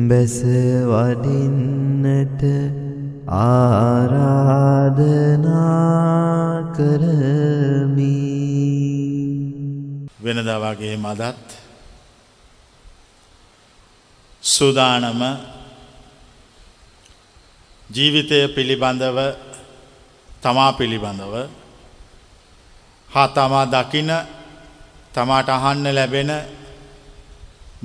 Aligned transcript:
බැස 0.08 0.36
වඩින්නට 0.90 2.42
ආරාධනා 3.44 4.64
කරමි. 6.76 8.20
වෙනදා 10.24 10.58
වගේ 10.64 10.96
මදත් 10.96 11.48
සූදානම 14.42 15.22
ජීවිතය 17.94 18.48
පිළිබඳව 18.48 19.18
තමා 20.42 20.72
පිළිබඳව 20.72 21.34
හා 23.08 23.28
තමා 23.28 23.66
දකින 23.66 24.10
තමාට 25.14 25.48
අහන්න 25.48 25.86
ලැබෙන 25.94 26.30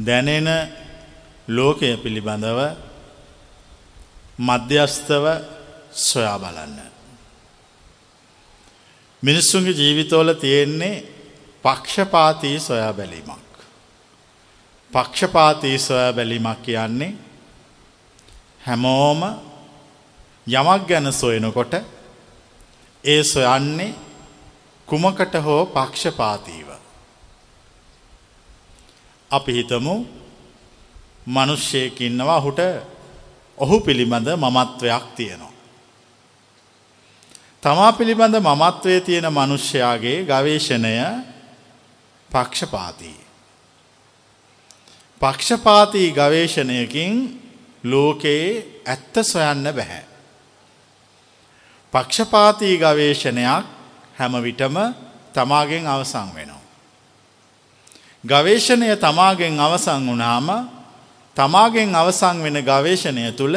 දැනෙන 0.06 0.50
ලෝකය 1.48 1.98
පිළිබඳව 1.98 2.60
මධ්‍යස්ථව 4.40 5.26
සොයා 5.92 6.40
බලන්න. 6.40 6.80
මිනිස්සුන්ගේ 9.24 9.74
ජීවිතෝල 9.74 10.34
තියෙන්නේ 10.34 11.04
පක්ෂපාතී 11.64 12.60
සොයා 12.60 12.94
බැලීමක්. 12.94 13.50
පක්ෂපාතී 14.94 15.78
සොයා 15.80 16.14
බැලීමක් 16.14 16.62
කියන්නේ 16.62 17.14
හැමෝම 18.68 19.22
යමක් 20.50 20.88
ගැන 20.88 21.12
සොයනකොට 21.14 21.74
ඒ 23.04 23.24
සොයන්නේ 23.24 23.94
කුමකට 24.88 25.34
හෝ 25.36 25.66
පක්ෂපාතීව. 25.68 26.70
අපි 29.32 29.52
හිතමු 29.54 29.96
මනුෂ්‍යයකින්නවා 31.28 32.38
ඔහුට 32.38 32.60
ඔහු 33.58 33.80
පිළිබඳ 33.80 34.28
මමත්වයක් 34.36 35.06
තියෙනවා. 35.16 35.54
තමා 37.62 37.92
පිළිබඳ 37.92 38.36
මමත්වය 38.40 39.02
තියෙන 39.02 39.28
මනුෂ්‍යයාගේ 39.30 40.24
ගවේශණය 40.24 40.94
පක්ෂපාතිී. 42.32 43.20
පක්ෂපාතිී 45.22 46.12
ගවේශණයකින් 46.12 47.14
ලෝකයේ 47.84 48.82
ඇත්ත 48.88 49.16
සොයන්න 49.24 49.64
බැහැ. 49.72 50.09
පක්ෂපාතිී 51.94 52.78
ගවේශණයක් 52.78 53.66
හැම 54.18 54.34
විටම 54.40 54.76
තමාගෙන් 55.34 55.88
අවසං 55.88 56.30
වෙනවා. 56.36 56.62
ගවේශණය 58.24 58.96
තමාගෙන් 58.98 59.60
අවසං 59.60 60.02
වුණාම 60.02 60.70
තමාගෙන් 61.38 61.96
අවසං 61.96 62.44
වෙන 62.44 62.58
ගවේශණය 62.62 63.32
තුළ 63.32 63.56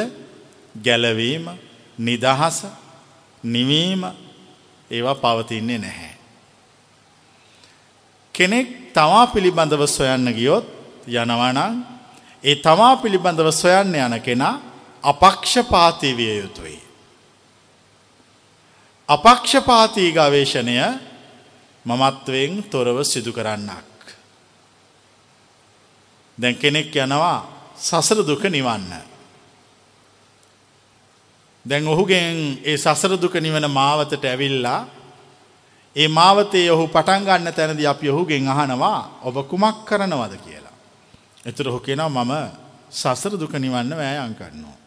ගැලවීම 0.75 1.51
නිදහස 1.99 2.59
නිවීම 3.45 4.03
ඒවා 4.91 5.15
පවතින්නේ 5.17 5.79
නැහැ. 5.79 6.15
කෙනෙක් 8.35 8.93
තමා 8.93 9.27
පිළිබඳව 9.27 9.83
සොයන්න 9.89 10.27
ගියොත් 10.31 10.67
යනවනං 11.07 11.59
ඒ 12.45 12.57
තමා 12.57 12.97
පිළිබඳව 12.97 13.51
සොයන්න 13.53 13.95
යන 13.97 14.15
කෙනා 14.21 14.61
අපක්ෂපාති 15.05 16.17
විය 16.17 16.39
යුතුයි. 16.39 16.92
අපක්ෂපාතී 19.09 20.13
ගවේශණය 20.13 20.77
මමත්වයෙන් 21.87 22.63
තොරව 22.65 23.03
සිදු 23.05 23.33
කරන්නක්. 23.33 23.85
දැන් 26.39 26.57
කෙනෙක් 26.57 26.95
යනවා 26.97 27.39
සසර 27.77 28.23
දුක 28.23 28.45
නිවන්න. 28.45 28.93
දැන් 31.65 31.87
ඔහුගෙන් 31.87 32.63
ඒ 32.63 32.77
සසර 32.77 33.17
දුක 33.17 33.35
නිවන 33.37 33.67
මාවතට 33.69 34.25
ඇවිල්ලා 34.25 34.87
ඒ 35.97 36.09
මාවතේ 36.09 36.71
ඔහු 36.71 36.87
පටන් 36.89 37.25
ගන්න 37.25 37.53
තැනද 37.53 37.85
අපි 37.85 38.09
ඔහුගෙන් 38.09 38.49
අහනවා 38.49 39.21
ඔබ 39.23 39.37
කුමක් 39.45 39.85
කරනවද 39.85 40.35
කියලා. 40.39 40.77
එතුර 41.45 41.69
ඔහු 41.69 41.81
කෙනවා 41.81 42.25
මම 42.25 42.33
සසර 42.91 43.35
දුක 43.35 43.53
නිවන්න 43.55 43.93
වෑයන් 43.93 44.35
කරනවා. 44.35 44.79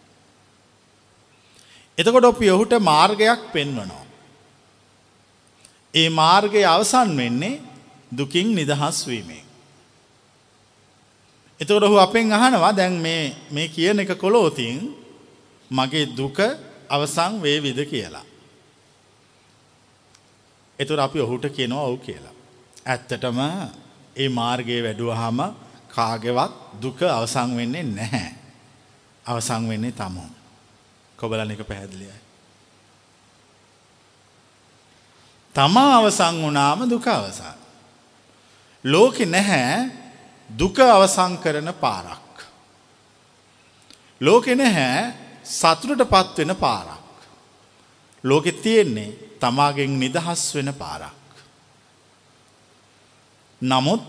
එතකොට 1.98 2.26
ඔපි 2.26 2.50
ඔහුට 2.50 2.74
මාර්ගයක් 2.82 3.52
පෙන්වනවා. 3.52 4.05
ඒ 5.96 6.10
මාර්ගය 6.12 6.62
අවසන් 6.66 7.10
වෙන්නේ 7.18 7.62
දුකින් 8.12 8.48
නිදහස් 8.52 9.08
වීමේ. 9.08 9.44
එතකොට 11.60 11.84
ඔහු 11.84 11.98
අපෙන් 11.98 12.32
අහනවා 12.32 12.74
දැන් 12.74 12.96
මේ 13.52 13.68
කියන 13.70 14.00
එක 14.00 14.12
කොලෝතින් 14.18 14.80
මගේ 15.72 16.06
දුක 16.12 16.38
අවසං 16.90 17.42
වේවිද 17.42 17.80
කියලා. 17.86 18.26
එතුර 20.80 21.00
අපි 21.00 21.20
ඔහුට 21.20 21.46
කියනවා 21.48 21.84
ඔවු 21.84 21.98
කියලා. 21.98 22.36
ඇත්තටම 22.86 23.40
ඒ 24.16 24.30
මාර්ගයේ 24.30 24.84
වැඩුවහම 24.84 25.40
කාගෙවත් 25.90 26.54
දුක 26.82 27.00
අවසං 27.10 27.50
වෙන්නේ 27.58 27.84
නැහැ. 27.86 28.32
අවසං 29.26 29.64
වෙන්නේ 29.70 29.92
තමුන්. 29.92 30.32
කොබලන 31.18 31.52
එක 31.52 31.64
පැහැදිලියයි. 31.64 32.25
තමා 35.56 35.92
අවසං 35.98 36.36
වුණාම 36.36 36.90
දුක 36.90 37.08
අවසන්. 37.08 37.58
ලෝකෙ 38.84 39.26
නැහැ 39.26 39.92
දුක 40.50 40.80
අවසං 40.80 41.38
කරන 41.38 41.70
පාරක්. 41.76 42.34
ලෝකෙ 44.22 44.56
නැහැ 44.56 45.14
සතුරට 45.44 46.04
පත්වෙන 46.06 46.56
පාරක්. 46.56 47.06
ලෝකෙ 48.24 48.52
තියෙන්නේ 48.54 49.38
තමාගෙන් 49.40 49.96
නිදහස් 49.96 50.44
වෙන 50.56 50.74
පාරක්. 50.74 51.16
නමුත් 53.62 54.02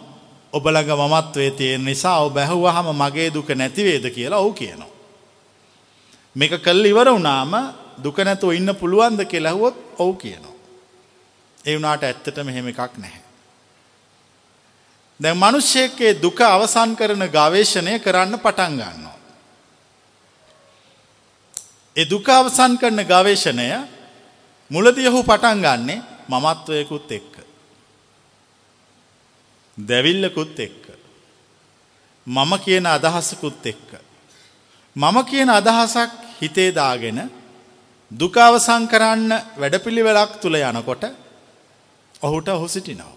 ඔබලඟ 0.53 0.91
මමත්වේ 1.01 1.51
තියෙන 1.51 1.85
නිසා 1.85 2.19
ඔ 2.21 2.31
බැහුවහම 2.31 2.89
මගේ 2.93 3.31
දුක 3.31 3.49
නැතිවේද 3.51 4.11
කියලා 4.11 4.39
ඔහු 4.39 4.53
කියනවා. 4.53 4.93
මේක 6.37 6.59
කල් 6.59 6.85
ඉවර 6.85 7.09
වුනාම 7.09 7.53
දුක 8.03 8.19
නැතුව 8.19 8.53
ඉන්න 8.53 8.75
පුළුවන්ද 8.75 9.21
කෙලහුවොත් 9.25 9.77
ඔවු 9.99 10.15
කියනවා. 10.15 10.56
ඒ 11.67 11.75
වුණාට 11.75 12.03
ඇත්තට 12.03 12.39
මෙහෙම 12.45 12.69
එකක් 12.69 12.97
නැහැ. 12.97 13.23
දැන් 15.21 15.37
මනුෂ්‍යයකේ 15.37 16.13
දුක 16.17 16.41
අවසන් 16.43 16.91
කරන 16.95 17.25
ගවේශණය 17.29 17.99
කරන්න 17.99 18.39
පටන් 18.39 18.75
ගන්නවා. 18.75 19.17
ඒ 21.97 22.05
දුක 22.05 22.29
අවසන් 22.31 22.77
කරන 22.77 23.01
ගවේශණය 23.05 23.69
මුලදී 24.71 25.09
ඔහු 25.09 25.23
පටන් 25.25 25.63
ගන්නේ 25.63 26.03
මමත්වයකුත් 26.29 27.13
එක්ක. 27.13 27.35
දැවිල්ලකුත් 29.79 30.59
එක්ක. 30.61 30.85
මම 32.27 32.53
කියන 32.59 32.87
අදහසකුත් 32.89 33.67
එක්ක. 33.67 33.91
මම 34.97 35.17
කියන 35.25 35.51
අදහසක් 35.51 36.11
හිතේ 36.41 36.71
දාගෙන 36.73 37.31
දුක 38.11 38.37
අවසන් 38.39 38.83
කරන්න 38.87 39.31
වැඩපිළිවෙලක් 39.57 40.41
තුළ 40.41 40.57
යනකොට 40.57 41.05
ඔහුට 42.23 42.49
ඔහු 42.49 42.69
සිටිනවා. 42.69 43.17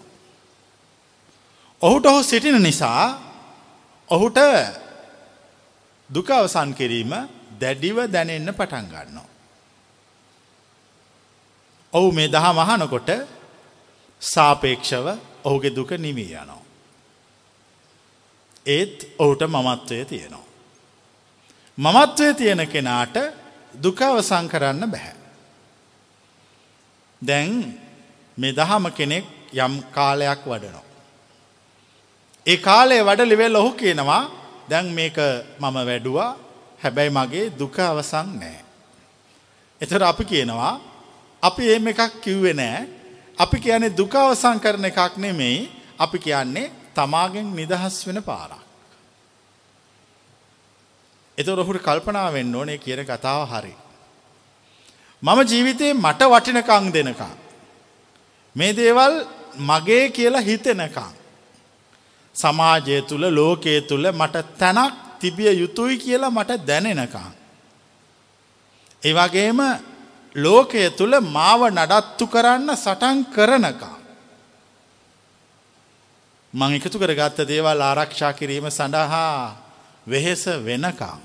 ඔහුට 1.82 2.06
ඔහු 2.06 2.22
සිටින 2.22 2.62
නිසා 2.62 3.04
ඔහුට 4.08 4.38
දුක 6.10 6.30
අවසන් 6.30 6.74
කිරීම 6.74 7.12
දැඩිව 7.60 7.98
දැනෙන්න 8.06 8.54
පටන් 8.54 8.86
ගන්නවා. 8.86 9.28
ඔහු 11.92 12.12
මේ 12.12 12.28
දහ 12.28 12.46
මහනකොට 12.52 13.10
සාපේක්ෂව 14.22 15.06
ඔහුගේ 15.44 15.74
දුක 15.74 15.90
නිමී 15.98 16.32
යනවා. 16.34 16.62
ඒත් 18.66 18.96
ඔහුට 19.18 19.42
මමත්වය 19.44 20.04
තියෙනවා. 20.04 20.46
මමත්වය 21.78 22.34
තියෙන 22.34 22.68
කෙනාට 22.68 23.16
දුකවසං 23.74 24.48
කරන්න 24.48 24.90
බැහැ. 24.90 25.16
දැන් 27.22 27.80
මේ 28.40 28.52
දහම 28.52 28.84
කෙනෙක් 28.90 29.24
යම් 29.54 29.72
කාලයක් 29.92 30.40
වඩනෝ. 30.44 30.84
ඒ 32.46 32.56
කාලේ 32.58 33.02
වඩ 33.02 33.20
ලිවෙල් 33.22 33.56
ඔහු 33.56 33.70
කියනවා 33.72 34.22
දැන් 34.70 34.86
මේක 34.90 35.18
මම 35.60 35.76
වැඩුවා 35.80 36.30
හැබැයි 36.82 37.10
මගේ 37.10 37.50
දුක 37.50 37.76
අවසන් 37.80 38.28
නෑ. 38.40 38.60
එතර 39.80 40.02
අපි 40.02 40.24
කියනවා 40.24 40.74
අපි 41.42 41.62
ඒම 41.64 41.86
එකක් 41.88 42.00
කිව්වෙ 42.22 42.52
නෑ 42.52 42.80
අපි 43.38 43.56
කියන්නේ 43.58 43.96
දුක 43.96 44.14
අවසං 44.14 44.56
කරන 44.58 44.84
එකක් 44.84 45.14
නෙමෙයි 45.16 45.68
අපි 45.98 46.18
කියන්නේ 46.18 46.72
තමාගෙන් 46.94 47.46
නිදහස් 47.50 47.96
වෙන 48.06 48.22
පාරක්. 48.22 48.62
එතකොට 51.38 51.62
ඔහුට 51.62 51.82
කල්පනා 51.82 52.32
වෙන්න 52.32 52.54
ඕනේ 52.54 52.78
කියන 52.78 53.04
කතාව 53.04 53.42
හරි. 53.52 53.74
මම 55.22 55.38
ජීවිතේ 55.42 55.92
මට 55.94 56.20
වටිනකම් 56.24 56.86
දෙනකම් 56.92 57.39
මේ 58.56 58.72
දේවල් 58.72 59.14
මගේ 59.56 60.08
කියලා 60.08 60.40
හිතෙනකම්. 60.40 61.12
සමාජය 62.34 63.02
තුල 63.02 63.24
ලෝකයේ 63.34 63.80
තුල 63.80 64.12
මට 64.12 64.36
තැනක් 64.58 64.94
තිබිය 65.20 65.52
යුතුයි 65.60 65.98
කියලා 65.98 66.30
මට 66.30 66.50
දැනෙනකම්. 66.66 67.32
ඒ 69.04 69.12
වගේම 69.12 69.60
ලෝකය 70.34 70.90
තුල 70.90 71.20
මාව 71.20 71.60
නඩත්තු 71.68 72.26
කරන්න 72.26 72.70
සටන් 72.76 73.18
කරනකම්. 73.34 73.96
මං 76.54 76.74
එකතු 76.74 76.98
කරගත්ත 76.98 77.38
දේවල් 77.48 77.80
ආරක්ෂා 77.80 78.32
කිරීම 78.32 78.70
සඳහා 78.70 79.56
වෙහෙස 80.08 80.46
වෙනකම්. 80.46 81.20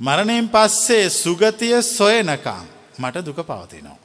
මරණයෙන් 0.00 0.48
පස්සේ 0.48 1.10
සුගතිය 1.10 1.82
සොයනකම් 1.82 2.64
මට 2.98 3.24
දුක 3.26 3.36
පවතිනවා. 3.36 4.03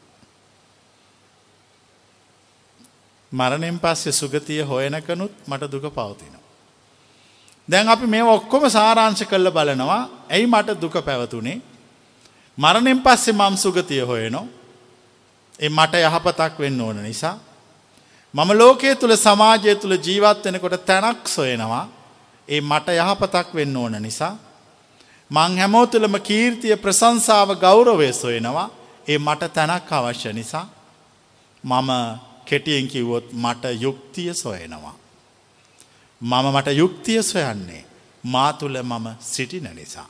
මරණයෙන් 3.32 3.80
පස්සේ 3.80 4.12
සුගතිය 4.12 4.62
හොයනකනුත් 4.62 5.34
මට 5.48 5.72
දුක 5.72 5.84
පවතිනවා. 5.94 6.44
දැන් 7.70 7.90
අපි 7.90 8.08
මේ 8.08 8.24
ඔක්කොම 8.24 8.70
සාරාංශ 8.70 9.24
කල්ල 9.24 9.52
බලනවා. 9.52 10.10
ඇයි 10.30 10.48
මට 10.48 10.82
දුක 10.82 10.96
පැවතුනේ? 11.06 11.62
මරණයෙන් 12.58 13.02
පස්සේ 13.02 13.34
මම් 13.34 13.56
සුගතිය 13.58 14.02
හොයනො. 14.02 14.48
ඒ 15.60 15.70
මට 15.70 15.94
යහපතක් 16.00 16.60
වෙන්න 16.60 16.82
ඕන 16.82 17.04
නිසා. 17.04 17.38
මම 18.34 18.50
ලෝකයේ 18.54 18.96
තුළ 18.96 19.16
සමාජය 19.16 19.76
තුළ 19.76 19.96
ජීවත් 19.98 20.46
වෙනකොට 20.46 20.86
තැනක් 20.86 21.28
සොයනවා. 21.28 21.88
ඒ 22.48 22.62
මට 22.62 22.88
යහපතක් 22.96 23.54
වෙන්න 23.54 23.78
ඕන 23.78 24.02
නිසා. 24.02 24.38
මං 25.32 25.58
හැමෝ 25.58 25.86
තුළම 25.88 26.16
කීර්තිය 26.20 26.76
ප්‍රසංසාව 26.78 27.50
ගෞරවය 27.56 28.14
සොයනවා. 28.14 28.70
ඒ 29.08 29.18
මට 29.18 29.54
තැනක් 29.54 29.92
අවශ්‍ය 29.92 30.34
නිසා. 30.34 30.66
මම 31.64 31.90
කෙටියෙන් 32.50 32.88
කිව්වොත් 32.88 33.28
මට 33.34 33.64
යුක්තිය 33.82 34.34
සොයනවා. 34.36 34.96
මම 36.22 36.46
මට 36.54 36.68
යුක්තිය 36.74 37.22
සොයන්නේ 37.24 37.84
මා 38.24 38.54
තුළ 38.54 38.78
මම 38.82 39.06
සිටින 39.22 39.70
නිසා. 39.74 40.10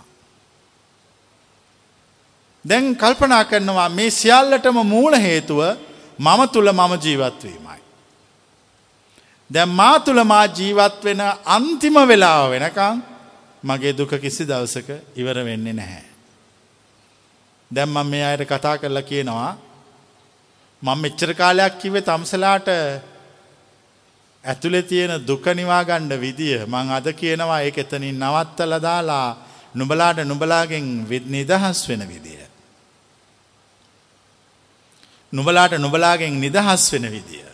දැන් 2.65 2.95
කල්පනා 2.95 3.44
කරනවා 3.45 3.89
මේ 3.89 4.09
සියල්ලටම 4.12 4.77
මූල 4.86 5.13
හේතුව 5.18 5.62
මම 6.19 6.41
තුළ 6.47 6.71
මම 6.71 6.94
ජීවත්වීමයි. 6.97 7.80
දැන් 9.50 9.69
මා 9.71 10.00
තුළ 10.00 10.24
මා 10.24 10.45
ජීවත් 10.50 11.03
වෙන 11.03 11.21
අන්තිම 11.47 11.95
වෙලාව 12.07 12.51
වෙනකං 12.51 13.01
මගේ 13.63 13.97
දුක 13.97 14.12
කිසි 14.15 14.44
දවසක 14.45 14.89
ඉවර 15.15 15.38
වෙන්නේ 15.45 15.74
නැහැ. 15.74 16.06
දැම් 17.71 17.89
මම 17.89 18.07
මේ 18.07 18.24
අයට 18.25 18.44
කතා 18.44 18.77
කරලා 18.77 19.01
කියනවා 19.01 19.57
මං 20.81 20.97
මෙච්චර 20.97 21.31
කාලයක් 21.33 21.73
කිවේ 21.77 22.01
තම්සලාට 22.01 22.67
ඇතුළෙ 24.43 24.81
තියෙන 24.83 25.13
දුක 25.21 25.45
නිවාගණ්ඩ 25.51 26.13
විදිය 26.17 26.65
මං 26.65 26.91
අද 26.91 27.07
කියනවා 27.11 27.61
ඒ 27.61 27.73
එතනින් 27.75 28.15
නවත්තල 28.17 28.73
දාලා 28.79 29.37
නුබලාට 29.75 30.17
නුබලාගෙන් 30.23 31.05
නිදහස් 31.27 31.87
වෙන 31.87 32.01
විදිය. 32.03 32.41
නුබලාට 35.33 35.71
නුබලාගෙන් 35.73 36.33
නිදහස් 36.35 36.91
වෙන 36.91 37.05
විදිය. 37.05 37.45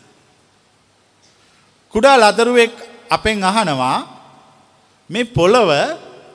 කුඩා 1.93 2.17
ලදරුවෙක් 2.17 2.73
අපෙන් 3.09 3.43
අහනවා 3.43 3.97
මේ 5.09 5.25
පොළව 5.27 5.69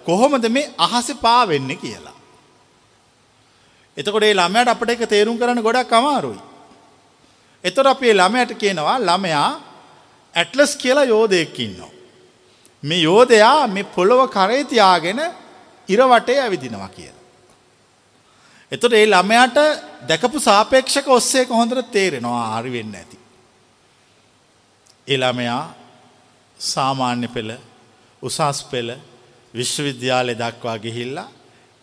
කොහොමද 0.04 0.44
මේ 0.48 0.72
අහස 0.76 1.14
පාවෙන්න 1.14 1.70
කියලා. 1.76 2.19
එතකොට 3.96 4.22
ඒ 4.22 4.34
ළමයට 4.34 4.69
අපට 4.69 4.90
එක 4.90 5.06
තේරුම් 5.06 5.38
කරන්න 5.38 5.62
ගොඩක් 5.62 5.92
අමාරුයි. 5.92 6.50
එතොට 7.65 7.87
අපේ 7.87 8.15
ළමයට 8.15 8.55
කියනවා 8.55 8.99
ළමයා 9.01 9.51
ඇටලස් 10.35 10.77
කියලා 10.77 11.05
යෝධයක්කින්නවා. 11.05 11.91
මේ 12.83 13.03
යෝධයා 13.03 13.67
මේ 13.67 13.85
පොළොව 13.87 14.29
කරේ 14.29 14.65
තියාගෙන 14.65 15.21
ඉරවටේ 15.89 16.41
ඇවිදිනවා 16.41 16.89
කියලා. 16.89 17.21
එතොට 18.73 18.93
ඒ 18.93 19.07
ළමයට 19.07 19.57
දැකපු 20.09 20.41
සාපේක්ෂක 20.41 21.09
ඔස්සේ 21.09 21.45
කොහොඳට 21.47 21.91
තේරෙනවා 21.91 22.45
ආරි 22.47 22.73
වෙන්න 22.73 22.95
ඇති. 22.95 23.19
එළමයා 25.09 25.75
සාමාන්‍ය 26.59 27.29
පෙළ 27.29 27.53
උසස් 28.23 28.65
පෙළ 28.71 28.91
විශ්වවිද්‍යාලය 29.55 30.35
දක්වා 30.35 30.79
ගිහිල්ලා 30.79 31.29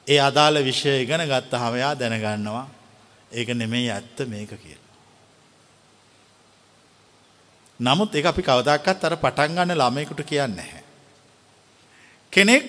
ඒ 0.08 0.20
අදාළ 0.20 0.64
විෂය 0.64 1.02
ඉගෙන 1.02 1.24
ගත්ත 1.28 1.54
හමයා 1.54 1.94
දැනගන්නවා 1.96 2.68
ඒක 3.32 3.50
නෙමෙයි 3.54 3.92
ඇත්ත 3.92 4.18
මේක 4.26 4.50
කියල. 4.50 4.87
නමුත් 7.80 8.16
ඒ 8.16 8.26
අපි 8.26 8.42
කවදක්කත් 8.42 9.04
අර 9.04 9.16
පටන්ගන්න 9.18 9.74
ළමයකුට 9.74 10.22
කියන්න 10.24 10.56
නැහැ. 10.56 10.84
කෙනෙක් 12.34 12.64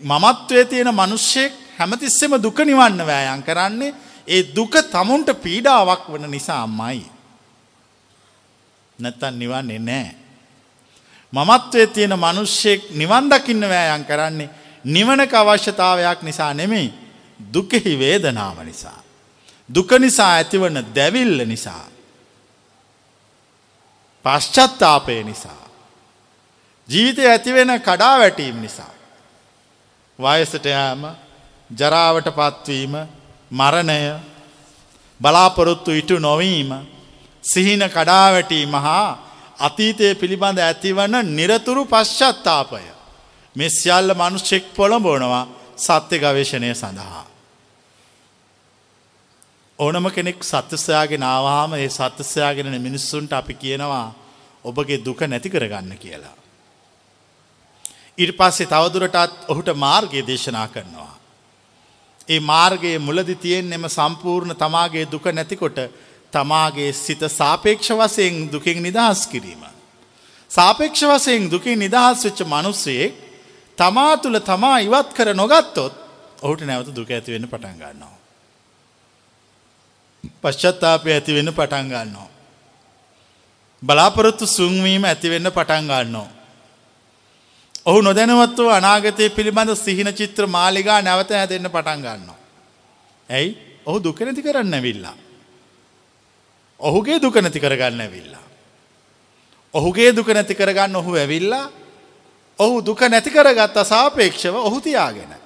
මමත්වය 0.00 0.64
තියෙන 0.64 0.90
මනුෂ්‍යයෙක් 0.90 1.52
හැමතිස්සෙම 1.78 2.42
දුක 2.42 2.58
නිවන්න 2.60 3.06
වෑයන් 3.06 3.42
කරන්නේ 3.42 3.94
ඒ 4.26 4.42
දුක 4.54 4.74
තමුන්ට 4.90 5.30
පීඩාවක් 5.42 6.08
වන 6.08 6.30
නිසා 6.30 6.62
අම්මයි. 6.62 7.04
නැත්තන් 8.98 9.38
නිවන්නේ 9.38 9.78
නෑ. 9.80 10.14
මමත්වය 11.32 11.86
තියෙන 11.86 12.16
මනුෂ්‍යයෙක් 12.16 12.90
නිවන් 12.90 13.30
දකින්න 13.30 13.68
වෑයන් 13.68 14.04
කරන්නේ 14.04 14.50
නිවනක 14.84 15.34
අවශ්‍යතාවයක් 15.34 16.22
නිසා 16.22 16.54
නෙමෙයි 16.54 16.92
දුකෙහි 17.54 17.98
වේදනාව 17.98 18.64
නිසා. 18.64 19.02
දුක 19.68 19.90
නිසා 19.98 20.32
ඇතිවන 20.34 20.80
දැවිල්ල 20.94 21.46
නිසා. 21.46 21.97
පශ්චත්තාපය 24.24 25.24
නිසා. 25.24 25.68
ජීවිතය 26.88 27.28
ඇතිවෙන 27.28 27.80
කඩා 27.80 28.18
වැටීම් 28.18 28.60
නිසා. 28.60 28.92
වයසට 30.18 30.64
යාම 30.66 31.02
ජරාවට 31.70 32.28
පත්වීම 32.30 32.94
මරණය 33.50 34.00
බලාපොරොත්තු 35.20 35.90
ඉටු 35.90 36.18
නොවීම 36.18 36.70
සිහින 37.44 37.82
කඩාවැටීම 37.88 38.72
හා 38.76 39.08
අතීතය 39.58 40.14
පිළිබඳ 40.14 40.58
ඇතිවන 40.58 41.14
නිරතුරු 41.36 41.84
පශ්චත්තාපය. 41.84 42.84
මෙ 43.56 43.68
සියල්ල 43.70 44.14
මනුෂ්‍යෙක් 44.14 44.64
පොළඹෝනවා 44.74 45.46
සත්‍ය 45.76 46.18
ගවේශණය 46.18 46.74
සඳහා. 46.74 47.24
ඕනම 49.78 50.06
කෙනෙක් 50.10 50.42
සත්‍යසයාගෙන 50.42 51.22
ආවාම 51.24 51.74
ඒ 51.74 51.88
සත්‍යසයාගෙන 51.88 52.70
මිනිස්සුන්ට 52.80 53.32
අපි 53.32 53.54
කියනවා 53.54 54.06
ඔබගේ 54.64 54.98
දුක 55.00 55.20
නැති 55.22 55.48
කරගන්න 55.48 55.92
කියලා. 55.96 56.34
ඉට 58.18 58.32
පස්සේ 58.32 58.66
තවදුරටත් 58.66 59.46
ඔහුට 59.48 59.70
මාර්ගය 59.76 60.22
දේශනා 60.22 60.66
කරනවා. 60.68 61.14
ඒ 62.28 62.40
මාර්ගයේ 62.42 62.98
මුලදි 62.98 63.36
තියෙන් 63.36 63.72
එම 63.72 63.86
සම්පූර්ණ 63.88 64.56
තමාගේ 64.56 65.06
දුක 65.06 65.30
නැතිකොට 65.30 65.78
තමාගේ 66.32 66.90
සිත 66.94 67.22
සාපේක්ෂ 67.30 67.90
වසයෙන් 67.92 68.36
දුකින් 68.48 68.82
නිදහස් 68.82 69.26
කිරීම. 69.28 69.62
සාපේක්ෂ 70.50 71.02
වසයෙන් 71.04 71.48
දුකින් 71.48 71.78
නිදහස් 71.78 72.24
වෙච්ච 72.24 72.40
මනුස්සයෙක් 72.44 73.14
තමා 73.78 74.12
තුළ 74.16 74.38
තමා 74.42 74.76
ඉවත් 74.80 75.08
කර 75.12 75.28
නොගත්තොත් 75.34 75.94
ඔහුට 76.42 76.62
නැවත 76.62 76.88
දුක 76.92 77.10
ඇතිවෙන්න 77.10 77.46
පටන් 77.46 77.78
ගන්නවා. 77.78 78.17
පශ්චත්තාපය 80.42 81.12
ඇතිවෙන්න 81.12 81.52
පටන් 81.52 81.88
ගන්නවා. 81.88 82.28
බලාපොරොත්තු 83.82 84.46
සුන්වීම 84.46 85.04
ඇතිවෙන්න 85.04 85.50
පටන් 85.50 85.86
ගන්නවා. 85.86 86.28
ඔහු 87.86 88.02
නොදැනවත්ව 88.02 88.68
අනාගතය 88.70 89.30
පිළිබඳ 89.30 89.72
සිහින 89.76 90.10
චිත්‍ර 90.12 90.46
මාලිගා 90.46 91.02
නැවත 91.02 91.30
හැදෙන්න්න 91.30 91.70
පටන් 91.70 92.00
ගන්නවා. 92.00 92.38
ඇයි 93.28 93.56
ඔහු 93.86 93.98
දුක 94.02 94.20
නැති 94.20 94.42
කරන්න 94.42 94.82
විල්ලා. 94.82 95.16
ඔහුගේ 96.80 97.18
දුක 97.20 97.34
නැති 97.36 97.60
කරගන්න 97.60 98.00
ඇවිල්ලා. 98.00 98.44
ඔහුගේ 99.74 100.12
දුක 100.12 100.28
නැති 100.28 100.54
කරගන්න 100.54 100.96
ඔහු 100.96 101.14
ඇවිල්ලා 101.14 101.70
ඔහු 102.58 102.82
දුක 102.82 103.00
නැති 103.02 103.30
කරගත්ත 103.30 103.76
සාපේක්ෂව 103.84 104.54
ඔහු 104.54 104.80
තියාගෙන. 104.80 105.37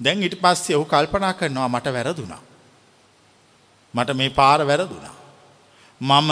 දැන් 0.00 0.22
ඉට 0.22 0.36
පස්සේ 0.36 0.76
ඔහු 0.76 0.86
කල්පනා 0.86 1.34
කරනවා 1.34 1.68
මට 1.68 1.86
වැරදුනා. 1.88 2.42
මට 3.94 4.16
මේ 4.16 4.30
පාර 4.30 4.66
වැරදුනා. 4.66 5.16
මම 6.00 6.30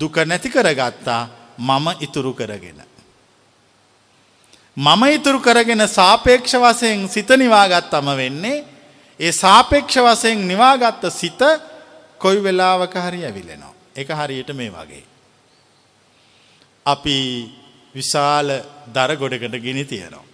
දුක 0.00 0.16
නැති 0.18 0.48
කරගත්තා 0.48 1.22
මම 1.58 1.86
ඉතුරු 2.00 2.32
කරගෙන. 2.32 2.80
මම 4.76 5.02
ඉතුරු 5.08 5.40
කරගෙන 5.40 5.88
සාපේක්ෂ 5.88 6.54
වසයෙන් 6.54 7.08
සිත 7.08 7.28
නිවාගත්තම 7.30 8.06
වෙන්නේ 8.16 8.64
ඒ 9.20 9.32
සාපේක්ෂ 9.34 9.96
වසයෙන් 9.98 10.48
නිවාගත්ත 10.48 11.04
සිත 11.12 11.40
කොයි 12.18 12.40
වෙලාවක 12.40 12.94
හරි 12.96 13.24
ඇවිලෙනවා. 13.24 13.74
එක 13.96 14.08
හරියට 14.10 14.50
මේ 14.52 14.70
වගේ. 14.70 15.04
අපි 16.86 17.16
විශාල 17.94 18.48
දර 18.88 19.16
ගොඩකට 19.16 19.56
ගිනි 19.58 19.84
තියෙනවා. 19.84 20.29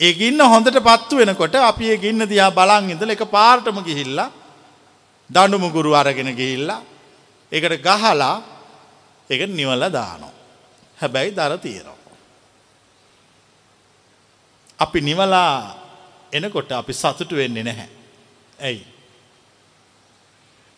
ඒ 0.00 0.12
ගින්න 0.12 0.40
හොඳට 0.42 0.78
පත්තු 0.80 1.14
වෙනකොට 1.16 1.54
අපි 1.60 1.90
ඒ 1.92 1.98
ගින්න 1.98 2.22
දිහා 2.24 2.50
බලන් 2.50 2.90
ඉඳලා 2.90 3.16
එක 3.16 3.24
පාරටම 3.28 3.78
ගිහිල්ලා 3.88 4.30
දඬු 5.30 5.56
මුගුරු 5.58 5.92
අරගෙන 5.94 6.30
ගිහිල්ලා 6.34 6.80
ඒකට 7.52 7.82
ගහලා 7.82 8.36
ඒක 9.30 9.42
නිවලා 9.48 9.90
දානවා. 9.90 10.34
හැබැයි 10.98 11.36
දර 11.36 11.58
තියෙනවා. 11.58 11.98
අපි 14.78 14.98
නිවලා 15.00 15.52
එනකොට 16.32 16.72
අපි 16.72 16.92
සතුටු 16.92 17.36
වෙන්නේ 17.36 17.62
නැහැ. 17.62 17.88
ඇයි? 18.58 18.84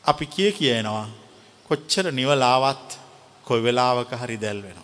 අපි 0.05 0.25
කිය 0.27 0.51
කියනවා 0.53 1.07
කොච්චර 1.69 2.07
නිවලාවත් 2.13 2.89
කොයි 3.45 3.63
වෙලාවක 3.63 4.11
හරි 4.13 4.37
දැල් 4.37 4.61
වෙනවා. 4.63 4.82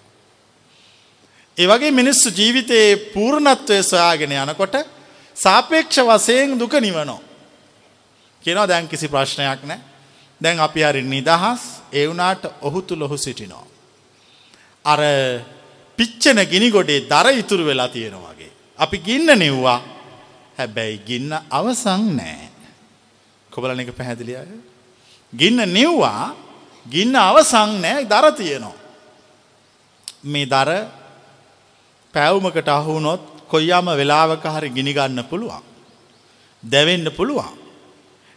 ඒ 1.59 1.67
වගේ 1.67 1.91
මිනිස්සු 1.91 2.29
ජීවිතයේ 2.31 2.97
පූර්ණත්වය 3.15 3.83
සොයාගෙන 3.83 4.33
යනකොට 4.35 4.77
සාපේක්ෂ 5.37 5.99
වශයෙන් 6.01 6.59
දුක 6.59 6.75
නිවනෝ. 6.77 7.21
කියනවා 8.43 8.69
දැන් 8.69 8.89
කිසි 8.89 9.09
ප්‍රශ්නයක් 9.09 9.63
නෑ. 9.63 9.81
දැන් 10.41 10.61
අපි 10.61 10.81
හරි 10.83 11.03
නිදහස් 11.05 11.63
ඒ 11.93 12.07
වුණාට 12.09 12.45
ඔහු 12.61 12.83
තුළ 12.83 13.03
ඔහු 13.03 13.17
සිටිනවා. 13.17 13.67
අර 14.85 15.01
පිච්චන 15.99 16.39
ගිනි 16.47 16.71
ගොඩේ 16.71 17.01
දර 17.03 17.27
ඉතුරු 17.35 17.65
වෙලා 17.65 17.89
තියෙනවාගේ. 17.89 18.53
අපි 18.79 18.99
ගින්න 18.99 19.29
නිව්වා 19.37 19.81
හැබැයි 20.59 20.99
ගින්න 21.07 21.33
අවසං 21.51 22.05
නෑ. 22.17 22.49
කොබලන 23.51 23.81
එක 23.81 23.91
පැහැදිලි 23.93 24.37
අය. 24.37 24.51
ගින්න 25.33 25.59
නිව්වා 25.69 26.35
ගින්න 26.87 27.17
අවසං 27.19 27.81
නෑ 27.83 28.05
දර 28.05 28.27
තියෙනවා. 28.33 28.77
මේ 30.25 30.47
දර 30.47 30.71
පැවුමකට 32.15 32.69
අහුනොත් 32.71 33.23
කොයියාම 33.49 33.87
වෙලාවක 33.91 34.45
හරි 34.47 34.71
ගිනිගන්න 34.71 35.25
පුළුවන්. 35.25 35.63
දැවෙන්න 36.63 37.11
පුළුවන්. 37.11 37.55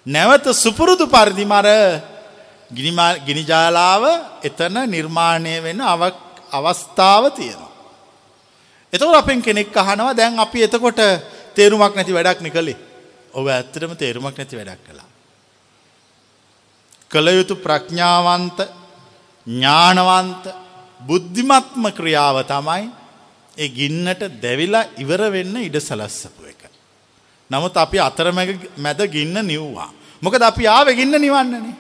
නැවත 0.06 0.46
සුපුරුදු 0.54 1.06
පරිදිමර 1.08 1.68
ගිනිජාලාව 3.22 4.04
එතන 4.42 4.76
නිර්මාණය 4.88 5.62
වෙන 5.62 5.82
අවස්ථාව 6.52 7.24
තියෙනවා. 7.32 7.72
එතකොට 8.94 9.16
අපෙන් 9.16 9.42
කෙනෙක් 9.42 9.76
අහනවා 9.76 10.14
දැන් 10.14 10.40
අපි 10.40 10.64
එතකොට 10.64 11.00
තේරුමක් 11.56 11.96
නැති 11.96 12.14
වැඩක් 12.14 12.42
නිකළේ. 12.42 12.78
ඔබ 13.34 13.48
ඇත්තටම 13.48 13.96
තේරුමක් 13.96 14.38
නැති 14.38 14.56
වැඩක් 14.56 14.82
කළා. 14.86 15.10
කළ 17.10 17.28
යුතු 17.30 17.56
ප්‍රඥාවන්ත 17.58 18.60
ඥානවන්ත 19.48 20.44
බුද්ධිමත්ම 21.02 21.84
ක්‍රියාව 21.92 22.38
තමයි 22.46 23.01
ඒ 23.54 23.68
ගින්නට 23.70 24.22
දැවිලා 24.42 24.86
ඉවර 24.98 25.22
වෙන්න 25.30 25.56
ඉඩ 25.58 25.76
සලස්සපු 25.78 26.48
එක. 26.48 26.62
නමුත් 27.52 27.76
අපි 27.76 28.00
අතරමැග 28.00 28.72
මැද 28.78 29.02
ගින්න 29.08 29.36
නිව්වා. 29.44 29.92
මොකද 30.22 30.42
අපි 30.42 30.68
ආව 30.68 30.88
ගින්න 30.90 31.12
නිවන්නනේ. 31.18 31.76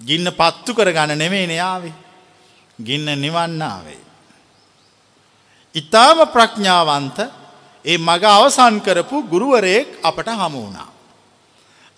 ගින්න 0.00 0.32
පත්තු 0.32 0.74
කර 0.74 0.90
ගණ 0.90 1.18
නෙමේ 1.18 1.46
නයාවේ. 1.46 1.94
ගින්න 2.78 3.06
නිවන්නාවේ. 3.16 4.02
ඉතාම 5.74 6.18
ප්‍රඥාවන්ත 6.26 7.18
ඒ 7.84 7.98
මග 7.98 8.24
අවසන් 8.24 8.80
කරපු 8.80 9.28
ගුරුවරයෙක් 9.28 10.00
අපට 10.02 10.28
හමු 10.32 10.48
වුණා. 10.56 10.88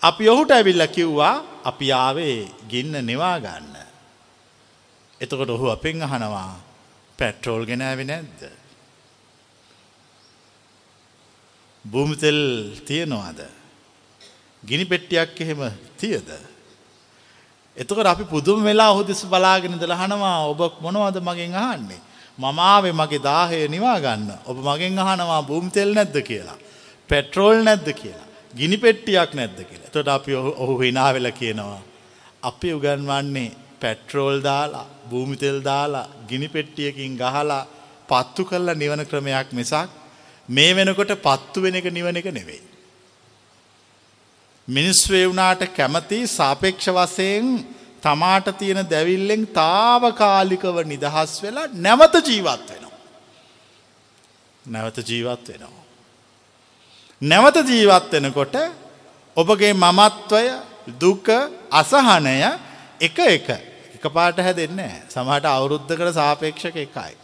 අපි 0.01 0.29
ඔහුට 0.29 0.51
ඇවිල්ල 0.51 0.83
කිව්වා 0.87 1.63
අපි 1.63 1.87
ආවේ 1.93 2.51
ගින්න 2.67 2.99
නිවා 3.01 3.39
ගන්න. 3.39 3.75
එතකොට 5.21 5.49
ඔහු 5.49 5.71
අපෙන් 5.71 6.03
අහනවා 6.03 6.66
පැට්‍රෝල් 7.17 7.65
ගෙනාව 7.65 7.99
නැද්ද. 8.03 8.41
භූමිතෙල් 11.85 12.41
තියෙනවාද. 12.87 13.39
ගිනි 14.63 14.85
පෙට්ටියක් 14.85 15.41
එහෙම 15.41 15.61
තියද. 15.97 16.29
එතකට 17.77 18.05
අපි 18.05 18.23
පුදුම 18.23 18.63
වෙලා 18.63 18.93
හොදෙස 18.93 19.25
බලාගෙන 19.25 19.79
දලහනවා 19.79 20.37
ඔබ 20.47 20.61
මොනවද 20.81 21.17
මගෙන් 21.21 21.55
අහන්නේ. 21.55 22.01
මමාවේ 22.37 22.93
මගේ 22.93 23.23
දාහය 23.23 23.67
නිවාගන්න 23.67 24.29
ඔබ 24.45 24.57
මගෙන් 24.59 24.99
අහනවා 24.99 25.41
භූමිතෙල් 25.43 25.93
නැද්ද 25.93 26.17
කියලා. 26.21 26.57
පෙට්‍රෝල් 27.09 27.63
නැද්ද 27.63 27.87
කියලා. 27.93 28.27
ගිනි 28.53 28.77
පෙට්ටියක් 28.77 29.31
නැද්ද 29.33 29.59
කියලා. 29.69 29.89
තොට 29.91 30.07
අපි 30.07 30.35
ඔහු 30.35 30.75
හිනාවෙල 30.79 31.31
කියනවා. 31.31 31.81
අපි 32.43 32.73
උගන්වන්නේ 32.73 33.66
පැට්‍රෝල් 33.81 34.37
දාලා 34.41 34.87
භූමිතෙල් 35.09 35.59
දාලා 35.61 36.07
ගිනි 36.29 36.47
පෙට්ටියකින් 36.47 37.13
ගහලා 37.15 37.63
පත්තු 38.09 38.41
කල්ලා 38.43 38.73
නිවන 38.73 39.03
ක්‍රමයක් 39.05 39.49
මිසක් 39.51 39.89
මේ 40.49 40.71
වෙනකොට 40.73 41.13
පත්තු 41.21 41.61
වෙන 41.61 41.75
එක 41.75 41.87
නිවන 41.91 42.17
එක 42.17 42.29
නෙවෙයි. 42.31 42.61
මිනිස් 44.67 45.01
වේවුනාට 45.05 45.63
කැමති 45.69 46.19
සාපේක්ෂ 46.29 46.87
වසයෙන් 46.89 47.47
තමාට 48.01 48.47
තියෙන 48.57 48.81
දැවිල්ලෙන් 48.85 49.43
තාවකාලිකව 49.53 50.77
නිදහස් 50.85 51.33
වෙලා 51.43 51.67
නැවත 51.75 52.15
ජීවත් 52.25 52.67
වෙනවා. 52.69 52.97
නැවත 54.65 54.97
ජීවත් 55.05 55.47
වෙනවා. 55.49 55.83
නැවත 57.21 57.57
ජීවත් 57.65 58.11
වෙනකොට 58.13 58.55
ඔබගේ 59.37 59.73
මමත්වය 59.75 60.45
දුක 60.95 61.27
අසහනය 61.71 62.37
එක 62.99 63.19
එක 63.19 63.49
එක 63.95 64.05
පාට 64.13 64.37
හැදෙන්නේ 64.37 65.03
සමහට 65.09 65.45
අවුරුද්ධකට 65.45 66.13
සාපේක්ෂක 66.13 66.75
එකයි. 66.77 67.15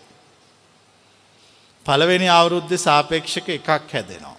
පළවෙනි 1.86 2.27
අවුරුද්ධ 2.30 2.77
සාපේක්ෂක 2.77 3.50
එකක් 3.50 3.68
හැදෙනවා. 3.68 4.38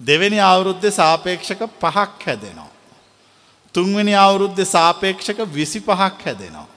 දෙවෙනි 0.00 0.40
අවුරුද්ධ 0.40 0.90
සාපේක්ෂක 0.90 1.62
පහක් 1.80 2.26
හැදෙනවා. 2.26 2.70
තුන්වෙනි 3.74 4.14
අවුරුද්ධ 4.14 4.64
සාපේක්ෂක 4.66 5.38
විසි 5.48 5.80
පහක් 5.80 6.26
හැදෙනවා. 6.26 6.68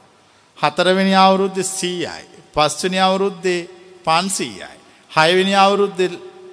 හතරවෙනි 0.58 1.16
අවුරුද්ධ 1.16 1.62
සීයයි. 1.62 2.26
පස්වනි 2.54 3.00
අවුරුද්දේ 3.00 3.68
පන්සීයයි. 4.06 4.78
හයවෙනි 5.12 5.56
අවුරුද්ධ 5.56 6.02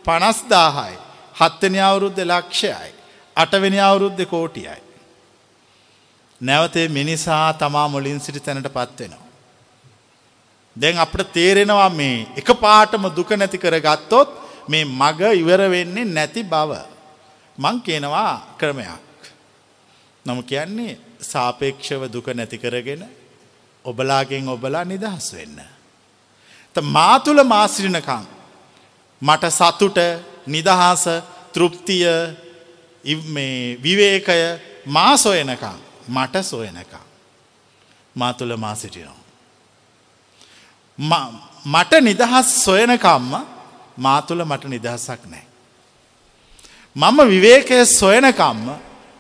පනස්දාහයි. 0.05 0.97
හත්තනි 1.35 1.81
අවුරුද්ධ 1.81 2.21
ලක්ෂයයි. 2.23 2.93
අටවෙනි 3.37 3.81
අවුරුද්ධ 3.81 4.25
කෝටියයි. 4.27 4.90
නැවතේ 6.41 6.89
මිනිසා 6.89 7.53
තමා 7.53 7.89
මුලින් 7.89 8.21
සිටි 8.21 8.41
තැනට 8.41 8.69
පත්වෙනවා. 8.69 9.27
දැන් 10.77 10.99
අපට 10.99 11.33
තේරෙනවා 11.33 11.91
මේ 11.91 12.27
එක 12.37 12.49
පාටම 12.61 13.05
දුක 13.17 13.31
නැති 13.37 13.59
කර 13.59 13.77
ගත්තොත් 13.81 14.31
මේ 14.69 14.85
මග 14.85 15.21
ඉවර 15.43 15.63
වෙන්නේ 15.71 16.05
නැති 16.07 16.43
බව. 16.43 16.73
මං 17.59 17.77
කියනවා 17.83 18.35
ක්‍රමයක්. 18.59 19.09
නම 20.27 20.39
කියන්නේ 20.43 20.99
සාපේක්ෂව 21.21 22.03
දුක 22.13 22.27
නැති 22.29 22.59
කරගෙන 22.59 23.03
ඔබලාගෙන් 23.85 24.49
ඔබලා 24.49 24.85
නිදහස් 24.85 25.27
වෙන්න. 25.35 25.59
ත 26.75 26.77
මාතුළ 26.97 27.43
මාසිරිනකං 27.45 28.25
මට 29.23 29.45
සතුට 29.51 29.99
නිදහස 30.47 31.05
තෘප්තිය 31.55 32.07
විවේකය 33.85 34.41
මා 34.87 35.17
සොයනකං 35.17 35.79
මට 36.17 36.35
සොයනකං 36.45 37.07
මා 38.15 38.33
තුළ 38.33 38.57
මා 38.57 38.75
සිටිනවා. 38.75 39.19
මට 41.65 41.93
නිදහස් 42.01 42.49
සොයනකම්ම 42.65 43.33
මා 43.97 44.23
තුළ 44.23 44.45
මට 44.45 44.65
නිදහසක් 44.65 45.23
නෑ. 45.27 45.45
මම 46.97 47.19
විවේකය 47.29 47.87
සොයනකම්ම 47.87 48.67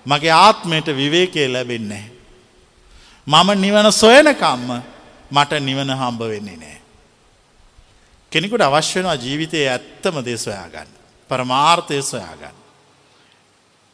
මගේ 0.07 0.31
ආත්මයට 0.31 0.87
විවේකය 0.97 1.49
ලැබෙන්නේ. 1.53 2.07
මම 3.27 3.49
නිවන 3.61 3.93
සොයනකම්ම 3.93 4.69
මට 5.31 5.53
නිවන 5.61 5.91
හම්බ 5.91 6.21
වෙන්නේ 6.23 6.57
නෑ. 6.57 6.81
කෙනෙකුට 8.33 8.63
අවශ්‍යනවා 8.63 9.15
ජීවිතයේ 9.15 9.69
ඇත්තම 9.69 10.17
දේ 10.25 10.39
සොයාගන්න. 10.39 10.91
පරමාර්ථය 11.31 12.03
සොයාගන්න. 12.03 12.60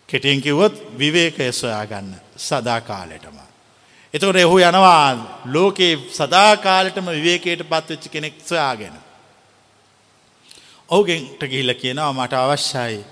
කෙටියෙන් 0.08 0.42
කිව්වොත් 0.42 0.74
විවේකය 0.98 1.52
සොයාගන්න 1.52 2.14
සදාකාලෙටම. 2.38 3.38
එතකොට 4.14 4.36
එහු 4.36 4.58
යනවා 4.60 5.42
ලෝකයේ 5.46 5.98
සදාකාලටම 6.12 7.06
විවේකයට 7.08 7.62
පත්වෙච්ච 7.62 8.08
කෙනෙක් 8.08 8.34
සොයාගෙන. 8.42 8.94
ඔහුගෙන්ට 10.88 11.42
ගිහිල්ල 11.42 11.74
කියනවා 11.74 12.12
මට 12.12 12.32
අවශ්‍යයි 12.34 13.04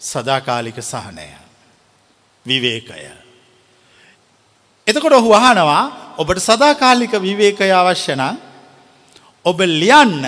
සදාකාලික 0.00 0.78
සහනය. 0.82 1.28
විවේකය. 2.46 3.06
එතකොට 4.86 5.12
ඔහු 5.12 5.32
අහනවා 5.32 6.14
ඔබට 6.16 6.40
සදාකාලික 6.40 7.12
විවේකය 7.20 7.70
අවශ්‍යන 7.72 8.22
ඔබ 9.44 9.58
ලියන්න 9.60 10.24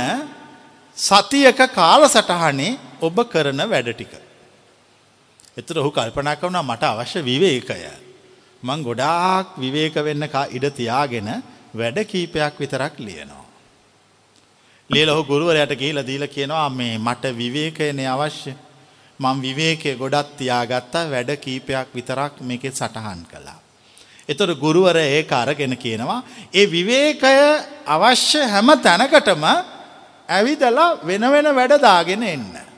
සතියක 0.96 1.60
කාල 1.74 2.02
සටහනේ 2.06 2.78
ඔබ 3.00 3.16
කරන 3.24 3.60
වැඩ 3.64 3.88
ටික. 3.90 4.29
එතර 5.56 5.78
ඔහු 5.78 5.90
කල්පනා 5.90 6.36
කවුනා 6.36 6.62
මට 6.62 6.84
අවශ්‍ය 6.84 7.20
විවේකය. 7.20 7.82
මං 8.62 8.82
ගොඩාක් 8.82 9.58
විවේක 9.58 9.94
වෙන්න 9.96 10.28
ඉඩ 10.50 10.66
තියාගෙන 10.70 11.30
වැඩ 11.74 11.98
කීපයක් 12.04 12.54
විතරක් 12.58 12.98
ලියනවා. 12.98 13.44
ලියල 14.90 15.08
ඔහු 15.08 15.24
ගුරුවරයට 15.24 15.72
ගිහිල 15.72 16.02
දීල 16.06 16.26
කියනවා 16.26 16.68
මේ 16.70 16.98
මට 16.98 17.24
විවේකයනය 17.32 18.06
අවශ්‍ය 18.06 18.52
මං 19.20 19.40
විවේකය 19.40 19.96
ගොඩත් 19.96 20.36
තියාගත්තා 20.36 21.10
වැඩ 21.10 21.30
කීපයක් 21.36 21.88
විතරක් 21.94 22.40
මේක 22.40 22.64
සටහන් 22.70 23.26
කළා. 23.26 23.58
එතොට 24.28 24.54
ගුරුවර 24.58 24.96
ඒ 24.96 25.26
අරගෙන 25.32 25.76
කියනවා. 25.76 26.22
ඒ 26.54 26.66
විවේකය 26.66 27.36
අවශ්‍ය 27.86 28.40
හැම 28.44 28.68
තැනකටම 28.78 29.44
ඇවිදලා 30.28 30.98
වෙන 31.02 31.30
වෙන 31.32 31.54
වැඩදාගෙන 31.54 32.22
එන්න. 32.24 32.69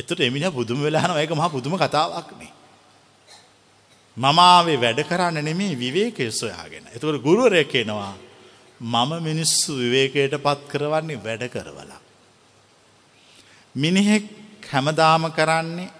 එතුට 0.00 0.20
එමින 0.20 0.46
පුදුම 0.50 0.80
වෙලාන 0.80 1.16
ඒක 1.16 1.32
මහ 1.32 1.50
පුදුම 1.50 1.76
කතාවක්නේ. 1.76 2.52
මමාවේ 4.16 4.78
වැඩ 4.78 5.00
කරන්න 5.02 5.38
නෙමේ 5.40 5.76
විවේකය 5.76 6.30
සොයාගෙන. 6.32 6.84
එතුකට 6.94 7.22
ගුරුවරය 7.22 7.64
කෙනවා 7.66 8.14
මම 8.80 9.10
මිනිස්සු 9.20 9.76
විවේකයට 9.76 10.34
පත් 10.38 10.60
කරවන්නේ 10.68 11.18
වැඩ 11.18 11.44
කරවලා. 11.48 12.00
මිනිහෙක් 13.74 14.24
හැමදාම 14.64 15.24
කරන්නේ 15.32 15.90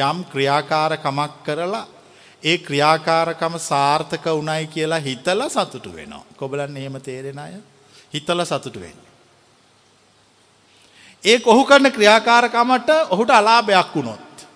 යම් 0.00 0.18
ක්‍රියාකාරකමක් 0.24 1.32
කරලා 1.44 1.86
ඒ 2.42 2.58
ක්‍රියාකාරකම 2.58 3.54
සාර්ථක 3.60 4.24
වුණයි 4.26 4.66
කියලා 4.66 4.98
හිතල 5.00 5.42
සතුටු 5.48 5.90
වෙනවා. 5.90 6.24
කොබලන් 6.36 6.76
එහෙම 6.76 7.00
තේරෙන 7.00 7.38
අය 7.38 7.54
හිතල 8.14 8.44
සතුටු 8.44 8.80
වෙන්න. 8.80 9.09
ඒ 11.24 11.40
ඔහු 11.44 11.64
කරන 11.64 11.92
ක්‍රියාකාරකමට 11.92 12.90
ඔහුට 13.10 13.30
අලාභයක් 13.30 13.94
වුණොත්. 13.94 14.46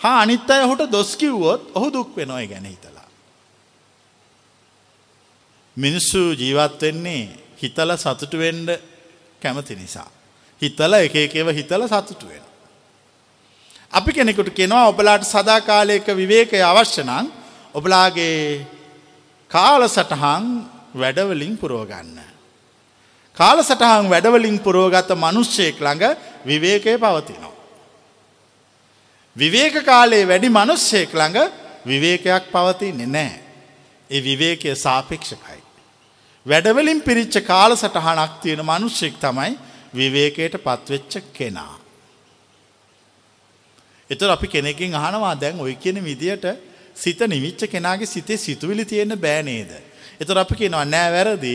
හා 0.00 0.20
අනිත් 0.20 0.50
අය 0.50 0.64
ඔහුට 0.64 0.92
දොස්කිව්වොත් 0.92 1.62
ඔහු 1.74 1.92
දුක් 1.92 2.16
වෙනොය 2.16 2.46
ගැන 2.46 2.64
හිතලා. 2.64 3.08
මිනිස්සු 5.76 6.32
ජීවත් 6.32 6.80
වෙන්නේ 6.82 7.28
හිතල 7.62 7.90
සතුටුවෙන්ඩ 7.96 8.70
කැමති 9.42 9.74
නිසා. 9.76 10.08
හිතල 10.62 10.92
එක 10.94 11.14
එකව 11.16 11.48
හිතල 11.50 11.82
සතුටු 11.86 12.26
වෙන. 12.28 12.44
අපි 13.92 14.12
කෙනෙකුට 14.12 14.50
කෙනවා 14.54 14.88
ඔබලාට 14.88 15.24
සදාකාලයක 15.24 16.06
විවේකය 16.16 16.60
අවශ්‍යනං 16.62 17.32
ඔබලාගේ 17.74 18.66
කාල 19.50 19.82
සටහන් 19.88 20.44
වැඩවලින් 20.94 21.56
පුරෝගන්න. 21.56 22.29
කාල 23.40 23.58
සටහන් 23.60 24.10
වැඩවලින් 24.12 24.58
පුරෝගත 24.58 25.10
මනුෂ්‍යයෙක් 25.16 25.78
ළඟ 25.80 26.04
විවේකය 26.46 26.92
පවතිනවා. 26.98 27.54
විවේක 29.36 29.76
කාලයේ 29.84 30.28
වැඩි 30.28 30.48
මනුෂ්‍යයෙක් 30.50 31.14
ළඟ 31.14 31.38
විවේකයක් 31.86 32.44
පවතින්නේ 32.52 33.08
නෑ. 33.08 33.32
ඒ 34.10 34.20
විවේකය 34.20 34.76
සාපේක්ෂකයි. 34.76 35.60
වැඩවලින් 36.46 37.00
පිරිච්ච 37.00 37.40
කාල 37.42 37.72
සටහනක් 37.74 38.32
තියෙන 38.42 38.62
මනුෂ්‍යෙක් 38.62 39.16
තමයි 39.16 39.52
විවේකයට 39.94 40.60
පත්වෙච්ච 40.60 41.12
කෙනා. 41.32 41.74
එතුර 44.10 44.30
අපි 44.30 44.48
කෙනෙකින් 44.48 44.94
අහනවා 44.94 45.34
දැන් 45.34 45.60
ඔය 45.60 45.74
කියන 45.74 46.04
විදියට 46.04 46.44
සිත 46.94 47.20
නිවිච්ච 47.26 47.62
කෙනගේ 47.66 48.06
සිතේ 48.06 48.36
සිතුවිලි 48.36 48.84
තියෙන 48.84 49.16
බෑනේද. 49.16 49.70
එතුර 50.20 50.36
අපි 50.38 50.54
කියෙනවා 50.54 50.84
නෑ 50.86 51.08
වැරදි 51.10 51.54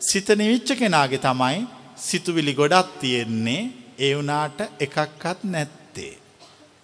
සිත 0.00 0.28
නිවිච්ච 0.28 0.76
කෙනාගේ 0.78 1.18
තමයි 1.18 1.66
සිතුවිලි 1.96 2.54
ගොඩක් 2.54 3.00
තියෙන්නේ 3.00 3.70
ඒ 3.98 4.14
වනාට 4.14 4.58
එකක්කත් 4.80 5.44
නැත්තේ. 5.44 6.18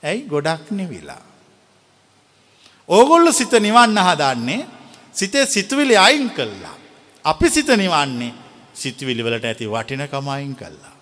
ඇයි 0.02 0.26
ගොඩක් 0.26 0.70
නිවිලා. 0.70 1.22
ඕගොල්ල 2.88 3.32
සිත 3.32 3.52
නිවන්න 3.52 3.98
හදන්නේ 3.98 4.66
සිතේ 5.12 5.46
සිතුවිලි 5.46 5.96
අයින් 5.96 6.30
කල්ලා. 6.30 6.76
අපි 7.24 7.50
සිත 7.50 7.68
නිවන්නේ 7.68 8.32
සිතුවිලිවලට 8.74 9.44
ඇති 9.44 9.66
වටිනකමයින් 9.66 10.56
කල්ලා. 10.56 10.96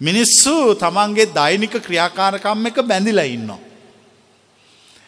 මිනිස්සු 0.00 0.74
තමන්ගේ 0.74 1.34
දෛනික 1.34 1.74
ක්‍රියාකාරකම් 1.86 2.66
එක 2.66 2.78
බැඳිලා 2.82 3.28
ඉන්නවා. 3.28 3.60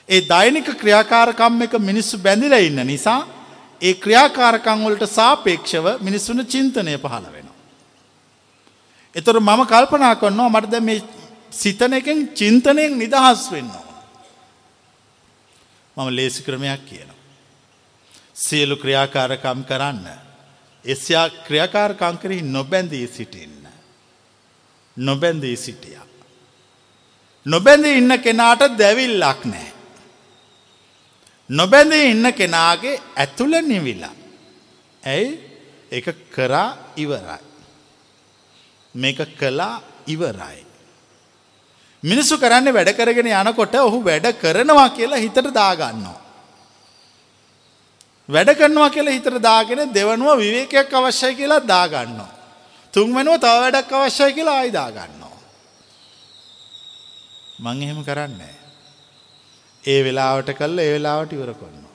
ඒ 0.08 0.20
දෛනික 0.28 0.68
ක්‍රියාකාරකම් 0.80 1.62
එක 1.62 1.74
මිනිස්සු 1.78 2.18
බැඳිලා 2.18 2.58
ඉන්න 2.58 2.86
නිසා 2.86 3.33
ඒ 3.84 3.94
ක්‍රියාකාරකංවලට 3.94 5.04
සාපේක්ෂව 5.10 5.86
මිනිස්සුන 6.00 6.40
චින්තනය 6.46 6.94
පහළ 6.98 7.26
වෙනවා. 7.32 7.58
එතොර 9.16 9.36
මම 9.40 9.62
කල්පනා 9.66 10.14
කරනවා 10.14 10.48
මට 10.48 10.70
දැ 10.70 10.80
මේ 10.80 11.00
සිතන 11.52 11.92
එකෙන් 11.92 12.20
චින්තනයෙන් 12.34 12.98
නිදහස් 12.98 13.42
වෙන්නවා. 13.52 13.84
මම 15.96 16.08
ලේසි 16.10 16.42
ක්‍රමයක් 16.42 16.80
කියනවා. 16.88 17.20
සියලු 18.36 18.76
ක්‍රියාකාරකම් 18.76 19.60
කරන්න. 19.64 20.06
එස්යා 20.84 21.28
ක්‍රියාකාරකංකරහි 21.46 22.42
නොබැඳී 22.56 23.06
සිටින්න. 23.08 23.62
නොබැඳී 24.96 25.56
සිටිය. 25.56 25.98
නොබැඳ 27.46 27.84
ඉන්න 27.86 28.12
කෙනාට 28.18 28.62
දැවිල්ලක් 28.78 29.40
නෑ. 29.44 29.73
නොබැඳ 31.50 31.92
ඉන්න 31.92 32.30
කෙනාගේ 32.32 33.00
ඇතුළ 33.16 33.60
නිවිලා. 33.60 34.12
ඇයි 35.06 35.38
එක 35.92 36.30
කරා 36.30 36.76
ඉවරයි. 36.96 37.42
මේක 38.94 39.38
කලා 39.38 39.80
ඉවරයි. 40.06 40.64
මිනිස්සු 42.04 42.38
කරන්න 42.38 42.72
වැඩ 42.72 42.96
කරගෙන 42.96 43.26
යනකොට 43.26 43.74
ඔහු 43.74 44.04
වැඩ 44.04 44.26
කරනවා 44.40 44.88
කියලා 44.88 45.18
හිතට 45.18 45.54
දාගන්නවා. 45.54 46.20
වැඩ 48.28 48.50
කරනවා 48.50 48.90
කියලා 48.90 49.12
හිතර 49.12 49.38
දාගෙන 49.38 49.92
දෙවනුව 49.94 50.38
විවේකයක් 50.38 50.94
අවශ්‍යයි 50.94 51.34
කියලා 51.34 51.58
දාගන්නවා. 51.58 52.32
තුන්වනුව 52.92 53.36
තව 53.36 53.54
වැඩක් 53.60 53.92
අවශ්‍යයි 53.92 54.32
කියලා 54.32 54.54
ආයිදා 54.54 54.90
ගන්නවා. 54.90 55.40
මං 57.60 57.82
එහෙම 57.82 58.04
කරන්නේ. 58.04 58.63
ඒ 59.84 60.00
වෙලාවට 60.02 60.50
කල්ල 60.52 60.78
ඒ 60.78 60.92
වෙලාවට 60.92 61.32
ඉවර 61.32 61.50
කරනවා. 61.52 61.92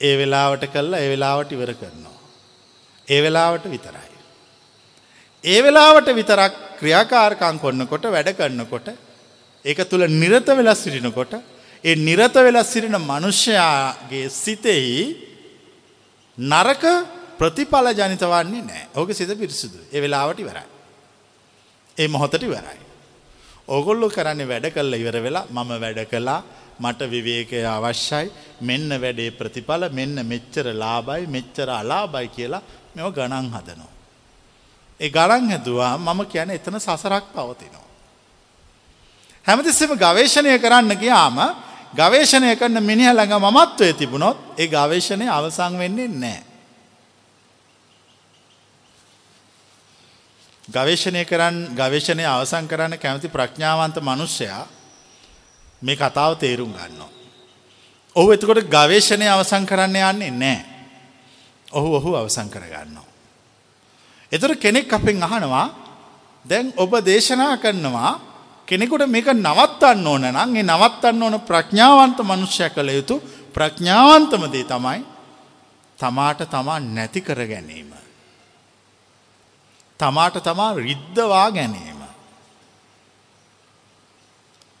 ඒ 0.00 0.14
වෙලාවට 0.16 0.66
කල්ලා 0.66 1.00
ඒ 1.00 1.08
වෙලාවට 1.08 1.52
ඉවර 1.52 1.72
කරනවා. 1.72 2.18
ඒ 3.08 3.20
වෙලාවට 3.22 3.66
විතරයි. 3.66 4.14
ඒ 5.44 5.58
වෙලාවට 5.62 6.08
විතරක් 6.14 6.54
ක්‍රියාකාරකං 6.78 7.58
කොන්නකොට 7.58 8.06
වැඩ 8.06 8.30
කරන්නකොට 8.36 8.88
ඒක 9.64 9.78
තුළ 9.90 10.06
නිරත 10.12 10.48
වෙලස් 10.52 10.80
සිටිනකොට 10.82 11.34
ඒ 11.84 11.94
නිරත 11.98 12.34
වෙලස් 12.36 12.72
සිටින 12.72 12.98
මනුෂ්‍යයාගේ 13.00 14.28
සිතෙහි 14.32 14.96
නරක 16.38 16.84
ප්‍රතිඵල 17.38 17.88
ජනිත 17.92 18.24
වන්නේ 18.24 18.62
නෑ 18.62 18.84
ඕක 18.94 19.10
සිත 19.12 19.30
පිරිසිදු 19.34 19.78
ඒ 19.92 20.00
වෙලාවට 20.00 20.40
ඉවරයි. 20.40 20.66
ඒ 21.96 22.08
මොහොතට 22.08 22.42
ඉවරයි. 22.42 22.85
ඕගොල්ලො 23.68 24.08
කරන්නේ 24.08 24.46
වැඩ 24.46 24.70
කල්ල 24.70 24.94
ඉවර 24.94 25.18
වෙලා 25.20 25.46
මම 25.48 25.70
වැඩ 25.76 26.00
කලා 26.06 26.42
මට 26.78 27.00
විවේකය 27.06 27.64
අවශ්‍යයි 27.66 28.30
මෙන්න 28.60 28.88
වැඩේ 28.96 29.30
ප්‍රතිඵල 29.32 29.88
මෙන්න 29.90 30.16
මෙච්චර 30.24 30.66
ලාබයි 30.74 31.26
මෙච්චර 31.28 31.68
අලාබයි 31.72 32.28
කියලා 32.28 32.62
මෙව 32.94 33.10
ගණන් 33.10 33.50
හදනවා. 33.50 33.92
ඒ 35.00 35.10
ගණන් 35.10 35.50
හැදවා 35.50 35.98
මම 35.98 36.20
කියන 36.26 36.50
එතන 36.50 36.78
සසරක් 36.78 37.24
පවතිනවා. 37.34 37.86
හැමතිස්සම 39.46 39.92
ගවේශණය 39.96 40.58
කරන්න 40.58 40.92
ගියාම 40.94 41.38
ගවේශණය 41.92 42.54
කරන්න 42.54 42.80
මිනිහ 42.80 43.10
ළඟ 43.10 43.50
මත්වය 43.50 43.92
තිබුණොත් 43.94 44.38
ඒ 44.56 44.68
ගවේශණය 44.68 45.26
අවසං 45.28 45.74
වෙන්නේ 45.76 46.08
නෑ. 46.08 46.45
ගවේශණය 50.68 51.24
කරන්න 51.24 51.56
ගවේශණය 51.72 52.24
අවසං 52.26 52.66
කරන්න 52.66 52.98
කැමති 52.98 53.28
ප්‍රඥාවන්ත 53.28 53.96
මනුෂ්‍යයා 53.98 54.66
මේ 55.82 55.96
කතාව 55.96 56.34
තේරුම් 56.36 56.70
ගන්නවා. 56.70 57.10
ඔහු 58.16 58.32
එතකොට 58.32 58.66
ගවේශණය 58.66 59.26
අවසං 59.26 59.64
කරන්න 59.64 59.96
යන්නේ 59.96 60.30
නෑ. 60.32 60.58
ඔහු 61.68 61.94
ඔහු 61.94 62.16
අවසං 62.16 62.48
කරගන්නවා. 62.48 63.06
එතර 64.32 64.56
කෙනෙක් 64.56 64.92
අපෙන් 64.92 65.22
අහනවා 65.22 65.66
දැන් 66.44 66.72
ඔබ 66.76 66.92
දේශනා 67.00 67.56
කරනවා 67.56 68.12
කෙනෙකුට 68.68 69.06
මේක 69.06 69.28
නවත්තන්න 69.28 70.02
ඕන 70.04 70.26
නම් 70.26 70.50
ඒ 70.52 70.62
නවත්තන්න 70.64 71.22
ඕන 71.22 71.40
ප්‍රඥාවන්ත 71.40 72.18
මනුෂ්‍ය 72.20 72.66
කළ 72.68 72.90
යුතු 72.90 73.22
ප්‍රඥාවන්තම 73.52 74.42
දේ 74.48 74.64
තමයි 74.64 75.00
තමාට 75.98 76.42
තමා 76.44 76.80
නැති 76.80 77.20
කර 77.20 77.40
ගැනීම. 77.44 78.05
තමාට 80.00 80.36
තමා 80.42 80.74
රිද්ධවා 80.74 81.50
ගැනීම. 81.50 82.00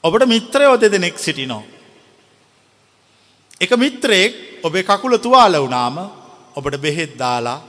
ඔබට 0.04 0.26
මිත්‍රයෝ 0.26 0.80
දෙදෙනෙක් 0.80 1.18
සිටිනෝ. 1.18 1.64
එක 3.60 3.70
මිත්‍රයෙක් 3.76 4.32
ඔබේ 4.62 4.82
කකුල 4.82 5.16
තුවාල 5.16 5.54
වුනාම 5.56 5.96
ඔබට 6.56 6.76
බෙහෙත් 6.78 7.18
දාලා 7.18 7.64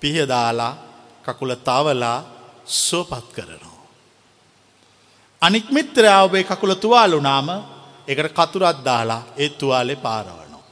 පිහදාලා 0.00 0.76
කකුල 1.24 1.54
තවලා 1.54 2.18
සුවපත් 2.66 3.32
කරනවා. 3.32 3.78
අනික් 5.42 5.70
මිත්‍රයා 5.70 6.22
ඔබේ 6.22 6.44
කකුල 6.44 6.74
තුවාලුනාම 6.74 7.48
එකට 8.08 8.32
කතුරත් 8.32 8.84
දාලා 8.84 9.22
ඒ 9.36 9.48
තුවාලෙ 9.48 9.96
පාරවනවා. 9.96 10.62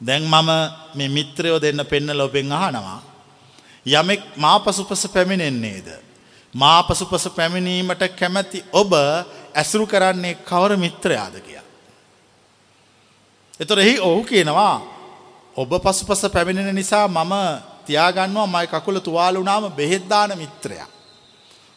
දැන් 0.00 0.22
මම 0.24 0.50
මේ 0.94 1.08
මිත්‍රයෝ 1.08 1.60
දෙන්න 1.60 1.86
පෙන්න 1.86 2.18
ලොබෙන් 2.18 2.52
අහනවා. 2.52 3.09
යමෙක් 3.86 4.36
මා 4.36 4.58
පසුපස 4.60 5.08
පැමිණෙන්නේද. 5.08 5.88
මා 6.54 6.82
පසුපස 6.82 7.28
පැමිණීමට 7.30 8.02
කැමැති 8.10 8.64
ඔබ 8.72 8.92
ඇසුරු 9.54 9.86
කරන්නේ 9.86 10.34
කවර 10.36 10.76
මිත්‍රයාද 10.76 11.40
කිය. 11.40 11.60
එතොර 13.60 13.78
එහි 13.78 13.98
ඔහු 14.00 14.24
කියනවා 14.24 14.82
ඔබ 15.56 15.70
පසුපස 15.80 16.28
පැමිණෙන 16.28 16.74
නිසා 16.74 17.08
මම 17.08 17.34
තියාගන්නවා 17.86 18.46
මයි 18.48 18.66
කකුල 18.68 18.98
තුවාලුනාම 18.98 19.70
බෙහෙද්දාන 19.70 20.36
මිත්‍රයා. 20.36 20.88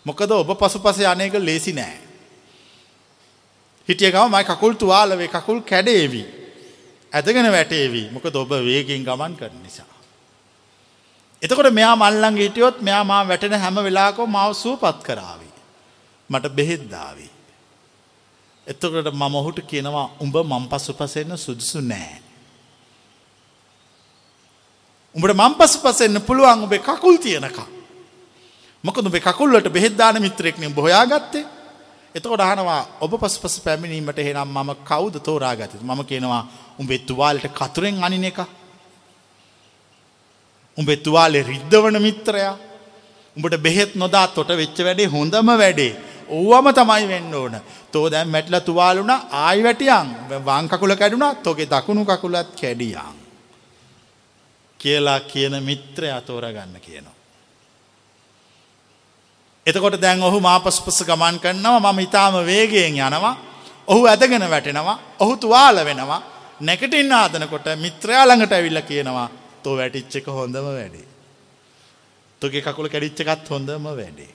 මොකද 0.06 0.32
ඔබ 0.32 0.50
පසුපස 0.54 1.00
යනයක 1.00 1.34
ලේසි 1.36 1.72
නෑ. 1.72 1.98
හිටියගම 3.88 4.28
මයි 4.28 4.44
කකුල් 4.44 4.74
තුවාලවේ 4.74 5.28
කකුල් 5.30 5.62
කැඩේවී. 5.62 6.28
ඇදගෙන 7.14 7.52
වැටේවී 7.52 8.10
මොකද 8.12 8.36
ඔබ 8.36 8.50
වේගෙන් 8.50 9.04
ගමන් 9.04 9.36
කර 9.36 9.52
නිසා. 9.56 9.93
එතකොට 11.44 11.72
මෙයා 11.72 11.96
මල්ලං 11.96 12.38
හිටියොත් 12.38 12.82
මෙයා 12.82 13.04
මා 13.04 13.22
වැටෙන 13.24 13.56
හැම 13.56 13.76
වෙලාකෝ 13.78 14.28
මාව 14.28 14.54
සූපත් 14.56 15.04
කරාවී. 15.04 15.54
මට 16.30 16.50
බෙහෙද්දාවී. 16.52 17.32
එතකට 18.68 19.12
මම 19.12 19.36
ඔහුට 19.36 19.60
කියනවා 19.62 20.08
උඹ 20.20 20.36
මං 20.44 20.68
පසු 20.70 20.94
පසෙන්න්න 20.94 21.38
සුදුසු 21.38 21.82
නෑ. 21.84 22.22
උඹට 25.16 25.36
මං 25.36 25.56
පසු 25.56 25.78
පසෙන්න්න 25.80 26.22
පුළුවන් 26.22 26.64
ඔබේ 26.64 26.80
කකුල් 26.82 27.18
තියෙනකා. 27.18 27.68
මොකද 28.84 29.06
ඔබේ 29.06 29.22
කකුල්ලට 29.22 29.68
බෙහෙද්දාන 29.70 30.22
මිත්‍රෙක්න 30.22 30.74
බොයා 30.74 31.06
ගත්තේ 31.08 31.46
එතකොට 32.16 32.42
අහනවා 32.42 32.82
ඔබ 33.02 33.14
පසු 33.18 33.42
පස 33.42 33.56
පැමිණීමට 33.60 34.20
හෙනම් 34.20 34.48
මම 34.48 34.72
කවුද 34.84 35.16
තෝරා 35.20 35.56
ගත 35.56 35.82
මම 35.82 36.02
කියනවා 36.06 36.42
උඹේ 36.80 37.00
තුවාලට 37.02 37.48
කතුරෙන් 37.52 38.04
අනින 38.04 38.24
එක. 38.24 38.40
උඹේ 40.78 40.96
තුවාලෙ 40.98 41.44
රිද්ධවන 41.44 42.02
මිත්‍රයා 42.02 42.56
උඹට 43.38 43.58
බෙහෙත් 43.58 43.96
නොදා 43.96 44.28
තොට 44.28 44.50
වෙච්ච 44.50 44.78
වැඩේ 44.80 45.06
හොඳම 45.06 45.48
වැඩේ. 45.58 45.96
ඕවම 46.30 46.68
තමයි 46.74 47.08
වෙන්න 47.08 47.36
ඕන. 47.36 47.56
තෝ 47.92 48.12
දැම් 48.12 48.30
මැටල 48.30 48.60
තුවාලුන 48.60 49.12
ආයි 49.32 49.64
වැටියන් 49.64 50.08
වංකකුල 50.46 50.96
කැඩුනා 50.96 51.36
තොගේ 51.36 51.66
දකුණු 51.66 52.06
කකුලත් 52.06 52.50
කැඩියන්. 52.62 53.16
කියලා 54.80 55.20
කියන 55.22 55.64
මිත්‍රය 55.64 56.12
අතෝරගන්න 56.12 56.76
කියනවා. 56.82 57.16
එතකොට 59.66 60.02
දැන් 60.02 60.24
ඔහු 60.24 60.40
මාපස්පස 60.40 61.04
ගමන් 61.06 61.40
කරනවා 61.40 61.94
මම 61.94 62.00
ඉතාම 62.00 62.36
වේගයෙන් 62.46 62.98
යනවා. 62.98 63.36
ඔහු 63.88 64.06
ඇදගෙන 64.06 64.50
වැටෙනවා. 64.50 65.00
ඔහු 65.20 65.38
තුවාල 65.38 65.86
වෙනවා. 65.86 66.22
නැකටින් 66.60 67.14
ආදනකොට 67.14 67.66
මිත්‍රයාළඟට 67.76 68.52
ඇවිල්ල 68.52 68.82
කියනවා 68.82 69.30
තෝ 69.64 69.76
වැටිච්චක 69.76 70.28
හොඳම 70.30 70.66
වැඩේ. 70.70 71.08
තොගේ 72.42 72.62
කකුල 72.62 72.88
කැඩිච්චකත් 72.88 73.50
හොඳම 73.50 73.86
වැඩේ. 73.92 74.32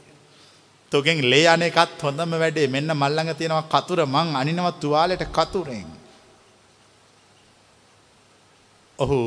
තොගෙන් 0.92 1.18
ලේ 1.22 1.46
අනෙකත් 1.46 2.00
හොඳම 2.00 2.32
වැඩේ 2.34 2.68
මෙන්න 2.68 2.90
මල්ලඟ 2.94 3.32
තියෙනවා 3.34 3.70
කතුර 3.74 4.00
මං 4.06 4.28
අනිනව 4.34 4.68
තුවාලට 4.76 5.24
කතුරෙන්. 5.30 5.88
ඔහු 8.98 9.18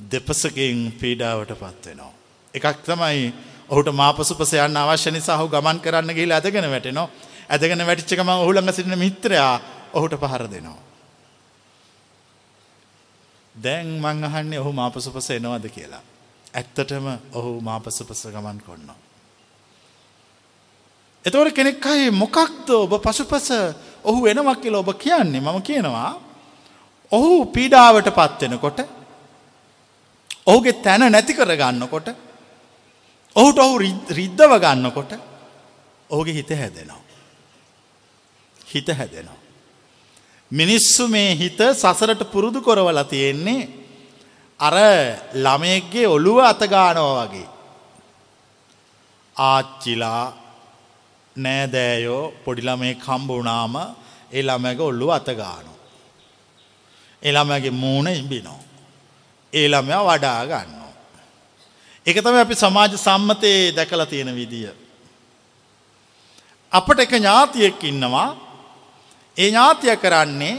දෙපසකින් 0.00 0.78
පීඩාවට 0.92 1.52
පත්වෙනවා. 1.54 2.12
එකක් 2.54 2.78
තමයි 2.82 3.32
ඔහුට 3.68 3.88
මාපසුපස 3.92 4.52
යන්න 4.56 4.76
අවශ්‍ය 4.76 5.10
නිසා 5.10 5.38
හු 5.38 5.46
ගමන් 5.48 5.78
කරන්න 5.80 6.10
ගිහිල 6.10 6.32
ඇදගෙන 6.32 6.66
වැටෙනවා 6.66 7.08
ඇදගෙන 7.48 7.82
වැටිච්චකම 7.82 8.30
ඔහුළඟ 8.36 8.72
සිටින 8.72 8.98
මිත්‍රයා 8.98 9.54
ඔහුට 9.92 10.14
පහර 10.14 10.44
දෙනවා. 10.46 10.93
දැන් 13.54 13.88
මං 13.98 14.24
අහන්නේ 14.24 14.58
ඔහු 14.58 14.72
මාපසුපස 14.72 15.30
එනවද 15.30 15.66
කියලා. 15.68 16.02
ඇත්තටම 16.54 17.06
ඔහු 17.32 17.60
මාපසුපස 17.60 18.22
ගමන් 18.26 18.58
කොන්නවා. 18.60 18.98
එතවට 21.24 21.54
කෙනෙක් 21.54 21.86
අයි 21.86 22.10
මොකක්ද 22.12 22.68
ඔබ 22.72 22.92
පසුපස 23.00 23.48
ඔහු 24.04 24.18
වෙනවක් 24.22 24.60
කියල 24.62 24.74
ඔබ 24.74 24.90
කියන්නේ 24.96 25.40
මම 25.40 25.62
කියනවා 25.62 26.10
ඔහු 27.12 27.46
පීඩාවට 27.46 28.10
පත්වෙනකොට 28.10 28.80
ඔහුගේ 30.46 30.80
තැන 30.80 31.06
නැති 31.08 31.32
කර 31.32 31.54
ගන්නකොට 31.54 32.08
ඔහුට 33.36 33.58
ඔහු 33.58 33.78
රිද්ධව 34.10 34.52
ගන්නකොට 34.58 35.12
ඔහුගේ 36.10 36.34
හිත 36.34 36.50
හැදෙනවා. 36.52 37.02
හිත 38.66 38.88
හැදෙනවා. 38.90 39.43
මිනිස්සු 40.50 41.08
මේ 41.08 41.34
හිත 41.34 41.58
සසරට 41.72 42.22
පුරුදු 42.32 42.60
කොරවල 42.60 43.02
තියෙන්නේ 43.04 43.68
අර 44.60 44.76
ළමයෙක්ගේ 45.34 46.06
ඔළුව 46.06 46.38
අතගානව 46.42 47.08
වගේ. 47.18 47.48
ආච්චිලා 49.36 50.24
නෑදෑයෝ 51.36 52.32
පොඩිළමේ 52.44 52.94
කම්බුනාම 52.96 53.74
ඒ 54.32 54.42
ළමැක 54.42 54.80
ඔල්ලු 54.80 55.10
අතගානු. 55.10 55.72
එළමගේ 57.22 57.70
මූුණ 57.72 58.08
ඉබිනෝ. 58.12 58.60
ඒ 59.52 59.68
ළමයා 59.68 60.04
වඩා 60.04 60.46
ගන්නවා. 60.46 60.92
එක 62.06 62.16
තම 62.16 62.36
අපි 62.36 62.54
සමාජ 62.54 62.92
සම්මතයේ 62.96 63.72
දැකලා 63.72 64.06
තියෙන 64.06 64.34
විදිය. 64.34 64.70
අපට 66.72 66.98
එක 67.00 67.12
ඥාතියෙක් 67.12 67.84
ඉන්නවා 67.84 68.43
ඒ 69.36 69.48
ඥාතිය 69.48 69.96
කරන්නේ 69.96 70.56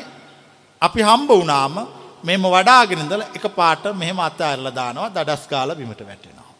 අපි 0.81 1.01
හම්බ 1.01 1.29
වනාම 1.33 1.75
මෙම 2.23 2.43
වඩාගෙනදල 2.45 3.21
එක 3.29 3.45
පාට 3.51 3.83
මෙහෙම 3.93 4.19
අත 4.19 4.41
අරල 4.43 4.67
දානවා 4.71 5.09
දඩස් 5.09 5.43
කාල 5.47 5.69
බිමට 5.73 6.01
වැටෙනවා. 6.01 6.51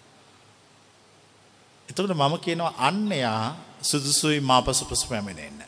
එතකට 1.90 2.12
මම 2.12 2.36
කියනවා 2.38 2.74
අන්නයා 2.80 3.56
සුදුසුයි 3.82 4.40
මාපසුපස 4.42 5.06
පැමිණෙන්න. 5.06 5.60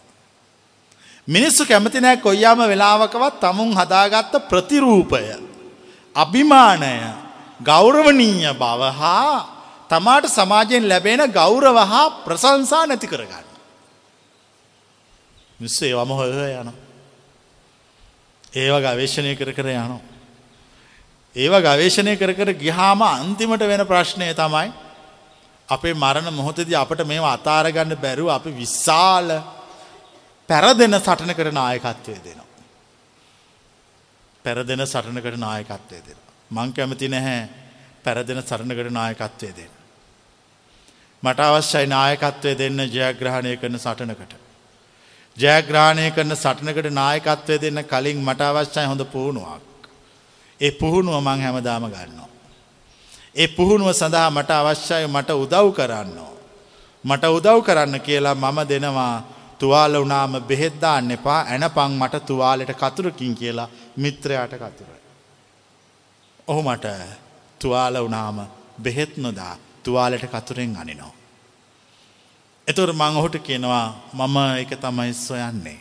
මිනිස්සු 1.27 1.65
කැමති 1.65 2.01
නෑ 2.01 2.17
කොයියාම 2.17 2.59
වෙලාවකවත් 2.63 3.39
තමුන් 3.39 3.71
හදාගත්ත 3.73 4.33
ප්‍රතිරූපය 4.49 5.23
අභිමානය 6.15 6.93
ගෞරවනීය 7.61 8.53
බව 8.53 8.81
හා 8.93 9.35
තමාට 9.89 10.25
සමාජයෙන් 10.29 10.85
ලැබෙන 10.85 11.21
ගෞරව 11.31 11.77
හා 11.83 12.09
ප්‍රසංසා 12.23 12.85
නැති 12.85 13.07
කරගන්න. 13.07 13.46
මිස්ස 15.59 15.81
ඒවම 15.81 16.11
හොය 16.11 16.31
යන. 16.53 16.71
ඒව 18.53 18.75
ගවේශණය 18.79 19.35
කර 19.35 19.51
කර 19.51 19.67
යනෝ. 19.67 20.01
ඒව 21.35 21.53
ගවේශණය 21.59 22.17
කර 22.17 22.33
කර 22.33 22.53
ගිහාම 22.55 23.01
අන්තිමට 23.03 23.63
වෙන 23.63 23.85
ප්‍රශ්නය 23.85 24.33
තමයි 24.33 24.71
අපේ 25.69 25.93
මරණ 25.93 26.33
මොහොතද 26.33 26.73
අපට 26.75 27.05
මේ 27.05 27.21
අතාරගන්න 27.27 27.95
බැරුව 27.97 28.29
අපි 28.29 28.51
විශාල 28.53 29.29
පැරදෙන 30.49 30.97
සටන 30.97 31.33
කර 31.33 31.51
නායකත්වය 31.51 32.19
දෙනවා. 32.19 32.47
පැරදෙන 34.45 34.85
සටනකට 34.85 35.37
නායකත්වය 35.37 35.99
දෙන. 35.99 36.19
මං 36.51 36.73
කැමති 36.73 37.07
නැහැ 37.07 37.49
පැරදෙන 38.03 38.41
සරණකට 38.41 38.91
නායකත්වය 38.91 39.49
දෙන්න. 39.51 39.73
මට 41.23 41.39
අවශ්‍යයි 41.41 41.87
නායකත්වය 41.87 42.53
දෙන්න 42.55 42.79
ජයග්‍රහණය 42.87 43.57
කරන 43.57 43.77
සටනකට. 43.77 44.46
ජයග්‍රහණය 45.37 46.05
කරන 46.11 46.33
සටනකට 46.35 46.89
නායකත්වය 46.91 47.55
දෙන්න 47.57 47.81
කලින් 47.83 48.19
මට 48.19 48.41
අවශ්‍යයි 48.43 48.87
හොඳ 48.87 49.03
පුහුණුවක්. 49.05 49.61
ඒ 50.59 50.71
පුහුණුව 50.71 51.17
මං 51.19 51.41
හැමදාම 51.41 51.85
ගන්නවා. 51.87 52.29
ඒ 53.35 53.47
පුහුණුව 53.49 53.89
සඳහා 53.93 54.29
මට 54.31 54.51
අවශ්‍යය 54.51 55.05
මට 55.07 55.29
උදව් 55.35 55.67
කරන්න. 55.71 56.17
මට 57.03 57.23
උදව් 57.29 57.59
කරන්න 57.61 57.99
කියලා 57.99 58.35
මම 58.35 58.59
දෙනවා 58.65 59.15
තුවාල 59.59 59.93
වනාම 59.95 60.33
බෙහෙද්දාන්න 60.41 61.11
එපා 61.11 61.41
ඇනපං 61.45 61.93
මට 61.93 62.25
තුවාලට 62.25 62.73
කතුරකින් 62.73 63.35
කියලා 63.35 63.69
මිත්‍රයාට 63.97 64.53
කතුර. 64.55 64.89
ඔහු 66.47 66.61
මට 66.63 66.85
තුවාල 67.61 67.95
වනාම 68.05 68.37
බෙහෙත් 68.83 69.13
නොදා 69.17 69.53
තුවාලට 69.83 70.25
කතුරෙන් 70.27 70.75
අනිනෝ. 70.75 71.16
එතුර 72.67 72.91
මං 72.91 73.15
ඔහුට 73.15 73.39
කියනවා 73.39 73.95
මම 74.13 74.37
එක 74.59 74.71
තමයි 74.75 75.13
සොයන්නේ. 75.15 75.79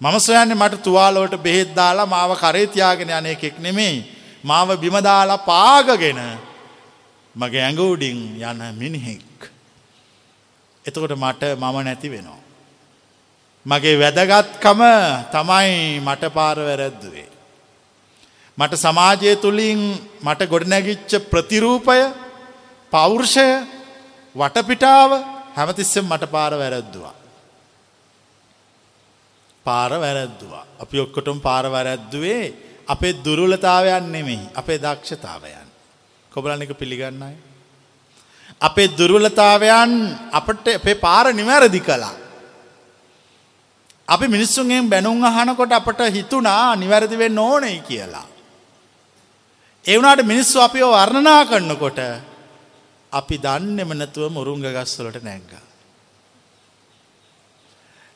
මම 0.00 0.16
සොයන්නේ 0.20 0.54
මට 0.54 0.82
තුවාලෝට 0.82 1.36
බෙහෙත් 1.38 1.72
දාලා 1.74 2.06
මාව 2.06 2.36
කරේතියාගෙන 2.36 3.08
යන 3.10 3.26
එකෙක් 3.26 3.56
නෙමේ 3.58 4.04
මාව 4.44 4.76
බිමදාලා 4.76 5.38
පාගගෙන 5.40 6.20
මගේ 7.34 7.62
ඇඟවුඩින් 7.62 8.18
යන 8.40 8.60
මිනිහෙක්. 8.76 9.50
එතකොට 10.84 11.16
මට 11.16 11.56
මම 11.56 11.76
නැති 11.80 12.08
වෙනවා. 12.10 12.40
මගේ 13.66 13.96
වැදගත්කම 13.96 14.80
තමයි 15.32 16.00
මට 16.00 16.32
පාර 16.34 16.56
වැරැද්දුවේ. 16.58 17.28
මට 18.58 18.74
සමාජය 18.76 19.36
තුළින් 19.36 19.80
මට 20.22 20.40
ගොඩනැගිච්ච 20.44 21.12
ප්‍රතිරූපය 21.30 22.00
පෞර්ෂය 22.92 23.48
වටපිටාව 24.36 25.31
හැමතිස්සෙන් 25.56 26.04
මට 26.04 26.30
පාර 26.30 26.52
වැරැද්දවා. 26.52 27.14
පාර 29.66 29.90
වැරැද්දවා. 29.90 30.64
අපි 30.80 30.96
ඔක්කොටම 30.98 31.38
පාර 31.38 31.64
වැරැද්දුවේ 31.70 32.44
අපේ 32.88 33.12
දුරුලතාවයන් 33.24 34.12
නෙමෙයි 34.12 34.50
අපේ 34.54 34.78
දක්ෂතාවයන්. 34.78 35.68
කොබලන 36.32 36.62
එක 36.62 36.78
පිළිගන්නයි. 36.78 37.36
අපේ 38.60 38.88
දුර්වලතාවයන් 38.98 39.92
අපට 40.32 40.66
අපේ 40.68 40.94
පාර 40.94 41.32
නිවැරදි 41.32 41.80
කලා. 41.80 42.14
අපි 44.08 44.26
මිනිස්සුන්ගෙන් 44.28 44.90
බැනුම් 44.90 45.24
අහනකොට 45.24 45.72
අපට 45.72 46.00
හිතුනා 46.16 46.76
නිවැරදි 46.76 47.16
වෙන්න 47.18 47.38
ඕනෙයි 47.38 47.80
කියලා. 47.80 48.26
ඒ 49.86 49.96
වුණාට 49.96 50.22
මිනිස්සු 50.22 50.60
අපිව 50.60 50.86
වර්ණනා 50.86 51.44
කරනකොට 51.44 51.98
අපි 53.12 53.36
දන්නෙම 53.38 53.90
නැතුව 53.92 54.32
මුරුංග 54.32 54.64
ගස්වලට 54.66 55.22
නැංගා. 55.22 55.64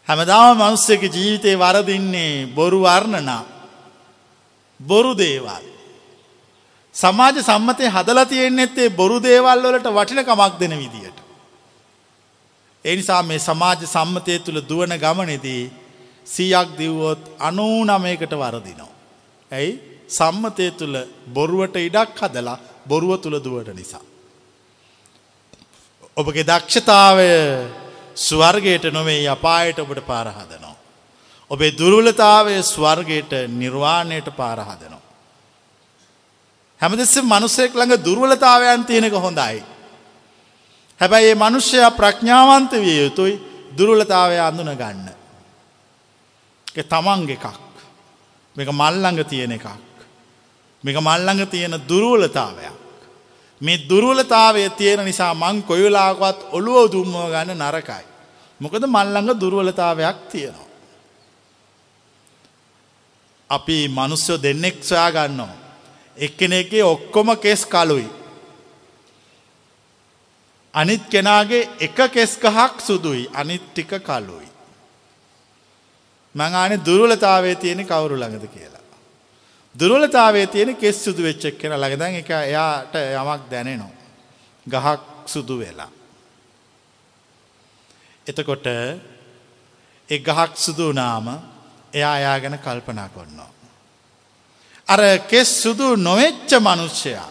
හැමදාම 0.08 0.58
මනුස්සයක 0.58 1.02
ජීවිතේ 1.16 1.56
වරදින්නේ 1.56 2.46
බොරු 2.54 2.80
වර්ණනා 2.80 3.42
බොරු 4.80 5.12
දේවල්. 5.14 5.64
සමාජ 6.94 7.36
සම්මතය 7.42 7.84
හදලා 7.88 8.26
තියෙන්නෙත්තේ 8.26 8.88
බොරු 8.90 9.18
දේවල් 9.20 9.60
වලට 9.64 9.88
වටිනකමක් 9.96 10.54
දෙන 10.60 10.74
විදියට. 10.78 11.18
එනිසා 12.84 13.22
මේ 13.22 13.38
සමාජ 13.38 13.80
සම්මතය 13.86 14.38
තුළ 14.38 14.60
දුවන 14.70 14.92
ගමනෙදී 15.04 15.62
සීයක් 16.26 16.68
දිව්වොත් 16.78 17.22
අනූ 17.38 17.84
නමයකට 17.84 18.32
වරදිනෝ. 18.42 18.92
ඇයි 19.52 19.72
සම්මතය 20.08 20.66
තුළ 20.70 20.96
බොරුවට 21.34 21.76
ඉඩක් 21.78 22.20
හදලා 22.20 22.58
බොරුව 22.88 23.20
තුළ 23.20 23.38
දුවට 23.44 23.74
නිසා. 23.74 24.04
ඔබගේ 26.16 26.44
දක්ෂතාවය 26.44 27.28
ස්වර්ගයට 28.16 28.84
නොවේ 28.92 29.28
අපායට 29.28 29.78
ඔබට 29.78 30.00
පාරහදනවා. 30.06 30.76
ඔබේ 31.50 31.76
දුරුලතාවය 31.78 32.62
ස්වර්ගයට 32.62 33.32
නිර්වාණයට 33.48 34.28
පාරහදනවා. 34.36 35.02
හැමදෙස්ස 36.80 37.16
මනුස්සෙක් 37.22 37.74
ළඟ 37.74 38.04
දුර්වලතාවයන් 38.04 38.84
තියෙනක 38.84 39.14
හොඳයි. 39.14 39.62
හැබැයි 41.00 41.28
ඒ 41.28 41.34
මනුෂ්‍යයා 41.34 41.90
ප්‍රඥාවන්ත 41.90 42.72
විය 42.74 42.96
යුතුයි 43.02 43.40
දුර්වලතාවය 43.78 44.38
අඳුන 44.38 44.72
ගන්න. 44.72 45.08
තමන්ග 46.82 47.30
එකක් 47.30 47.46
මේක 48.56 48.68
මල්ලඟ 48.72 49.20
තියෙන 49.24 49.52
එකක්. 49.52 49.66
මේක 50.84 50.96
මල්ලඟ 50.98 51.46
තියෙන 51.46 51.76
දුරුවලතාවයක්. 51.88 52.75
මේ 53.60 53.78
දුරුවලතාවය 53.88 54.70
තියෙන 54.70 55.04
නිසා 55.04 55.34
මං 55.34 55.62
කොයලාකවත් 55.62 56.38
ඔළුව 56.52 56.92
දුම්මව 56.92 57.16
ගන්න 57.30 57.58
නරකයි. 57.58 58.04
මොකද 58.60 58.82
මල්ලඟ 58.86 59.40
දුරුවලතාවයක් 59.40 60.18
තියෙනවා. 60.30 60.66
අපි 63.50 63.88
මනුස්්‍යයෝ 63.88 64.42
දෙන්නෙක් 64.42 64.76
සොයා 64.82 65.10
ගන්නවා. 65.10 65.56
එක්කෙනෙගේ 66.16 66.84
ඔක්කොම 66.84 67.28
කෙස් 67.36 67.66
කලුයි. 67.66 68.08
අනිත් 70.74 71.04
කෙනාගේ 71.08 71.68
එක 71.80 71.98
කෙස්කහක් 72.12 72.80
සුදුයි 72.80 73.30
අනිත් 73.34 73.64
ටික 73.66 73.92
කලුයි. 74.00 74.48
මංආනේ 76.34 76.84
දුරුලතාවේ 76.86 77.54
තියෙන 77.54 77.86
කවුරු 77.86 78.16
ළඟද 78.16 78.46
කියලා. 78.46 78.75
දුරුලතාවේ 79.80 80.46
තියෙන 80.46 80.76
කෙස් 80.76 81.04
සුදු 81.04 81.22
වෙච්චක් 81.22 81.58
කෙන 81.58 81.72
ළඟදන් 81.72 82.20
එක 82.22 82.30
එයාට 82.30 82.94
යමක් 82.94 83.42
දැනෙනවා. 83.50 83.94
ගහක් 84.66 85.00
සුදු 85.26 85.58
වෙලා. 85.58 85.90
එතකොට 88.26 88.66
එ 90.08 90.18
ගහක් 90.18 90.52
සුදුනාම 90.56 91.26
එයා 91.92 92.18
එයා 92.18 92.40
ගැන 92.40 92.58
කල්පනා 92.58 93.08
කොන්නවා. 93.08 93.50
අර 94.88 95.00
කෙස් 95.28 95.62
සුදු 95.62 95.96
නොවෙච්ච 95.98 96.50
මනුෂ්‍යයා. 96.58 97.30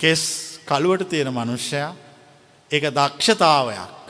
කෙස් 0.00 0.22
කළුවට 0.66 1.08
තියෙන 1.08 1.30
මනුෂ්‍යයා 1.30 1.94
එක 2.70 2.84
දක්ෂතාවයක්. 2.90 4.02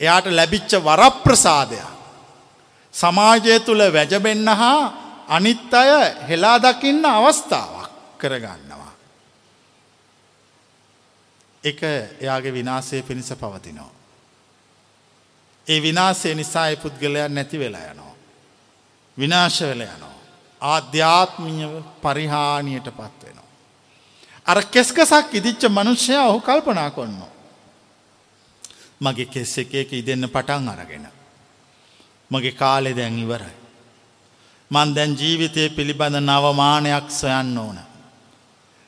එයාට 0.00 0.26
ලැබිච්ච 0.28 0.72
වරප්‍රසාදයක්. 0.78 1.88
සමාජය 2.94 3.60
තුළ 3.60 3.82
වැජබෙන්න 3.90 4.48
හා 4.50 5.03
අනිත් 5.28 5.74
අය 5.74 5.90
හෙලා 6.28 6.58
දකින්න 6.58 7.06
අවස්ථාවක් 7.06 7.90
කරගන්නවා. 8.18 8.92
එක 11.64 11.82
එයාගේ 12.20 12.52
විනාසය 12.52 13.02
පිණිස 13.02 13.32
පවතිනවා. 13.32 13.92
ඒ 15.66 15.82
විනාසේ 15.82 16.34
නිසා 16.34 16.68
ඒ 16.68 16.76
පුද්ගලයන් 16.76 17.34
නැති 17.34 17.58
වෙලා 17.58 17.90
යනවා. 17.90 18.14
විනාශ 19.18 19.60
වෙල 19.60 19.80
යනවා. 19.80 20.14
ආධ්‍යාත්මීයව 20.60 21.74
පරිහානියට 22.02 22.88
පත්වෙනවා. 22.90 23.48
අර 24.46 24.58
කෙස්කසක් 24.64 25.34
ඉදිච්ච 25.34 25.62
මනුෂ්‍යය 25.68 26.18
ඔහු 26.18 26.40
කල්පනා 26.40 26.90
කොන්නවා. 26.90 27.32
මගේ 29.00 29.26
කෙස් 29.26 29.58
එකක 29.58 29.92
ඉදන්න 29.92 30.28
පටන් 30.28 30.68
අරගෙන. 30.68 31.08
මගේ 32.30 32.52
කාලෙ 32.52 32.96
දැන් 32.96 33.18
ඉවරයි. 33.18 33.63
මන් 34.74 34.94
දැන් 34.96 35.12
ජීවිතය 35.14 35.64
පිළිබඳ 35.76 36.16
නවමානයක් 36.20 37.06
සොයන්න 37.12 37.58
ඕන. 37.58 37.78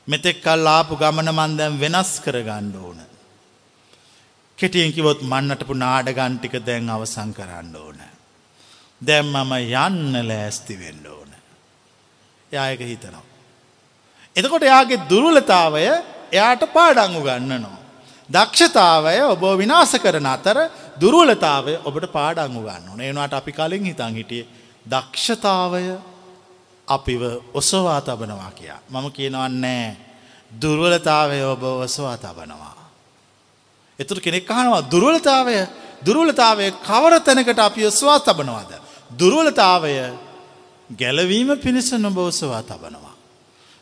මෙතෙක් 0.09 0.39
කල් 0.41 0.67
ආපු 0.69 0.95
ගමන 0.97 1.31
මන් 1.33 1.57
දැන් 1.59 1.81
වෙනස් 1.81 2.11
කර 2.25 2.39
ගණ්ඩ 2.41 2.77
ඕන. 2.79 2.99
කෙටියෙන් 4.59 4.93
කිවොත් 4.93 5.21
මන්නටපු 5.23 5.75
නාඩගන්ටික 5.77 6.55
දැන් 6.67 6.91
අවසං 6.91 7.31
කරන්න 7.33 7.73
ඕන. 7.77 8.01
දැම් 9.01 9.33
මම 9.35 9.53
යන්න 9.85 10.29
ලෑස්ති 10.29 10.75
වෙන්න 10.79 11.07
ඕන. 11.09 11.31
යායක 12.53 12.81
හිතනවා. 12.83 13.25
එතකොට 14.37 14.63
එයාගේ 14.63 15.05
දුරුලතාවය 15.11 15.83
එයාට 16.33 16.63
පාඩංගු 16.73 17.21
ගන්නනවා. 17.27 17.81
දක්ෂතාවය 18.29 19.17
ඔබ 19.25 19.43
විනාස 19.57 19.93
කරන 19.97 20.27
අතර 20.27 20.59
දුරුවලතාවය 21.01 21.75
ඔබට 21.85 22.07
පාඩංගු 22.13 22.63
ගන්න 22.63 23.01
ඒනවාට 23.01 23.35
අපි 23.35 23.53
කලින් 23.53 23.85
හිතන් 23.85 24.15
හිටිය 24.15 24.47
දක්ෂතාවය 24.87 25.99
අපිව 26.89 27.23
ඔසවා 27.55 28.01
තබනවා 28.01 28.51
කියා. 28.51 28.81
මම 28.91 29.07
කියනවන්නේ 29.11 29.97
දුර්වලතාවය 30.53 31.39
ඔබ 31.45 31.63
ඔසවා 31.63 32.17
තබනවා. 32.17 32.77
එතුර 33.99 34.21
කෙනෙක් 34.21 34.51
අහනවා 34.51 34.83
දුර්වලතාවය 34.85 35.57
දුර්වලතාවය 36.03 36.71
කවර 36.85 37.15
තැනකට 37.21 37.59
අපි 37.59 37.87
ඔස්වා 37.87 38.19
තබනවාද. 38.21 38.73
දුර්වලතාවය 39.13 39.95
ගැලවීම 40.91 41.51
පිණිස 41.59 41.93
නොබ 41.95 42.19
ඔසවා 42.19 42.63
තබනවා. 42.63 43.15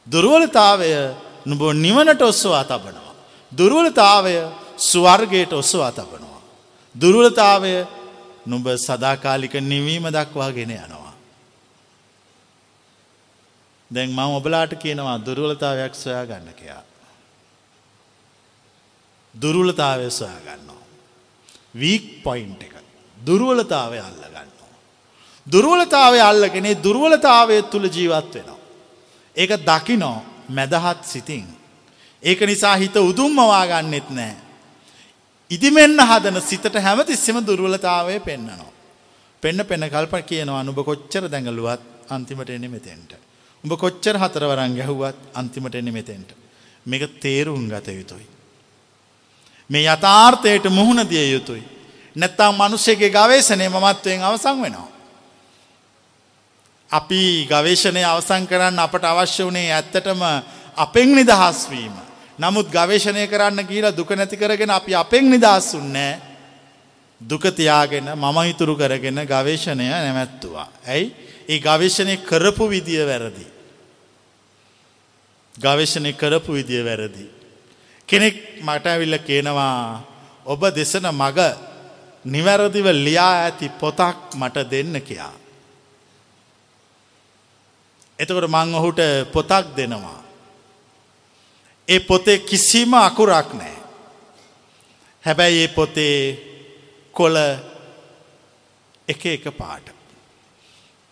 දුර්වලතාවය 0.07 0.91
නුබ 1.47 1.63
නිවනට 1.75 2.23
ඔස්වා 2.23 2.65
තබනවා. 2.65 3.15
දුර්වලතාවය 3.53 4.35
ස්වර්ගයට 4.79 5.53
ඔස්වා 5.53 5.93
තබනවා. 5.93 6.41
දුර්වලතාවය 6.95 7.87
නුඹ 8.47 8.67
සදාකාලික 8.77 9.55
නිවීම 9.55 10.07
දක්වා 10.09 10.53
ගෙන 10.53 10.71
යනවා. 10.71 11.15
දැන් 13.91 14.11
මං 14.11 14.37
ඔබලාට 14.39 14.75
කියනවා 14.75 15.19
දුර්වලතාවයක් 15.27 15.95
සොයා 15.95 16.27
ගන්න 16.27 16.55
කයා. 16.55 16.83
දුරුලතාවය 19.35 20.11
සොයා 20.11 20.41
ගන්නවා. 20.41 20.83
වීක් 21.75 22.23
පොයින්් 22.23 22.57
එක 22.61 22.75
දුරුවලතාවය 23.27 23.99
අල්ල 23.99 24.21
ගන්නවා. 24.27 24.73
දුරුවලතාවය 25.47 26.21
අල්ලගෙනේ 26.21 26.83
දුර්වලතාවය 26.85 27.63
තුළ 27.63 27.87
ජීවත් 27.87 28.35
වෙනවා. 28.35 28.59
ඒක 29.37 29.51
දකිනෝ 29.61 30.19
මැදහත් 30.49 31.05
සිතින්. 31.05 31.47
ඒක 32.23 32.41
නිසා 32.41 32.77
හිත 32.77 32.97
උදුම්මවා 32.97 33.67
ගන්නෙත් 33.67 34.11
නෑ. 34.11 34.44
ඉදිමෙන්න්න 35.51 36.01
හදන 36.01 36.41
සිතට 36.43 36.77
හැමතිස්සෙම 36.77 37.39
දුර්වලතාවය 37.43 38.21
පෙන්න්නනවා. 38.21 38.73
පෙන්න 39.43 39.61
පෙන්න 39.63 39.85
කල්ප 39.87 40.15
කියනවා 40.23 40.61
අනුබ 40.61 40.79
කොච්චර 40.81 41.29
දැඟලුවත් 41.29 41.83
අන්තිමට 42.09 42.51
එනෙ 42.51 42.69
මෙතෙන්ට. 42.69 43.13
උඹ 43.65 43.73
කොච්චර 43.75 44.17
හතරවරන් 44.17 44.75
ගැහුවත් 44.75 45.19
අන්තිමට 45.35 45.75
එනෙ 45.75 45.91
මෙතෙන්ට. 45.91 46.31
මේක 46.87 47.21
තේරුම් 47.21 47.69
ගත 47.69 47.89
යුතුයි. 47.91 48.27
මේ 49.71 49.87
යථාර්ථයට 49.87 50.67
මුහුණ 50.71 51.05
දිය 51.05 51.33
යුතුයි. 51.33 51.65
නැත්තම් 52.17 52.55
මනුස්සයගේ 52.55 53.11
ගවේශනය 53.11 53.69
මමත්වයෙන් 53.69 54.23
අවසං 54.23 54.61
වෙනවා. 54.61 54.89
අපි 56.91 57.47
ගවේශණය 57.47 58.03
අවසං 58.05 58.47
කරන්න 58.47 58.79
අපට 58.79 59.05
අවශ්‍ය 59.05 59.45
වනේ 59.45 59.73
ඇත්තටම 59.73 60.23
අපෙන් 60.77 61.09
නිදහස්වීම. 61.13 62.04
නමුත් 62.39 62.69
ගවේශණය 62.69 63.27
කරන්න 63.27 63.63
කියලා 63.63 63.93
දුක 63.93 64.11
නැති 64.11 64.37
කරගෙන 64.37 64.71
අපි 64.71 64.95
අපෙන් 64.95 65.31
නිදහස් 65.31 65.75
උන්නෑ 65.75 66.21
දුකතියාගෙන 67.21 68.11
මම 68.15 68.39
ඉතුරු 68.45 68.75
කරගෙන 68.75 69.21
ගවේශණය 69.25 69.87
නැමැත්තුවා. 69.87 70.69
ඇයි 70.87 71.15
ඒ 71.49 71.59
ගවේශණය 71.61 72.17
කරපු 72.21 72.69
විදිය 72.69 73.03
වැරදි. 73.03 73.47
ගවේශණය 75.55 76.13
කරපු 76.15 76.53
විදිය 76.53 76.83
වැරදි. 76.83 77.27
කෙනෙක් 78.09 78.35
මට 78.61 78.87
ඇවිල්ල 78.87 79.19
කියනවා 79.21 80.03
ඔබ 80.47 80.63
දෙසන 80.71 81.07
මග 81.13 81.39
නිවැරදිව 82.25 82.87
ලියා 82.97 83.35
ඇති 83.45 83.69
පොතක් 83.71 84.35
මට 84.35 84.67
දෙන්න 84.67 85.01
කියා. 85.01 85.33
එතකොට 88.19 88.49
මං 88.49 88.75
ඔහුට 88.75 89.01
පොතක් 89.33 89.77
දෙනවා. 89.77 90.24
ඒ 91.89 92.01
පොතේ 92.01 92.39
කිසිම 92.39 92.95
අකුරක් 92.95 93.55
නෑ. 93.55 93.77
හැබැයි 95.25 95.63
ඒ 95.63 95.69
පොතේ 95.69 96.19
කොල 97.13 97.37
එක 99.09 99.27
එක 99.27 99.45
පාට. 99.59 99.87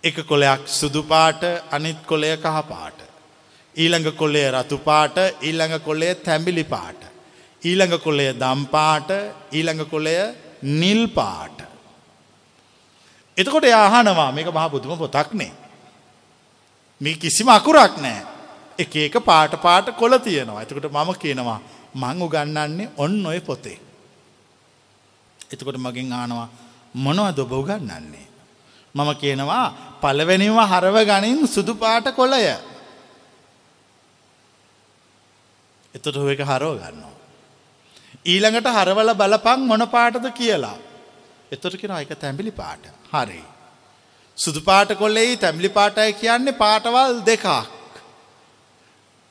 එක 0.04 0.16
කොලයක් 0.26 0.62
සුදු 0.66 1.02
පාට 1.02 1.42
අනිත් 1.70 2.06
කොලය 2.06 2.36
කහ 2.36 2.62
පාට. 2.68 2.98
ඊළඟ 3.74 4.16
කොල්ලේ 4.16 4.48
රතු 4.50 4.78
පාට 4.78 5.16
ඊළඟ 5.42 5.80
කොල්ලේ 5.80 6.14
තැඹිලි 6.16 6.64
පාට. 6.64 7.00
ඊළඟ 7.62 7.98
කොල්ලය 7.98 8.32
දම්පාට 8.34 9.10
ඊළඟ 9.52 9.84
කොලය 9.90 10.16
නිල් 10.62 11.08
පාට. 11.08 11.58
එතකොට 13.36 13.64
යාහනවා 13.64 14.32
මේක 14.32 14.48
මහ 14.48 14.70
පුදුම 14.70 14.98
පොතක්නේ. 14.98 15.52
මේ 17.00 17.14
කිසිම 17.14 17.48
අකුරක් 17.48 17.96
නෑ 17.98 18.31
එක 18.82 18.94
එක 18.98 19.16
පාට 19.20 19.54
පාට 19.60 19.86
කොල 19.96 20.18
තියෙනවා 20.18 20.62
එතකොට 20.62 20.90
මම 20.90 21.10
කියනවා 21.16 21.60
මං 21.94 22.22
උගන්නන්නේ 22.22 22.90
ඔන්න 22.96 23.26
ඔය 23.26 23.40
පොතේ. 23.42 23.78
එතකොට 25.50 25.78
මගින් 25.78 26.12
ආනවා 26.12 26.48
මොනවද 26.96 27.38
ඔබ 27.38 27.52
උගන්නන්නේ. 27.52 28.26
මම 28.94 29.10
කියනවා 29.14 29.66
පළවෙනිම 30.02 30.58
හරව 30.64 30.96
ගනින් 31.04 31.46
සුදු 31.46 31.74
පාට 31.76 32.06
කොළය. 32.12 32.44
එතට 35.94 36.16
හුව 36.16 36.28
එක 36.28 36.42
හරෝ 36.42 36.74
ගන්නවා. 36.76 37.16
ඊළඟට 38.24 38.68
හරවල 38.68 39.14
බලපං 39.14 39.60
මොන 39.66 39.84
පාටද 39.88 40.26
කියලා. 40.32 40.76
එතොට 41.52 41.76
කෙන 41.76 41.90
එක 41.92 42.12
තැඹිලි 42.16 42.52
පාට 42.52 42.84
හරි. 43.12 43.42
සුදු 44.38 44.60
පාට 44.60 44.90
කොල්ලෙයි 44.94 45.36
තැම්ලි 45.36 45.68
පාටයි 45.68 46.12
කියන්නේ 46.14 46.52
පාටවල් 46.54 47.20
දෙකක්. 47.22 47.46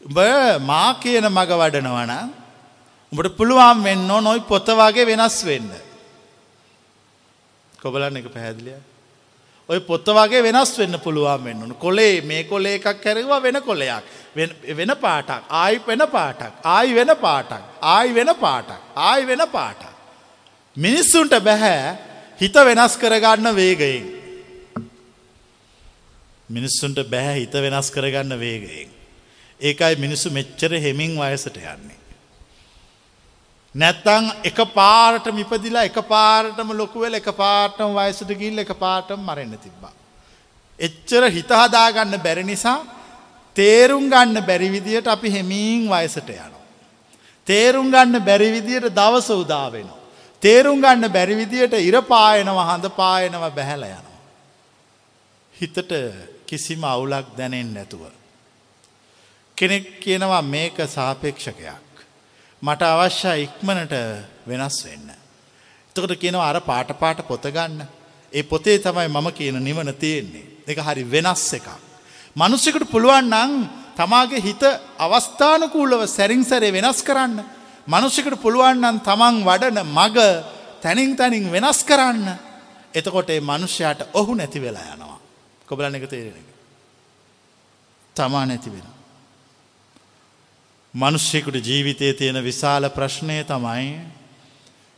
උඹ 0.06 0.20
මා 0.66 0.94
කියන 1.02 1.26
මග 1.30 1.50
වඩනවන 1.62 2.14
උඹට 3.12 3.36
පුළුවන් 3.38 3.84
වෙන්න 3.84 4.08
නොයි 4.08 4.42
පොත 4.48 4.68
වගේ 4.80 5.06
වෙනස් 5.06 5.38
වෙන්න. 5.46 5.70
කොබලන්න 7.82 8.18
එක 8.18 8.30
පැහැදිලිය. 8.34 8.80
ඔය 9.70 9.80
පොත්ත 9.80 10.08
වගේ 10.18 10.42
වෙනස් 10.44 10.72
වෙන්න 10.80 11.00
පුළුවන් 11.04 11.44
වෙන්න 11.46 11.64
ඕන 11.64 11.76
කොලේ 11.76 12.22
මේ 12.22 12.44
කොලේ 12.44 12.76
එකක් 12.80 13.02
කැරවා 13.04 13.42
වෙන 13.44 13.62
කොලයක් 13.62 14.06
වෙන 14.78 14.92
පාටක් 15.04 15.44
ආයි 15.50 15.82
වෙන 15.88 16.04
පාටක් 16.16 16.54
ආයි 16.64 16.96
වෙන 16.98 17.14
පාටක් 17.26 17.64
ආයි 17.82 18.16
වෙන 18.16 18.32
පාටක් 18.44 18.82
ආයි 18.96 19.28
වෙන 19.28 19.44
පාටක්. 19.52 19.92
මිනිස්සුන්ට 20.78 21.36
බැහැ 21.44 21.98
හිත 22.42 22.56
වෙනස් 22.70 22.98
කරගන්න 22.98 23.56
වේගයෙන්. 23.56 24.08
මිනිස්සුන්ට 26.50 27.00
බැහැ 27.14 27.36
හිත 27.40 27.54
වෙනස් 27.54 27.92
කරගන්න 27.92 28.40
වේගයෙන්. 28.40 28.90
ඒකයි 29.62 29.96
මිනිස්සු 29.96 30.30
මෙච්චර 30.30 30.72
හෙමින් 30.78 31.18
වයසට 31.18 31.58
යන්නේ. 31.58 31.98
නැත්තං 33.76 34.26
එක 34.44 34.60
පාරට 34.74 35.28
මිපදිලා 35.32 35.84
එක 35.84 36.00
පාරටම 36.08 36.72
ලොකුවෙල 36.74 37.14
එක 37.14 37.30
පාටම 37.34 37.94
වයසට 37.94 38.32
ගිල් 38.36 38.60
එක 38.60 38.74
පාටම 38.76 39.20
මරන්න 39.20 39.58
තිබ්බා. 39.58 39.94
එච්චර 40.80 41.30
හිතහදාගන්න 41.30 42.18
බැරි 42.20 42.44
නිසා 42.44 42.80
තේරුම් 43.56 44.10
ගන්න 44.10 44.44
බැරිවිදියට 44.44 45.08
අපි 45.08 45.32
හෙමීන් 45.32 45.88
වයසට 45.88 46.30
යනවා. 46.30 46.62
තේරුම් 47.48 47.92
ගන්න 47.92 48.22
බැරිවිදියට 48.22 48.92
දවස 48.92 49.30
උදාවෙනවා. 49.32 50.00
තේරුම් 50.42 50.82
ගන්න 50.82 51.12
බැරිවිදියට 51.12 51.74
ඉරපායනවා 51.82 52.66
හඳ 52.70 52.90
පායනව 52.92 53.44
බැහැල 53.56 53.84
යනවා. 53.86 54.20
හිතට 55.54 55.94
කිසිම 56.46 56.84
අවුලක් 56.84 57.38
දැනෙන් 57.38 57.74
නැතුව. 57.74 58.21
කෙනෙක් 59.62 60.02
කියනවා 60.02 60.42
මේක 60.44 60.78
සාපේක්ෂකයක්. 60.90 61.90
මට 62.62 62.82
අවශ්‍ය 62.84 63.34
ඉක්මනට 63.46 63.94
වෙනස් 64.48 64.78
වෙන්න. 64.86 65.10
එතකොට 65.90 66.14
කියනවා 66.18 66.50
අර 66.50 66.60
පාට 66.62 66.90
පාට 67.00 67.22
පොත 67.28 67.46
ගන්න. 67.48 67.86
ඒ 68.34 68.44
පොතේ 68.44 68.78
තමයි 68.80 69.08
මම 69.08 69.28
කියන 69.32 69.58
නිවන 69.60 69.94
තියෙන්නේ. 69.94 70.66
එක 70.68 70.80
හරි 70.80 71.04
වෙනස් 71.06 71.54
එකක්. 71.54 71.68
මනුස්සෙකුට 72.36 72.90
පුළුවන් 72.90 73.30
නං 73.30 73.52
තමාගේ 73.96 74.42
හිත 74.42 74.64
අවස්ථානකූලව 74.98 76.08
සැරින් 76.08 76.44
සැරේ 76.44 76.72
වෙනස් 76.72 77.02
කරන්න. 77.04 77.36
මනුෂ්‍යකට 77.88 78.42
පුළුවන්නන් 78.42 79.02
තමන් 79.02 79.44
වඩන 79.46 79.86
මග 79.88 80.18
තැනින් 80.82 81.16
තැනින් 81.16 81.52
වෙනස් 81.52 81.84
කරන්න. 81.84 82.26
එතකොට 82.94 83.30
ඒ 83.30 83.40
මනුෂ්‍යයාට 83.42 84.02
ඔහු 84.14 84.34
නැති 84.36 84.62
වෙලා 84.62 84.94
යනවා. 84.96 85.20
කොබලන්න 85.68 85.96
එක 85.96 86.10
තේරෙන 86.10 86.34
එක. 86.34 86.50
තමා 88.16 88.46
නැති 88.46 88.70
වෙන. 88.70 88.91
මනුෂ්‍යකුට 90.94 91.56
ජීවිතය 91.58 92.14
තියෙන 92.14 92.44
විශාල 92.44 92.90
ප්‍රශ්නය 92.90 93.44
තමයි 93.44 94.00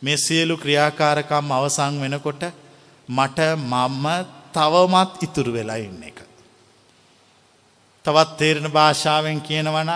මේ 0.01 0.17
සියලු 0.17 0.57
ක්‍රියාකාරකම් 0.57 1.51
අවසං 1.51 1.99
වෙනකොට 2.01 2.43
මට 3.09 3.39
මම්ම 3.55 4.05
තවමත් 4.51 5.11
ඉතුරු 5.21 5.53
වෙලා 5.53 5.77
ඉන්න 5.77 6.03
එක. 6.03 6.17
තවත් 8.05 8.37
තේරෙන 8.37 8.71
භාෂාවෙන් 8.71 9.41
කියනවන 9.41 9.91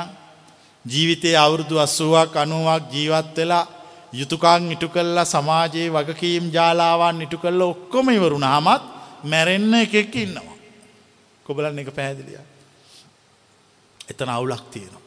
ජීවිතයේ 0.85 1.37
අවුරුදු 1.37 1.79
අස්සුවක් 1.79 2.35
අනුවක් 2.35 2.83
ජීවත් 2.91 3.35
වෙලා 3.35 3.67
යුතුකං 4.13 4.71
ඉටු 4.71 4.89
කල්ලා 4.89 5.25
සමාජයේ 5.25 5.89
වගකීම් 5.89 6.45
ජාලාවන් 6.49 7.21
ඉටු 7.21 7.37
කල්ල 7.37 7.61
ඔක්කොම 7.63 8.09
ඉවරුණ 8.09 8.45
හමත් 8.45 8.83
මැරෙන්න 9.23 9.73
එකෙක් 9.75 10.15
ඉන්නවා. 10.15 10.55
කොබලන්න 11.45 11.79
එක 11.79 11.91
පැහැදිලිය. 11.91 12.39
එතන 13.99 14.29
අවුලක් 14.29 14.65
තියෙනවා. 14.71 15.06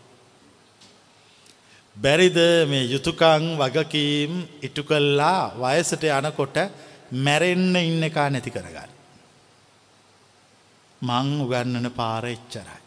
බැරිද 1.97 2.39
මේ 2.67 2.87
යුතුකං 2.87 3.45
වගකීම් 3.57 4.33
ඉටු 4.63 4.83
කල්ලා 4.83 5.53
වයසට 5.57 6.05
යනකොට 6.11 6.57
මැරෙන්න 7.19 7.77
ඉන්න 7.79 8.03
එකා 8.03 8.29
නැති 8.29 8.51
කරගන්න. 8.51 8.91
මං 11.03 11.29
උගන්නන 11.41 11.91
පාර 11.93 12.25
එච්චරයි. 12.27 12.81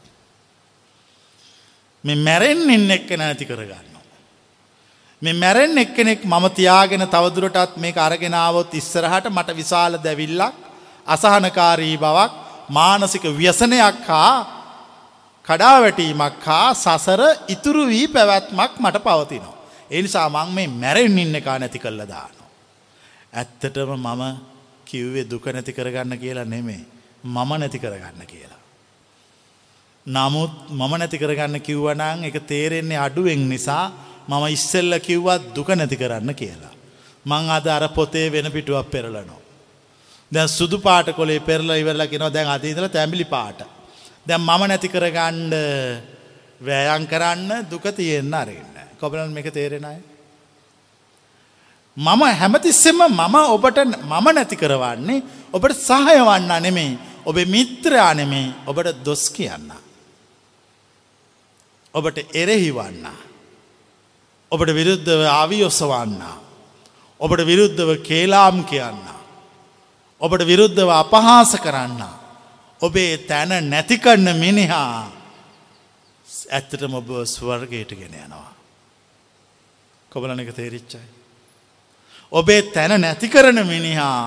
මේ 2.03 2.15
මැරෙන් 2.17 2.69
ඉන්න 2.69 2.91
එක්ක 2.91 3.09
නැති 3.15 3.45
කරගන්න. 3.45 3.93
මේ 5.21 5.33
මැරෙන් 5.35 5.77
එක්කෙනෙක් 5.77 6.23
මම 6.23 6.45
තියාගෙන 6.51 7.07
තවදුරටත් 7.07 7.77
මේ 7.77 7.93
අරගෙනාවොත් 7.99 8.73
ඉස්සරහට 8.73 9.29
මට 9.29 9.49
විශාල 9.53 9.99
දැවිල්ලක් 9.99 10.55
අසහනකාරී 11.07 11.97
බවක් 11.97 12.31
මානසික 12.69 13.23
ව්‍යසනයක් 13.33 14.03
හා 14.05 14.62
කඩාවැටීමක් 15.47 16.45
හා 16.45 16.73
සසර 16.75 17.21
ඉතුරු 17.47 17.83
වී 17.87 18.07
පැවැත්මක් 18.07 18.73
මට 18.79 19.03
පවතිනවා. 19.03 19.55
එනිසා 19.91 20.29
මං 20.29 20.49
මේ 20.55 20.67
මැරෙන් 20.75 21.19
ඉන්න 21.19 21.35
එකා 21.35 21.57
නැති 21.59 21.79
කල්ල 21.79 22.01
දානවා. 22.05 22.49
ඇත්තටම 23.33 23.91
මම 23.97 24.23
කිව්වේ 24.85 25.25
දුක 25.25 25.45
නැති 25.47 25.73
කරගන්න 25.73 26.17
කියලා 26.17 26.45
නෙමේ 26.45 26.81
මම 27.25 27.51
නැති 27.59 27.79
කරගන්න 27.79 28.23
කියලා. 28.25 28.61
නමුත් 30.05 30.53
මම 30.71 30.93
නැති 30.97 31.17
කරගන්න 31.17 31.61
කිව්වනං 31.61 32.25
එක 32.25 32.39
තේරෙන්නේ 32.47 32.97
අඩුවෙන් 32.97 33.43
නිසා 33.49 33.85
මම 34.27 34.43
ඉස්සෙල්ල 34.47 34.99
කිව්වත් 34.99 35.53
දුක 35.55 35.69
නැති 35.69 35.97
කරන්න 35.97 36.35
කියලා. 36.35 36.73
මං 37.25 37.49
අද 37.49 37.67
අර 37.67 37.87
පොතේ 37.89 38.27
වෙන 38.31 38.51
පිටුවක් 38.51 38.91
පෙරලනවා. 38.91 39.41
දැන් 40.31 40.49
සුදු 40.49 40.77
පාට 40.79 41.07
කොලේ 41.11 41.39
පෙරලා 41.41 41.75
ඉවරලා 41.75 42.07
කියනවා 42.07 42.33
දැන් 42.33 42.47
අද 42.47 42.63
ඉඳලා 42.63 42.89
තැඹිලි 42.89 43.25
පාට. 43.25 43.59
දැන් 44.25 44.41
මම 44.41 44.61
නැති 44.67 44.87
කරගන්න 44.87 45.51
වෑයම් 46.61 47.05
කරන්න 47.07 47.67
දුක 47.69 47.85
තියෙන්න 47.95 48.33
අරින්න. 48.33 48.73
කොබලන් 48.99 49.33
මේක 49.33 49.51
තේරෙන 49.53 49.85
අය? 49.85 49.99
මම 51.97 52.21
හැමතිස්සෙම 52.39 53.01
මම 53.09 53.35
ඔබට 53.55 53.77
මම 53.83 54.27
නැති 54.33 54.55
කරවන්නේ 54.55 55.23
ඔබට 55.53 55.75
සහාය 55.77 56.19
වන්න 56.21 56.61
නෙමෙයි. 56.61 56.97
ඔබේ 57.25 57.45
මිත්‍රයා 57.45 58.13
නෙමෙයි 58.13 58.53
ඔබට 58.67 59.03
දොස් 59.03 59.29
කියන්න. 59.29 59.69
ඔබට 61.93 62.17
එරෙහි 62.33 62.71
වන්න. 62.71 63.05
ඔබට 64.51 64.69
විරුද්ධව 64.69 65.21
ආවියොස්සවන්න. 65.29 66.21
ඔබට 67.19 67.41
විරුද්ධව 67.45 67.89
කේලාම් 68.01 68.63
කියන්න. 68.63 69.03
ඔබට 70.21 70.41
විරුද්ධව 70.47 70.89
අපහාස 70.89 71.55
කරන්න. 71.59 72.22
ඔබේ 72.85 73.17
තැන 73.29 73.51
නැතිකන්න 73.69 74.27
මිනිහා 74.35 75.23
ඇත්තටම 76.51 76.93
ඔබ 76.93 77.09
ස්වර්ගයට 77.25 77.91
ගෙන 77.99 78.15
යනවා. 78.15 78.51
කොබලන 80.11 80.39
එක 80.39 80.51
තේරිච්චයි. 80.55 81.05
ඔබේ 82.31 82.61
තැන 82.73 83.01
නැති 83.01 83.27
කරන 83.27 83.59
මිනිහා 83.67 84.19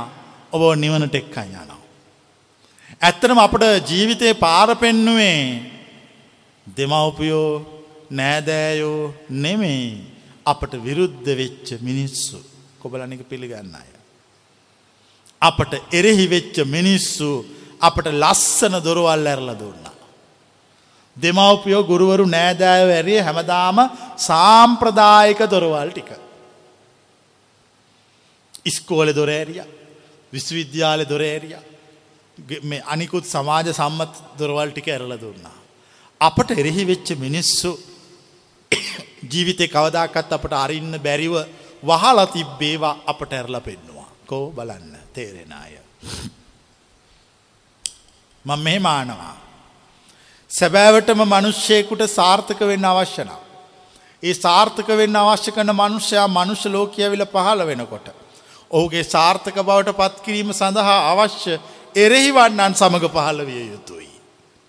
ඔබ 0.52 0.62
නිවනට 0.74 1.14
එක්කයි 1.14 1.48
යනවා. 1.52 1.80
ඇත්තනම 3.02 3.38
අපට 3.38 3.64
ජීවිතය 3.90 4.34
පාර 4.34 4.68
පෙන්නුවේ 4.76 5.40
දෙමවපියෝ 6.66 7.50
නෑදෑයෝ 8.11 9.14
නෙමෙයි 9.44 9.90
අපට 10.46 10.72
විරුද්ධ 10.86 11.28
වෙච්ච 11.40 11.68
මිනිස්සු 11.80 12.38
කොබලනික 12.80 13.22
පිළිගන්න 13.28 13.74
අය. 13.74 13.90
අපට 15.42 15.72
එරෙහි 15.92 16.26
වෙච්ච 16.26 16.57
මිනිස්සු 16.66 17.30
අපට 17.81 18.07
ලස්සන 18.12 18.81
දොරවල් 18.83 19.27
ඇරල 19.27 19.51
දුන්නා. 19.55 19.95
දෙමවපියෝ 21.16 21.83
ගුරුවරු 21.85 22.24
නෑදෑව 22.27 22.91
ඇරිය 22.91 23.20
හැමදාම 23.20 23.79
සාම්ප්‍රදායක 24.18 25.41
දොරවල් 25.51 25.91
ටික. 25.91 26.11
ඉස්කෝල 28.64 29.12
දොරෑරිය 29.14 29.64
විශ්වවිද්‍යාල 30.33 31.05
දොරෑරිය 31.05 31.57
මේ 32.62 32.83
අනිකුත් 32.87 33.24
සමාජ 33.24 33.72
සම්මත් 33.72 34.14
දොරවල් 34.39 34.70
ටික 34.70 34.89
ඇරල 34.89 35.12
දුන්නා. 35.16 35.57
අපට 36.20 36.51
එරෙහි 36.53 36.85
වෙච්ච 36.85 37.09
මිනිස්සු 37.16 37.70
ජීවිතය 39.33 39.68
කවදාකත් 39.68 40.33
අපට 40.33 40.53
අරින්න 40.55 40.99
බැරිව 40.99 41.35
වහල 41.83 42.18
තිබ්බේවා 42.27 42.97
අපට 43.07 43.33
ඇරල 43.33 43.61
පෙන්නවා. 43.61 44.09
කෝ 44.27 44.53
බලන්න 44.53 44.97
තේරෙන 45.12 45.53
අය. 45.55 45.74
මං 48.47 48.61
මෙහෙ 48.61 48.78
මානවා. 48.80 49.34
සැබෑවටම 50.51 51.20
මනුෂ්‍යයකුට 51.24 52.03
සාර්ථක 52.09 52.61
වෙන්න 52.62 52.84
අවශ්‍යන. 52.86 53.30
ඒ 54.22 54.34
සාර්ථක 54.36 54.88
වෙන්න 54.94 55.16
අවශ්‍ය 55.16 55.51
කන 55.53 55.72
මනුෂ්‍යයා 55.72 56.28
මනුෂ්‍ය 56.28 56.68
ලෝකයවිල 56.70 57.24
පහළ 57.26 57.66
වෙනකොට. 57.66 58.07
ඔහුගේ 58.70 59.05
සාර්ථක 59.07 59.57
බවට 59.61 59.97
පත්කිරීම 59.97 60.53
සඳහා 60.53 60.99
අවශ්‍ය 61.12 61.55
එරෙහි 61.97 62.30
වන්නන් 62.32 62.74
සමඟ 62.74 63.09
පහළ 63.11 63.40
විය 63.44 63.62
යුතුයි. 63.66 64.11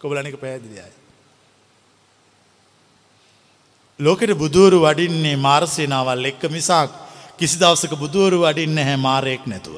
කොබලනික 0.01 0.37
පැදිලියයි. 0.37 0.93
ලෝකෙට 3.99 4.33
බුදුවරු 4.35 4.79
වඩින්නේ 4.79 5.35
මාර්සේනාවල් 5.39 6.25
එක්ක 6.25 6.43
මිසාක් 6.49 6.89
කිසි 7.37 7.57
දවසක 7.57 7.93
බුදුවරු 7.95 8.41
වඩින්න 8.41 8.77
හැ 8.79 8.97
මාරයෙක් 8.97 9.45
නැතුව. 9.45 9.77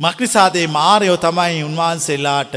මක්නිසාදේ 0.00 0.66
මාරයෝ 0.68 1.16
තමයි 1.18 1.62
උන්වහන්සේලාට 1.64 2.54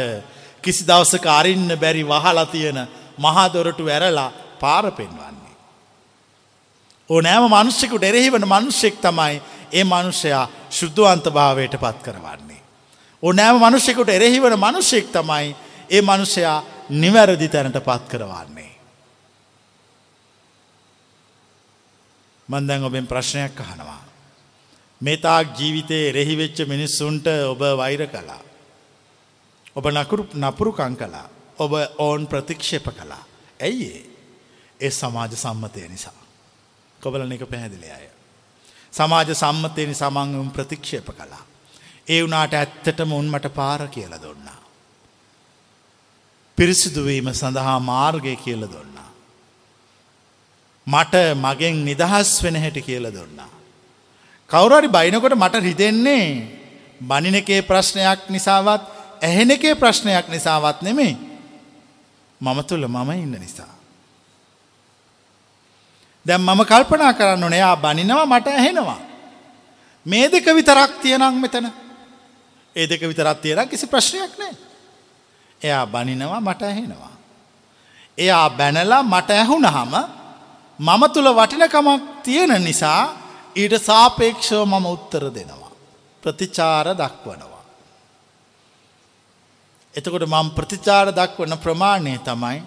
කිසි 0.64 0.88
දවසක 0.88 1.26
අරින්න 1.30 1.72
බැරි 1.76 2.04
වහලා 2.06 2.46
තියෙන 2.46 2.80
මහදොරටු 3.18 3.88
ඇරලා 3.88 4.32
පාර 4.60 4.92
පෙන්වන්නේ. 4.92 5.56
ඕ 7.10 7.22
නෑම 7.22 7.46
මනුෂ්‍යකුට 7.50 8.04
එරෙහිවන 8.04 8.46
මනුෂ්‍යෙක් 8.46 8.96
තමයි 9.00 9.42
ඒ 9.72 9.84
මනුෂ්‍යයා 9.86 10.46
ශුද්ධුවන්ත 10.72 11.26
භාවයට 11.30 11.76
පත් 11.76 11.98
කරවන්නේ. 12.00 12.62
ඕ 13.24 13.32
නෑම 13.32 13.58
මනුෂ්‍යකුට 13.58 14.10
එරෙහිවන 14.10 14.56
මනුෂ්‍යෙක් 14.58 15.08
තමයි 15.12 15.56
ඒ 15.90 16.02
මනුෂ්‍යයා 16.04 16.64
නිවැරදි 16.92 17.50
තැනට 17.50 17.78
පත් 17.80 18.04
කරවන්නේ. 18.08 18.72
මන්දැන් 22.50 22.84
ඔබෙන් 22.84 23.08
ප්‍රශ්නයක් 23.08 23.60
අහනවා. 23.60 24.11
මේතාක් 25.02 25.60
ජීවිතයේ 25.60 26.12
රෙහිවෙච්ච 26.12 26.68
මිනිස්සුන්ට 26.68 27.28
ඔබ 27.28 27.62
වෛර 27.78 28.08
කලා. 28.08 28.42
ඔබ 29.76 29.86
නකුරු 29.88 30.24
නපුරුකං 30.36 30.96
කලා 30.96 31.28
ඔබ 31.60 31.72
ඕන් 31.98 32.28
ප්‍රතික්ෂේප 32.28 32.88
කලා. 32.90 33.24
ඇයි 33.60 34.10
ඒ 34.82 34.90
සමාජ 34.90 35.36
සම්මතය 35.36 35.88
නිසා. 35.90 36.18
කොබලන 37.02 37.32
එක 37.32 37.46
පැහැදිලි 37.46 37.90
අය. 37.90 38.08
සමාජ 38.94 39.34
සම්මතයනි 39.34 39.94
සමංගම් 39.94 40.50
ප්‍රතික්ෂේප 40.50 41.08
කලා. 41.12 41.44
ඒ 42.08 42.22
වනාට 42.24 42.54
ඇත්තටම 42.54 43.14
උන්මට 43.14 43.48
පාර 43.56 43.88
කියල 43.88 44.14
දුන්නා. 44.22 44.60
පිරිසිදුවීම 46.58 47.34
සඳහා 47.34 47.80
මාර්ගය 47.80 48.36
කියල 48.36 48.64
දුන්නා. 48.66 49.10
මට 50.88 51.16
මගෙන් 51.36 51.86
නිදහස් 51.86 52.44
වෙන 52.44 52.56
හැටි 52.56 52.82
කියල 52.82 53.06
දුන්නා. 53.14 53.61
කවුරරි 54.52 54.88
බයිනකොට 54.88 55.36
මට 55.36 55.56
රිදෙන්නේ 55.60 56.28
බනින 57.02 57.36
එකේ 57.36 57.62
ප්‍රශ්නයක් 57.62 58.28
නිසාවත් 58.30 58.82
ඇහෙන 59.22 59.52
එකේ 59.52 59.76
ප්‍රශ්නයක් 59.76 60.28
නිසාවත් 60.28 60.82
නෙමේ 60.82 61.16
මම 62.42 62.60
තුළ 62.64 62.88
මම 62.88 63.12
ඉන්න 63.14 63.38
නිසා. 63.38 63.72
දැම් 66.26 66.42
මම 66.42 66.62
කල්පනා 66.64 67.14
කරන්න 67.14 67.50
නයා 67.50 67.76
බනිනවා 67.76 68.26
මට 68.28 68.48
ඇහෙනවා. 68.50 69.00
මේ 70.06 70.28
දෙක 70.28 70.46
විතරක් 70.48 70.92
තියනං 71.02 71.36
මෙතන 71.36 71.72
ඒ 72.76 72.88
දෙක 72.88 73.02
විතරත් 73.02 73.42
තියෙන 73.42 73.70
කිසි 73.70 73.88
ප්‍රශ්නයක් 73.88 74.36
නෑ. 74.38 74.54
එයා 75.62 75.86
බනිනවා 75.86 76.42
මට 76.42 76.62
ඇහෙනවා. 76.64 77.16
එයා 78.18 78.50
බැනලා 78.50 79.04
මට 79.04 79.30
ඇහුනහම 79.32 79.94
මම 80.80 81.04
තුළ 81.14 81.30
වටිනකමක් 81.32 82.24
තියෙන 82.24 82.52
නිසා 82.60 83.21
ඊට 83.56 83.76
සාපේක්ෂව 83.76 84.66
මම 84.66 84.86
උත්තර 84.86 85.30
දෙනවා. 85.30 85.72
ප්‍රතිචාර 86.24 86.88
දක්වනවා. 86.96 87.64
එතකොට 89.96 90.24
මම 90.24 90.50
ප්‍රතිචාර 90.50 91.12
දක්වන 91.12 91.58
ප්‍රමාණය 91.58 92.18
තමයි 92.26 92.62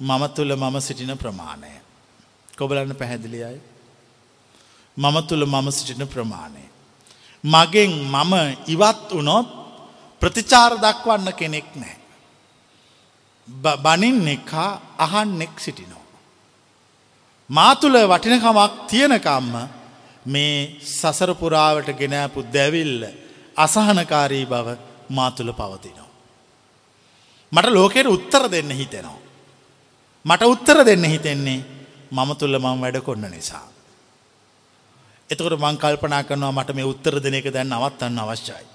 මම 0.00 0.26
තුළ 0.26 0.56
මම 0.56 0.80
සිටින 0.80 1.16
ප්‍රමාණය. 1.18 1.70
කොබලන්න 2.58 2.94
පැහැදිලියයි. 2.94 3.60
මම 4.98 5.16
තුළ 5.20 5.44
මම 5.44 5.70
සිටින 5.70 6.08
ප්‍රමාණය. 6.08 6.64
මගෙන් 7.44 7.92
මම 8.04 8.32
ඉවත් 8.66 9.08
වනොත් 9.12 9.48
ප්‍රතිචාර 10.20 10.72
දක්වන්න 10.78 11.32
කෙනෙක් 11.32 11.68
නෑ. 11.76 11.96
බනින් 13.82 14.28
එකා 14.28 14.80
අහන්නෙක් 14.98 15.60
සිටිනවා. 15.60 16.00
මාතුළ 17.50 17.96
වටිනකමක් 18.06 18.72
තියෙනකම්ම 18.88 19.79
මේ 20.26 20.80
සසරපුරාවට 20.82 21.88
ගෙනෑපු 21.92 22.44
දැවිල්ල 22.44 23.04
අසහනකාරී 23.56 24.46
බව 24.46 24.76
මාතුළ 25.10 25.52
පවතිනවා. 25.52 26.10
මට 27.52 27.68
ලෝකෙට 27.68 28.06
උත්තර 28.06 28.50
දෙන්න 28.50 28.70
හිතෙනවා. 28.70 29.18
මට 30.24 30.42
උත්තර 30.44 30.84
දෙන්න 30.84 31.04
හිතෙන්නේ 31.04 31.64
මම 32.10 32.30
තුළ 32.36 32.58
මං 32.58 32.80
වැඩ 32.80 33.00
කොන්න 33.00 33.22
නිසා. 33.22 33.66
එතකට 35.30 35.56
මං 35.56 35.78
කල්පනා 35.78 36.24
කරනවා 36.24 36.52
මට 36.52 36.74
මේ 36.74 36.84
උත්තර 36.84 37.22
දෙන 37.22 37.34
එක 37.34 37.52
දැන් 37.52 37.72
අවත්තන්න 37.72 38.18
අවශ්‍යයි. 38.18 38.66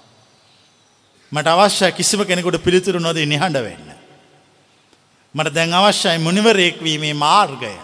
මට 1.32 1.46
අවශ්‍ය 1.46 1.92
කිසිම 1.92 2.24
කෙනෙකුට 2.24 2.62
පිළිතුරු 2.62 2.98
නොද 2.98 3.16
නිහඬ 3.16 3.62
වෙන්න. 3.62 3.88
මට 5.34 5.54
දැන් 5.54 5.74
අවශ්‍යයි 5.74 6.18
මුනිවරයෙක්වීමේ 6.18 7.14
මාර්ගය 7.14 7.74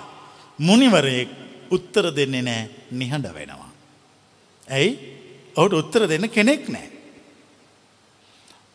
මුනිවරයෙක් 0.58 1.41
උත්තර 1.73 2.09
දෙන්නේ 2.16 2.43
නෑ 2.43 2.62
නිහඬ 2.93 3.35
වෙනවා. 3.35 3.70
ඇයි 4.68 4.91
ඔහුට 5.57 5.73
උත්තර 5.73 6.09
දෙන්න 6.09 6.29
කෙනෙක් 6.31 6.68
නෑ. 6.68 6.89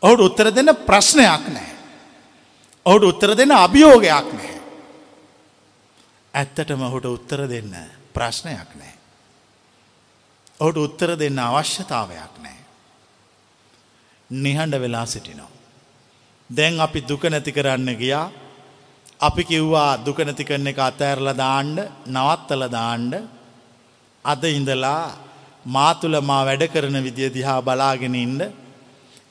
ඔහුට 0.04 0.22
උත්තර 0.22 0.52
දෙන්න 0.52 0.76
ප්‍රශ්නයක් 0.86 1.48
නෑ. 1.50 1.72
ඔහුට 2.86 3.04
උත්තර 3.04 3.36
දෙන්න 3.36 3.52
අභියෝගයක් 3.54 4.30
නෑ. 4.34 4.56
ඇත්තටම 6.34 6.82
ඔහුට 6.82 7.06
උත්තර 7.08 7.48
දෙන්න 7.48 7.74
ප්‍රශ්නයක් 8.14 8.72
නෑ. 8.76 8.96
ඔහුට 10.60 10.78
උත්තර 10.78 11.16
දෙන්න 11.16 11.40
අවශ්‍යතාවයක් 11.40 12.42
නෑ. 12.44 12.58
නිහඬ 14.30 14.82
වෙලා 14.82 15.06
සිටිනවා. 15.06 15.52
දැන් 16.50 16.80
අපි 16.80 17.02
දුක 17.02 17.24
නැති 17.24 17.52
කරන්න 17.52 17.96
ගියා 17.96 18.47
අපි 19.20 19.44
කිව්වා 19.44 19.98
දුක 20.06 20.20
නැති 20.20 20.44
කරන 20.44 20.68
එක 20.68 20.80
අතෑරල 20.80 21.30
දාණ්ඩ 21.36 21.80
නවත්තල 22.08 22.64
දාණ්ඩ 22.70 23.14
අද 24.26 24.44
ඉඳලා 24.50 25.04
මාතුළ 25.68 26.18
මා 26.22 26.42
වැඩ 26.46 26.64
කරන 26.74 26.98
විදිය 27.04 27.30
දිහා 27.30 27.60
බලාගෙන 27.62 28.16
ඉන්ඩ 28.16 28.42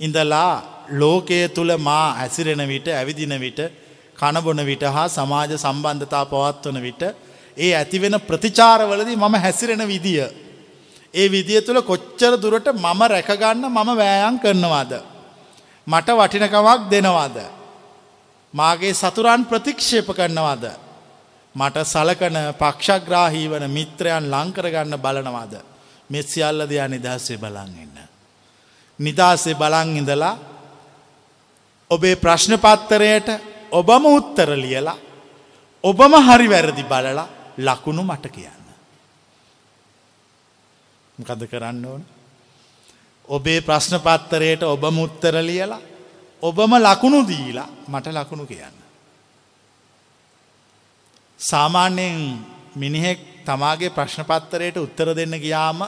ඉඳලා 0.01 0.53
ලෝකය 0.93 1.39
තුළ 1.49 1.73
මා 1.79 2.07
ඇසිරෙන 2.23 2.63
විට 2.69 2.89
ඇවිදින 2.91 3.35
විට 3.41 3.61
කණබොන 4.19 4.61
විට 4.67 4.83
හා 4.87 5.07
සමාජ 5.09 5.53
සම්බන්ධතා 5.57 6.25
පවත්වන 6.25 6.81
විට 6.83 7.03
ඒ 7.57 7.71
ඇතිවෙන 7.75 8.17
ප්‍රතිචාරවලදී 8.21 9.17
මම 9.17 9.35
හැසිරෙන 9.37 9.83
විදිය. 9.89 10.21
ඒ 11.15 11.27
විදිය 11.31 11.61
තුළ 11.63 11.81
කොච්චර 11.83 12.33
දුරට 12.43 12.69
මම 12.75 13.01
රැකගන්න 13.07 13.63
මම 13.67 13.91
වෑයන් 13.97 14.39
කරනවාද. 14.39 14.93
මට 15.87 16.09
වටිනකමක් 16.11 16.91
දෙනවාද. 16.91 17.37
මාගේ 18.59 18.95
සතුරන් 18.95 19.45
ප්‍රතික්ෂේප 19.45 20.09
කරනවාද. 20.17 20.65
මට 21.55 21.77
සලකන 21.85 22.37
පක්ෂග්‍රාහී 22.59 23.51
වන 23.51 23.71
මිත්‍රයන් 23.71 24.31
ලංකරගන්න 24.31 24.99
බලනවාද. 24.99 25.55
මෙස්සිියල්ල 26.11 26.69
දෙයා 26.69 26.89
නිදහස්සේ 26.89 27.39
බලන් 27.39 27.73
එන්න. 27.83 27.99
නිදහස්සේ 28.99 29.55
බලන් 29.55 29.97
ඉඳලා 29.97 30.37
ඔබේ 31.91 32.17
ප්‍රශ්නපත්තරයට 32.17 33.29
ඔබම 33.71 34.05
උත්තර 34.07 34.51
ලියලා 34.57 34.97
ඔබම 35.85 36.13
හරි 36.29 36.49
වැරදි 36.51 36.85
බලලා 36.85 37.29
ලකුණු 37.59 38.03
මට 38.03 38.27
කියන්න. 38.29 38.65
මොකද 41.19 41.43
කරන්න 41.51 41.85
ඕන. 41.85 42.03
ඔබේ 43.29 43.61
ප්‍රශ්නපත්තරයට 43.61 44.63
ඔබම 44.65 44.99
උත්තර 44.99 45.35
ලියලා 45.43 45.96
ඔබම 46.43 46.73
ලකුණු 46.79 47.21
දීලා 47.23 47.69
මට 47.89 48.07
ලකුණු 48.09 48.47
කියන්න. 48.47 48.77
සාමාන්‍යයෙන් 51.41 52.45
මිනිහෙක් 52.77 53.21
තමාගේ 53.45 53.91
ප්‍රශ්නපත්තරයට 53.91 54.77
උත්තර 54.77 55.15
දෙන්න 55.15 55.35
ගියාම 55.37 55.81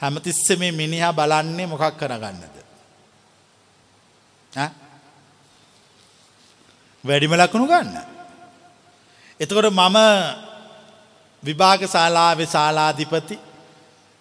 හැමතිස්ස 0.00 0.48
මේ 0.58 0.72
මිනිහා 0.72 1.12
බලන්නේ 1.12 1.66
මොකක් 1.66 1.96
කරගන්නද. 1.96 2.54
වැඩිම 7.04 7.34
ලකුණු 7.34 7.66
ගන්න. 7.66 7.96
එතකොට 9.40 9.70
මම 9.72 9.98
විභාග 11.42 11.82
ශාලාවේ 11.86 12.46
ශාලාධිපති 12.46 13.36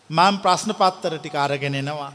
මං 0.10 0.36
ප්‍රශ්න 0.42 0.72
පත්තර 0.74 1.14
ටික 1.18 1.36
අරගෙනෙනවා 1.36 2.12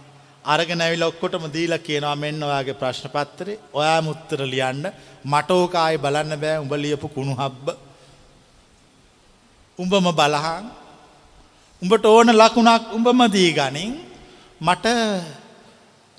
අරගෙන 0.52 0.80
ඇවිල 0.80 1.02
ඔක්කොටම 1.02 1.44
දීලා 1.54 1.84
කියනවා 1.86 2.16
මෙන්න 2.16 2.42
ඔයාගේ 2.42 2.80
ප්‍රශ්න 2.80 3.10
පත්තරේ 3.14 3.58
ඔයා 3.72 4.00
මුත්තර 4.02 4.40
ලියන්න. 4.52 4.84
මටෝකායි 5.24 6.02
බලන්න 6.04 6.40
බෑ. 6.42 6.58
උඹ 6.64 6.72
ලියපු 6.84 7.08
කුණු 7.08 7.34
හබ්බ. 7.36 7.66
උඹම 9.78 10.08
බලහන්. 10.20 10.64
උඹට 11.82 12.04
ඕන 12.06 12.32
ලකුණක් 12.40 12.94
උඹම 12.96 13.20
දී 13.36 13.52
ගනින්. 13.52 13.92
මට 14.60 14.86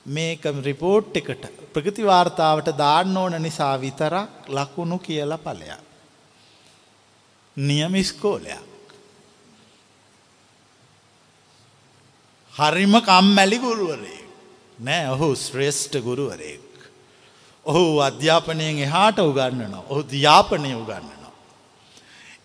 මේක 0.05 0.43
රිපෝට් 0.67 1.17
එකට 1.17 1.43
ප්‍රගතිවාර්තාවට 1.73 2.69
දාන්න 2.77 3.17
ඕන 3.17 3.41
නිසා 3.41 3.75
විතරක් 3.81 4.49
ලකුණු 4.57 4.97
කියලා 4.99 5.43
පලයක්. 5.45 5.81
නියමිස්කෝලයක්. 7.57 8.68
හරිම 12.59 12.95
කම්මැලි 13.01 13.57
ගුරුවරයෙක් 13.59 14.25
නෑ 14.79 15.05
ඔහු 15.13 15.27
ශ්‍රේෂ්ඨ 15.35 15.97
ගුරුවරයෙක්. 15.99 16.67
ඔහු 17.65 17.83
අධ්‍යාපනයෙන් 17.99 18.77
එහාට 18.85 19.19
උගන්නන 19.21 19.75
ඔහු 19.81 20.01
ධ්‍යාපනය 20.05 20.71
උගන්නනවා. 20.73 21.33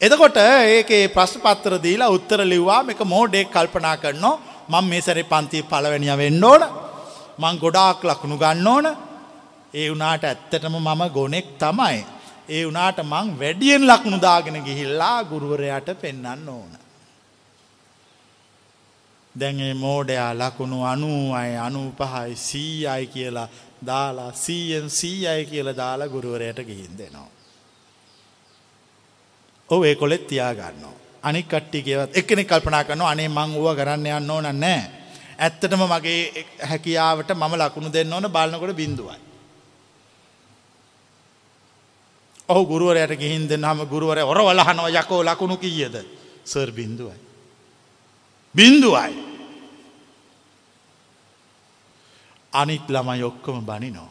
එතකොට 0.01 0.37
ඒකේ 0.37 1.05
ප්‍රශ්පත්තර 1.09 1.75
දීලා 1.79 2.15
උත්තර 2.17 2.41
ලිව්වා 2.45 2.83
එක 2.91 3.03
මෝඩෙක් 3.07 3.49
කල්පනා 3.49 3.97
කරනවා 3.97 4.41
මං 4.73 4.85
මේ 4.91 5.01
සැරි 5.01 5.25
පන්ති 5.25 5.63
පලවැනිිය 5.65 6.17
වෙන්න 6.17 6.45
ඕන 6.45 6.63
මං 7.39 7.55
ගොඩාක් 7.59 8.01
ලකුණු 8.05 8.37
ගන්න 8.37 8.67
ඕන 8.67 8.87
ඒ 9.75 9.89
වනාට 9.91 10.25
ඇත්තටම 10.25 10.75
මම 10.79 11.03
ගොනෙක් 11.11 11.47
තමයි. 11.59 11.99
ඒ 12.49 12.65
වනාට 12.67 12.99
මං 13.03 13.29
වැඩියෙන් 13.41 13.87
ලකුණු 13.87 14.19
දාගෙන 14.21 14.59
ගිහිල්ලා 14.67 15.19
ගුරුවරයට 15.25 15.89
පෙන්න්න 16.03 16.49
ඕන. 16.49 16.73
දැන්ඒ 19.35 19.75
මෝඩයා 19.75 20.33
ලකුණු 20.35 20.85
අනූ 20.85 21.33
අයි 21.33 21.57
අනූ 21.59 21.89
පහයි 21.93 22.37
සීයයි 22.39 23.07
කියලා 23.07 23.49
දාලා 23.87 24.33
සීයෙන් 24.35 24.91
සීයයි 24.91 25.47
කියල 25.47 25.77
දාලා 25.77 26.09
ගුරුවරයට 26.09 26.61
ගිහින් 26.61 26.99
දෙනවා. 26.99 27.31
ඔව 29.69 29.85
ඒ 29.85 29.95
කොලෙත් 29.95 30.27
තියාගන්නවා. 30.27 30.95
අනික් 31.23 31.49
කට්ටිකවත් 31.49 32.11
එකනෙ 32.15 32.45
කල්පනා 32.45 32.85
කරනවා 32.85 33.11
අනේ 33.11 33.29
මං 33.29 33.55
වුව 33.55 33.77
කරන්න 33.77 34.07
යන්න 34.09 34.31
ඕන 34.31 34.49
නෑ. 34.55 34.81
ඇත්තටම 35.39 35.83
මගේ 35.85 36.47
හැකියාවට 36.63 37.31
මම 37.33 37.55
ලකුණු 37.57 37.93
දෙන්න 37.93 38.13
ඕන 38.13 38.29
බලන්නකොට 38.29 38.77
බිඳුවයි. 38.77 39.19
ඔහු 42.49 42.67
ගුරුවරයට 42.67 43.19
ගිහින් 43.19 43.49
දෙන්න 43.49 43.65
හම 43.65 43.87
ගුරුවර 43.87 44.19
ඔර 44.23 44.39
වලහනව 44.41 44.87
යකෝ 44.95 45.23
ලකුණු 45.25 45.57
කීයද 45.57 45.97
සර් 46.45 46.71
බින්දුවයි. 46.71 47.24
බින්දුවයි. 48.55 49.15
අනිත් 52.53 52.87
ළමයි 52.89 53.23
ඔක්කොම 53.23 53.67
බනිනෝ. 53.67 54.11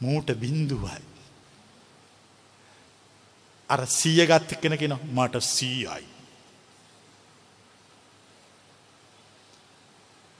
මූට 0.00 0.28
බින්දුවයි. 0.34 1.02
අර 3.70 3.86
සීය 3.86 4.26
ගත්ත 4.26 4.60
කෙන 4.60 4.78
කෙන 4.78 4.94
මට 5.14 5.42
සීයයි. 5.44 6.04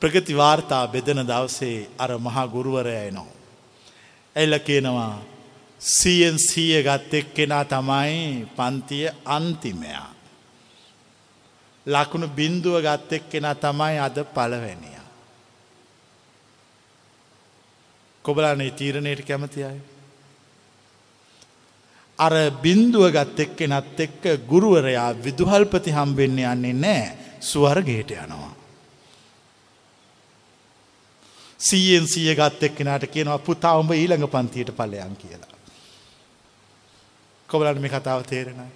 ප්‍රගතිවාර්තා 0.02 0.86
බෙදන 0.86 1.26
දවසේ 1.26 1.88
අර 1.98 2.10
මහා 2.18 2.46
ගුරුවරය 2.46 2.94
එනෝ. 3.08 3.32
ඇල්ල 4.36 4.58
කියනවා 4.58 5.22
සීයෙන් 5.80 6.38
සීය 6.38 6.82
ගත්තෙක් 6.82 7.34
කෙනා 7.34 7.64
තමයි 7.64 8.46
පන්තිය 8.56 9.08
අන්තිමයා. 9.24 10.17
ලකුණු 11.88 12.28
බින්දුව 12.28 12.80
ගත්තෙක් 12.80 13.30
කෙනා 13.30 13.54
තමයි 13.56 13.98
අද 13.98 14.16
පලවැනිය. 14.26 14.98
කොබලානේ 18.24 18.70
තීරණයට 18.72 19.22
කැමති 19.22 19.64
අය. 19.64 19.78
අර 22.18 22.34
බින්දුව 22.62 23.10
ගත් 23.10 23.38
එක්ක 23.40 23.58
නත් 23.66 24.00
එක්ක 24.00 24.22
ගුරුවරයා 24.46 25.10
විදුහල්පති 25.16 25.90
හම්බෙන්න 25.90 26.38
යන්නේ 26.44 26.72
නෑ 26.74 27.04
ස්වර්ගයට 27.42 28.10
යනවා. 28.16 28.54
සීයෙන් 31.60 32.06
සිය 32.06 32.34
ගත් 32.34 32.62
එක්කෙනට 32.62 33.06
කියනවා 33.06 33.38
පුතා 33.40 33.78
උඹ 33.78 33.90
ඊළඟ 33.92 34.26
පන්තියට 34.26 34.70
පලයන් 34.72 35.16
කියලා. 35.16 35.54
කොබලට 37.48 37.80
මේ 37.80 37.90
කතාව 37.90 38.22
තේරෙනයි. 38.22 38.68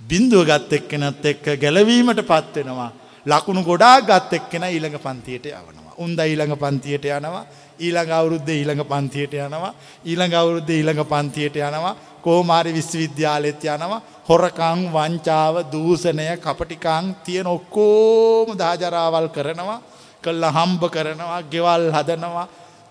බින්දුව 0.00 0.44
ගත් 0.44 0.72
එක්කෙනත් 0.72 1.24
එක්ක 1.24 1.44
ගැලවීමට 1.56 2.22
පත්වෙනවා 2.22 2.92
ලකුණු 3.26 3.62
ගොඩා 3.64 4.00
ගත් 4.02 4.32
එක්කෙන 4.32 4.62
ඊළඟ 4.64 4.98
පන්තියට 4.98 5.46
යවනවා. 5.48 5.94
උන්ද 5.98 6.18
ඊළඟ 6.20 6.54
පන්තියට 6.54 7.06
යනවා. 7.06 7.44
ඊළඟ 7.78 8.12
අවුරුද්ධ 8.12 8.50
ඊළඟ 8.50 8.84
පන්තියට 8.84 9.34
යනවා. 9.36 9.74
ඊළඟ 10.04 10.34
අවුරුද්ධ 10.34 10.70
ඊළඟ 10.70 11.02
පන්තියට 11.04 11.56
යනවා. 11.58 11.96
කෝමාරි 12.22 12.72
විශ්වවිද්‍යාලෙත් 12.72 13.64
යනවා. 13.66 14.02
හොරකං 14.28 14.80
වංචාව 14.88 15.54
දූසනය 15.66 16.28
කපටිකං 16.38 17.14
තියෙන 17.24 17.46
ඔක්කෝම 17.48 18.54
දාජරාවල් 18.54 19.28
කරනවා. 19.28 19.80
කල්ල 20.22 20.44
හම්බ 20.46 20.82
කරනවා 20.86 21.42
ගෙවල් 21.44 21.90
හදනවා. 21.90 22.46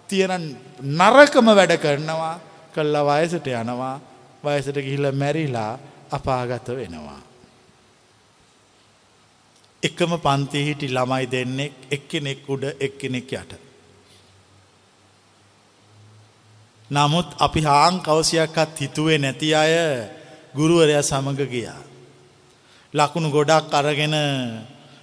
තියෙන 0.09 0.43
නරකම 0.81 1.47
වැඩ 1.49 1.77
කරනවා. 1.77 2.35
කල්ල 2.75 2.95
වයසට 3.07 3.47
යනවා. 3.47 3.99
වයසට 4.43 4.77
ගිහිල 4.77 5.11
මැරිලා 5.13 5.94
අපාගත 6.17 6.67
වෙනවා. 6.69 7.21
එකම 9.83 10.11
පන්ති 10.17 10.59
හිටි 10.67 10.87
ළමයි 10.87 11.25
දෙන්නෙක් 11.27 11.73
එක්කෙනෙක් 11.91 12.49
උඩ 12.49 12.63
එක්කෙනෙක් 12.79 13.31
යට. 13.33 13.51
නමුත් 16.91 17.27
අපි 17.39 17.61
හාං 17.61 17.95
කවසියක්කත් 17.99 18.77
හිතුවේ 18.79 19.17
නැති 19.17 19.49
අය 19.53 19.73
ගුරුවරය 20.55 20.95
සමඟ 21.01 21.41
ගියා. 21.45 21.81
ලකුණු 22.93 23.29
ගොඩක් 23.29 23.73
අරගෙන 23.73 24.15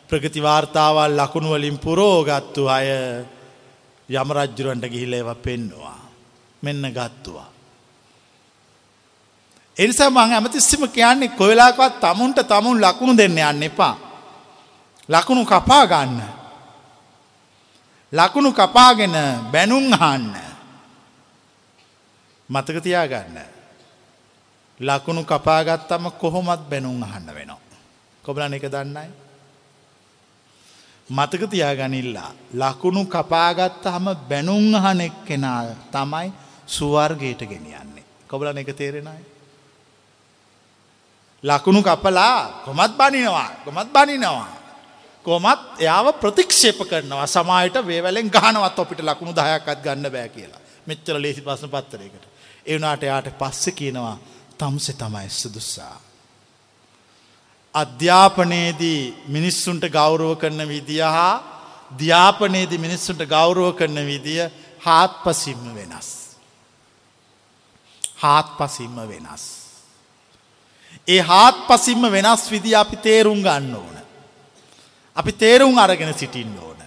ප්‍රගතිවාර්තාවල් 0.09 1.13
ලකුණුවලින් 1.15 1.79
පුරෝගත්තු 1.79 2.63
අය 2.69 2.89
යමරජ්ජුරන්ට 4.09 4.85
ගිහිල 4.85 5.13
ඒව 5.13 5.31
පෙන්නවා. 5.37 6.01
මෙන්න 6.63 6.85
ගත්තුවා. 6.89 7.51
එනිසා 9.77 10.11
මං 10.11 10.33
ඇමතිස්සම 10.33 10.85
කියන්නේ 10.89 11.29
කොවෙලාකවත් 11.29 12.01
තමුන්ට 12.01 12.39
තමුන් 12.49 12.81
ලකුණු 12.81 13.16
දෙන්න 13.16 13.39
යන්න 13.39 13.62
එපා. 13.62 13.97
ලකුණු 15.09 15.45
කපා 15.45 15.87
ගන්න. 15.87 16.23
ලකුණු 18.12 18.53
කපාගෙන 18.53 19.16
බැනුම් 19.53 19.93
අහන්න. 19.93 20.37
මතක 22.51 22.83
තියාගන්න. 22.83 23.39
ලකුණු 24.81 25.25
කපාගත්තම 25.25 26.05
කොහොමත් 26.20 26.68
බැනුම් 26.70 27.03
අහන්න 27.03 27.35
වෙනවා. 27.35 27.59
කොබලන 28.23 28.55
එක 28.55 28.68
දන්නයි. 28.68 29.09
මතක 31.11 31.43
තියාගනිල්ලා. 31.51 32.31
ලකුණු 32.55 33.05
කපාගත්ත 33.07 33.85
හම 33.85 34.07
බැනුම් 34.29 34.75
අහනෙක් 34.75 35.25
කෙනා 35.25 35.64
තමයි 35.91 36.33
සුවර්ගයට 36.66 37.41
ගෙනියන්නේ. 37.49 38.05
කොබලන 38.29 38.59
එක 38.59 38.77
තේරෙනයි. 38.77 39.32
ලකුණු 41.45 41.82
කපලා 41.82 42.62
කොමත් 42.64 42.93
බනිනවා 42.95 43.51
කොමත් 43.64 43.93
බනිනවා. 43.93 44.62
කොමත් 45.24 45.61
එයාව 45.78 46.07
ප්‍රතික්ෂේප 46.14 46.80
කරනවා 46.82 47.26
සමායට 47.28 47.76
වේවලෙන් 47.82 48.28
ගහනවත් 48.28 48.78
ඔපිට 48.78 49.01
ලකුණු 49.01 49.32
දහයක්ත් 49.32 49.82
ගන්න 49.82 50.11
බෑ 50.11 50.28
කියලා. 50.28 50.61
මෙච්චර 50.86 51.16
ලේසි 51.16 51.40
පස්සන 51.40 51.70
පත්තරයකට. 51.70 52.24
එවනාට 52.66 53.03
යාට 53.03 53.28
පස්ස 53.38 53.64
කියනවා 53.72 54.16
තම්සෙ 54.59 54.93
තමයි 54.95 55.28
සුදුස්සා. 55.30 56.01
අධ්‍යාපනයේදී 57.74 59.14
මිනිස්සුන්ට 59.28 59.84
ගෞරව 59.88 60.36
කරන 60.36 60.68
විදිහ 60.68 61.03
හා 61.09 61.34
ධ්‍යාපනයේදී 61.99 62.78
මිනිස්සුන්ට 62.78 63.22
ගෞරව 63.26 63.72
කරන 63.72 63.99
විදිය 64.07 64.51
හාත් 64.80 65.12
පසිම්ම 65.24 65.74
වෙනස්. 65.74 66.09
හාත් 68.16 68.49
පසිම්ම 68.59 68.97
වෙනස්. 69.09 69.62
ඒ 71.09 71.20
හාත් 71.20 71.66
පසිම්ම 71.68 72.05
වෙනස් 72.09 72.45
විදි 72.51 72.74
අපි 72.74 72.97
තේරුම් 72.99 73.43
ගන්න 73.43 73.74
ඕන. 73.74 73.97
අපි 75.16 75.32
තේරුම් 75.34 75.78
අරගෙන 75.78 76.14
සිටින්න 76.14 76.59
ඕන. 76.59 76.80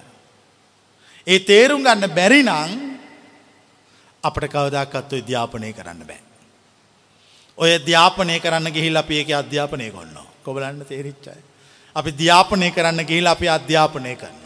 ඒ 1.28 1.39
තේරුම් 1.41 1.84
ගන්න 1.84 2.10
බැරිනං 2.12 2.49
අපට 4.24 4.47
කවදක්කත්ව 4.47 5.18
අධ්‍යාපනය 5.18 5.74
කරන්න 5.74 6.01
බෑ. 6.03 6.24
ඔය 7.58 7.78
ධ්‍යාපනය 7.80 8.39
කරන්න 8.39 8.72
ගිහිල් 8.72 8.97
අපි 8.97 9.18
ඒක 9.18 9.30
අධ්‍යාපනය 9.34 9.91
කොන්න 9.91 10.18
කොබලන්න 10.43 10.86
තේරිච්චයි. 10.86 11.39
අපි 11.95 12.12
ධ්‍යාපනය 12.14 12.72
කරන්න 12.72 13.06
ගිහිල් 13.06 13.28
අපි 13.28 13.47
අධ්‍යාපනය 13.49 14.16
කරනවා. 14.16 14.45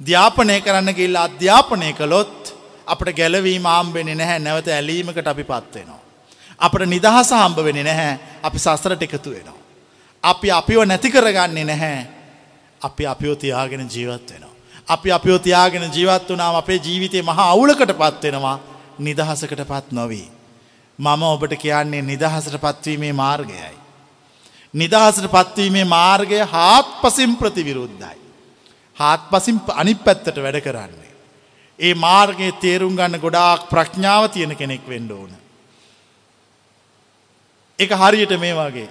ධ්‍යාපනය 0.00 0.60
කරන්න 0.60 0.94
ගිල්ල 0.94 1.16
අධ්‍යාපනය 1.18 1.92
කළොත් 1.92 2.54
අපට 2.86 3.08
ගැලවීම 3.12 3.66
ආම්බෙන 3.66 4.10
නැහැ 4.12 4.38
නැවත 4.38 4.68
ඇලීමකට 4.68 5.26
අපි 5.26 5.44
පත්වෙනවා. 5.44 6.02
අපට 6.60 6.86
නිදහස 6.86 7.30
හම්බ 7.32 7.58
වෙන 7.60 7.80
නැහැ 7.84 8.18
අපි 8.42 8.58
සසරට 8.58 9.02
එකතු 9.02 9.30
වෙනවා. 9.30 9.58
අපි 10.24 10.50
අපිව 10.50 10.80
නැති 10.84 11.10
කරගන්නේ 11.10 11.64
නැහැ 11.64 12.06
අපි 12.82 13.06
අපිෝ 13.06 13.36
තියාගෙන 13.36 13.88
ජීවත් 13.88 14.30
වෙනවා. 14.30 14.54
අපි 14.88 15.12
අපිෝ 15.12 15.38
තියාගෙන 15.38 15.90
ජීවත් 15.90 16.28
වනාම 16.28 16.56
අපේ 16.56 16.78
ජීවිතය 16.78 17.22
මහා 17.22 17.50
අවුලකට 17.50 17.92
පත්වෙනවා 17.94 18.58
නිදහසකට 19.00 19.62
පත් 19.64 19.92
නොවී. 19.92 20.28
මම 20.98 21.22
ඔබට 21.24 21.54
කියන්නේ 21.56 22.02
නිදහසට 22.02 22.56
පත්වීමේ 22.58 23.12
මාර්ගයයි. 23.14 23.74
නිදහසට 24.74 25.26
පත්වීමේ 25.28 25.84
මාර්ගය 25.86 26.40
හාත් 26.44 26.88
පසිම් 27.02 27.36
ප්‍රතිවිරුද්ධයි. 27.36 28.18
හාත් 28.96 29.30
පසිම් 29.30 29.60
අනිත් 29.74 30.04
පැත්තට 30.04 30.36
වැඩ 30.36 30.60
කරන්නේ. 30.60 31.12
ඒ 31.78 31.94
මාර්ගයේ 31.96 32.52
තේරුම් 32.54 32.96
ගන්න 32.96 33.20
ගොඩාක් 33.20 33.68
ප්‍රඥාව 33.70 34.28
තියෙන 34.28 34.56
කෙනෙක් 34.56 34.88
වෙන්න 34.88 35.12
ඕන. 35.12 35.30
එක 37.78 37.90
හරියට 37.92 38.32
මේ 38.40 38.54
වගේ. 38.54 38.88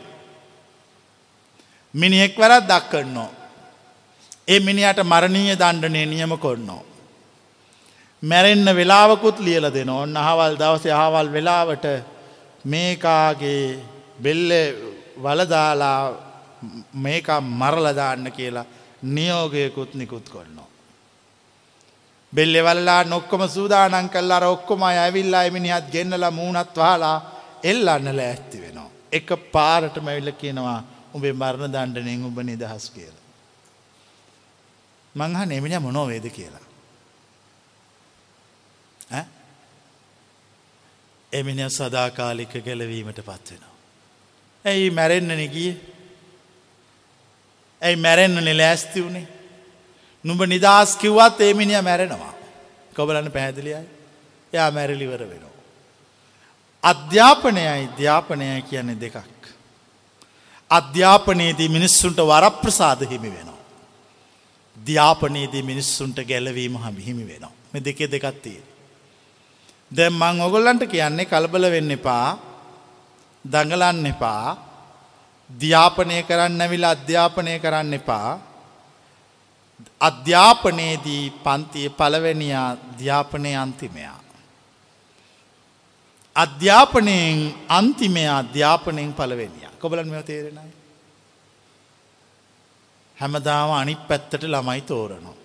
මිනිෙක් 1.94 2.38
වැරත් 2.38 2.68
දක්කන්නෝ. 2.68 3.30
ඒ 4.48 4.60
මිනිට 4.60 5.00
මරණීය 5.04 5.56
දණ්ඩනය 5.56 6.06
නියම 6.06 6.38
කොන්නෝ. 6.38 6.84
මැරෙන්න 8.24 8.76
වෙලාවකුත් 8.76 9.40
ලියල 9.40 9.66
දෙන 9.74 9.90
ඔන්න 9.90 10.18
අහවල් 10.18 10.56
දවස 10.56 10.86
අහවල් 10.94 11.28
වෙලාවට 11.32 11.86
මේකාගේ 12.66 13.80
බෙල්ල 14.24 14.52
වලදාලා 15.24 16.02
මේක 16.94 17.28
මරලදාන්න 17.60 18.32
කියලා 18.32 18.66
නියෝගයකුත් 19.04 19.94
නිකුත් 19.94 20.30
කොන්නවා. 20.30 20.70
බෙල්ලෙවල්ලා 22.34 23.04
නොක්කොම 23.04 23.44
සූදානන් 23.50 24.10
කල්ලාර 24.10 24.44
ඔක්කොම 24.44 24.82
ඇවිල්ලා 24.84 25.44
එමිනිහත් 25.44 25.92
ගෙන්නල 25.92 26.26
මූුණත් 26.32 26.78
වාලා 26.78 27.37
එල්ලන්න 27.64 28.18
ලෑස්ති 28.18 28.62
වෙනවා. 28.62 28.90
එක 29.12 29.28
පාරට 29.52 29.98
මැවිල්ල 30.04 30.32
කියනවා 30.32 30.84
උඹේ 31.14 31.34
මරණ 31.34 31.72
දණ්ඩනෙන් 31.72 32.26
උඹ 32.26 32.40
නිදහස් 32.40 32.90
කියලා. 32.96 33.26
මංහ 35.16 35.46
නෙමිනි 35.46 35.80
මොනොවේද 35.80 36.28
කියලා. 36.30 36.66
එමිනි 41.34 41.70
සදාකාලික 41.70 42.54
ගැලවීමට 42.66 43.20
පත්වෙනවා. 43.20 43.76
ඇයි 44.66 44.90
මැරෙන්න්නන 44.90 45.48
ගිය 45.48 45.72
ඇයි 47.82 47.96
මැරෙන්න්න 47.96 48.44
නෙලෑස්ති 48.44 49.04
වුණේ 49.04 49.28
නුඹ 50.24 50.42
නිදස් 50.46 50.96
කිව්වත් 50.96 51.42
ඒමිනිිය 51.42 51.82
මැරෙනවා 51.82 52.34
කොබලන්න 52.96 53.32
පැහැදිලියයි 53.32 53.86
යා 54.54 54.72
මැරලිවර 54.72 55.20
වෙනවා. 55.20 55.57
අධ්‍යාපනයයි 56.88 57.90
ධ්‍යාපනය 57.98 58.48
කියන්නේ 58.64 59.02
දෙකක්. 59.02 59.18
අධ්‍යාපනයේදී 60.72 61.70
මිනිස්සුන්ට 61.70 62.20
වරප්‍රසාද 62.24 63.02
හිමි 63.04 63.30
වෙනවා. 63.30 63.62
ධ්‍යාපනයේදී 64.78 65.64
මිනිස්සුන්ට 65.64 66.20
ගැලවීම 66.24 66.76
හමි 66.78 67.02
හිමි 67.02 67.26
වෙනවා. 67.28 67.54
මෙ 67.74 67.80
දෙකේ 67.80 68.08
දෙකත්තිය. 68.08 68.60
දැම් 69.92 70.14
මං 70.14 70.42
ඔගොල්ලන්ට 70.42 70.84
කියන්නේ 70.86 71.26
කලබල 71.26 71.66
වෙන්න 71.72 71.92
එපා 71.92 72.28
දඟලන්න 73.46 74.06
එපා 74.06 74.44
ධ්‍යාපනය 75.50 76.18
කරන්න 76.24 76.62
ඇවිල 76.62 76.86
අධ්‍යාපනය 76.86 77.54
කරන්න 77.60 77.94
එපා 77.94 78.30
අධ්‍යාපනයේදී 80.02 81.24
පන්තිය 81.44 81.90
පළවැනියා 81.92 82.70
ධ්‍යාපනය 83.00 83.52
අන්තිමයා. 83.56 84.17
අධ්‍යාපනයෙන් 86.44 87.38
අන්තිමයා 87.70 88.38
අධ්‍යාපනයෙන් 88.38 89.14
පළවෙනිය 89.14 89.68
කොබලන් 89.82 90.10
මෙ 90.10 90.24
තේරෙනයි. 90.24 90.74
හැමදාම 93.18 93.72
අනික් 93.82 94.02
පැත්තට 94.10 94.44
ළමයි 94.44 94.82
තෝරනවා. 94.82 95.38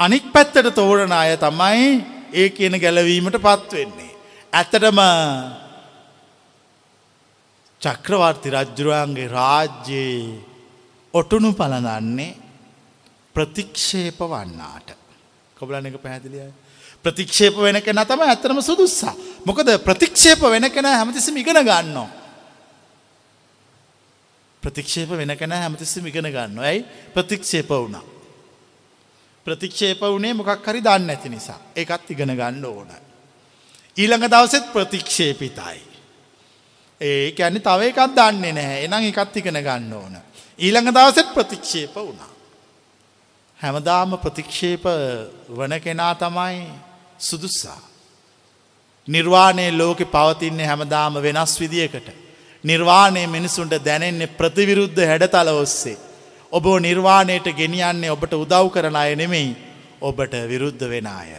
අනික් 0.00 0.26
පැත්තට 0.32 0.74
තෝරණ 0.74 1.12
අය 1.12 1.36
තමයි 1.36 1.86
ඒ 2.32 2.48
කියන 2.50 2.74
ගැලවීමට 2.82 3.38
පත්වෙන්නේ. 3.38 4.12
ඇත්තටම 4.52 5.00
චක්‍රවර්ති 7.82 8.48
රජ්ජුරුවන්ගේ 8.50 9.28
රාජ්‍යයේ 9.28 10.40
ඔටුනු 11.14 11.52
පලදන්නේ 11.52 12.38
ප්‍රතික්ෂේප 13.34 14.20
වන්නාට. 14.32 14.88
කොබලන 15.58 15.86
එක 15.86 16.02
පැහැදිලියයි. 16.02 16.52
ප්‍රතික්ෂේප 17.04 17.56
වෙන 17.56 17.82
කෙන 17.82 17.96
තම 18.02 18.20
ඇතරම 18.22 18.60
සුදුස්සා. 18.60 19.14
මොකද 19.44 19.68
ප්‍රතික්ෂේප 19.78 20.40
වෙන 20.40 20.70
කෙන 20.70 20.84
හැමතිසිම 20.86 21.36
ඉගෙන 21.36 21.62
ගන්නවා. 21.62 22.26
ප්‍රතික්ෂේප 24.62 25.10
වෙන 25.10 25.36
කෙන 25.36 25.52
හැමතිසිම 25.52 26.06
ඉගෙන 26.06 26.26
ගන්න 26.26 26.58
ඇයි 26.58 26.84
ප්‍රතික්ෂේප 27.14 27.68
වුණා. 27.70 28.04
ප්‍රතික්ෂේප 29.46 30.00
වනේ 30.02 30.34
මොකක් 30.34 30.66
හරි 30.66 30.80
දන්න 30.82 31.10
ඇති 31.10 31.28
නිසා 31.28 31.58
ඒකත් 31.74 32.10
ඉගෙන 32.10 32.34
ගන්න 32.34 32.64
ඕන. 32.64 32.88
ඊළඟ 33.96 34.26
දවසෙත් 34.26 34.72
ප්‍රතික්ෂේපිතයි. 34.72 35.78
ඒ 37.00 37.34
ඇනි 37.38 37.60
තව 37.60 37.90
එකත් 37.90 38.16
දන්නේ 38.16 38.52
නැහැ 38.52 38.84
එනම් 38.84 39.06
එකත් 39.12 39.36
ඉගෙන 39.36 39.60
ගන්න 39.62 39.92
ඕන. 39.92 40.16
ඊළඟ 40.58 40.90
දවසෙත් 40.90 41.30
ප්‍රතික්ෂේප 41.34 41.94
වුණා. 41.96 42.32
හැමදාම 43.60 44.18
ප්‍රතික්ෂේප 44.18 44.84
වන 45.48 45.80
කෙනා 45.80 46.14
තමයි 46.16 46.58
සුදුස්සා. 47.18 47.80
නිර්වාණය 49.08 49.70
ලෝකෙ 49.72 50.04
පවතින්නේ 50.06 50.66
හැමදාම 50.66 51.14
වෙනස් 51.16 51.60
විදියකට. 51.60 52.08
නිර්වාණය 52.64 53.26
මිනිසුන්ට 53.26 53.74
දැනෙන්නේ 53.80 54.26
ප්‍රතිවිරුද්ධ 54.28 55.02
හැඩතල 55.02 55.48
ඔස්සේ. 55.54 55.98
ඔබ 56.52 56.64
නිර්වාණයට 56.78 57.48
ගෙනියන්නේ 57.52 58.10
ඔබට 58.10 58.32
උදව් 58.34 58.70
කරන 58.70 58.96
අය 58.96 59.14
නෙමෙයි 59.14 59.56
ඔබට 60.00 60.32
විරුද්ධ 60.44 60.84
වෙන 60.84 61.06
අය. 61.08 61.30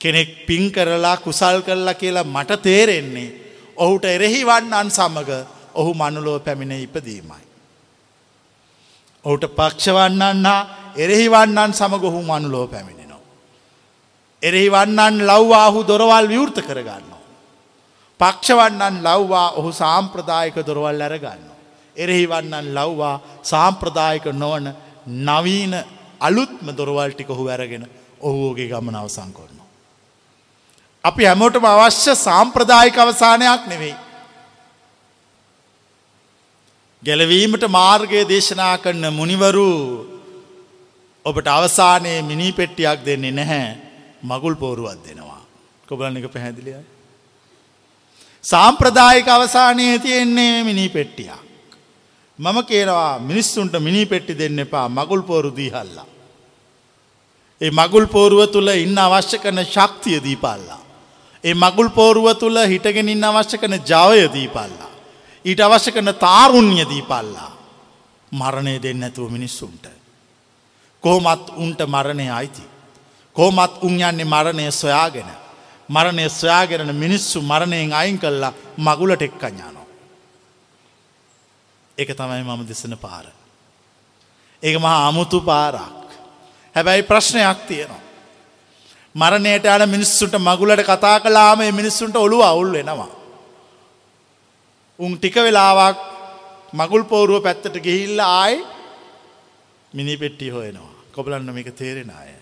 කෙනෙක් 0.00 0.46
පින් 0.46 0.70
කරලා 0.70 1.16
කුසල් 1.18 1.60
කරලා 1.60 1.94
කියලා 1.94 2.24
මට 2.26 2.62
තේරෙන්නේ 2.62 3.34
ඔහුට 3.76 4.04
එරෙහි 4.06 4.44
වන්නන් 4.44 4.90
සමඟ 4.90 5.32
ඔහු 5.74 5.94
මනුලෝ 5.94 6.38
පැමිණ 6.40 6.72
ඉපදීමයි. 6.78 7.44
ඔහුට 9.24 9.44
පක්ෂවන්නන් 9.50 10.44
හා 10.44 10.92
එරෙහි 10.96 11.28
වන්නන් 11.28 11.72
සමඟ 11.72 12.04
ඔහු 12.04 12.22
මනුලෝ 12.22 12.66
පැමිණෙනවා. 12.66 13.03
එරෙහි 14.44 14.68
වන්නන් 14.68 15.16
ලව්වාහු 15.22 15.80
දොරවල් 15.82 16.26
විවෘත 16.26 16.58
කරගන්නවා. 16.60 17.22
පක්ෂවන්නන් 18.20 18.96
ලව්වා 19.02 19.48
ඔහු 19.52 19.70
සාම්ප්‍රදායක 19.72 20.56
දොරවල් 20.62 21.00
ඇරගන්න. 21.00 21.42
එරෙහි 21.96 22.26
වන්නන් 22.26 22.68
ලව්වා 22.72 23.16
සාම්ප්‍රදායක 23.44 24.26
නොවන 24.34 24.66
නවීන 25.06 25.74
අලුත්ම 26.20 26.66
දොරවල්ටික 26.72 27.28
ඔහු 27.30 27.44
ඇරගෙන 27.48 27.84
ඔහුගේ 28.20 28.68
ගමන 28.68 28.96
අවසං 28.96 29.30
කරනවා. 29.30 29.68
අපි 31.04 31.22
හැමෝටම 31.24 31.66
අවශ්‍ය 31.66 32.12
සාම්ප්‍රදායික 32.18 32.98
අවසානයක් 32.98 33.62
නෙවෙයි. 33.66 33.96
ගැලවීමට 37.02 37.64
මාර්ගය 37.70 38.20
දේශනා 38.24 38.76
කරන 38.78 39.04
මුනිවරු 39.12 39.70
ඔබට 41.26 41.48
අවසානයේ 41.48 42.20
මිනි 42.22 42.48
පෙට්ටියක් 42.52 43.00
දෙන්නේ 43.04 43.32
නැහැ 43.32 43.83
මගුල් 44.24 44.54
පෝරුවත් 44.56 45.00
දෙනවා. 45.04 45.42
කොබලන 45.88 46.16
එක 46.16 46.32
පැහැදිලියයි. 46.32 46.84
සාම්ප්‍රදායික 48.44 49.28
අවසානයේ 49.28 49.98
තියෙන්නේ 49.98 50.64
මිනි 50.64 50.88
පෙට්ටියක්. 50.88 51.40
මම 52.38 52.58
කියනවා 52.64 53.18
මිනිස්සුන්ට 53.20 53.74
මිනි 53.80 54.06
පෙට්ටි 54.06 54.38
දෙන්න 54.38 54.58
එපා 54.58 54.88
මගුල් 54.88 55.22
පෝරු 55.22 55.56
දීහල්ලා. 55.56 56.06
ඒ 57.60 57.70
මගුල් 57.70 58.06
පෝරුව 58.06 58.50
තුළ 58.50 58.68
ඉන්න 58.68 58.98
අවශ්‍ය 58.98 59.38
කරන 59.38 59.60
ශක්තිය 59.64 60.18
දීපල්ලා. 60.24 60.80
ඒ 61.44 61.54
මගුල් 61.54 61.88
පෝරුව 61.90 62.26
තුළ 62.34 62.58
හිටගෙනින් 62.66 63.24
අවශ්‍ය 63.24 63.58
කන 63.58 63.74
ජවය 63.80 64.28
දීපල්ලා. 64.32 64.90
ඊට 65.44 65.60
අවශ්‍ය 65.60 65.92
කන 65.92 66.14
තාරුණ්‍ය 66.16 66.84
දීපල්ලා. 66.84 67.50
මරණය 68.32 68.82
දෙන්න 68.82 69.02
ඇතුව 69.02 69.30
මිනිස්සුන්ට. 69.30 69.86
කෝමත් 71.00 71.50
උන්ට 71.56 71.80
මරණය 71.86 72.30
අයිති. 72.30 72.73
කෝමත් 73.36 73.82
උන් 73.82 73.94
යන්නේ 74.00 74.24
මරණය 74.24 74.70
සොයාගෙන. 74.72 75.30
මරණය 75.88 76.28
සොයාගෙනන 76.30 76.94
මිනිස්සු 76.94 77.42
මරණයෙන් 77.42 77.92
අයින් 77.92 78.18
කල්ලා 78.18 78.52
මගුලට 78.78 79.22
එක්කඥානෝ. 79.22 79.86
එක 81.98 82.08
තමයි 82.10 82.42
මම 82.42 82.66
දෙසන 82.68 82.96
පාර. 82.96 83.26
ඒක 84.62 84.76
මහා 84.78 85.08
අමුතු 85.08 85.40
පාරක්. 85.40 86.08
හැබැයි 86.74 87.02
ප්‍රශ්නයක් 87.02 87.66
තියෙනවා. 87.66 88.02
මරණයට 89.14 89.66
යන 89.66 89.88
මිනිස්සුන්ට 89.88 90.34
මගුලට 90.38 90.82
කතා 90.82 91.20
කලාම 91.20 91.58
මිනිස්සුන්ට 91.72 92.16
ඔළුව 92.16 92.42
අවුල් 92.42 92.72
වෙනවා. 92.72 93.12
උන් 94.98 95.18
ටික 95.18 95.36
වෙලාවක් 95.36 95.98
මගුල් 96.72 97.04
පෝරුව 97.04 97.42
පැත්තට 97.42 97.76
ගිහිල්ල 97.78 98.20
ආයි 98.20 98.64
මිනි 99.94 100.16
පෙට්ටි 100.16 100.50
හොයනවා. 100.50 100.94
කොබලන්න 101.12 101.54
මේක 101.54 101.70
තේරෙන 101.76 102.10
අය. 102.10 102.33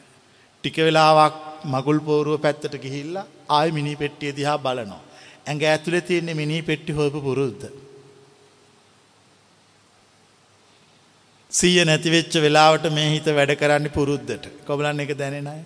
ටික 0.64 0.76
වෙලාවක් 0.78 1.34
මගුල් 1.66 1.98
පෝරුව 2.00 2.40
පැත්තට 2.40 2.74
ගිහිල්ල 2.82 3.14
ආය 3.50 3.68
මිනි 3.70 3.94
පෙට්ටිය 3.96 4.32
දිහා 4.32 4.58
බලනවා. 4.58 5.02
ඇඟ 5.46 5.64
ඇතුළෙ 5.64 6.00
තියෙන්නේ 6.00 6.34
මිනි 6.34 6.62
පෙට්ටි 6.62 6.92
හොයපු 6.92 7.20
පුරුද්ද. 7.20 7.62
සීය 11.52 11.84
නැතිවෙච්ච 11.84 12.34
වෙලාවට 12.36 12.86
මේ 12.90 13.08
හිත 13.14 13.26
වැඩ 13.28 13.52
කරන්න 13.54 13.88
පුරුද්ධට 13.90 14.44
කොබලන්න 14.66 15.02
එක 15.04 15.12
දැනෙන 15.14 15.48
අය. 15.48 15.62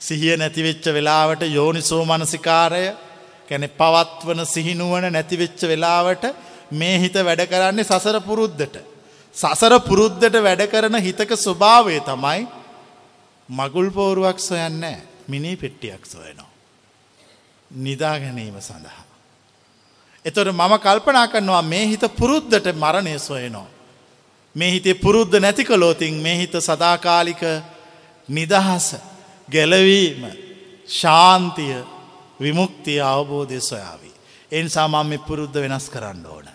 සිහිය 0.00 0.36
නැතිවෙච්ච 0.36 0.86
වෙලාවට 0.88 1.42
යෝනිසෝ 1.48 2.02
මනසිකාරය 2.04 2.86
කැනෙ 3.48 3.68
පවත්වන 3.72 4.40
සිහිනුවන 4.46 5.06
නැතිවෙච්ච 5.10 5.60
වෙලාවට 5.64 6.24
මේ 6.72 6.96
හිත 6.98 7.16
වැඩ 7.20 7.44
කරන්නේ 7.46 7.84
සසර 7.84 8.18
පුරුද්ධට. 8.22 8.76
සසර 9.34 9.74
පුරුද්ධට 9.88 10.36
වැඩ 10.40 10.64
කරන 10.68 10.98
හිතක 11.00 11.30
ස්වභාවය 11.38 12.00
තමයි 12.02 12.42
මගුල් 13.52 13.88
පෝරුවක් 13.90 14.38
සොයන්න 14.40 14.84
මිනි 15.28 15.56
පෙට්ටියක් 15.56 16.06
සොයනවා. 16.06 16.50
නිදා 17.70 18.16
ගැනීම 18.18 18.60
සඳහා. 18.60 19.04
එතොට 20.24 20.48
මම 20.48 20.74
කල්පනා 20.78 21.26
කරනවා 21.28 21.62
මේ 21.62 21.86
හිත 21.86 22.04
පුරුද්ධට 22.18 22.66
මරණය 22.74 23.18
සොයනවා. 23.18 23.68
මේ 24.56 24.70
හිතේ 24.70 24.94
පුරුද්ධ 24.94 25.36
නැති 25.40 25.64
කලෝතින් 25.64 26.14
මේ 26.14 26.36
හිත 26.36 26.54
සදාකාලික 26.60 27.42
නිදහස 28.28 28.86
ගැලවීම 29.48 30.22
ශාන්තිය 31.00 31.76
විමුක්තිය 32.40 33.00
අවබෝධය 33.02 33.60
සොයාවී. 33.60 34.14
එනිසා 34.52 34.88
මම 34.88 35.06
මේ 35.06 35.24
පුරුද්ධ 35.28 35.56
වෙනස් 35.56 35.86
කරන්න 35.90 36.26
ඕන. 36.26 36.48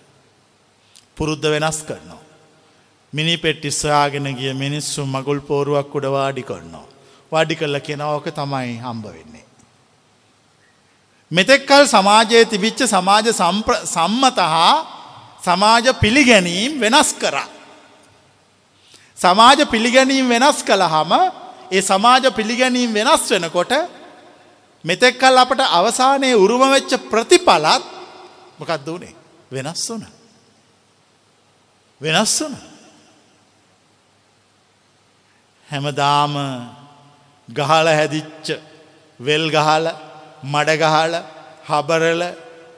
පුරුද්ධ 1.18 1.48
වෙනස් 1.50 1.80
කරනවා. 1.84 2.27
මිනි 3.14 3.36
පෙට්ටි 3.38 3.72
සොයාගෙන 3.72 4.28
ගිය 4.36 4.54
මිනිස්සු 4.54 5.06
මගුල් 5.06 5.40
පෝරුවක් 5.42 5.96
උඩ 5.96 6.08
වාඩි 6.16 6.44
කරනවා. 6.44 6.86
වාඩි 7.32 7.56
කල්ල 7.56 7.80
කියෙන 7.80 8.02
ඕක 8.04 8.28
තමයි 8.40 8.74
හම්බ 8.84 9.06
වෙන්නේ. 9.06 9.46
මෙතෙක්කල් 11.32 11.84
සමාජයේ 11.88 12.46
තිබිච්ච 12.46 12.80
සමාජ 12.86 13.28
සම්මත 13.34 14.40
හා 14.54 14.76
සමාජ 15.44 15.86
පිළිගැනීම් 16.04 16.80
වෙනස් 16.80 17.12
කරා. 17.14 17.48
සමාජ 19.18 19.60
පිළිගැනීම් 19.66 20.30
වෙනස් 20.30 20.60
කළහම 20.64 21.12
ඒ 21.72 21.82
සමාජ 21.82 22.26
පිළිගැනීම් 22.32 22.94
වෙනස් 22.94 23.24
වෙනකොට 23.32 23.74
මෙතෙක්කල් 24.86 25.38
අපට 25.38 25.62
අවසානයේ 25.80 26.36
උරුම 26.36 26.64
වෙච්ච 26.70 26.92
ප්‍රතිඵලත් 27.12 27.84
මොකක්ද 28.60 28.88
වනේ 28.88 29.16
වෙනස් 29.52 29.84
වන. 29.90 30.04
වෙනස් 32.02 32.42
වන. 32.42 32.77
හැමදාම 35.70 36.34
ගහල 37.50 37.88
හැදිච්ච 37.90 38.48
වෙල් 39.20 39.46
ගහල 39.50 39.86
මඩගහල 40.46 41.14
හබරල 41.70 42.22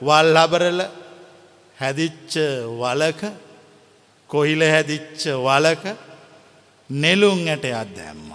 වල් 0.02 0.36
හබරල 0.36 0.80
හැදිච්ච 1.76 2.34
වලක 2.80 3.22
කොහිල 4.30 4.60
හැදිච්ච 4.64 5.22
වලක 5.46 5.84
නෙලුම් 6.90 7.38
ඇටයක් 7.46 7.94
දැම්ම. 7.96 8.30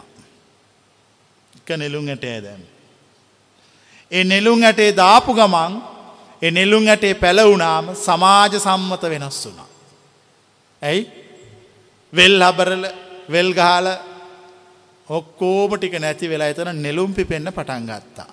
එක 1.58 1.70
නෙලුම් 1.78 2.08
ඇටේ 2.08 2.39
දැම්. 2.41 2.64
ඒ 4.12 4.24
නෙලුම් 4.24 4.64
ඇටේ 4.64 4.91
දාපු 4.93 5.32
ගමන් 5.34 5.74
එ 6.41 6.51
නෙලුම් 6.51 6.88
ඇටේ 6.88 7.14
පැලවුනාම 7.16 7.86
සමාජ 7.97 8.53
සම්මත 8.58 9.03
වෙනස් 9.03 9.39
වුනා. 9.45 9.70
ඇයි 10.82 11.01
වෙල් 12.14 12.41
හබරල 12.41 12.84
වෙල්ගහල 13.30 13.88
ඔක්කෝම 15.10 15.78
ටික 15.78 15.99
නැති 15.99 16.30
වෙලා 16.30 16.47
එතන 16.47 16.76
නෙලුම්පි 16.76 17.26
පෙන්න්න 17.26 17.53
පටන් 17.53 17.86
ගත්තා. 17.86 18.32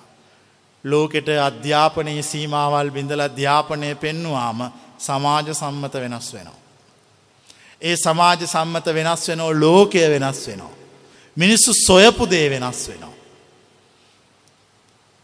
ලෝකෙට 0.83 1.29
අධ්‍යාපනයේ 1.29 2.21
සීමාවල් 2.21 2.89
බිඳල 2.91 3.19
අධ්‍යාපනය 3.19 3.95
පෙන්නුවාම 3.95 4.71
සමාජ 4.99 5.53
සම්මත 5.53 5.93
වෙනස් 5.93 6.33
වෙනවා. 6.33 6.59
ඒ 7.81 7.95
සමාජ 7.95 8.47
සම්මත 8.47 8.85
වෙනස් 8.85 9.27
වෙනෝ 9.27 9.51
ලෝකය 9.53 9.99
වෙනස් 10.09 10.47
වෙනවා. 10.47 10.73
මිනිස්සු 11.37 11.73
සොයපු 11.73 12.29
දේ 12.29 12.49
වෙනස් 12.49 12.87
වෙනවා. 12.89 13.13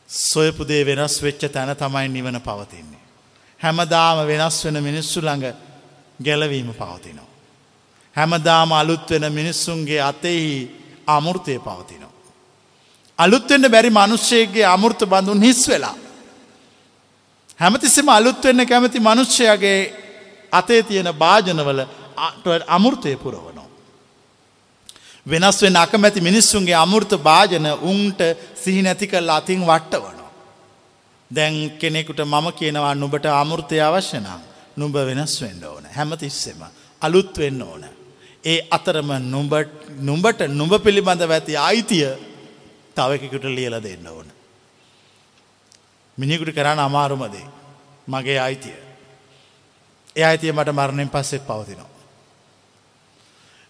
සොයපු 0.10 0.68
දේ 0.68 0.86
වෙනස් 0.86 1.24
වෙච්ච 1.24 1.52
තැන 1.52 1.76
තමයි 1.76 2.08
නිවන 2.08 2.42
පවතින්නේ. 2.42 3.00
හැමදාම 3.60 4.28
වෙනස් 4.28 4.66
වෙන 4.66 4.84
මිනිස්සු 4.84 5.22
ළඟ 5.22 5.54
ගැලවීම 6.24 6.74
පවතිනවා. 6.74 7.30
හැමදාම 8.16 8.72
අලුත් 8.72 9.10
වෙන 9.10 9.34
මිනිස්සුන්ගේ 9.34 10.02
අතෙහි 10.02 10.79
අමුෘතය 11.10 11.54
පවතිනවා. 11.60 12.20
අලුත්වෙන්න 13.20 13.66
බැරි 13.68 13.90
මනුෂ්‍යයගේ 13.92 14.66
අමුෘත 14.66 15.02
බඳුන් 15.06 15.42
හිස් 15.42 15.62
වෙලා. 15.68 15.96
හැමතිස්සෙම 17.60 18.10
අලුත්වෙන්න 18.10 18.62
කැමති 18.66 19.00
මනුෂ්‍යයගේ 19.00 19.80
අතේ 20.52 20.82
තියෙන 20.84 21.10
භාජනවල 21.16 21.80
අමුෘතය 22.68 23.16
පුරවනවා. 23.18 23.68
වෙනස් 25.26 25.62
වෙන 25.62 25.76
අකමැති 25.76 26.22
මිනිස්සුන්ගේ 26.22 26.76
අමුෘත 26.76 27.12
භාජන 27.20 27.66
උන්ට 27.84 28.22
සිහි 28.56 28.82
නැති 28.82 29.08
කල් 29.08 29.30
අතින් 29.30 29.62
වට්ට 29.62 29.94
වනවා. 29.96 30.32
දැන් 31.32 31.56
කෙනෙකුට 31.72 32.20
මම 32.22 32.48
කියනවා 32.54 32.96
නුබට 32.96 33.26
අමුෘතය 33.34 33.82
අවශ්‍යනම් 33.82 34.28
නුඹ 34.78 34.96
වෙනස් 35.10 35.34
වෙන්න 35.42 35.64
ඕන 35.66 35.86
හැමතිස්සෙම 35.96 36.62
අලුත් 37.02 37.38
වෙන්න 37.38 37.62
ඕන. 37.62 37.99
ඒ 38.44 38.68
අතරම 38.72 39.12
නුඹට 40.00 40.42
නුඹ 40.50 40.74
පිළිබඳ 40.84 41.22
ඇති 41.22 41.58
අයිතිය 41.60 42.10
තවකෙකුට 42.96 43.44
ලියල 43.46 43.76
දෙන්න 43.78 44.08
ඕන. 44.08 44.28
මිනිකුට 46.18 46.56
කරන්න 46.56 46.80
අමාරුමදේ 46.80 47.48
මගේ 48.08 48.40
අයිතිය. 48.40 48.78
ඒ 50.16 50.24
අයිතිය 50.24 50.52
මට 50.52 50.72
මරණයෙන් 50.72 51.10
පස්සෙත් 51.10 51.48
පවතිනවා. 51.48 52.00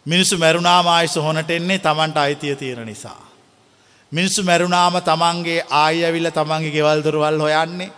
මිනිස්සු 0.05 0.37
මැරුණාම 0.37 0.87
ආයිස 0.87 1.15
හොනට 1.15 1.49
එන්නේ 1.49 1.79
තමන්ට 1.79 2.17
අයිතිය 2.17 2.55
තියෙන 2.55 2.85
නිසා. 2.85 3.21
මිනිස්සු 4.11 4.43
මැරුණාම 4.43 5.01
තමන්ගේ 5.01 5.65
ආය 5.71 6.05
ඇවිල්ල 6.05 6.29
තමන්ගේ 6.29 6.71
ගෙවල්දරුවල් 6.71 7.41
හොයන්නේ 7.41 7.91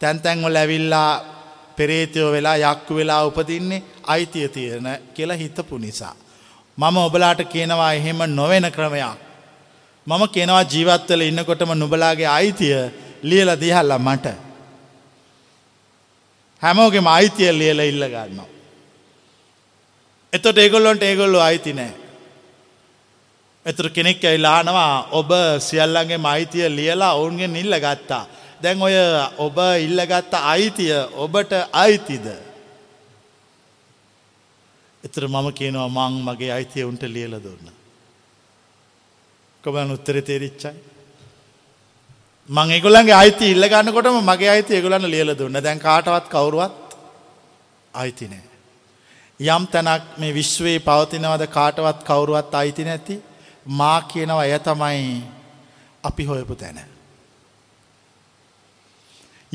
තැන්තැන්වල 0.00 0.56
ඇවිල්ලා 0.56 1.35
පෙරේතයෝ 1.76 2.30
වෙලා 2.32 2.56
යක්කු 2.56 2.94
වෙලා 2.98 3.24
උපදින්නේ 3.28 3.82
අයිතිය 4.06 4.48
තියෙන 4.48 4.88
කියලා 5.14 5.36
හිතපු 5.36 5.78
නිසා. 5.78 6.14
මම 6.78 6.96
ඔබලාට 6.96 7.40
කියනවා 7.52 7.92
එහෙම 7.92 8.20
නොවෙන 8.38 8.66
ක්‍රමයක්. 8.76 9.18
මම 10.06 10.22
කෙනවා 10.34 10.64
ජීවත්වල 10.72 11.20
ඉන්නකොටම 11.20 11.72
නුබලාගේ 11.74 12.30
අයිතිය 12.38 12.76
ලියල 13.22 13.50
දිහල්ල 13.60 13.92
මට. 13.98 14.26
හැමෝගෙම 16.62 17.06
අයිතිය 17.06 17.52
ලියල 17.52 17.80
ඉල්ල 17.80 18.04
ගන්නවා. 18.14 18.48
එතොට 20.32 20.58
ඒගොල්ලොන්ට 20.58 21.02
ඒගොල්ලු 21.02 21.38
අයිති 21.40 21.72
නෑ. 21.72 21.92
එතුර 23.66 23.88
කෙනෙක් 23.90 24.24
ඇයිලානවා 24.24 25.08
ඔබ 25.18 25.30
සියල්ලගේ 25.58 26.18
මයිතිය 26.18 26.68
ලියලා 26.78 27.12
ඔවුන්ගෙන් 27.18 27.56
ඉල්ල 27.56 27.74
ගත්තා. 27.84 28.24
දැන් 28.62 28.82
ඔය 28.82 28.96
ඔබ 29.38 29.58
ඉල්ලගත්ත 29.86 30.34
අයිතිය 30.34 30.96
ඔබට 31.14 31.52
අයිතිද. 31.72 32.26
එතර 35.04 35.28
මම 35.28 35.48
කියනවා 35.52 35.88
මං 35.88 36.14
මගේ 36.28 36.52
අයිතිය 36.52 36.84
උන්ට 36.84 37.02
ලියල 37.04 37.36
දුන්න. 37.38 37.68
කොබන් 39.64 39.92
උත්තර 39.92 40.22
තේරිච්චයි. 40.22 40.74
මං 42.50 42.74
එගොලන්ගේ 42.78 43.14
අයිති 43.14 43.52
ඉල්ලගන්නකොටම 43.52 44.18
මගේ 44.22 44.50
අයිති 44.50 44.78
එගොලන්න 44.78 45.10
ලියල 45.10 45.36
දුන්න 45.38 45.62
දැන් 45.62 45.78
කාටවත් 45.78 46.32
කවරුවත් 46.34 46.98
අයිතිනෑ. 47.94 48.44
යම් 49.40 49.64
තැනක් 49.68 50.18
මේ 50.18 50.32
විශ්වයේ 50.32 50.80
පවතිනවද 50.80 51.46
කාටවත් 51.52 52.04
කවුරුවත් 52.04 52.54
අයිති 52.54 52.84
නැති 52.84 53.22
මා 53.68 54.00
කියනව 54.02 54.40
එය 54.40 54.58
තමයි 54.58 55.22
අපි 56.04 56.24
හොයපු 56.24 56.54
තැන. 56.54 56.95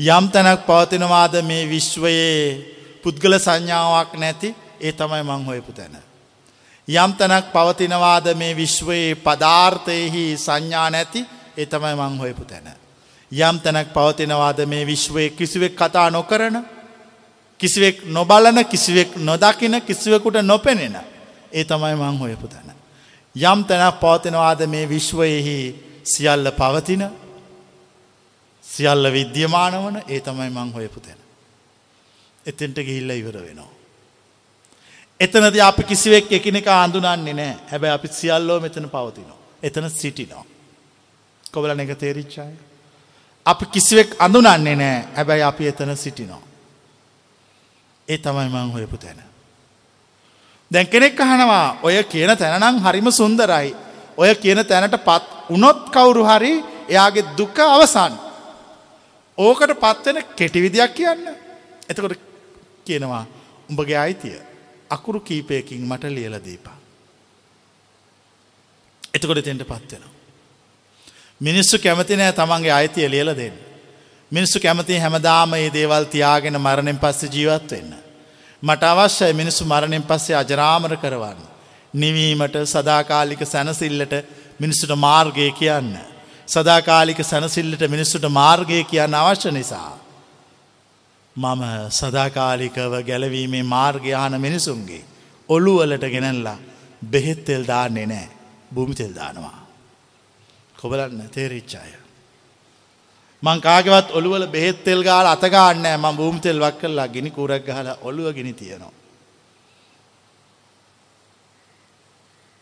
යම් 0.02 0.28
තැනක් 0.28 0.66
පවතිනවාද 0.66 1.34
මේ 1.42 1.68
විශ්වයේ 1.68 2.98
පුද්ගල 3.02 3.38
සංඥාවක් 3.38 4.14
නැති 4.14 4.54
ඒ 4.80 4.92
තමයි 4.92 5.22
මං 5.22 5.44
හොයපු 5.44 5.72
තැන. 5.72 5.94
යම් 6.88 7.12
තැනක් 7.12 7.52
පවතිනවාද 7.52 8.34
මේ 8.34 8.56
විශ්වයේ 8.56 9.14
පදාර්ථයෙහි 9.16 10.24
සංඥා 10.36 10.90
නැති 10.90 11.26
ඒ 11.56 11.66
තමයි 11.66 11.94
මං 11.94 12.18
හොයපු 12.18 12.44
තැන. 12.44 12.66
යම් 13.32 13.60
තැනක් 13.60 13.94
පවතිනවාද 13.94 14.66
මේ 14.66 14.86
විශ්වයේ 14.86 15.30
කිසිවෙක් 15.30 15.76
කතා 15.76 16.10
නොකරන 16.10 16.64
කිසිවෙක් 17.60 18.02
නොබලන 18.06 18.64
කිසිවෙක් 18.64 19.16
නොදකින 19.18 19.82
කිසිවෙකුට 19.82 20.42
නොපෙනෙන 20.42 20.96
ඒ 21.52 21.64
තමයි 21.64 21.94
මං 21.94 22.18
හොයපු 22.18 22.48
තැන. 22.48 22.74
යම් 23.36 23.64
තැනක් 23.64 24.00
පවතිනවාද 24.00 24.66
මේ 24.66 24.88
විශ්වයෙහි 24.88 25.58
සියල්ල 26.04 26.50
පවතින 26.50 27.21
සියල්ල 28.72 29.12
විද්‍යමාන 29.12 29.74
වන 29.74 29.96
ඒ 30.08 30.20
තමයි 30.20 30.50
මං 30.50 30.72
හොයපු 30.72 31.00
තැන. 31.00 31.20
එතෙන්ට 32.46 32.78
ගිහිල්ල 32.78 33.10
ඉවර 33.12 33.36
වෙනවා. 33.38 33.70
එතනද 35.20 35.56
අපි 35.60 35.82
කිසිවෙක් 35.84 36.32
එකනෙක 36.32 36.66
අඳුනන්නේ 36.66 37.34
නෑ 37.34 37.52
හැබැ 37.70 37.90
අපි 37.90 38.08
සියල්ලෝ 38.10 38.60
මෙතන 38.60 38.88
පවතිනවා. 38.88 39.38
එතන 39.62 39.90
සිටිනවා. 39.90 40.44
කොබල 41.52 41.70
එක 41.70 41.98
තේරිච්චාය. 41.98 42.54
අපි 43.46 43.64
කිසිවෙක් 43.66 44.16
අඳුනන්නේ 44.18 44.76
නෑ 44.76 44.96
හැබැයි 45.16 45.42
අපි 45.42 45.68
එතන 45.68 45.96
සිටිනවා. 45.96 46.42
ඒ 48.08 48.18
තමයි 48.18 48.48
මං 48.48 48.72
හොයපු 48.72 48.96
තැන. 48.96 49.22
දැන් 50.70 50.86
කෙනෙක් 50.86 51.20
අහනවා 51.20 51.78
ඔය 51.82 52.02
කියන 52.04 52.36
තැනනම් 52.36 52.82
හරිම 52.84 53.08
සුන්දරයි. 53.12 53.74
ඔය 54.16 54.34
කියන 54.34 54.64
තැනට 54.64 54.96
පත් 55.04 55.24
උනොත් 55.50 55.80
කවුරු 55.90 56.24
හරි 56.24 56.52
එයාගේ 56.88 57.30
දුක 57.36 57.58
අවසන්. 57.58 58.31
ඕකට 59.42 59.74
පත්වෙන 59.80 60.18
කෙටිවිදියක් 60.36 60.94
කියන්න. 60.94 61.24
එතකොට 61.90 62.14
කියනවා 62.86 63.24
උඹගේ 63.70 63.98
අයිතිය 63.98 64.38
අකුරු 64.90 65.20
කීපයකින් 65.20 65.86
මට 65.86 66.04
ලියල 66.10 66.36
දීපා. 66.44 66.76
එතකොට 69.14 69.44
තෙන්ට 69.44 69.64
පත්වෙනවා. 69.64 70.12
මිනිස්සු 71.40 71.78
කැමති 71.78 72.16
නෑ 72.16 72.32
තමන්ගේ 72.32 72.72
අයිතිය 72.72 73.08
ලියල 73.10 73.30
දෙන්න. 73.36 73.56
මිනිස්සු 74.32 74.60
කැමති 74.60 74.98
හැමදාම 74.98 75.54
ඒ 75.54 75.70
දේවල් 75.72 76.04
තියාගෙන 76.04 76.56
මරණෙන් 76.58 76.98
පස්සේ 76.98 77.32
ජීවත් 77.34 77.70
වෙන්න. 77.70 77.92
මට 78.62 78.82
අවශ්‍යයි 78.84 79.32
මිනිස්සු 79.32 79.64
මරණෙන් 79.64 80.02
පස්සේ 80.02 80.36
අජරාමර 80.36 80.96
කරවන්න. 80.96 81.40
නිවීමට 81.94 82.56
සදාකාලික 82.66 83.42
සැනසිල්ලට 83.46 84.14
මිනිස්සුට 84.60 84.94
මාර්ගය 84.98 85.50
කියන්න. 85.52 86.11
සදාකාලික 86.52 87.20
සැනසිල්ලට 87.22 87.82
මිනිස්සුට 87.88 88.26
මාර්ගය 88.30 88.84
කියන්න 88.84 89.14
අවශ්‍ය 89.14 89.50
නිසා. 89.50 89.92
මම 91.36 91.62
සදාකාලිකව 91.90 92.94
ගැලවීමේ 93.02 93.62
මාර්ගයාන 93.64 94.34
මිනිසුන්ගේ 94.40 95.02
ඔළුවලට 95.48 96.04
ගෙනල්ලා 96.14 96.58
බෙහෙත්තෙල් 97.04 97.64
දාන්නේ 97.66 98.06
නෑ 98.06 98.28
භූමිතෙල් 98.74 99.12
දානවා. 99.14 99.58
කොබලන්න 100.76 101.30
තේරිච්චාය. 101.30 101.92
මං 103.42 103.60
කාගවත් 103.60 104.08
ඔළුවල 104.10 104.46
බෙහෙත්තෙල් 104.48 105.00
ගාල 105.02 105.26
අතගාන්න 105.26 105.86
ම 105.94 106.04
භූමිතෙල් 106.16 106.60
වක් 106.60 106.78
කරලා 106.80 107.08
ගිනි 107.08 107.30
කුරක් 107.30 107.64
ගහල 107.66 107.88
ඔළුව 108.02 108.34
ගෙන 108.34 108.54
තියෙනවා. 108.54 108.92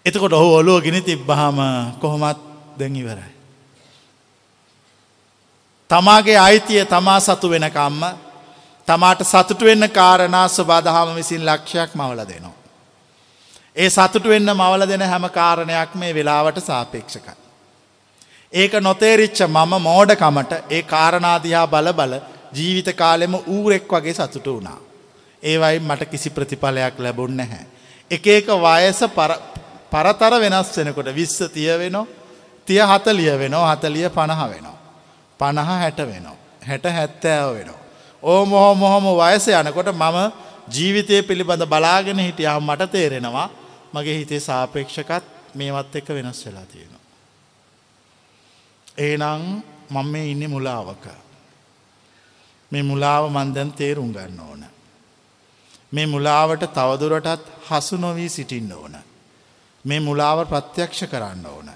එතකොට 0.06 0.32
ඔහු 0.32 0.48
ඔලුව 0.54 0.82
ගෙන 0.82 1.02
තිබ්බහම 1.02 1.58
කොහොමත් 2.00 2.38
දැඟිවරයි. 2.78 3.39
තමාගේ 5.90 6.38
අයිතිය 6.38 6.84
තමා 6.86 7.20
සතු 7.20 7.50
වෙනකම්ම 7.50 8.02
තමාට 8.88 9.22
සතුට 9.24 9.60
වෙන්න 9.60 9.84
කාරණා 9.90 10.46
ස්වබාදහම 10.48 11.14
විසින් 11.14 11.46
ලක්ෂයක් 11.46 11.90
මවල 11.94 12.20
දෙනවා. 12.28 12.56
ඒ 13.76 13.90
සතුට 13.90 14.24
වෙන්න 14.24 14.50
මවල 14.52 14.86
දෙන 14.88 15.02
හැම 15.02 15.26
කාරණයක් 15.30 15.94
මේ 15.94 16.14
වෙලාවට 16.14 16.60
සාපේක්ෂකයි. 16.60 17.34
ඒක 18.52 18.72
නොතේරිච්ච 18.80 19.40
මම 19.46 19.74
මෝඩකමට 19.80 20.52
ඒ 20.70 20.82
කාරණාදිහා 20.84 21.66
බල 21.66 21.92
බල 21.92 22.14
ජීවිත 22.54 22.88
කාලෙම 22.96 23.34
ඌරෙක් 23.34 23.88
වගේ 23.88 24.14
සතුට 24.14 24.46
වුණා. 24.46 24.78
ඒවයි 25.42 25.78
මට 25.80 26.10
කිසි 26.10 26.30
ප්‍රතිඵලයක් 26.30 26.98
ලැබුන් 26.98 27.36
නැහැ. 27.36 27.64
එක 28.10 28.26
එක 28.28 28.46
වයස 28.58 29.00
පරතර 29.92 30.34
වෙනස් 30.40 30.76
වෙනකොට 30.76 31.14
විස්ස 31.14 31.38
තිය 31.54 31.70
වෙනෝ 31.78 32.06
තිය 32.66 32.82
හතලිය 32.82 33.38
වෙනෝ 33.38 33.64
හතලිය 33.66 34.08
පණහ 34.10 34.42
වෙනවා. 34.48 34.79
පණහ 35.40 35.70
හැට 35.74 36.00
වෙනවා. 36.02 36.36
හැට 36.68 36.84
හැත්තෑව 36.90 37.48
වෙනවා. 37.54 37.80
ඕ 38.22 38.44
මොහො 38.44 38.74
මොහොම 38.74 39.04
වයස 39.16 39.46
යනකොට 39.50 39.90
මම 39.94 40.18
ජීවිතය 40.68 41.22
පිළිබඳ 41.22 41.64
බලාගෙන 41.64 42.18
හිටියහ 42.18 42.56
මට 42.60 42.90
තේරෙනවා 42.90 43.48
මගේ 43.94 44.16
හිතේ 44.18 44.40
සාපේක්ෂකත් 44.40 45.24
මේවත් 45.54 45.96
එක 45.96 46.08
වෙනස් 46.08 46.40
වෙලා 46.46 46.66
තියෙනවා. 46.66 47.02
ඒනං 48.98 49.62
මම 49.90 50.06
මේ 50.06 50.30
ඉන්න 50.32 50.44
මුලාවක. 50.50 51.04
මේ 52.72 52.82
මුලාව 52.82 53.24
මන්දැන් 53.28 53.72
තේරුම් 53.72 54.12
ගන්න 54.12 54.40
ඕන. 54.40 54.62
මේ 55.92 56.06
මුලාවට 56.06 56.64
තවදුරටත් 56.70 57.46
හසු 57.68 57.96
නොවී 57.96 58.28
සිටින්න 58.28 58.72
ඕන. 58.72 58.94
මේ 59.84 60.00
මුලාව 60.00 60.38
ප්‍රත්‍යක්ෂ 60.46 61.02
කරන්න 61.04 61.46
ඕන. 61.46 61.70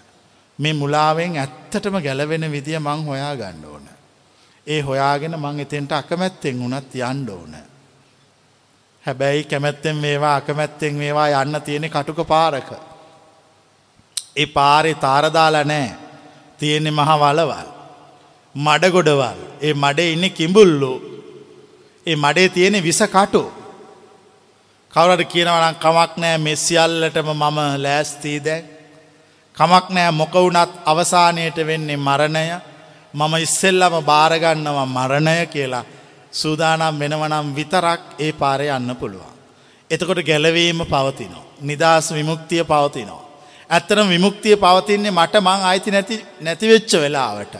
මේ 0.58 0.72
මුලාවෙන් 0.72 1.38
ඇත්තටම 1.38 1.96
ගැලවෙන 2.02 2.52
විදිය 2.52 2.78
මං 2.78 3.04
හොයා 3.06 3.36
ගන්න 3.36 3.64
ඕන. 3.64 3.86
ඒ 4.66 4.80
හොයාගෙන 4.80 5.38
මං 5.38 5.60
එතෙන්ට 5.60 5.92
අකමැත්තෙන් 5.92 6.60
වුනත් 6.60 6.94
යන්න 6.94 7.30
ඕන. 7.30 7.54
හැබැයි 9.04 9.44
කැමැත්තෙන් 9.44 9.96
මේවා 9.96 10.36
අකමැත්තෙන් 10.36 10.94
මේවා 10.94 11.28
යන්න 11.42 11.60
තියෙනෙ 11.64 11.88
කටුක 11.88 12.26
පාරක. 12.26 12.70
ඒ 14.36 14.46
පාරේ 14.46 14.94
තාරදාල 14.96 15.56
නෑ 15.64 15.88
තියෙනෙ 16.58 16.90
මහ 16.90 17.10
වලවල්. 17.22 17.68
මඩගොඩවල් 18.54 19.40
ඒ 19.62 19.74
මඩේ 19.74 20.12
ඉන්න 20.12 20.30
කිඹුල්ලු 20.30 20.92
ඒ 22.06 22.16
මඩේ 22.16 22.48
තියෙනෙ 22.48 22.82
විස 22.82 23.02
කටු. 23.06 23.42
කවරට 24.94 25.30
කියනවනම් 25.32 25.76
කමක් 25.76 26.12
නෑ 26.16 26.38
මෙස්සිියල්ලටම 26.38 27.28
මම 27.32 27.58
ලෑස්තී 27.84 28.38
දැන්. 28.40 28.73
කමක් 29.56 29.86
නෑ 29.90 30.10
මොක 30.12 30.34
වුනත් 30.36 30.72
අවසානයට 30.84 31.58
වෙන්නේ 31.62 31.96
මරණය 31.98 32.46
මම 33.14 33.34
ඉස්සෙල්ලම 33.36 33.94
භාරගන්නවා 34.02 34.86
මරණය 34.88 35.46
කියලා 35.46 35.84
සූදානම් 36.32 36.98
වෙනවනම් 36.98 37.54
විතරක් 37.54 38.02
ඒ 38.18 38.32
පාරය 38.34 38.66
යන්න 38.68 38.96
පුළුවන්. 38.96 39.34
එතකොට 39.90 40.20
ගැලවීම 40.20 40.80
පවතිනෝ. 40.84 41.44
නිදහස් 41.60 42.06
විමුක්තිය 42.12 42.64
පවතිනෝ. 42.64 43.20
ඇත්තරම් 43.70 44.08
විමුක්තිය 44.08 44.56
පවතින්නේ 44.56 45.10
මට 45.12 45.34
මං 45.40 45.62
අයිති 45.62 45.90
නැති 45.90 46.16
නැතිවෙච්ච 46.40 46.92
වෙලාවට. 46.94 47.54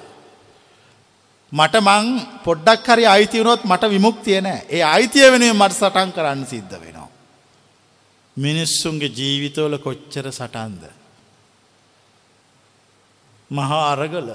මට 1.53 1.74
මං 1.80 2.05
පොඩ්ඩක් 2.45 2.86
හරි 2.88 3.07
අයිතිවුණොත් 3.07 3.64
මට 3.64 3.90
විමුක්තිය 3.90 4.40
නෑ 4.40 4.66
ඒ 4.68 4.82
අයිතිය 4.86 5.30
වෙනුවෙන් 5.32 5.57
මට 5.57 5.74
සටන් 5.74 6.12
කරන්න 6.12 6.45
සිද්ධ 6.47 6.74
වෙනවා. 6.74 7.09
මිනිස්සුන්ගේ 8.36 9.14
ජීවිතවල 9.18 9.78
කොච්චර 9.78 10.26
සටන්ද. 10.32 11.04
මහා 13.51 13.92
අරගල. 13.92 14.28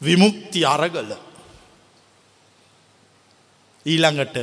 විමුක්ති 0.00 0.64
අරගල. 0.64 1.12
ඊළඟට 3.86 4.36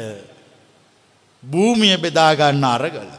භූමිය 1.44 1.98
බෙදාගන්න 1.98 2.64
අරගල. 2.64 3.10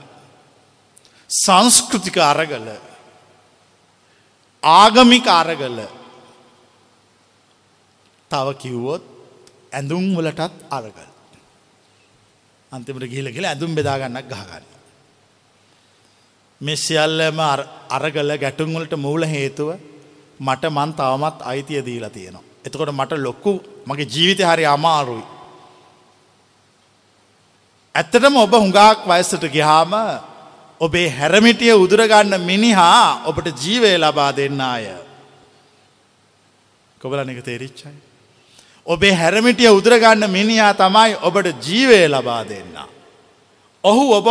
සංස්කෘතික 1.31 2.17
අරගල. 2.17 2.69
ආගමික 4.63 5.27
අරගල. 5.27 5.79
තව 8.31 8.47
කිව්වොත් 8.59 9.03
ඇඳුම් 9.73 10.17
වලටත් 10.17 10.67
අරගල. 10.71 11.09
අන්තිමට 12.73 13.09
ගිහිල 13.09 13.33
කියලා 13.33 13.51
ඇඳුම් 13.51 13.75
බෙදාගන්නක් 13.75 14.29
ගහගන්න. 14.29 14.78
මෙ 16.61 16.75
සියල්ලම 16.77 17.41
අරගල 17.91 18.31
ගැටුම්වලට 18.37 18.93
මූල 18.97 19.23
හේතුව 19.25 19.69
මට 20.41 20.65
මන් 20.69 20.93
තවමත් 20.93 21.39
අයිතිය 21.43 21.83
දීලා 21.83 22.11
තියෙනවා. 22.11 22.43
එතකොට 22.65 22.91
මට 22.91 23.13
ලොක්කු 23.19 23.53
මගේ 23.87 24.07
ජීවිත 24.07 24.41
හරි 24.41 24.65
අමාරුයි. 24.67 25.25
ඇත්තටම 27.95 28.37
ඔබ 28.37 28.53
හුඟාක් 28.55 29.07
වයසට 29.07 29.45
ගිහාම 29.49 29.95
ඔබේ 30.81 31.09
හැරමිටිය 31.11 31.73
උදුරගන්න 31.75 32.35
මිනිහා 32.41 33.25
ඔබට 33.27 33.49
ජීවය 33.57 33.95
ලබා 33.97 34.33
දෙන්න 34.33 34.61
අය. 34.63 34.87
කොබලන 37.01 37.31
එක 37.31 37.43
තේරිච්චයි. 37.43 37.95
ඔබේ 38.87 39.15
හැරමිටිය 39.15 39.71
උදුරගන්න 39.71 40.27
මිනිහා 40.29 40.75
තමයි 40.75 41.19
ඔබට 41.23 41.55
ජීවය 41.61 42.01
ලබා 42.09 42.43
දෙන්න. 42.45 42.98
ඔහු 43.89 44.05
ඔබව 44.13 44.29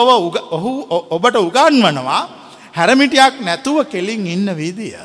ඔහු 0.51 0.71
ඔබට 1.09 1.35
උගන්වනවා 1.37 2.23
හැරමිටියක් 2.73 3.35
නැතුව 3.41 3.77
කෙලින් 3.85 4.27
ඉන්න 4.27 4.49
විදිය. 4.53 4.97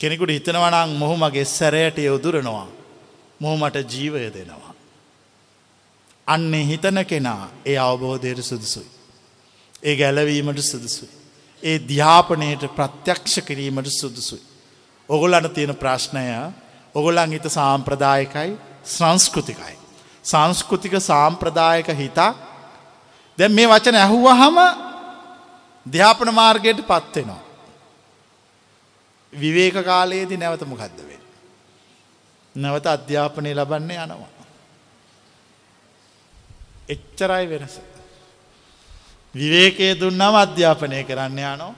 කෙනෙකුට 0.00 0.30
හිතනවනං 0.30 0.90
මොහොමගේ 0.94 1.44
සැරයට 1.46 1.98
යොදුරනවා 2.00 2.66
මොහොමට 3.40 3.76
ජීවය 3.86 4.30
දෙනවා. 4.30 4.74
අන්නේ 6.28 6.64
හිතන 6.64 6.98
කෙනා 7.04 7.48
ඒ 7.64 7.78
අවබෝධයට 7.78 8.42
සුදුසුයි. 8.42 8.90
ඒ 9.82 9.96
ගැලවීමට 9.96 10.60
සුදුසුයි. 10.62 11.10
ඒ 11.62 11.78
ධ්‍යාපනයට 11.80 12.62
ප්‍රත්‍යක්ෂ 12.70 13.40
කිරීමට 13.42 13.90
සුදුසුයි. 13.92 14.42
ඔගොල්ලන්න 15.08 15.50
තියෙන 15.50 15.74
ප්‍රශ්නය 15.74 16.26
ඔගොල්ලන් 16.94 17.32
හිත 17.32 17.46
සාම්ප්‍රදායකයි 17.48 18.50
සංස්කෘතිකයි. 18.86 19.75
සංස්කෘතික 20.26 20.94
සාම්ප්‍රදායක 21.00 21.88
හිතා 21.94 22.32
දැන් 23.38 23.52
මේ 23.52 23.68
වචන 23.68 23.96
ඇහුව 23.96 24.26
හම 24.32 24.58
ධ්‍යාපන 25.86 26.34
මාර්ගයට 26.34 26.80
පත්වෙනවා. 26.82 27.42
විවේක 29.32 29.76
කාලයේදී 29.84 30.36
නැවතම 30.36 30.72
ගදවෙන්. 30.74 31.22
නැවත 32.54 32.86
අධ්‍යාපනය 32.86 33.54
ලබන්නේ 33.54 33.98
යනවා. 33.98 34.32
එච්චරයි 36.88 37.50
වෙනස. 37.50 37.80
විවේකයේ 39.34 40.00
දුන්නම 40.00 40.34
අධ්‍යාපනය 40.36 41.04
කරන්න 41.04 41.38
යනෝ 41.46 41.74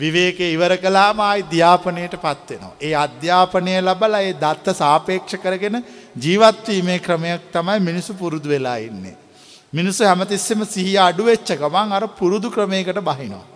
විවේකය 0.00 0.44
ඉවර 0.54 0.72
කලාම 0.76 1.18
ආයි 1.20 1.42
ධ්‍යාපනයට 1.52 2.14
පත්වෙනවා. 2.16 2.74
ඒ 2.80 2.94
අධ්‍යාපනය 3.04 3.72
ලබල 3.80 4.14
ඒ 4.20 4.32
දත්ත 4.34 4.66
සාපේක්ෂ 4.74 5.34
කරගෙන 5.44 5.76
ජීවත්වීමේ 6.16 6.98
ක්‍රමයක් 6.98 7.42
තමයි 7.52 7.80
මිනිසු 7.88 8.14
පුරුදු 8.14 8.48
වෙලා 8.48 8.78
ඉන්නේ. 8.78 9.16
මිනිස්සු 9.72 10.04
හැමතිස්සෙම 10.04 10.62
සිහිය 10.66 10.98
අඩුවෙච්ච 10.98 11.50
ගමන් 11.54 11.92
අර 11.92 12.04
පුරුදු 12.20 12.48
ක්‍රමයකට 12.50 13.00
බහිනවා. 13.00 13.46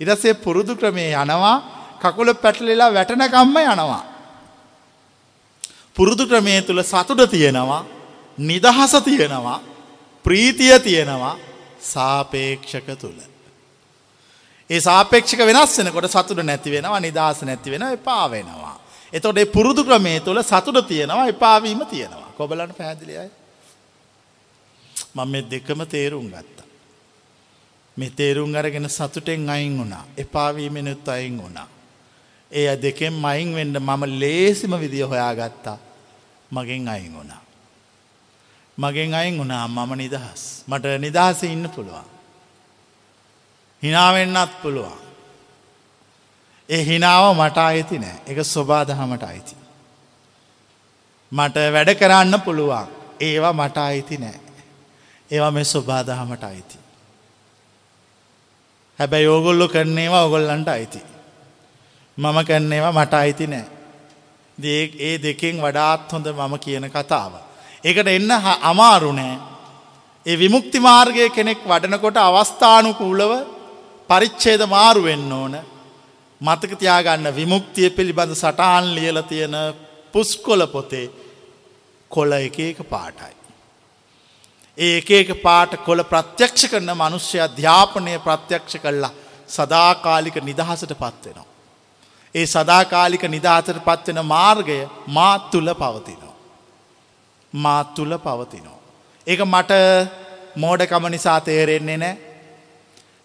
ඉරසේ 0.00 0.34
පුරුදු 0.36 0.72
ක්‍රමය 0.76 1.04
යනවා 1.14 1.56
කකුල 2.02 2.28
පැටලෙලා 2.34 2.90
වැටනකම්ම 2.90 3.56
යනවා. 3.64 4.02
පුරුදු 5.96 6.24
ක්‍රමය 6.26 6.54
තුළ 6.62 6.82
සතුට 6.84 7.30
තියෙනවා 7.30 7.82
නිදහස 8.38 8.94
තියෙනවා 9.04 9.60
ප්‍රීතිය 10.26 10.78
තියෙනවා 10.80 11.36
සාපේක්ෂක 11.82 12.88
තුළ. 12.98 13.31
ඒ 14.72 14.80
සාපේක්ෂක 14.80 15.40
වෙනස් 15.48 15.72
වෙනකොට 15.78 16.08
සතුට 16.10 16.40
නැති 16.42 16.70
වෙනවා 16.70 17.00
නිදහස 17.00 17.42
නැති 17.42 17.68
වෙන 17.70 17.84
එපා 17.88 18.24
වෙනවා. 18.30 18.76
එතොට 19.12 19.38
පුරුදු 19.52 19.82
ක්‍රමේ 19.84 20.18
තුළ 20.20 20.42
සතුට 20.42 20.78
තියෙනවා 20.88 21.26
එපාවීම 21.26 21.80
තියෙනවා. 21.86 22.28
කොබලන්න 22.38 22.74
පැදිලියයි. 22.78 23.30
මම 25.14 25.28
මේ 25.28 25.44
දෙකම 25.50 25.80
තේරුම් 25.86 26.26
ගත්තා. 26.26 26.66
මෙ 27.96 28.10
තේරුම් 28.10 28.54
අරගෙන 28.54 28.88
සතුටෙන් 28.88 29.50
අයින් 29.50 29.78
වුණා 29.78 30.04
එපාවීමෙනුත් 30.16 31.08
අයින් 31.08 31.36
වුණා. 31.42 31.68
ඒ 32.50 32.76
දෙකෙන් 32.76 33.14
මයින් 33.14 33.54
වෙන්ඩ 33.54 33.76
මම 33.78 34.02
ලේසිම 34.20 34.72
විදිිය 34.80 35.04
හොයා 35.04 35.34
ගත්තා 35.34 35.78
මගෙන් 36.50 36.88
අයින් 36.88 37.12
වුණා. 37.16 37.42
මගෙන් 38.78 39.14
අයින් 39.14 39.38
වුණා 39.38 39.68
මම 39.68 39.92
නිදහස් 39.96 40.42
මට 40.68 40.84
නිදහස 41.00 41.42
ඉන්න 41.44 41.68
පුළුවන්. 41.70 42.11
හිනාවෙන්නත් 43.82 44.62
පුළුවන්. 44.62 44.98
ඒ 46.68 46.82
හිනාව 46.84 47.24
මට 47.36 47.58
අයිති 47.58 47.98
නෑ 47.98 48.18
එක 48.26 48.38
ස්වබාදහමට 48.44 49.22
අයිති. 49.22 49.56
මට 51.32 51.56
වැඩ 51.74 51.90
කරන්න 51.94 52.40
පුළුවන් 52.40 52.86
ඒවා 53.20 53.52
මට 53.52 53.78
අයිති 53.78 54.16
නෑ. 54.16 54.40
ඒවා 55.30 55.50
මේ 55.50 55.64
ස්වබාදහමට 55.64 56.44
අයිති. 56.44 56.78
හැබැයි 58.98 59.26
ඕගොල්ලො 59.26 59.68
කරන්නේවා 59.68 60.24
ඔගොල්ලන්ට 60.24 60.68
අයිති. 60.68 61.00
මම 62.18 62.38
කරන්නේවා 62.44 62.92
මට 62.92 63.14
අයිති 63.14 63.46
නෑ. 63.46 63.66
ඒ 64.98 65.14
දෙකෙන් 65.22 65.62
වඩාත් 65.62 66.12
හොඳ 66.12 66.26
මම 66.28 66.54
කියන 66.58 66.86
කතාව. 66.90 67.32
ඒකට 67.84 68.08
එන්න 68.08 68.30
අමාරු 68.62 69.12
නෑ. 69.12 69.38
ඒ 70.26 70.38
විමුක්ති 70.38 70.78
මාර්ගය 70.80 71.30
කෙනෙක් 71.30 71.66
වඩනකොට 71.66 72.16
අවස්ථානුකූලව 72.16 73.32
පරිච්චේද 74.08 74.62
මාරු 74.66 75.02
වෙන්න 75.02 75.32
ඕන 75.32 75.54
මතක 76.40 76.78
තියාගන්න 76.78 77.28
විමුක්තිය 77.32 77.90
පිළිබඳ 77.90 78.34
සටහන් 78.34 78.86
ලියල 78.94 79.22
තියෙන 79.22 79.56
පුස්කොල 80.14 80.66
පොතේ 80.66 81.06
කොල 82.10 82.32
එක 82.32 82.58
එක 82.60 82.80
පාටයි. 82.84 83.34
ඒ 84.78 84.98
එක 85.12 85.30
පාට 85.42 85.76
කොළ 85.84 86.02
ප්‍රත්‍යක්ෂ 86.04 86.66
කරන 86.66 86.90
මනුෂ්‍ය 86.94 87.38
අධ්‍යාපනය 87.38 88.18
ප්‍රත්‍යක්ෂ 88.18 88.76
කල්ලා 88.76 89.12
සදාකාලික 89.48 90.36
නිදහසට 90.40 90.92
පත්වෙනවා. 90.94 91.46
ඒ 92.34 92.46
සදාකාලික 92.46 93.24
නිදහතට 93.26 93.78
පත්වෙන 93.80 94.24
මාර්ගය 94.26 94.78
මාත් 95.08 95.50
තුළ 95.50 95.70
පවතිනවා. 95.74 96.34
මාත් 97.52 97.94
තුළ 97.94 98.18
පවතිනවා. 98.18 98.80
ඒක 99.26 99.40
මට 99.44 99.72
මෝඩකම 100.56 101.04
නිසා 101.08 101.40
තේරෙන්නේ 101.40 101.98
නෑ 101.98 102.31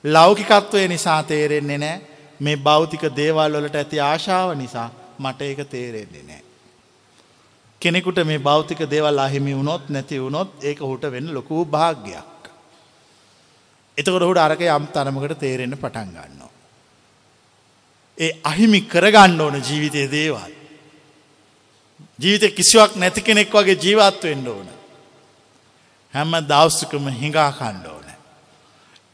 ලෞකිකත්වය 0.07 0.87
නිසා 0.87 1.23
තේරෙන්නේ 1.23 1.77
නෑ 1.77 2.01
මේ 2.39 2.57
භෞතික 2.59 3.03
දේවල් 3.13 3.53
වලට 3.53 3.75
ඇති 3.75 3.99
ආශාව 4.01 4.55
නිසා 4.55 4.89
මට 5.19 5.41
ඒක 5.43 5.61
තේරෙන්නේ 5.67 6.23
නෑ. 6.23 6.41
කෙනෙකුට 7.81 8.19
මේ 8.25 8.39
භෞතික 8.39 8.79
දේවල් 8.87 9.19
අහිමි 9.19 9.55
වුණොත් 9.55 9.89
නැති 9.89 10.19
වුණොත් 10.19 10.63
ඒක 10.63 10.79
හුට 10.81 11.11
වෙන්න 11.11 11.33
ලොකූ 11.33 11.65
භාග්‍යයක්. 11.67 12.51
එතකොට 13.97 14.23
හුට 14.23 14.37
අරක 14.39 14.61
යම් 14.61 14.87
තරමකට 14.89 15.39
තේරෙන්න 15.39 15.77
පටන් 15.77 16.09
ගන්නවා. 16.09 16.51
ඒ 18.17 18.31
අහිමි 18.43 18.81
කරගන්න 18.83 19.41
ඕන 19.41 19.61
ජීවිතය 19.61 20.07
දේවල්. 20.11 20.53
ජීවිත 22.19 22.55
කිසිවක් 22.55 22.95
නැති 22.95 23.21
කෙනෙක් 23.21 23.51
වගේ 23.51 23.77
ජීවත් 23.77 24.23
වෙන්න 24.23 24.47
ඕන. 24.47 24.67
හැම 26.13 26.31
දවස්සකම 26.43 27.07
හිඟා 27.13 27.51
කණ්ඩ 27.53 27.85
ඕන. 27.87 27.96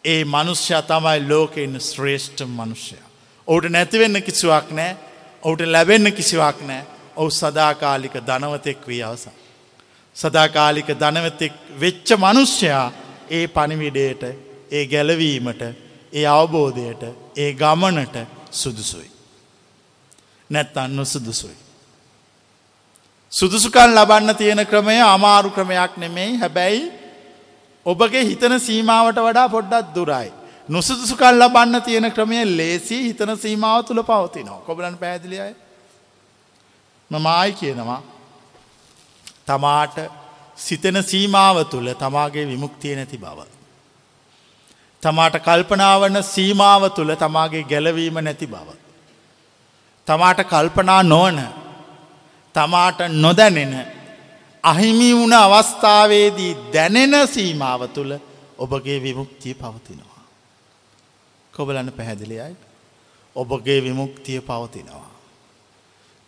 ඒ 0.06 0.24
මනුෂ්‍ය 0.26 0.76
තමයි 0.84 1.20
ලෝකෙන්න 1.30 1.80
ශ්‍රේෂ්ඨ 1.80 2.44
මනුෂ්‍යය. 2.50 3.02
ඔවුට 3.48 3.70
නැතිවෙන්න 3.70 4.22
කිසිවක් 4.22 4.68
නෑ 4.72 4.98
ඔවුට 5.44 5.62
ලැබෙන්න 5.66 6.12
කිසිවක් 6.12 6.60
නෑ 6.62 6.84
ඔවු 7.16 7.30
සදාකාලික 7.32 8.16
ධනවතෙක් 8.22 8.88
වී 8.88 9.04
අවස. 9.04 9.28
සදාකාලික 10.16 10.90
ධනවතෙක් 10.96 11.54
වෙච්ච 11.80 12.10
මනුෂ්‍යයා 12.18 12.92
ඒ 13.30 13.48
පනිවිඩයට 13.48 14.24
ඒ 14.72 14.86
ගැලවීමට 14.86 15.62
ඒ 16.14 16.26
අවබෝධයට 16.28 17.04
ඒ 17.36 17.52
ගමනට 17.54 18.16
සුදුසුයි. 18.52 19.12
නැත්තන්න 20.50 20.96
නොසුදුසුයි. 20.96 21.58
සුදුසුකන් 23.32 23.96
ලබන්න 23.96 24.36
තියෙන 24.36 24.68
ක්‍රමය 24.68 25.02
අමාරු 25.04 25.50
ක්‍රමයක් 25.50 25.98
නෙමෙයි 25.98 26.38
හැබැයි 26.38 27.03
ඔබගේ 27.86 28.24
හිතන 28.24 28.60
සීමාවට 28.60 29.20
වඩා 29.20 29.50
පොඩ්ඩත් 29.50 29.96
දුරයි. 29.96 30.32
නුසුදුසුකල් 30.70 31.40
ලබන්න 31.40 31.82
තියෙන 31.82 32.12
ක්‍රමය 32.12 32.44
ලේසි 32.58 33.04
හිතන 33.04 33.38
සීමාව 33.38 33.84
තුළ 33.84 34.04
පවතිනවා. 34.04 34.62
කොබලන් 34.62 34.98
පැදිලියයි. 34.98 35.56
මමයි 37.12 37.52
කියනවා. 37.54 38.02
තමාට 39.46 39.98
සිතන 40.58 41.04
සීමාව 41.04 41.66
තුළ 41.66 41.90
තමාගේ 41.96 42.48
විමුක්තිය 42.48 42.96
නැති 42.96 43.18
බව. 43.18 43.40
තමාට 45.02 45.36
කල්පනාවන 45.40 46.24
සීමාව 46.26 46.90
තුළ 46.90 47.16
තමාගේ 47.16 47.64
ගැලවීම 47.64 48.24
නැති 48.24 48.48
බව. 48.48 48.68
තමාට 50.08 50.40
කල්පනා 50.46 51.04
නොවන 51.04 51.42
තමාට 52.56 53.00
නොදැනෙන 53.10 53.74
අහිමි 54.64 55.10
වුණ 55.14 55.34
අවස්ථාවේදී 55.36 56.58
දැනෙන 56.74 57.16
සීමාව 57.28 57.82
තුළ 57.88 58.14
ඔබගේ 58.58 59.00
විමුක්තිය 59.00 59.54
පවතිනවා. 59.54 60.24
කොබලන්න 61.54 61.92
පැහැදිලියයි 61.92 62.56
ඔබගේ 63.36 63.80
විමුක්තිය 63.84 64.42
පවතිනවා. 64.42 65.10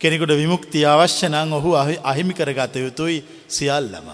කෙනෙකුට 0.01 0.33
විමුක්තිය 0.33 0.85
අවශ්‍ය 0.85 1.29
නං 1.29 1.53
ඔහු 1.53 1.75
අහිමි 2.03 2.33
කරගත 2.33 2.75
යුතුයි 2.75 3.23
සියල්ලම. 3.47 4.07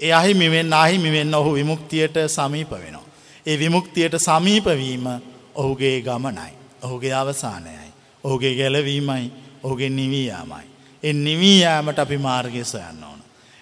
ඒ 0.00 0.12
අහිමිවෙන් 0.12 0.72
අහිමිවෙන් 0.74 1.34
ඔහු 1.34 1.54
විමුක්තියට 1.54 2.16
සමීප 2.28 2.70
වෙනවා. 2.72 3.06
ඒ 3.46 3.58
විමුක්තියට 3.58 4.18
සමීපවීම 4.18 5.06
ඔහුගේ 5.54 5.96
ගමනයි. 6.00 6.52
ඔහුගේ 6.82 7.14
අවසානයයි. 7.14 7.88
ඔහුගේ 8.24 8.54
ගැලවීමයි 8.54 9.32
ඔහුගේ 9.62 9.90
නිවීයාමයි. 9.90 10.71
එ 11.02 11.12
නිවීයෑමට 11.12 11.98
අපි 11.98 12.18
මාර්ගය 12.18 12.64
සොයන්න 12.64 13.04
ඕන. 13.04 13.20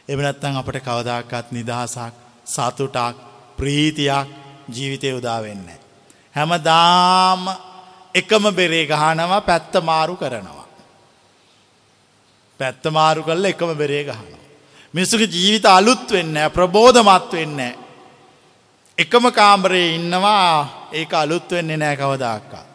එබනත්තන් 0.09 0.57
අපට 0.57 0.81
කවදාකත් 0.81 1.53
නිදහසක් 1.53 2.15
සතුටක් 2.47 3.17
ප්‍රීතියක් 3.57 4.29
ජීවිතය 4.69 5.13
උදාවෙන්න. 5.13 5.67
හැමදාම 6.35 7.43
එකම 8.15 8.45
බෙරේ 8.53 8.87
ගහනවා 8.87 9.41
පැත්ත 9.43 9.75
මාරු 9.83 10.17
කරනවා. 10.17 10.67
පැත්ත 12.61 12.85
මාරු 12.89 13.23
කල්ල 13.23 13.45
එකම 13.45 13.75
බෙරේ 13.75 14.05
ගහනවා. 14.05 14.41
මිනිසුක 14.95 15.21
ජීවිත 15.23 15.67
අලුත් 15.67 16.11
වෙන්න 16.11 16.37
ප්‍රබෝධමත් 16.51 17.33
වෙන්න. 17.33 17.61
එකම 18.99 19.25
කාම්බරයේ 19.31 19.95
ඉන්නවා 19.95 20.91
ඒක 20.93 21.15
අලුත් 21.15 21.51
වෙන්නේ 21.51 21.77
නෑ 21.77 21.97
කවදාක්කා. 21.97 22.70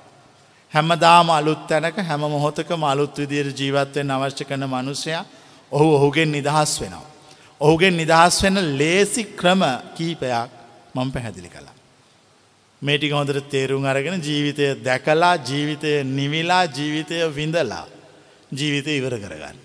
හැමදාම 0.76 1.30
අලුත් 1.30 1.62
තැනක 1.70 1.98
හැම 2.02 2.24
මොහොතකම 2.28 2.82
අලුත් 2.84 3.16
විදියට 3.22 3.60
ජීවත් 3.60 3.96
වෙන්න 3.96 4.12
අවශ්‍ය 4.12 4.44
කරන 4.44 4.64
මිනිසයා 4.68 5.24
ඔහු 5.72 5.88
ඔහුගෙන් 5.98 6.30
නිදහස් 6.32 6.72
වෙනවා. 6.82 7.06
ඔහුගෙන් 7.62 7.94
නිදහස් 7.94 8.36
වෙන 8.44 8.58
ලේසි 8.78 9.24
ක්‍රම 9.40 9.62
කීපයක් 9.96 10.50
මම 10.96 11.10
පැහැදිලි 11.12 11.50
කළා. 11.50 11.76
මේ 12.82 12.98
ටික 12.98 13.14
හොඳට 13.14 13.50
තේරුම් 13.50 13.86
අරගෙන 13.86 14.22
ජීවිතය 14.22 14.66
දැකලා 14.84 15.36
ජීවිතය 15.42 15.92
නිවිලා 16.12 16.64
ජීවිතය 16.68 17.18
විඳලා 17.36 17.86
ජීවිතය 18.52 18.92
ඉවර 19.00 19.16
කරගන්න. 19.18 19.60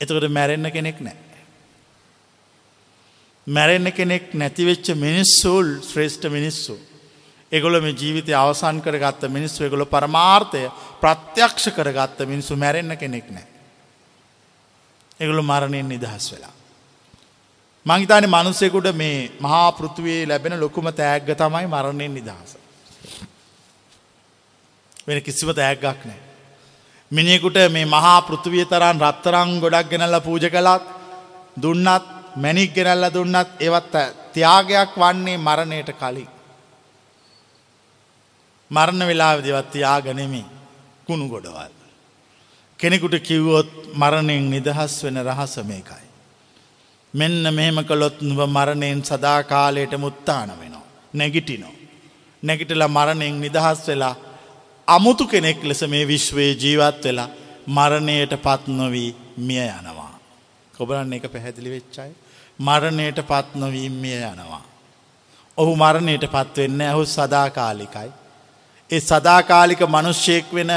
එතකොට 0.00 0.28
මැරෙන්න 0.30 0.68
කෙනෙක් 0.70 0.98
නෑ. 1.00 1.18
මැරෙන්න 3.46 3.88
කෙනෙක් 3.92 4.24
නැතිවෙච්ච 4.34 4.86
මිනිස්සුල් 4.96 5.66
ශ්‍රේෂ්ඨ 5.82 6.26
මිනිස්සු. 6.28 6.76
එගොල 7.52 7.80
මේ 7.80 7.92
ජීවිතය 7.92 8.32
අවසන් 8.34 8.80
කරගත්ත 8.80 9.22
මිනිස්සු 9.28 9.64
එගොල 9.64 9.84
පරමාර්ථය 9.86 10.70
ප්‍රත්‍යක්ෂ 11.00 11.70
කරගත්ත 11.70 12.18
මිනිස්සු 12.26 12.56
මැරෙන්න 12.56 12.96
කෙනෙක් 12.96 13.30
නෑ. 13.30 13.46
එගොලු 15.20 15.42
මරණයෙන් 15.42 15.88
නිදහස් 15.88 16.32
වෙලා. 16.32 16.54
මංහිතානි 17.86 18.26
මනුස්සෙකුට 18.26 18.90
මේ 18.94 19.30
මහා 19.40 19.72
පෘතුවයේ 19.72 20.28
ලැබෙන 20.28 20.60
ලොකුම 20.60 20.92
තෑග්ග 20.92 21.30
තමයි 21.34 21.66
මරණයෙන් 21.66 22.14
නිදහස. 22.14 22.56
වෙන 25.06 25.22
කිසිම 25.22 25.54
තෑග්ගක් 25.54 26.04
නෑ. 26.04 26.20
මිනිෙකුට 27.10 27.58
මේ 27.70 27.86
මහා 27.86 28.22
පෘතුවිය 28.22 28.64
තරන් 28.64 29.00
රත්තරං 29.00 29.60
ගොඩක් 29.60 29.90
ගෙනල්ල 29.90 30.20
පූජ 30.20 30.50
කළත් 30.50 30.84
දුන්නත් 31.56 32.06
මැනික් 32.36 32.74
ගෙනල්ල 32.74 33.06
දුන්නත් 33.14 33.60
ඒවත් 33.60 33.94
ත්‍යාගයක් 34.32 34.90
වන්නේ 34.96 35.38
මරණයට 35.38 35.92
කලින්. 35.94 36.35
මරණ 38.70 39.04
වෙලා 39.04 39.36
දෙවත් 39.36 39.72
ත්‍යාගනෙමි 39.72 40.44
කුණු 41.06 41.28
ගොඩවල්. 41.28 41.72
කෙනෙකුට 42.78 43.14
කිව්වොත් 43.14 43.96
මරණයෙන් 43.96 44.50
නිදහස් 44.50 45.04
වෙන 45.04 45.22
රහස 45.22 45.58
මේකයි. 45.58 46.06
මෙන්න 47.14 47.54
මෙහෙම 47.54 47.82
කළොත් 47.82 48.22
නුව 48.22 48.46
මරණයෙන් 48.46 49.02
සදාකාලයට 49.02 49.94
මුත්තාන 49.94 50.60
වෙනවා. 50.60 50.80
නැගිටිනෝ. 51.14 51.74
නැගිටල 52.44 52.86
මරණයෙන් 52.86 53.40
නිදහස් 53.40 53.88
වෙලා 53.88 54.14
අමුතු 54.88 55.24
කෙනෙක් 55.24 55.64
ලෙස 55.64 55.82
මේ 55.82 56.06
විශ්වයේ 56.06 56.52
ජීවත් 56.52 57.04
වෙලා 57.04 57.28
මරණයට 57.68 58.34
පත්නොවී 58.42 59.14
මිය 59.38 59.68
යනවා. 59.68 60.18
කොබරන්න 60.78 61.12
එක 61.12 61.26
පැහැදිලි 61.32 61.70
වෙච්චයි. 61.70 62.14
මරණයට 62.60 63.20
පත්නොවී 63.20 63.88
මිය 63.88 64.22
යනවා. 64.22 64.64
ඔහු 65.58 65.76
මරණයට 65.76 66.24
පත්වෙන්න 66.24 66.82
ඇහු 66.82 67.04
සදාකාලිකයි. 67.04 68.10
ඒ 68.90 69.00
සදාකාලික 69.00 69.80
මනුෂ්‍යයෙක් 69.88 70.52
වෙන 70.54 70.70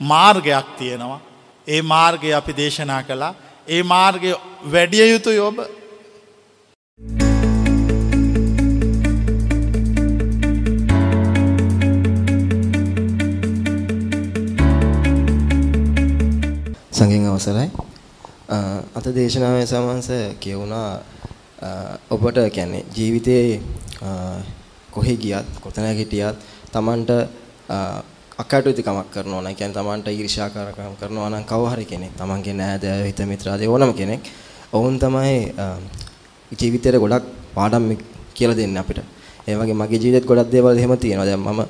මාර්ගයක් 0.00 0.66
තියෙනවා. 0.78 1.20
ඒ 1.68 1.82
මාර්ගය 1.82 2.34
අපි 2.34 2.52
දේශනා 2.56 3.02
කළා. 3.02 3.34
ඒ 3.68 3.82
මාර්ගය 3.82 4.30
වැඩිය 4.72 5.06
යුතු 5.12 5.30
යොබ 5.30 5.56
සංගෙන් 16.92 17.28
අවසරයි. 17.30 17.70
අත 18.94 19.06
දේශනාවේ 19.14 19.66
සමන්ස 19.66 20.08
කියවුණා 20.40 20.90
ඔබට 22.10 22.38
කියන්නේ 22.54 22.84
ජීවිතයේ 22.96 23.62
කොහෙ 24.90 25.16
ගියත් 25.16 25.46
කොතැන 25.60 25.96
හිටියත් 25.96 26.36
Tamanට 26.72 27.10
අකටයුතුකමක් 28.38 29.10
කරනවා 29.14 29.42
නම් 29.42 29.54
කියන්නේ 29.54 29.74
Tamanට 29.74 30.08
ඊර්ෂ්‍යාකාරකම් 30.08 30.94
කරනවා 31.00 31.30
නම් 31.30 31.44
කව 31.44 31.62
හරි 31.72 31.84
කෙනෙක් 31.84 32.16
Tamanගේ 32.16 32.54
නෑදෑයෝ 32.54 33.06
හිත 33.06 33.20
මිත්‍රාදී 33.32 33.68
ඕනම 33.68 33.92
කෙනෙක් 33.94 34.20
ඔවුන් 34.72 34.98
තමයි 34.98 35.52
ජීවිතේට 36.52 36.98
ගොඩක් 36.98 37.24
පාඩම් 37.54 37.96
කියලා 38.34 38.56
දෙන්නේ 38.56 38.82
අපිට. 38.82 39.00
ඒ 39.48 39.56
වගේ 39.56 39.74
මගේ 39.74 39.98
ජීවිතේත් 40.02 40.26
ගොඩක් 40.26 40.50
දේවල් 40.52 40.78
එහෙම 40.78 40.96
තියෙනවා. 40.98 41.26
දැන් 41.26 41.40
මම 41.40 41.60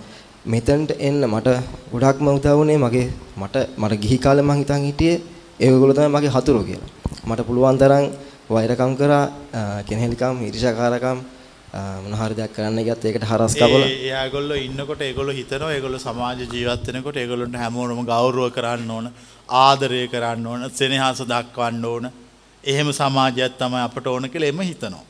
මෙතනට 0.45 0.91
එන්න 0.99 1.21
මට 1.27 1.49
ගොඩක්ම 1.93 2.27
උදව් 2.29 2.47
වුණේ 2.59 2.79
මගේ 2.79 3.07
මට 3.37 3.57
මට 3.79 4.01
ගිහි 4.03 4.19
කාලේ 4.19 4.43
මං 4.43 4.59
හිතන් 4.63 4.83
හිටියේ 4.89 5.21
ඒගොල්ලෝ 5.61 5.95
තමයි 5.95 6.11
මගේ 6.17 6.33
හතුරෝ 6.37 6.65
කියලා. 6.69 6.91
මට 7.27 7.47
පුළුවන් 7.47 7.79
තරම් 7.79 8.05
වෛරකම් 8.51 8.93
කරා 9.01 9.25
කෙනෙහිලිකම් 9.89 10.37
ඊර්ෂ්‍යාකාරකම් 10.47 11.19
මොන 11.73 12.15
හරි 12.21 12.35
දෙයක් 12.39 12.53
කරන්න 12.57 12.85
ගියත් 12.87 13.05
ඒකට 13.09 13.25
හරස් 13.31 13.55
කපලා. 13.57 13.87
එයාගොල්ලෝ 14.09 14.59
ඉන්නකොට 14.65 15.05
ඒගොල්ලෝ 15.07 15.37
හිතනවා 15.39 15.71
ඒගොල්ලෝ 15.77 16.01
සමාජ 16.07 16.43
ජීවත් 16.55 16.91
වෙනකොට 16.95 17.17
ඒගොල්ලන්ට 17.23 17.57
හැමෝටම 17.63 18.03
ගෞරව 18.11 18.41
කරන්න 18.57 18.91
ඕන 18.97 19.07
ආදරය 19.61 20.03
කරන්න 20.15 20.47
ඕන 20.47 20.69
සෙනෙහස 20.81 21.23
දක්වන්න 21.33 21.85
ඕන. 21.93 22.11
එහෙම 22.65 22.93
සමාජයක් 23.01 23.57
තමයි 23.63 23.81
අපට 23.87 24.07
ඕන 24.07 24.29
කියලා 24.35 24.53
එම 24.55 24.61
හිතනවා. 24.71 25.05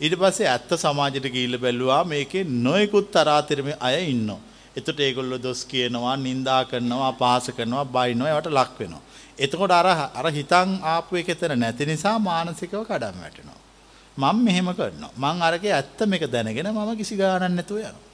ඊට 0.00 0.16
පස්සේ 0.22 0.48
ඇත්ත 0.54 0.72
සමාජයට 0.84 1.28
ගිහිල්ලා 1.34 1.64
බැලුවා 1.64 2.02
මේකේ 2.12 2.44
නොයෙකුත් 2.66 3.12
තරාතිරම 3.12 3.68
අය 3.80 4.00
ඉන්නවා. 4.14 4.40
එතකොට 4.76 5.00
ඒගොල්ලෝ 5.00 5.42
දොස් 5.42 5.64
කියනවා 5.72 6.16
නිඳා 6.16 6.62
කරනවා 6.72 7.12
අපහාස 7.12 7.52
කරනවා 7.58 7.84
බයිනවා 7.96 8.32
ඒවට 8.32 8.50
ලක් 8.56 8.72
වෙනවා. 8.80 9.04
එතකොට 9.44 9.78
අර 9.80 9.88
අර 9.92 10.26
හිතන් 10.38 10.74
ආපු 10.94 11.22
එක 11.22 11.28
එතන 11.36 11.58
නැති 11.60 11.92
නිසා 11.92 12.16
මානසිකව 12.30 12.82
කඩම් 12.88 13.22
වැටෙනවා. 13.22 13.65
මම 14.16 14.36
මෙහෙම 14.44 14.68
කරනවා. 14.70 15.12
මං 15.14 15.42
අරකේ 15.42 15.72
ඇත්ත 15.72 16.00
මේක 16.06 16.24
දැනගෙන 16.32 16.68
මම 16.68 16.90
කිසි 16.96 17.14
ගාණක් 17.16 17.52
නැතුව 17.52 17.78
යනවා. 17.78 18.04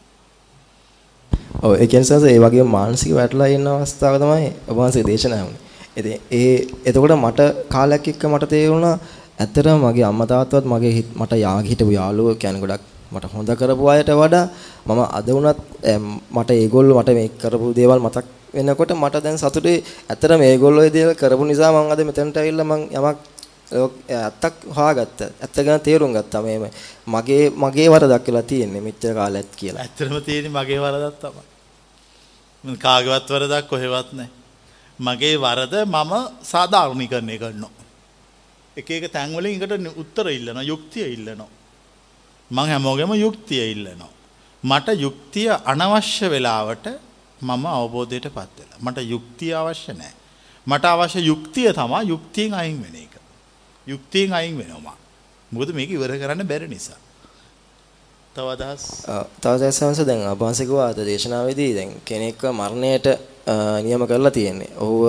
ඔව් 1.63 1.73
ඒ 1.75 1.87
කියන්නේ 1.87 2.11
සස 2.11 2.25
ඒ 2.27 2.39
වගේ 2.39 2.65
මානසික 2.67 3.13
වැටලා 3.15 3.49
ඉන්න 3.49 3.67
අවස්ථාව 3.69 4.15
තමයි 4.23 4.49
ඔබ 4.69 4.77
වහන්සේ 4.79 5.05
දේශනා 5.09 5.43
වුනේ. 5.47 5.63
ඉතින් 5.97 6.17
ඒ 6.33 6.55
එතකොට 6.85 7.15
මට 7.17 7.41
කාලයක් 7.69 8.09
එක්ක 8.09 8.23
මට 8.25 8.49
තේරුණා 8.49 8.97
ඇත්තටම 9.39 9.79
මගේ 9.81 10.05
අම්මා 10.05 10.27
තාත්තවත් 10.27 10.67
මගේ 10.67 11.05
මට 11.15 11.33
යාග 11.39 11.65
හිටපු 11.65 11.93
යාළුවෝ 11.93 12.35
කියන්නේ 12.35 12.63
ගොඩක් 12.65 12.85
මට 13.13 13.33
හොඳ 13.33 13.51
කරපු 13.55 13.85
අයට 13.89 14.11
වඩා 14.13 14.45
මම 14.87 15.01
අද 15.19 15.27
වුණත් 15.29 15.59
මට 16.31 16.51
ඒගොල්ලෝ 16.53 16.97
මට 17.01 17.11
මේ 17.19 17.29
කරපු 17.41 17.67
දේවල් 17.79 18.01
මතක් 18.01 18.27
වෙනකොට 18.55 18.93
මට 18.95 19.23
දැන් 19.25 19.39
සතුටේ 19.39 19.79
ඇත්තටම 20.11 20.43
ඒගොල්ලෝ 20.43 20.85
ඒ 20.85 20.95
දේවල් 20.97 21.15
කරපු 21.15 21.45
නිසා 21.45 21.71
මම 21.73 21.93
අද 21.95 22.01
මෙතනට 22.09 22.37
ඇවිල්ලා 22.37 22.67
මම 22.67 22.83
යමක් 22.91 23.19
ඇත්තක් 23.73 24.67
හොයාගත්ත. 24.77 25.21
ඇත්ත 25.41 25.57
ගැන 25.67 25.81
තේරුම් 25.81 26.13
ගත්තා 26.17 26.43
මේ 26.43 26.71
මගේ 27.07 27.51
මගේ 27.65 27.89
වරදක් 27.91 28.25
කියලා 28.27 28.43
තියෙන්නේ 28.43 28.81
මෙච්චර 28.81 29.15
කාලයක් 29.15 29.51
කියලා. 29.57 29.83
ඇත්තටම 29.83 30.21
තියෙන්නේ 30.29 30.57
මගේ 30.59 30.81
වරදක් 30.85 31.17
තමයි. 31.23 31.45
මම 32.65 32.77
කාගේවත් 32.79 33.29
වරදක් 33.35 33.69
කොහෙවත් 33.69 34.13
නැහැ. 34.13 34.31
මගේ 34.99 35.37
වරද 35.45 35.75
මම 35.87 36.13
සාධාරණීකරණය 36.53 37.39
කරනවා. 37.39 37.83
එක 38.77 38.91
එක 38.91 39.13
තැන් 39.13 39.37
වලින් 39.37 39.63
එකට 39.63 39.99
උත්තර 40.03 40.27
ඉල්ලනවා, 40.29 40.63
යුක්තිය 40.63 41.07
ඉල්ලනවා. 41.17 41.51
මම 42.51 42.59
හැමෝගෙම 42.71 43.15
යුක්තිය 43.27 43.65
ඉල්ලනවා. 43.75 44.13
මට 44.65 44.89
යුක්තිය 45.01 45.51
අනවශ්‍ය 45.73 46.27
වෙලාවට 46.31 46.87
මම 47.43 47.65
අවබෝධයටපත් 47.67 48.53
වෙලා. 48.59 48.79
මට 48.81 48.99
යුක්තිය 49.13 49.55
අවශ්‍ය 49.55 49.93
නැහැ. 49.93 50.15
මට 50.67 50.85
අවශ්‍ය 50.85 51.21
යුක්තිය 51.31 51.73
තමයි 51.73 52.09
යුක්තියෙන් 52.13 52.55
අයින් 52.55 52.79
වෙන 52.83 52.97
එක. 53.05 53.12
යුක්තියෙන් 53.87 54.33
අයින් 54.33 54.59
වෙනවා. 54.59 54.97
මොකද 55.53 55.71
මේක 55.75 55.91
ඉවර 55.91 56.13
කරන්න 56.21 56.47
බැරි 56.47 56.69
නිසා. 56.69 56.99
තව 58.35 58.47
අදහස් 58.55 58.83
තව 59.41 59.55
දැසවන්ස 59.61 60.01
දැන් 60.09 60.23
අභාසිකවා 60.27 60.89
අද 60.93 61.01
දේශනාවේදී 61.05 61.73
දැන් 61.75 61.91
කෙනෙක්ව 62.05 62.45
මරණයට 62.51 63.07
නියම 63.85 64.03
කරලා 64.07 64.31
තියෙන්නේ. 64.31 64.71
ඔහුව 64.79 65.03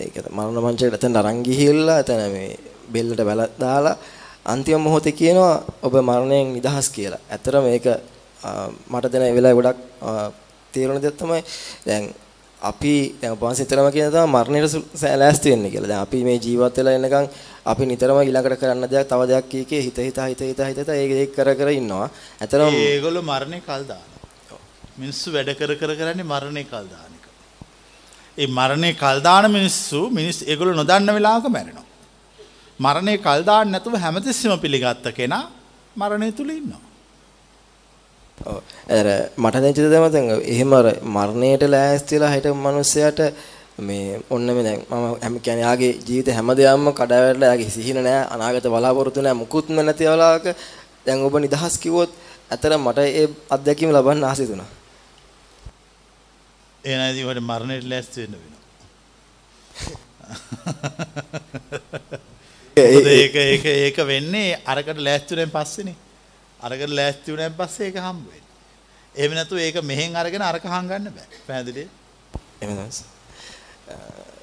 ඒක 0.00 0.14
මරණ 0.30 0.58
මංචයට 0.64 0.96
එතන 0.98 1.16
අරන් 1.16 1.42
ගිහිල්ලා 1.46 1.98
එතන 2.02 2.22
මේ 2.34 2.58
බෙල්ලට 2.90 3.20
බැල 3.28 3.42
දාලා 3.60 3.96
අන්තිම 4.44 4.80
මොහොතේ 4.80 5.12
කියනවා 5.12 5.54
ඔබ 5.82 5.94
මරණයෙන් 6.00 6.52
නිදහස් 6.56 6.88
කියලා. 6.90 7.22
ඇත්තට 7.30 7.56
මේක 7.62 7.86
මට 8.90 9.12
දැන 9.12 9.24
ඒ 9.24 9.36
වෙලාවේ 9.36 9.58
ගොඩක් 9.58 9.78
තේරුණ 10.72 11.02
දෙයක් 11.02 11.16
තමයි 11.16 11.40
දැන් 11.86 12.04
අපි 12.70 12.94
දැන් 13.20 13.34
උපවාස 13.36 13.58
නිතරම 13.60 13.88
කියන 13.94 14.10
තමයි 14.14 14.28
මරණයට 14.34 14.74
ලෑස්ති 15.22 15.52
වෙන්න 15.52 15.66
කියලා. 15.72 15.90
දැන් 15.92 16.02
අපි 16.06 16.18
මේ 16.28 16.38
ජීවත් 16.44 16.76
වෙලා 16.78 16.94
ඉන්නකම් 16.98 17.26
අපි 17.72 17.84
නිතරම 17.90 18.18
ඊළඟට 18.22 18.60
කරන්න 18.62 18.88
දෙයක් 18.92 19.08
තව 19.10 19.20
දෙයක් 19.30 19.48
කීකේ 19.52 19.80
හිත 19.86 19.98
හිත 20.06 20.18
හිත 20.28 20.42
හිත 20.48 20.60
හිත 20.68 20.88
ඒක 20.96 21.12
ඒක 21.22 21.32
කර 21.36 21.50
කර 21.60 21.70
ඉන්නවා. 21.80 22.08
ඇතරම 22.42 22.72
ඒගොල්ලෝ 22.72 23.24
මරණේ 23.30 23.62
කල් 23.68 23.82
දානවා. 23.90 24.60
මිනිස්සු 25.00 25.34
වැඩ 25.36 25.50
කර 25.60 25.72
කර 25.80 25.92
කරන්නේ 26.00 26.30
මරණේ 26.32 26.66
කල් 26.72 26.86
දාන 26.92 27.12
එක. 27.18 27.26
ඒ 28.38 28.48
මරණේ 28.58 28.94
කල් 29.02 29.18
දාන 29.28 29.50
මිනිස්සු 29.58 30.00
මිනිස් 30.18 30.40
ඒගොල්ලෝ 30.50 30.80
නොදන්න 30.80 31.12
වෙලාවක 31.18 31.46
මැරෙනවා. 31.56 31.86
මරණේ 32.80 33.18
කල් 33.26 33.42
දාන්න 33.50 33.70
නැතුව 33.74 34.00
හැමතිස්සෙම 34.06 34.58
පිළිගත්ත 34.64 35.06
කෙනා 35.20 35.44
මරණය 35.96 36.32
තුල 36.32 36.50
ඉන්නවා. 36.58 36.93
ඔව් 38.38 38.56
අර 38.90 39.06
මට 39.36 39.54
දැන් 39.54 39.74
චිත 39.74 39.90
දැම 39.90 40.06
දැන් 40.08 40.30
එහෙම 40.44 40.72
අර 40.72 40.86
මරණයට 41.08 41.62
ලෑස්තිලා 41.66 42.30
හිටපු 42.30 42.54
මිනිස්සයාට 42.58 43.20
මේ 43.80 44.20
ඔන්න 44.30 44.46
මේ 44.48 44.64
දැන් 44.64 44.80
මම 44.90 45.04
හැම 45.16 45.40
කියන්නේ 45.40 45.64
යාගේ 45.64 45.92
ජීවිත 46.00 46.28
හැමදේම 46.30 46.86
කඩාවැටලා 46.92 47.50
යාගේ 47.50 47.70
සිහින 47.70 47.98
නැහැ 47.98 48.30
අනාගත 48.30 48.66
බලාපොරොත්තු 48.68 49.20
නැහැ 49.20 49.40
මුකුත්ම 49.40 49.74
නැති 49.78 50.04
වෙලාවක 50.04 50.46
දැන් 51.06 51.20
ඔබ 51.22 51.34
නිදහස් 51.38 51.74
කිව්වොත් 51.78 52.12
ඇතර 52.50 52.72
මට 52.76 52.98
ඒ 53.10 53.26
අත්දැකීම 53.50 53.90
ලබන්න 53.90 54.24
ආසයි 54.24 54.46
තුනා 54.46 54.70
ඒ 56.84 56.96
නැති 56.96 57.22
වට 57.22 57.42
මරණයට 57.42 57.86
ලෑස්ති 57.86 58.20
වෙන්න 58.22 58.34
වෙනවා. 58.34 58.62
ඒක 63.16 63.36
ඒක 63.36 63.64
ඒක 63.66 63.96
වෙන්නේ 64.06 64.48
අරකට 64.66 64.98
ලෑස්ති 64.98 65.30
වුණෙන් 65.30 65.52
පස්සේනේ. 65.52 65.96
අරකට 66.64 66.92
ලෑස්ති 66.98 67.32
වුණෙන් 67.32 67.54
පස්සේ 67.54 67.86
ඒක 67.88 67.98
හම්බ 67.98 68.24
වෙන්නේ. 68.26 68.42
එහෙම 69.14 69.32
නැතු 69.38 69.54
ඒක 69.58 69.76
මෙහෙන් 69.84 70.16
අරගෙන 70.16 70.42
අරක 70.42 70.64
හංගන්න 70.66 71.10
බෑ. 71.10 71.28
පැහැදිලිද? 71.46 71.88
එහෙමයි. 72.60 73.04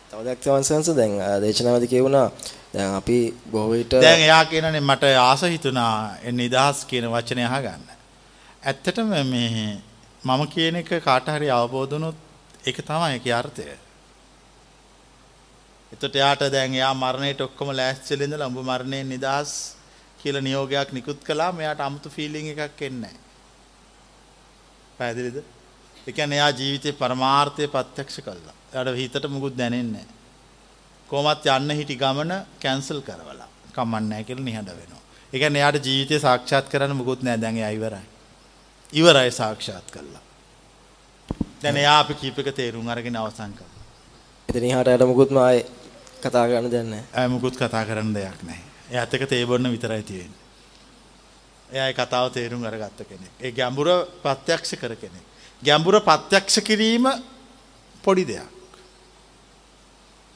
තව 0.09 0.23
දෙයක් 0.25 0.39
තමයි 0.41 0.63
සංස 0.63 0.89
දැන් 0.95 1.13
දේශනාවදී 1.43 1.91
කියුණා 1.93 2.27
දැන් 2.73 2.95
අපි 2.95 3.17
බොහෝ 3.51 3.71
විට 3.71 3.93
දැන් 3.99 4.21
එයා 4.21 4.43
කියනනේ 4.45 4.81
මට 4.81 5.13
ආස 5.19 5.41
හිතුණා 5.45 5.93
නිදහස් 6.31 6.85
කියන 6.89 7.07
වචනය 7.13 7.43
අහගන්න. 7.47 7.85
ඇත්තටම 8.63 9.13
මේ 9.27 9.81
මම 10.23 10.41
කියන 10.47 10.75
එක 10.75 10.91
කාට 11.03 11.27
හරි 11.27 11.47
අවබෝධ 11.51 11.93
වුණොත් 11.93 12.17
ඒක 12.65 12.77
තමයි 12.81 13.13
ඒකේ 13.13 13.33
අර්ථය. 13.33 13.65
එතකොට 15.91 16.15
එයාට 16.15 16.43
දැන් 16.51 16.73
එයා 16.73 16.93
මරණයට 16.95 17.41
ඔක්කොම 17.41 17.69
ලෑස්තිලා 17.73 18.25
ඉඳලා 18.25 18.47
උඹ 18.47 18.59
මරණයෙන් 18.63 19.09
නිදහස් 19.09 19.51
කියලා 20.23 20.41
නියෝගයක් 20.41 20.93
නිකුත් 20.93 21.19
කළාම 21.27 21.59
එයාට 21.59 21.81
아무තු 21.87 22.09
ෆීලිං 22.09 22.47
එකක් 22.53 22.81
එන්නේ 22.81 23.01
නැහැ. 23.01 23.19
පැහැදිලිද? 24.97 25.37
ඒ 26.07 26.11
කියන්නේ 26.11 26.37
එයා 26.37 26.51
ජීවිතේ 26.51 26.93
පරමාර්ථය 26.93 27.67
ප්‍රත්‍යක්ෂ 27.67 28.17
කළා. 28.21 28.55
එයාට 28.73 28.97
හිතට 28.97 29.27
මුකුත් 29.29 29.57
දැනෙන්නේ 29.57 29.91
නැහැ. 29.93 30.15
කොහොමත් 31.09 31.45
යන්න 31.47 31.75
හිටි 31.79 31.95
ගමන 31.95 32.33
කැන්සල් 32.63 33.01
කරවලා. 33.01 33.49
කමන්නේ 33.73 34.09
නැහැ 34.09 34.23
කියලා 34.23 34.45
නිහඬ 34.45 34.71
වෙනවා. 34.79 35.01
ඒ 35.33 35.39
කියන්නේ 35.39 35.61
එයාට 35.61 35.85
ජීවිතේ 35.85 36.19
සාක්ෂාත් 36.19 36.69
කරන්න 36.69 36.95
මුකුත් 36.95 37.23
නැහැ. 37.23 37.41
දැන් 37.41 37.57
එයා 37.57 37.69
ඉවරයි. 37.77 38.05
ඉවරයි 38.93 39.31
සාක්ෂාත් 39.31 39.91
කළා. 39.91 40.23
දැන් 41.63 41.77
එයා 41.77 41.99
අපි 41.99 42.13
කීපක 42.15 42.55
තේරුම් 42.55 42.87
අරගෙන 42.87 43.15
අවසන් 43.17 43.53
කළා. 43.59 43.85
එතන 44.49 44.65
ඉහාට 44.65 44.87
යට 44.87 45.07
මුකුත්ම 45.07 45.37
ආයේ 45.37 45.65
කතා 46.23 46.45
කරන්න 46.47 46.71
දෙයක් 46.71 46.85
නැහැ. 46.85 47.07
ආය 47.13 47.27
මුකුත් 47.27 47.55
කතා 47.55 47.85
කරන්න 47.85 48.13
දෙයක් 48.13 48.43
නැහැ. 48.43 48.70
එයාත් 48.91 49.13
එක 49.13 49.27
තේ 49.27 49.45
බොන්න 49.45 49.71
විතරයි 49.71 50.03
තියෙන්නේ. 50.03 50.41
එයා 51.69 51.87
ඒ 51.87 51.93
කතාව 51.93 52.31
තේරුම් 52.31 52.63
අරගත්ත 52.63 53.03
කෙනෙක්. 53.07 53.31
ඒ 53.39 53.51
ගැඹුර 53.51 53.87
ප්‍රත්‍යක්ෂ 54.21 54.75
කර 54.75 54.95
කෙනෙක්. 54.95 55.25
ගැඹුර 55.63 56.01
ප්‍රත්‍යක්ෂ 56.01 56.59
කිරීම 56.59 57.07
පොඩි 58.03 58.25
දෙයක්. 58.25 58.49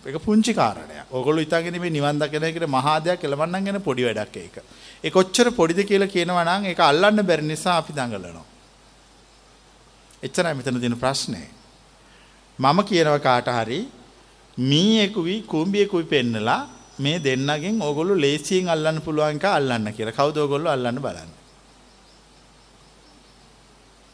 ඒක 0.04 0.18
පුංචි 0.20 0.54
කාරණයක්. 0.54 1.12
ඕගොල්ලෝ 1.12 1.44
හිතාගෙන 1.44 1.80
මේ 1.82 1.90
නිවන් 1.90 2.20
දකින 2.20 2.44
එකට 2.44 2.68
මහා 2.68 3.00
දෙයක් 3.00 3.24
එළවන්නම් 3.24 3.66
ගැන 3.66 3.82
පොඩි 3.82 4.04
වැඩක් 4.04 4.38
ඒක. 4.38 4.56
ඒ 5.04 5.10
කොච්චර 5.10 5.52
පොඩිද 5.52 5.84
කියලා 5.84 6.08
කියනවා 6.08 6.46
නම් 6.46 6.66
ඒක 6.66 6.80
අල්ලන්න 6.80 7.26
බැරි 7.26 7.44
නිසා 7.44 7.78
අපි 7.78 7.94
දඟලනවා. 7.94 8.46
එච්චරයි 10.24 10.54
මෙතන 10.54 10.80
තියෙන 10.80 10.98
ප්‍රශ්නේ. 10.98 11.50
මම 12.60 12.80
කියනවා 12.84 13.20
කාට 13.20 13.50
හරි 13.50 13.80
මීයෙකුයි 14.58 15.42
කුඹියෙකුයි 15.44 16.06
පෙන්නලා 16.06 16.75
මේ 17.00 17.20
දෙන්නගෙන් 17.24 17.82
ඕගොල්ලෝ 17.82 18.22
ලේසියෙන් 18.22 18.70
අල්ලන්න 18.70 19.02
පුළුවන් 19.02 19.38
එක 19.38 19.46
අල්ලන්න 19.46 19.94
කියලා. 19.94 20.14
කවුද 20.14 20.38
ඕගොල්ලෝ 20.38 20.72
අල්ලන්න 20.72 21.02
බලන්නේ? 21.02 21.44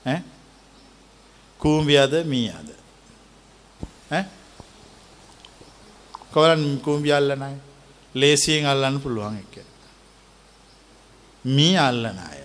ඈ? 0.06 0.22
කුඹියද 1.60 2.14
මීයද? 2.26 2.70
ඈ? 4.12 4.24
කොහොමද 6.34 6.82
කුඹිය 6.82 7.14
අල්ලන 7.14 7.44
අය? 7.44 7.56
ලේසියෙන් 8.16 8.66
අල්ලන්න 8.66 9.02
පුළුවන් 9.02 9.38
එක. 9.38 9.66
මී 11.46 11.78
අල්ලන 11.78 12.18
අය. 12.20 12.40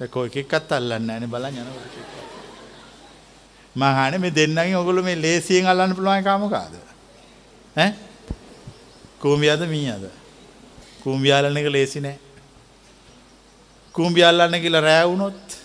ඒක 0.00 0.16
එකෙක්වත් 0.16 0.72
අල්ලන්නේ 0.72 0.98
නැහැ 0.98 1.20
නේ 1.20 1.32
බලන්න 1.34 1.60
යනකොට. 1.62 1.96
මං 3.76 3.82
අහන්නේ 3.82 4.18
මේ 4.18 4.34
දෙන්නගෙන් 4.34 4.76
ඔයගොල්ලෝ 4.76 5.04
මේ 5.04 5.20
ලේසියෙන් 5.20 5.66
අල්ලන්න 5.66 5.94
පුළුවන් 5.96 6.18
එක 6.18 6.32
මොකද්ද? 6.40 6.91
ඈ? 7.76 7.92
කුඹියද 9.20 9.62
මීයද? 9.68 10.04
කුඹිය 11.04 11.32
අල්ලන 11.32 11.56
එක 11.56 11.68
ලේසි 11.70 12.00
නෑ. 12.00 12.18
කුඹිය 13.94 14.24
අල්ලන්න 14.24 14.60
කියලා 14.60 14.84
රෑ 14.88 15.06
වුණොත් 15.08 15.56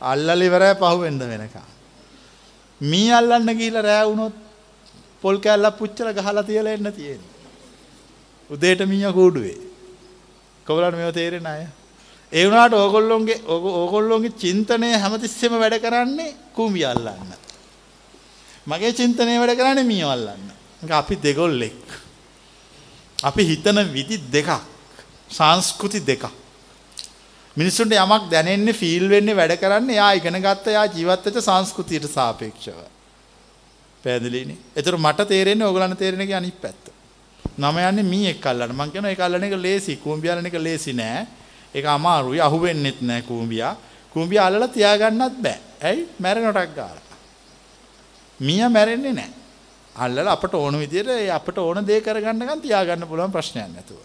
අල්ලලා 0.00 0.44
ඉවරයි 0.48 0.74
පහුවෙන්ද 0.82 1.22
වෙනකම්. 1.22 1.66
මී 2.80 3.10
අල්ලන්න 3.12 3.56
ගිහිල්ලා 3.58 3.82
රෑ 3.82 4.06
වුණොත් 4.10 4.36
පොල් 5.22 5.36
කෑල්ලක් 5.38 5.78
පුච්චලා 5.78 6.16
ගහලා 6.18 6.42
තියලා 6.42 6.72
එන්න 6.72 6.92
තියෙන්නේ. 6.92 7.34
උදේට 8.50 8.86
මීයා 8.86 9.12
කූඩුවේ. 9.12 9.58
කොහොමද 10.66 10.96
මේව 10.96 11.14
තේරෙන්නේ 11.14 11.52
අය? 11.52 11.66
ඒ 12.32 12.44
වුණාට 12.46 12.74
ඕගොල්ලොන්ගේ 12.74 13.42
ඕගොල්ලොන්ගේ 13.48 14.38
චින්තනය 14.42 14.90
හැමතිස්සෙම 15.02 15.54
වැඩ 15.62 15.80
කරන්නේ 15.84 16.34
කුඹිය 16.56 16.84
අල්ලන්න. 16.84 17.49
මගේ 18.66 18.92
චින්තනය 18.92 19.38
වැඩ 19.40 19.56
කරන්නේ 19.56 19.84
මීයව 19.84 20.10
අල්ලන්න. 20.10 20.44
ඒක 20.82 20.90
අපි 20.92 21.16
දෙගොල්ලෙක්. 21.16 21.80
අපි 23.22 23.42
හිතන 23.44 23.78
විදි 23.92 24.18
දෙකක්. 24.30 24.50
සංස්කෘති 25.30 26.00
දෙකක්. 26.00 26.28
මිනිස්සුන්ට 27.56 27.92
යමක් 27.94 28.30
දැනෙන්නේ 28.30 28.72
ෆීල් 28.74 29.08
වෙන්නේ 29.08 29.36
වැඩ 29.36 29.56
කරන්නේ 29.58 29.96
එයා 29.96 30.12
ඉගෙන 30.14 30.40
ගත්ත 30.40 30.66
එයා 30.66 30.86
ජීවත් 30.86 31.24
වෙච්ච 31.26 31.40
සංස්කෘතියට 31.40 32.06
සාපේක්ෂව. 32.08 32.78
පැහැදිලිනේ. 34.04 34.58
ඒතර 34.76 34.96
මට 34.96 35.28
තේරෙන්නේ 35.28 35.66
ඕගලන්ට 35.66 35.98
තේරෙන 35.98 36.20
එකේ 36.20 36.36
අනිත් 36.36 36.60
පැත්ත. 36.60 36.92
නම 37.58 37.76
යන්නේ 37.78 38.04
මීයක් 38.04 38.46
අල්ලන්න. 38.46 38.76
මං 38.76 38.92
කියනවා 38.92 39.10
ඒක 39.10 39.20
අල්ලන 39.20 39.44
එක 39.44 39.56
ලේසි. 39.56 39.96
කුඹිය 39.96 40.30
අල්ලන 40.30 40.46
එක 40.46 40.58
ලේසි 40.60 40.92
නෑ. 40.92 41.26
ඒක 41.74 41.84
අමාරුයි. 41.86 42.40
අහුවෙන්නෙත් 42.40 43.00
නෑ 43.02 43.22
කුඹියා. 43.22 43.76
කුඹිය 44.14 44.38
අල්ලලා 44.38 44.68
තියාගන්නත් 44.68 45.42
බෑ. 45.42 45.58
ඇයි? 45.82 46.08
මැරෙනටක් 46.18 46.76
ගාලා. 46.76 47.09
මීයා 48.40 48.70
මැරෙන්නේ 48.70 49.12
නෑ. 49.12 49.30
අල්ලලා 49.96 50.32
අපට 50.32 50.54
ඕන 50.54 50.78
විදිහට 50.78 51.10
අපට 51.30 51.58
ඕන 51.58 51.86
දේ 51.86 52.00
කරගන්නකම් 52.00 52.62
තියාගන්න 52.62 53.08
පුළුවන් 53.08 53.32
ප්‍රශ්නයක් 53.32 53.68
නැතුව. 53.74 54.00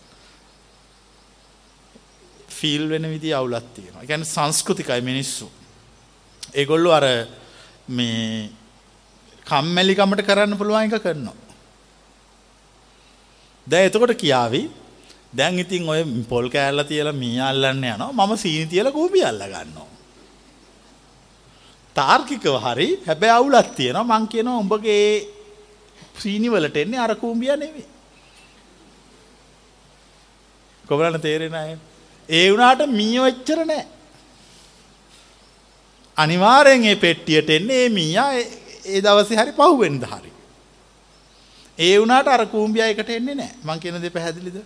ෆීල් 2.49 2.90
වෙන 2.90 3.10
විදිහ 3.14 3.38
අවුලක් 3.38 3.74
තියෙනවා. 3.76 4.03
ඒ 4.03 4.07
කියන්නේ 4.07 4.34
සංස්කෘතිකයි 4.36 5.02
මිනිස්සු. 5.02 5.48
ඒගොල්ලෝ 6.53 6.94
අර 6.94 7.06
මේ 7.88 8.49
කම්මැලිකමට 9.45 10.26
කරන්න 10.28 10.57
පුළුවන් 10.57 10.88
එක 10.88 11.03
කරනවා. 11.03 11.38
දැන් 13.68 13.88
එතකොට 13.88 14.16
කියාවි 14.18 14.62
දැන් 15.34 15.60
ඉතින් 15.60 15.90
ඔය 15.90 16.02
පොල් 16.30 16.48
කෑල්ල 16.49 16.84
තියලා 16.84 17.14
මී 17.14 17.40
අල්ලන්න 17.41 17.84
යනවා 17.84 18.28
මම 18.28 18.38
සීනි 18.38 18.72
තියලා 18.72 18.91
කූඹි 18.91 19.24
අල්ල 19.24 19.41
ගන්නවා. 19.53 19.94
තාර්කිකව 21.95 22.55
හරි 22.65 22.89
හැබැයි 23.07 23.38
අවුලක් 23.38 23.69
තියෙනවා 23.77 24.19
මං 24.19 24.27
කියනවා 24.27 24.61
උඹගේ 24.63 25.07
සීනි 26.22 26.49
වලට 26.49 26.77
එන්නේ 26.77 26.99
අර 26.99 27.15
කූඹිය 27.15 27.55
නෙවෙයි. 27.55 27.85
කොබලන්න 30.85 31.22
තේරෙන 31.22 31.55
අය. 31.55 31.77
ඒ 32.30 32.51
වුණාට 32.51 32.85
මීයෝ 32.91 33.27
එච්චර 33.27 33.65
නෑ. 33.65 33.85
අනිවාර්යෙන් 36.17 36.85
ඒ 36.85 36.95
පෙට්ටියට 36.95 37.49
එන්නේ 37.49 37.89
මේ 37.89 37.95
මීයා 37.97 38.30
ඒ 38.34 39.01
දවසේ 39.01 39.41
හරි 39.41 39.51
පහුවෙන්ද 39.53 40.03
හරි. 40.05 40.31
ඒ 41.77 41.95
වුණාට 41.99 42.27
අර 42.27 42.45
කූඹියා 42.47 42.88
එකට 42.88 43.09
එන්නේ 43.09 43.35
නෑ. 43.35 43.51
මං 43.63 43.80
කියන 43.80 44.01
දේ 44.01 44.15
පැහැදිලිද? 44.17 44.57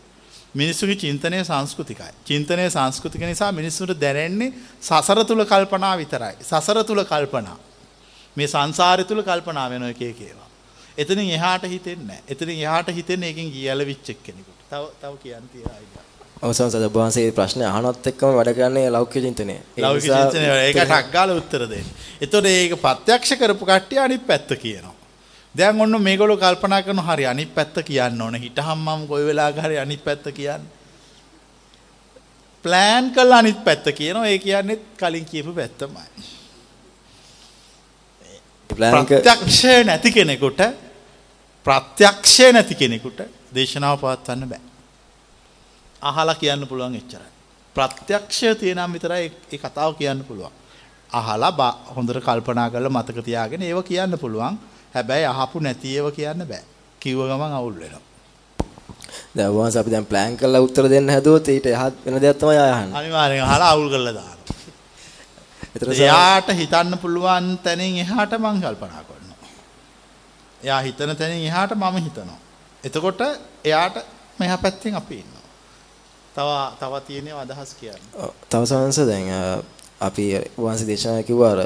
මිනිස්සුගේ 0.56 0.96
චින්තනය 0.96 1.44
සංස්කෘතිකයි. 1.44 2.12
චින්තනය 2.26 2.70
සංස්කෘතික 2.70 3.22
නිසා 3.22 3.52
මිනිස්සුන්ට 3.52 4.02
දැනෙන්නේ 4.02 4.54
සසර 4.82 5.24
තුල 5.24 5.46
කල්පනා 5.46 5.96
විතරයි. 5.98 6.36
සසර 6.42 6.84
තුල 6.84 7.04
කල්පනා. 7.04 7.58
මේ 8.38 8.48
සංසාරය 8.48 9.04
තුල 9.06 9.22
කල්පනා 9.22 9.70
වෙන 9.70 9.84
එක 9.86 10.02
ඒවා. 10.02 10.50
එතනින් 10.98 11.32
එහාට 11.32 11.64
හිතෙන්නේ 11.66 12.06
නැහැ. 12.08 12.24
එතනින් 12.28 12.60
එහාට 12.60 12.90
හිතෙන්නේ 12.90 13.30
එකෙන් 13.30 13.52
ගියලවිච්ච 13.52 14.10
එක්කෙනෙකුට. 14.10 14.60
තව 14.70 14.84
තව 15.02 15.14
කියන්න 15.18 15.50
තියලා 15.50 16.08
අවසන් 16.42 16.70
සද 16.72 16.88
වහන්සේ 16.90 17.32
ප්‍රශ්නේ 17.32 17.68
අහනත් 17.68 18.06
එක්කම 18.08 18.36
වැඩ 18.38 18.54
කරන්නේ 18.56 18.90
ලෞකික 18.90 19.24
චින්තනය. 19.24 19.56
ලෞකික 19.78 20.08
චින්තනය 20.08 20.46
ඒකට 20.48 20.86
ටක් 20.86 21.12
ගාලා 21.12 21.36
උත්තර 21.36 21.66
දෙන්න. 21.68 21.90
එතකොට 22.22 22.48
ඒක 22.48 22.76
ප්‍රත්‍යක්ෂ 22.80 23.36
කරපු 23.36 23.68
කට්ටිය 23.68 24.00
අනිත් 24.00 24.24
පැත්ත 24.26 24.54
කියනවා. 24.56 24.96
දැන් 25.56 25.82
ඔන්න 25.82 26.02
මේගොල්ලෝ 26.02 26.38
කල්පනා 26.38 26.82
කරන 26.84 27.00
හරි 27.00 27.26
අනිත් 27.26 27.56
පැත්ත 27.56 27.78
කියන්න 27.86 28.22
ඕන. 28.22 28.36
හිටහම් 28.36 28.80
මම 28.80 29.08
කොයි 29.08 29.26
වෙලාවක 29.26 29.58
හරි 29.58 29.78
අනිත් 29.78 30.04
පැත්ත 30.04 30.26
කියන්නේ. 30.34 30.72
ප්ලෑන් 32.66 33.12
කළා 33.12 33.40
අනිත් 33.40 33.64
පැත්ත 33.64 33.86
කියනවා. 33.96 34.28
ඒ 34.28 34.38
කියන්නේ 34.38 34.80
කලින් 35.00 35.26
කියපු 35.26 35.54
පැත්තමයි. 35.54 36.08
ප්‍රත්‍යක්ෂය 38.70 39.84
නැති 39.84 40.12
කෙනෙකුට 40.12 40.62
ප්‍රත්‍යක්ෂය 41.66 42.52
නැති 42.54 42.76
කෙනෙකුට 42.76 43.20
දේශනාව 43.56 44.00
පවත්වන්න 44.00 44.50
බෑ. 44.50 44.62
අහලා 46.02 46.36
කියන්න 46.36 46.68
පුළුවන් 46.68 46.96
එච්චරයි. 46.96 47.32
ප්‍රත්‍යක්ෂය 47.76 48.56
තියෙනම් 48.56 48.94
විතරයි 48.94 49.32
ඒ 49.52 49.58
කතාව 49.58 49.94
කියන්න 49.94 50.24
පුළුවන්. 50.24 50.54
අහලා 51.12 51.72
හොඳට 51.96 52.22
කල්පනා 52.22 52.70
කරලා 52.70 52.90
මතක 52.90 53.26
තියාගෙන 53.26 53.62
ඒව 53.62 53.82
කියන්න 53.84 54.20
පුළුවන්. 54.20 54.60
හැබැයි 54.94 55.26
අහපු 55.26 55.60
නැති 55.60 55.96
ඒවා 55.96 56.12
කියන්න 56.12 56.46
බෑ. 56.46 56.64
කිව්ව 57.02 57.22
ගමන් 57.22 57.54
අවුල් 57.54 57.76
වෙනවා. 57.76 58.04
දැන් 59.36 59.54
වහන්ස 59.54 59.76
අපි 59.76 59.92
දැන් 59.92 60.06
ප්ලෑන් 60.06 60.38
කරලා 60.38 60.62
උත්තර 60.62 60.90
දෙන්න 60.90 61.10
හැදුවොත් 61.10 61.48
ඊට 61.48 61.66
එහා 61.68 61.92
වෙන 62.06 62.22
දෙයක් 62.22 62.38
තමයි 62.38 62.60
අහන්නේ. 62.60 62.98
අනිවාර්යෙන් 63.00 63.46
අහලා 63.46 63.72
අවුල් 63.72 63.90
කරලා 63.90 64.14
දානවා. 64.14 64.40
එයාට 65.96 66.50
හිතන්න 66.52 66.98
පුළුවන් 66.98 67.58
තැනින් 67.64 67.98
එහාට 67.98 68.34
මං 68.36 68.62
කල්පනා 68.62 69.04
කරනවා. 69.04 69.50
එයා 70.62 70.82
හිතන 70.82 71.16
තැනින් 71.16 71.46
එහාට 71.46 71.72
මම 71.74 71.98
හිතනවා. 72.00 72.40
එතකොට 72.84 73.22
එයාට 73.64 73.98
මෙහ 74.40 74.58
පැත්තෙන් 74.58 74.96
අපි 74.96 75.16
ඉන්නවා. 75.16 75.46
තව 76.36 76.50
තව 76.80 76.94
තියෙනව 77.08 77.38
අදහස් 77.38 77.72
කියන්න. 77.80 78.02
ඔව්. 78.16 78.32
තව 78.50 78.62
සංස 78.66 79.00
දැන් 79.06 79.28
අපි 80.02 80.26
වංශ 80.58 80.86
දේශනා 80.88 81.24
කිව්වා 81.24 81.52
අර 81.52 81.62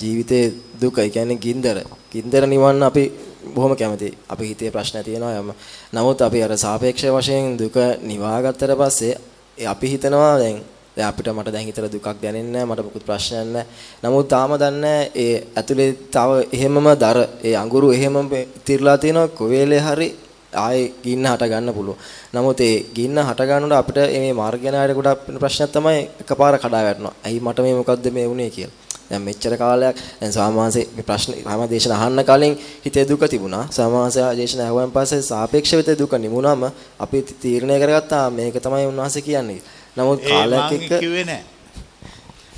ජීවිතේ 0.00 0.52
දුක 0.80 0.98
ඒ 0.98 1.10
කියන්නේ 1.10 1.38
ගින්දර. 1.38 1.78
ගින්දර 2.12 2.46
නිවන්න 2.46 2.82
අපි 2.82 3.12
බොහොම 3.54 3.76
කැමතියි. 3.76 4.16
අපි 4.28 4.44
හිතේ 4.46 4.70
ප්‍රශ්න 4.70 5.04
තියෙනවා 5.04 5.38
යම. 5.38 5.52
නමුත් 5.92 6.22
අපි 6.22 6.42
අර 6.42 6.58
සාපේක්ෂ 6.58 7.04
වශයෙන් 7.06 7.56
දුක 7.58 7.76
නිවාගත්තට 8.02 8.74
පස්සේ 8.74 9.18
ඒ 9.58 9.66
අපි 9.66 9.86
හිතනවා 9.88 10.38
දැන් 10.38 10.58
දැන් 10.96 11.08
අපිට 11.08 11.28
මට 11.28 11.52
දැන් 11.52 11.66
හිතලා 11.66 11.92
දුකක් 11.92 12.08
දැනෙන්නේ 12.22 12.52
නැහැ 12.52 12.66
මට 12.66 12.84
මොකුත් 12.84 13.06
ප්‍රශ්නයක් 13.06 13.46
නැහැ. 13.46 13.66
නමුත් 14.02 14.28
තාම 14.28 14.52
දන්නේ 14.56 15.10
ඒ 15.14 15.46
ඇතුලේ 15.56 15.90
තව 16.10 16.30
එහෙමම 16.52 16.88
දර 16.96 17.18
ඒ 17.44 17.54
අඟුරු 17.56 17.92
එහෙමම 17.92 18.30
තිරලා 18.64 18.98
තියෙනවා 18.98 19.28
කොවේලේ 19.28 19.80
හරි 19.80 20.08
ආයේ 20.56 20.92
ගින්න 21.04 21.26
හට 21.26 21.50
ගන්න 21.50 21.74
පුළුවන්. 21.74 21.98
නමුත් 22.34 22.60
ඒ 22.60 22.76
ගින්න 22.94 23.18
හට 23.18 23.48
ගන්නකොට 23.48 23.78
අපිට 23.80 23.98
මේ 24.14 24.32
මාර්ගයනායට 24.32 24.96
ගොඩක් 24.98 25.20
ප්‍රශ්නයක් 25.42 25.70
තමයි 25.70 26.00
එකපාර 26.22 26.58
කඩා 26.58 26.82
වැටෙනවා. 26.86 27.14
ඇයි 27.24 27.40
මට 27.40 27.58
මේ 27.60 27.74
මොකද්ද 27.74 28.10
මේ 28.10 28.28
වුනේ 28.28 28.50
කියලා. 28.50 28.83
දැන් 29.14 29.24
මෙච්චර 29.28 29.56
කාලයක් 29.62 30.02
දැන් 30.20 30.32
සාමාන්‍යයෙන් 30.38 30.92
මේ 30.96 31.06
ප්‍රශ්න 31.10 31.32
සාමාදේශන 31.46 31.96
අහන්න 31.98 32.24
කලින් 32.30 32.54
හිතේ 32.84 33.06
දුක 33.10 33.24
තිබුණා. 33.32 33.64
සාමාන්‍යදේශන 33.70 34.62
අහුවන් 34.66 34.92
පස්සේ 34.96 35.22
සාපේක්ෂව 35.30 35.82
හිතේ 35.82 35.98
දුක 36.02 36.12
නිමුණාම 36.26 36.70
අපි 37.04 37.22
තීරණය 37.42 37.80
කරගත්තා 37.82 38.24
මේක 38.30 38.56
තමයි 38.66 38.86
උන්වහන්සේ 38.92 39.26
කියන්නේ. 39.28 39.60
නමුත් 39.96 40.20
කාලයක් 40.30 40.72
එක්ක 40.76 40.92
කිව්වේ 41.00 41.24
නෑ. 41.24 41.42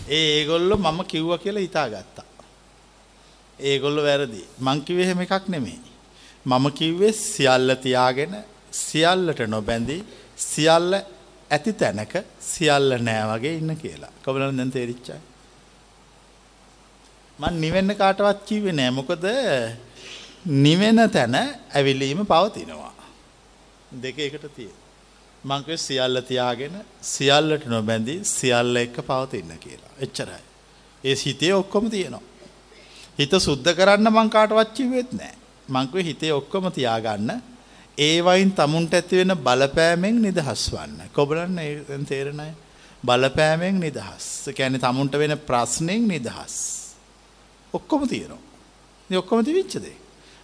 ඒ 0.09 0.25
ඒගොල්ලෝ 0.37 0.79
මම 0.79 1.01
කිව්වා 1.13 1.39
කියලා 1.39 1.67
හිතාගත්තා. 1.67 2.27
ඒගොල්ලෝ 3.61 4.05
වැරදි. 4.05 4.45
මං 4.61 4.83
කිව්වේ 4.87 5.07
එහෙම 5.07 5.21
එකක් 5.21 5.49
නෙමෙයි. 5.49 5.81
මම 6.47 6.67
කිව්වේ 6.73 7.13
සියල්ල 7.13 7.75
තියාගෙන 7.85 8.35
සියල්ලට 8.85 9.41
නොබැඳී 9.49 10.01
සියල්ල 10.51 10.93
ඇති 11.51 11.73
තැනක 11.73 12.15
සියල්ල 12.53 12.91
නෑ 13.09 13.25
වගේ 13.31 13.55
ඉන්න 13.61 13.77
කියලා. 13.83 14.13
කොබලන් 14.25 14.57
දැන් 14.59 14.71
තේරිච්චයි. 14.77 15.19
මං 17.39 17.61
නිවෙන්න 17.61 17.95
කාටවත් 17.95 18.45
කිව්වේ 18.47 18.73
නෑ. 18.73 18.91
මොකද 18.91 19.25
නිවෙන 20.47 21.01
තැන 21.11 21.35
ඇවිලීම 21.75 22.21
පවතිනවා. 22.25 22.93
දෙක 24.03 24.19
එකට 24.19 24.47
තියෙන. 24.57 24.77
මං 25.45 25.65
කිව්වේ 25.65 25.77
සියල්ල 25.79 26.21
තියාගෙන 26.21 26.77
සියල්ලට 27.03 27.67
නොබැඳී 27.67 28.25
සියල්ල 28.25 28.77
එක්ක 28.77 28.97
පවතින්න 29.03 29.59
කියලා. 29.59 29.93
එච්චරයි. 30.01 30.43
ඒ 31.05 31.17
හිතේ 31.17 31.53
ඔක්කොම 31.55 31.91
තියෙනවා. 31.91 32.23
හිත 33.19 33.35
සුද්ධ 33.39 33.75
කරන්න 33.75 34.13
මං 34.13 34.31
කාටවත් 34.31 34.73
කිව්වෙත් 34.73 35.13
නෑ. 35.13 35.35
මං 35.69 35.89
කිව්වේ 35.89 36.05
හිතේ 36.05 36.33
ඔක්කොම 36.33 36.71
තියාගන්න 36.73 37.31
ඒ 37.99 38.25
වයින් 38.25 38.53
tamunට 38.53 38.95
ඇති 38.95 39.17
වෙන 39.17 39.37
බලපෑමෙන් 39.37 40.23
නිදහස් 40.23 40.65
වන්න. 40.73 41.13
කොබලන්න 41.13 41.59
ඒ 41.59 42.01
තේරෙන 42.09 42.41
අය 42.41 42.53
බලපෑමෙන් 43.05 43.81
නිදහස්. 43.81 44.49
ඒ 44.49 44.53
කියන්නේ 44.53 44.81
tamunට 44.81 45.13
වෙන 45.19 45.39
ප්‍රශ්නෙන් 45.49 46.09
නිදහස්. 46.09 46.86
ඔක්කොම 47.75 48.09
තියෙනවා. 48.09 48.43
මේ 49.11 49.19
ඔක්කොම 49.19 49.45
තිබිච්ච 49.45 49.77
දේ. 49.79 49.97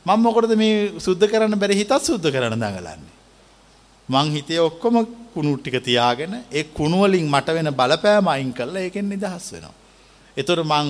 මම 0.07 0.20
මොකටද 0.20 0.55
මේ 0.57 1.01
සුද්ධ 1.01 1.27
කරන්න 1.27 1.59
බැරි 1.59 1.74
හිතත් 1.74 1.93
සුද්ධ 2.01 2.31
කරන්න 2.31 2.55
දඟලන්නේ. 2.55 3.12
මං 4.09 4.32
හිතේ 4.32 4.61
ඔක්කොම 4.61 5.07
කුණු 5.35 5.57
ටික 5.57 5.82
තියාගෙන 5.85 6.44
ඒ 6.53 6.65
කුණු 6.65 7.03
වලින් 7.03 7.28
මට 7.31 7.49
වෙන 7.49 7.70
බලපෑම 7.73 8.28
අයින් 8.28 8.53
කරලා 8.53 8.82
ඒකෙන් 8.82 9.09
නිදහස් 9.09 9.53
වෙනවා. 9.53 9.74
ඒතර 10.36 10.65
මං 10.65 10.89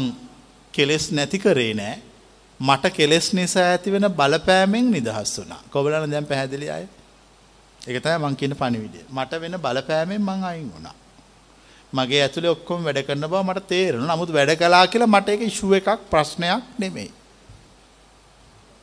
කෙලෙස් 0.74 1.12
නැති 1.12 1.38
කරේ 1.38 1.74
නෑ. 1.74 2.00
මට 2.60 2.92
කෙලෙස් 2.94 3.32
නිසා 3.32 3.68
ඇති 3.72 3.92
වෙන 3.92 4.06
බලපෑමෙන් 4.10 4.90
නිදහස් 4.90 5.38
වුණා. 5.38 5.62
කොබලන 5.70 6.10
දැන් 6.10 6.26
පැහැදිලි 6.26 6.70
අය. 6.70 6.84
ඒක 7.88 8.02
තමයි 8.02 8.18
මං 8.18 8.36
කියන 8.36 8.54
පණිවිඩය. 8.56 9.00
මට 9.10 9.40
වෙන 9.40 9.56
බලපෑමෙන් 9.64 10.22
මං 10.22 10.44
අයින් 10.44 10.68
වුණා. 10.74 10.94
මගේ 11.92 12.22
ඇතුලේ 12.22 12.50
ඔක්කොම 12.50 12.84
වැඩ 12.84 13.02
කරන 13.06 13.24
බව 13.24 13.42
මට 13.42 13.66
තේරෙනවා. 13.68 14.08
නමුත් 14.10 14.30
වැඩ 14.32 14.54
කළා 14.56 14.86
කියලා 14.86 15.08
මට 15.08 15.28
ඒක 15.28 15.42
ඉෂුව 15.42 15.72
එකක් 15.74 16.08
ප්‍රශ්නයක් 16.10 16.62
නෙමෙයි. 16.78 17.10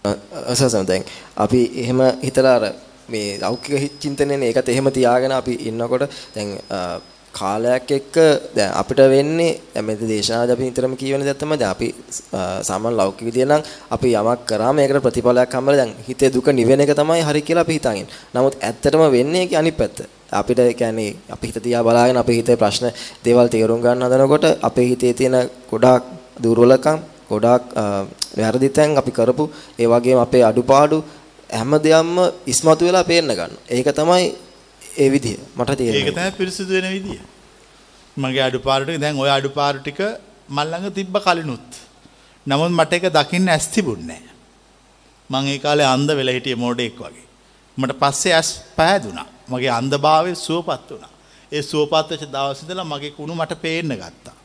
අසසම් 0.06 0.86
දැන් 0.86 1.04
අපි 1.38 1.62
එහෙම 1.76 2.02
හිතලා 2.24 2.56
අර 2.56 2.66
මේ 3.10 3.38
ලෞකික 3.40 4.00
චින්තනයනේ 4.00 4.50
ඒකත් 4.50 4.70
එහෙම 4.70 4.92
තියාගෙන 4.92 5.32
අපි 5.32 5.54
ඉන්නකොට 5.68 6.06
දැන් 6.36 6.50
කාලයක් 7.34 7.92
එක්ක 7.92 8.16
දැන් 8.56 8.72
අපිට 8.74 9.02
වෙන්නේ 9.08 9.58
දැන් 9.74 9.86
මේ 9.86 9.98
දේශනාවද 10.04 10.54
අපි 10.54 10.64
නිතරම 10.64 10.94
කියවෙන 10.96 11.22
දේ 11.22 11.36
තමයි 11.36 11.58
දැන් 11.58 11.72
අපි 11.72 11.88
සාමාන්‍ය 12.62 12.96
ලෞකික 12.96 13.26
විදිය 13.28 13.46
නම් 13.46 13.62
අපි 13.90 14.14
යමක් 14.14 14.46
කරාම 14.46 14.80
ඒකට 14.80 15.02
ප්‍රතිඵලයක් 15.02 15.54
හම්බෙලා 15.54 15.82
දැන් 15.82 15.94
හිතේ 16.08 16.30
දුක 16.30 16.48
නිවෙන 16.52 16.82
එක 16.82 16.94
තමයි 16.94 17.22
හරි 17.22 17.42
කියලා 17.42 17.66
අපි 17.66 17.78
හිතන්නේ. 17.78 18.08
නමුත් 18.34 18.56
ඇත්තටම 18.62 19.04
වෙන්නේ 19.10 19.44
ඒක 19.44 19.54
අනිත් 19.56 19.78
පැත්ත. 19.78 20.19
අපිට 20.32 20.60
කියන්නේ 20.76 21.16
අපි 21.30 21.48
හිත 21.48 21.64
තියා 21.64 21.84
බලාගෙන 21.84 22.18
අපේ 22.18 22.38
හිතේ 22.40 22.58
ප්‍රශ්න 22.58 22.92
දේවල් 23.24 23.48
තේරුම් 23.48 23.82
ගන්න 23.82 24.04
හදනකොට 24.04 24.46
අපේ 24.62 24.88
හිතේ 24.90 25.14
තියෙන 25.14 25.50
ගොඩාක් 25.72 26.04
දුර්වලකම් 26.44 27.00
ගොඩාක් 27.30 27.64
වැරදි 28.38 28.70
තැන් 28.70 28.98
අපි 28.98 29.12
කරපු 29.12 29.50
ඒ 29.80 29.88
වගේම 29.88 30.20
අපේ 30.20 30.44
අඩුපාඩු 30.44 30.98
හැම 31.52 31.72
දෙයක්ම 31.80 32.16
ඉස්මතු 32.46 32.86
වෙලා 32.86 33.04
පේන්න 33.04 33.32
ගන්න. 33.32 33.54
ඒක 33.70 33.90
තමයි 33.96 34.26
ඒ 34.98 35.10
විදිය. 35.10 35.38
මට 35.58 35.78
තේරෙන්නේ. 35.78 36.02
ඒක 36.02 36.16
තමයි 36.16 36.32
පිරිසිදු 36.40 36.74
වෙන 36.74 36.90
විදිය. 36.96 37.20
මගේ 38.18 38.44
අඩුපාඩු 38.50 38.86
ටික 38.86 39.02
දැන් 39.02 39.16
ওই 39.18 39.30
අඩුපාඩු 39.30 39.80
ටික 39.80 40.00
මල් 40.50 40.68
ළඟ 40.72 40.94
තිබ්බ 40.94 41.16
කලිනුත්. 41.20 41.70
නමුත් 42.46 42.72
මට 42.72 42.94
ඒක 42.94 43.10
දකින්න 43.18 43.50
ඇස් 43.50 43.68
තිබුණේ 43.68 44.20
නැහැ. 44.20 44.36
මං 45.30 45.52
ඒ 45.54 45.60
කාලේ 45.60 45.90
අන්ධ 45.96 46.14
වෙලා 46.20 46.38
හිටියේ 46.38 46.62
මෝඩෙක් 46.64 46.96
වගේ. 47.00 47.28
මට 47.78 48.00
පස්සේ 48.02 48.34
ඇස් 48.34 48.50
පෑදුනා. 48.78 49.28
මගේ 49.52 49.72
අන්ධභාවය 49.80 50.36
සුවපත් 50.36 50.90
වුණා. 50.92 51.14
ඒ 51.52 51.62
සුවපත් 51.62 52.10
වෙච්ච 52.12 52.26
දවස් 52.34 52.62
ඉඳලා 52.64 52.84
මගේ 52.84 53.12
කුණු 53.12 53.34
මට 53.36 53.62
පේන්න 53.62 53.94
ගත්තා. 53.94 54.38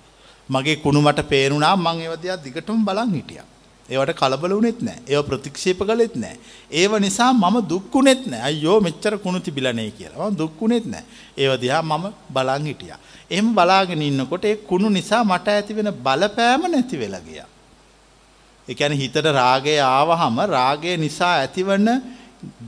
මගේ 0.50 0.76
කුණු 0.76 1.00
මට 1.00 1.28
පේරුණා 1.28 1.76
මං 1.76 2.00
ඒව 2.00 2.14
දිහා 2.22 2.36
දිගටම 2.36 2.80
බලන් 2.84 3.12
හිටියා. 3.14 3.48
ඒවට 3.88 4.16
කලබල 4.20 4.52
වුණෙත් 4.56 4.80
නැහැ. 4.82 5.02
ඒව 5.08 5.22
ප්‍රතික්ෂේප 5.28 5.80
කළෙත් 5.80 6.14
නැහැ. 6.16 6.38
ඒව 6.70 6.92
නිසා 6.98 7.32
මම 7.32 7.56
දුක් 7.68 7.88
වුණෙත් 7.94 8.22
නැහැ. 8.26 8.46
අයියෝ 8.48 8.78
මෙච්චර 8.80 9.18
කුණු 9.18 9.40
තිබිලා 9.40 9.72
නේ 9.72 9.90
කියලා. 9.90 10.30
මම 10.30 10.38
දුක් 10.38 10.60
වුණෙත් 10.60 10.86
නැහැ. 10.86 11.04
ඒව 11.36 11.52
දිහා 11.60 11.82
මම 11.82 12.04
බලන් 12.34 12.64
හිටියා. 12.66 12.98
එහෙම 13.30 13.48
බලාගෙන 13.54 14.02
ඉන්නකොට 14.02 14.44
ඒ 14.44 14.56
කුණු 14.70 14.88
නිසා 14.88 15.24
මට 15.24 15.48
ඇති 15.48 15.76
වෙන 15.76 15.92
බලපෑම 16.06 16.62
නැති 16.72 16.96
වෙලා 16.98 17.20
ගියා. 17.20 17.48
ඒ 18.68 18.74
කියන්නේ 18.74 19.00
හිතට 19.02 19.26
රාගය 19.40 19.76
ආවහම 19.80 20.36
රාගය 20.56 20.96
නිසා 20.96 21.34
ඇතිවන 21.42 21.88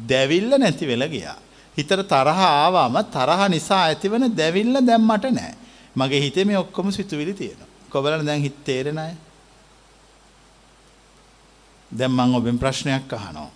දැවිල්ල 0.09 0.53
නැති 0.59 0.87
වෙලා 0.87 1.09
ගියා. 1.09 1.39
හිතට 1.77 1.93
තරහ 2.09 2.41
ආවම 2.41 2.97
තරහ 3.13 3.41
නිසා 3.49 3.83
ඇතිවන 3.89 4.25
දැවිල්ල 4.37 4.77
දැන් 4.87 5.03
මට 5.03 5.25
නැහැ. 5.33 5.55
මගේ 5.97 6.21
හිතේ 6.21 6.45
මේ 6.45 6.59
ඔක්කොම 6.59 6.93
සිතුවිලි 6.93 7.35
තියෙනවා. 7.35 7.69
කොබලන 7.91 8.27
දැන් 8.27 8.41
හිත 8.41 8.65
තේරෙන 8.65 8.99
අය? 8.99 9.15
දැන් 11.91 12.11
මම 12.11 12.35
ඔබෙන් 12.35 12.59
ප්‍රශ්නයක් 12.59 13.13
අහනවා. 13.13 13.51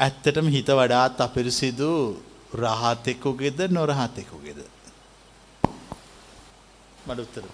ඇත්තටම 0.00 0.46
හිත 0.48 0.68
වඩාත් 0.68 1.20
අපිරිසිදු 1.20 1.90
රහතෙකුගේද 2.54 3.60
නොරහතෙකුගේද? 3.70 4.60
මට 7.06 7.18
උත්තර. 7.18 7.44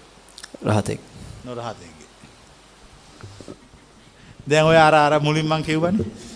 රහතෙක්. 0.65 1.01
නොරහතෙක්ගේ. 1.45 2.09
දැන් 4.47 4.65
ඔය 4.65 4.77
අර 4.77 4.95
අර 4.95 5.19
මුලින් 5.19 5.47
මං 5.47 5.63
කිව්වනේ. 5.63 6.28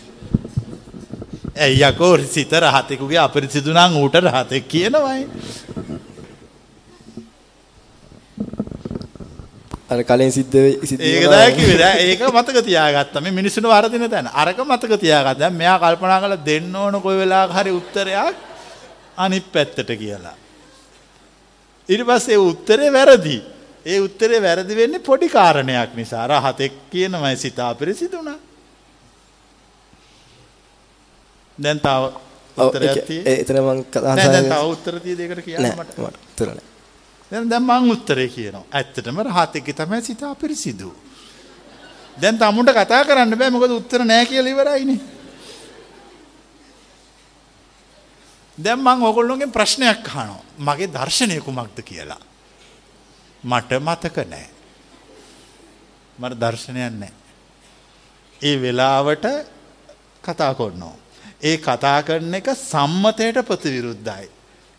ඇයි 1.55 1.84
යකෝ 1.84 2.17
සිත 2.17 2.51
රහතෙකුගේ 2.51 3.17
අපිරිසිදු 3.17 3.73
නම් 3.73 3.97
ඌට 4.01 4.15
රහතෙක් 4.15 4.67
කියනවයි. 4.67 5.21
අර 9.89 10.03
කලින් 10.03 10.31
සිද්ධ 10.31 10.57
සිද්ධ 10.89 11.01
ඒක 11.01 11.25
තමයි 11.30 11.51
කිව්වේ. 11.57 11.77
දැන් 11.77 11.97
ඒක 11.99 12.21
මතක 12.21 12.57
තියාගත්තා. 12.65 13.21
මේ 13.21 13.31
මිනිස්සුන්ව 13.31 13.69
වරදින 13.69 14.09
තැන. 14.09 14.30
අරක 14.34 14.57
මතක 14.57 14.99
තියාගත්තා. 14.99 15.39
දැන් 15.39 15.53
මෙයා 15.53 15.77
කල්පනා 15.80 16.21
කරලා 16.21 16.45
දෙන්න 16.45 16.75
ඕන 16.75 17.01
කොයි 17.01 17.17
වෙලාවක 17.21 17.53
හරි 17.57 17.71
උත්තරයක් 17.71 18.35
අනිත් 19.17 19.45
පැත්තට 19.53 19.89
කියලා. 20.01 20.35
ඊට 21.89 22.05
පස්සේ 22.07 22.38
උත්තරේ 22.38 22.89
වැරදි. 22.93 23.38
ඒ 23.85 23.99
උත්තරේ 23.99 24.41
වැරදි 24.41 24.75
වෙන්නේ 24.75 25.05
පොඩි 25.09 25.30
කාරණයක් 25.30 25.93
නිසා. 25.95 26.25
රහතෙක් 26.27 26.73
කියනමයි 26.89 27.35
සිත 27.38 27.59
අපිරිසිදුනා. 27.59 28.52
දැන් 31.57 31.80
තව 31.80 32.03
උත්තරයක් 32.57 33.05
තියෙන්නේ. 33.05 33.41
එතන 33.41 33.57
මම 33.61 33.84
කතා 33.85 34.15
දැන් 34.15 34.31
දැන් 34.31 34.49
තව 34.49 34.61
උත්තර 34.73 34.99
තියෙද 34.99 35.19
ඒකට 35.19 35.45
කියන්න 35.45 35.67
මට. 35.77 35.97
මට 35.97 36.17
උත්තර 36.31 36.47
නෑ. 36.47 36.67
දැන් 37.31 37.49
දැන් 37.49 37.63
මං 37.63 37.91
උත්තරේ 37.91 38.27
කියනවා. 38.27 38.65
ඇත්තටම 38.71 39.19
රහතෙක්ගේ 39.27 39.73
තමයි 39.73 40.01
සිත 40.01 40.23
අපිරිසිදු. 40.23 40.93
දැන් 42.21 42.38
තමුන්ට 42.38 42.73
කතා 42.73 43.05
කරන්න 43.05 43.38
බෑ 43.38 43.49
මොකද 43.49 43.71
උත්තර 43.71 44.05
නෑ 44.05 44.25
කියලා 44.25 44.53
ඉවරයිනේ. 44.53 44.99
දැන් 48.57 48.80
මං 48.80 49.03
ඕගොල්ලෝගෙන් 49.03 49.51
ප්‍රශ්නයක් 49.51 50.07
අහනවා. 50.07 50.43
මගේ 50.57 50.88
දර්ශනය 50.88 51.41
කුමක්ද 51.41 51.81
කියලා. 51.81 52.21
මට 53.43 53.71
මතක 53.81 54.17
නෑ. 54.30 54.47
මට 56.19 56.39
දර්ශනයක් 56.39 56.93
නෑ. 57.01 57.13
ඒ 58.41 58.61
වෙලාවට 58.61 59.25
කතා 60.23 60.53
කොන්නවා. 60.53 61.02
ඒ 61.44 61.57
කතා 61.57 61.99
කරන 62.02 62.34
එක 62.34 62.49
සම්මතයට 62.61 63.44
ප්‍රතිවිරුද්ධයි. 63.44 64.26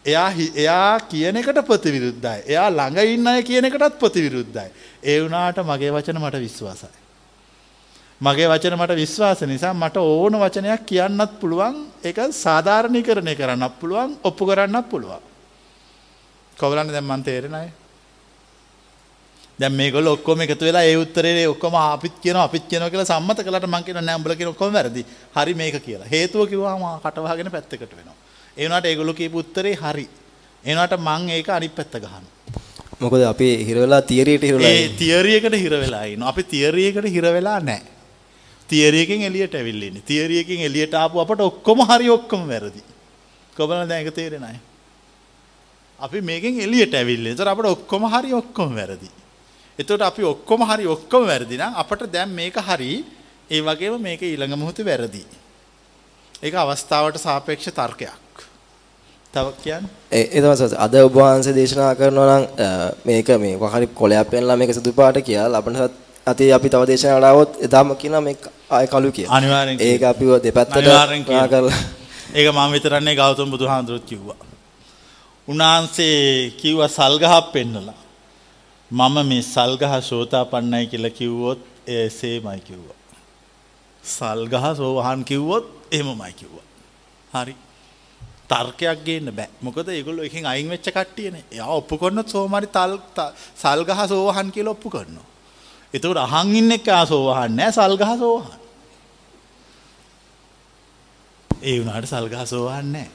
එයා 0.05 0.29
එයා 0.57 1.01
කියන 1.03 1.37
එකට 1.37 1.61
ප්‍රතිවිරුද්ධයි. 1.63 2.41
එයා 2.47 2.69
ළඟ 2.71 3.15
ඉන්න 3.15 3.27
අය 3.27 3.43
කියන 3.43 3.65
එකටත් 3.65 3.99
ප්‍රතිවිරුද්ධයි. 3.99 4.71
ඒ 5.03 5.19
වුණාට 5.21 5.59
මගේ 5.63 5.93
වචන 5.93 6.21
මට 6.21 6.41
විශ්වාසයි. 6.41 6.95
මගේ 8.21 8.49
වචන 8.49 8.77
මට 8.77 8.97
විශ්වාස 8.97 9.41
නිසා 9.43 9.75
මට 9.75 9.97
ඕන 9.99 10.41
වචනයක් 10.41 10.83
කියන්නත් 10.87 11.33
පුළුවන් 11.41 11.77
ඒක 12.05 12.19
සාධාරණීකරණය 12.35 13.35
කරන්නත් 13.35 13.75
පුළුවන් 13.81 14.19
ඔප්පු 14.23 14.47
කරන්නත් 14.47 14.89
පුළුවන්. 14.89 15.23
කොවලන්න 16.57 16.89
දැන් 16.89 17.05
මන් 17.05 17.23
තේරෙන 17.23 17.55
අය. 17.55 17.69
දැන් 19.59 19.73
මේගොල්ලෝ 19.73 20.15
ඔක්කොම 20.19 20.41
එකතු 20.41 20.65
වෙලා 20.65 20.83
ඒ 20.83 20.97
උත්තරේ 20.97 21.47
ඔක්කොම 21.49 21.75
අපිත් 21.75 22.19
කියනවා 22.23 22.45
අපිත් 22.49 22.67
කියනවා 22.71 22.91
කියලා 22.91 23.07
සම්මත 23.07 23.45
කළාට 23.47 23.67
මං 23.71 23.85
කියනවා 23.87 24.03
නෑ 24.03 24.19
උඹලා 24.19 24.37
කියන 24.37 24.51
ඔක්කොම 24.51 24.73
වැරදි. 24.73 25.07
හරි 25.37 25.55
මේක 25.55 25.79
කියලා. 25.87 26.09
හේතුව 26.11 26.49
කිව්වම 26.51 26.85
කට 27.05 27.19
වහගෙන 27.27 27.51
පැත්තකට 27.55 27.97
වෙනවා. 27.99 28.17
ඒ 28.57 28.65
වුණාට 28.65 28.87
ඒගොල්ලෝ 28.91 29.15
කියපු 29.15 29.39
උත්තරේ 29.39 29.75
හරි. 29.83 30.07
ඒ 30.65 30.71
වුණාට 30.71 30.99
මං 30.99 31.31
ඒක 31.39 31.49
අනිත් 31.49 31.75
පැත්ත 31.75 31.95
ගහනවා. 32.03 32.23
මොකද 33.01 33.23
අපි 33.23 33.49
හිර 33.69 33.79
වෙලා 33.85 34.03
තියරියට 34.03 34.45
හිර 34.49 34.59
වෙලා 34.59 34.75
ඒ 34.75 34.89
තියරි 35.01 35.37
එකට 35.39 35.59
හිර 35.65 35.75
වෙලා 35.85 36.05
ඉන්නවා. 36.05 36.29
අපි 36.35 36.43
තියරි 36.43 36.87
එකට 36.91 37.11
හිර 37.17 37.27
වෙලා 37.39 37.59
නැහැ. 37.61 37.93
තියරි 38.69 39.01
එකෙන් 39.07 39.23
එළියට 39.23 39.55
ඇවිල්ලා 39.55 39.89
ඉන්නේ. 39.89 40.07
තියරි 40.11 40.39
එකෙන් 40.43 40.67
එළියට 40.69 40.95
ආපු 40.95 41.21
අපට 41.21 41.41
ඔක්කොම 41.41 41.87
හරි 41.91 42.11
ඔක්කොම 42.11 42.49
වැරදි. 42.49 42.83
කොබල 43.57 43.87
දැන් 43.89 44.01
ඒක 44.03 44.15
තේරෙන්නේ 44.15 44.61
අපි 46.01 46.21
මේකෙන් 46.21 46.61
එළියට 46.61 46.95
ඇවිල්ලා. 46.95 47.33
ඒතර 47.33 47.49
අපට 47.55 47.69
ඔක්කොම 47.77 48.11
හරි 48.15 48.33
ඔක්කොම 48.33 48.75
වැරදි. 48.75 49.11
එතකොට 49.79 50.03
අපි 50.03 50.23
ඔක්කොම 50.25 50.61
හරි 50.63 50.87
ඔක්කොම 50.87 51.27
වැරදි 51.27 51.57
නම් 51.57 51.75
අපට 51.75 52.07
දැන් 52.13 52.31
මේක 52.31 52.57
හරි 52.61 52.93
ඒ 53.51 53.61
වගේම 53.61 53.99
මේක 54.01 54.23
ඊළඟ 54.23 54.57
මොහොතේ 54.57 54.85
වැරදි. 54.85 55.25
ඒක 56.43 56.55
අවස්ථාවට 56.55 57.19
සාපේක්ෂ 57.19 57.73
තර්කයක්. 57.73 58.13
තව 59.35 59.47
ඒ 60.13 60.41
තමයි 60.41 60.77
අද 60.79 60.95
ඔබ 61.01 61.15
වහන්සේ 61.15 61.55
දේශනා 61.55 61.95
කරනවා 61.95 62.39
නම් 62.39 62.45
මේක 63.05 63.29
මේ 63.39 63.57
වහරි 63.57 63.87
කොලයක් 63.93 64.31
පෙන්ලා 64.31 64.57
මේක 64.57 64.75
සුදු 64.75 64.93
පාට 64.93 65.19
කියලා 65.21 65.59
අපිට 65.59 65.99
අතේ 66.27 66.53
අපි 66.53 66.69
තව 66.69 66.83
දේශනාවට 66.87 67.29
આવොත් 67.31 67.51
එදාම 67.61 67.97
කියනවා 67.97 68.21
මේ 68.21 68.37
ආය 68.71 68.87
කළු 68.87 69.13
කියලා. 69.13 69.37
අනිවාර්යෙන් 69.37 69.81
ඒක 69.81 70.03
අපිව 70.05 70.31
දෙපැත්තට 70.45 70.77
කරලා 70.77 71.75
ඒක 72.35 72.47
මම 72.53 72.71
විතරන්නේ 72.73 73.17
ගෞතම 73.17 73.51
බුදුහාඳුරුත් 73.51 74.05
කිව්වා. 74.05 74.41
උන්වහන්සේ 75.49 76.51
කිව්වා 76.61 76.89
සල්ගහක් 76.89 77.53
පෙන්නලා. 77.53 78.04
මම 78.95 79.17
මේ 79.29 79.43
සල්ගහ 79.45 79.95
සෝතාපන්නයි 80.03 80.87
කියලා 80.87 81.11
කිව්වොත් 81.11 81.61
එසේමයි 81.89 82.61
කිව්වා. 82.61 82.99
සල්ගහ 84.05 84.67
සෝවහන් 84.77 85.25
කිව්වොත් 85.25 85.67
එහෙමමයි 85.93 86.33
කිව්වා. 86.33 86.67
හරි. 87.35 87.55
තර්කයක් 88.49 89.05
ගේන්න 89.05 89.31
බෑ. 89.33 89.49
මොකද 89.61 89.89
ඒගොල්ලෝ 89.89 90.25
එකෙන් 90.25 90.47
අයින් 90.47 90.69
වෙච්ච 90.69 90.89
කට්ටියනේ. 90.89 91.45
එයා 91.53 91.71
ඔප්පු 91.73 91.99
කරනොත් 91.99 92.29
සෝමාරි 92.29 92.69
තල් 92.69 92.95
සල්ගහ 93.57 94.03
සෝවහන් 94.09 94.53
කියලා 94.53 94.77
ඔප්පු 94.77 94.89
කරනවා. 94.91 95.27
එතකොට 95.95 96.23
අහන් 96.27 96.55
ඉන්න 96.55 96.73
එක 96.73 96.89
ආ 96.89 97.05
සෝවහන් 97.07 97.57
නෑ 97.57 97.73
සල්ගහ 97.73 98.15
සෝවහන්. 98.19 98.59
ඒ 101.63 101.79
වුණාට 101.79 102.11
සල්ගහ 102.15 102.47
සෝවහන් 102.47 102.93
නෑ. 102.93 103.09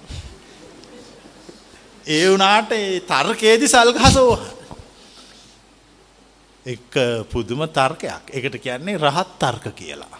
ඒ 2.07 2.23
වුණාට 2.29 2.71
ඒ 2.73 2.87
තර්කයේදී 3.11 3.75
සල්ගහ 3.77 4.09
සෝවහන්. 4.13 4.58
එක 6.69 6.93
පුදුම 7.31 7.65
තර්කයක්. 7.67 8.29
ඒකට 8.29 8.61
කියන්නේ 8.61 8.97
රහත් 8.97 9.31
තර්ක 9.39 9.75
කියලා. 9.75 10.19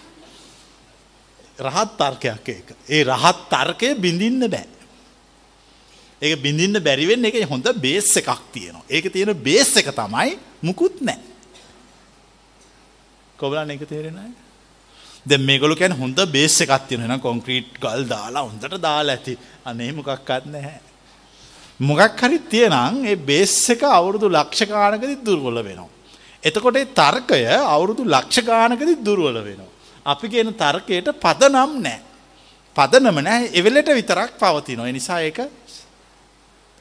රහත් 1.60 1.98
තර්කයක් 1.98 2.50
ඒක. 2.50 2.68
ඒ 2.88 3.04
රහත් 3.04 3.40
තර්කය 3.52 3.96
බිඳින්න 3.96 4.50
බෑ. 4.50 4.68
ඒක 6.22 6.42
බිඳින්න 6.42 6.84
බැරි 6.84 7.08
වෙන්නේ 7.08 7.32
ඒක 7.32 7.50
හොඳ 7.50 7.68
බේස් 7.82 8.12
එකක් 8.18 8.52
තියෙනවා. 8.52 8.86
ඒක 8.90 9.12
තියෙන 9.14 9.34
බේස් 9.38 9.76
එක 9.78 9.92
තමයි 9.94 10.38
මුකුත් 10.62 11.02
නැහැ. 11.02 11.28
කොබලන් 13.38 13.72
ඒක 13.72 13.88
තේරෙන්නේ 13.88 14.32
දැන් 15.26 15.42
මේගොල්ලෝ 15.42 15.76
කියන්නේ 15.76 16.00
හොඳ 16.00 16.20
බේස් 16.32 16.62
එකක් 16.62 16.88
තියෙනවා. 16.88 17.08
එහෙනම් 17.08 17.22
කොන්ක්‍රීට් 17.22 17.80
ගල් 17.80 18.04
දාලා 18.08 18.48
හොඳට 18.48 18.82
දාලා 18.82 19.16
ඇති. 19.16 19.38
අනේ 19.66 19.92
මොකක්වත් 19.92 20.46
නැහැ. 20.46 20.82
මොකක් 21.80 22.20
හරි 22.22 22.40
තියෙනම් 22.52 23.06
ඒ 23.06 23.16
බේස් 23.16 23.56
එක 23.70 23.84
අවුරුදු 23.84 24.28
ලක්ෂ 24.30 24.68
ගානකදී 24.68 25.22
දුර්වල 25.26 25.64
වෙනවා. 25.64 25.99
එතකොට 26.44 26.76
ඒ 26.76 26.86
තර්කය 26.94 27.42
අවුරුදු 27.46 28.04
ලක්ෂ 28.06 28.46
ගානකදී 28.46 29.04
දුර්වල 29.04 29.38
වෙනවා. 29.40 29.72
අපි 30.06 30.30
කියන 30.30 30.54
තර්කයට 30.54 31.08
පදනම් 31.16 31.72
නැහැ. 31.82 32.02
පදනම 32.76 33.18
නැහැ. 33.20 33.52
එවෙලට 33.54 33.90
විතරක් 33.92 34.32
පවතිනවා. 34.40 34.88
ඒ 34.88 34.92
නිසා 34.92 35.20
ඒක 35.22 35.40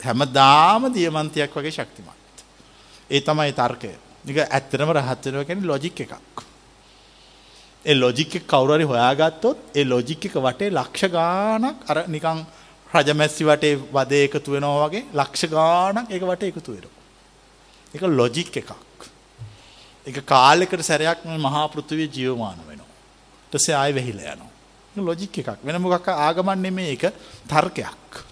හැමදාම 0.00 0.92
දියමන්තියක් 0.94 1.52
වගේ 1.52 1.70
ශක්තිමත්. 1.70 2.36
ඒ 3.10 3.20
තමයි 3.20 3.52
තර්කය. 3.52 3.92
නික 4.24 4.38
ඇත්තටම 4.38 4.90
රහත් 4.92 5.24
වෙනවා 5.26 5.44
කියන්නේ 5.44 5.66
ලොජික් 5.66 6.00
එකක්. 6.00 6.14
ඒ 7.84 7.94
ලොජික් 7.94 8.34
එක 8.36 8.46
කවුරු 8.46 8.74
හරි 8.74 8.84
හොයාගත්තොත් 8.84 9.58
ඒ 9.74 9.84
ලොජික් 9.84 10.24
එක 10.26 10.34
වටේ 10.36 10.70
ලක්ෂ 10.70 11.10
ගාණක් 11.10 11.78
අර 11.90 11.98
නිකන් 12.06 12.46
රජමැස්සි 12.90 13.44
වටේ 13.44 13.74
වදේ 13.92 14.24
එකතු 14.28 14.52
වෙනවා 14.52 14.86
වගේ 14.86 15.08
ලක්ෂ 15.12 15.50
ගාණක් 15.50 16.10
ඒක 16.10 16.22
වටේ 16.22 16.50
එකතු 16.52 16.70
වෙනවා. 16.72 16.94
ඒක 17.94 18.02
ලොජික් 18.20 18.56
එකක්. 18.56 18.87
ඒක 20.08 20.20
කාලෙකට 20.26 20.82
සැරයක් 20.82 21.24
මහා 21.38 21.66
පෘථිවිය 21.68 22.08
ජීවමාන 22.10 22.58
වෙනවා. 22.68 22.88
ඊට 23.44 23.52
පස්සේ 23.52 23.74
ආයෙ 23.74 23.94
වෙහිලා 23.94 24.34
යනවා. 24.34 24.50
ලොජික් 24.96 25.38
එකක්. 25.38 25.58
වෙන 25.64 25.80
මොකක් 25.80 26.08
ආගමක් 26.08 26.56
නෙමෙයි 26.56 26.90
ඒක 26.90 27.04
තර්කයක්. 27.46 28.24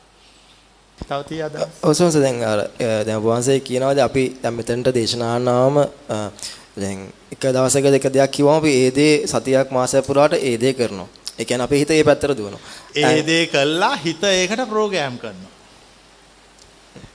තව 0.98 1.20
තිය 1.28 1.42
අද 1.42 1.54
ඔසවස 1.82 2.16
දැන් 2.16 2.42
අර 2.42 2.60
දැන් 3.06 3.22
වහන්සේ 3.22 3.60
කියනවාද 3.60 3.98
අපි 3.98 4.24
දැන් 4.42 4.54
මෙතනට 4.54 4.92
දේශනානාම 4.94 5.76
දැන් 6.76 6.98
එක 7.32 7.42
දවසක 7.46 7.92
දෙක 7.92 8.08
දෙයක් 8.12 8.30
කිව්වම 8.30 8.56
අපි 8.56 8.72
ඒ 8.76 8.90
දේ 8.90 9.26
සතියක් 9.26 9.70
මාසයක් 9.70 10.06
පුරාට 10.06 10.34
ඒ 10.34 10.56
දේ 10.56 10.74
කරනවා. 10.74 11.08
ඒ 11.38 11.44
කියන්නේ 11.44 11.64
අපේ 11.64 11.78
හිත 11.78 11.90
ඒ 11.90 12.04
පැත්තට 12.04 12.36
දුවනවා. 12.36 12.60
ඒ 12.94 13.22
දේ 13.22 13.46
කළා 13.46 13.96
හිත 13.96 14.22
ඒකට 14.24 14.68
ප්‍රෝග්‍රෑම් 14.68 15.18
කරනවා. 15.18 15.52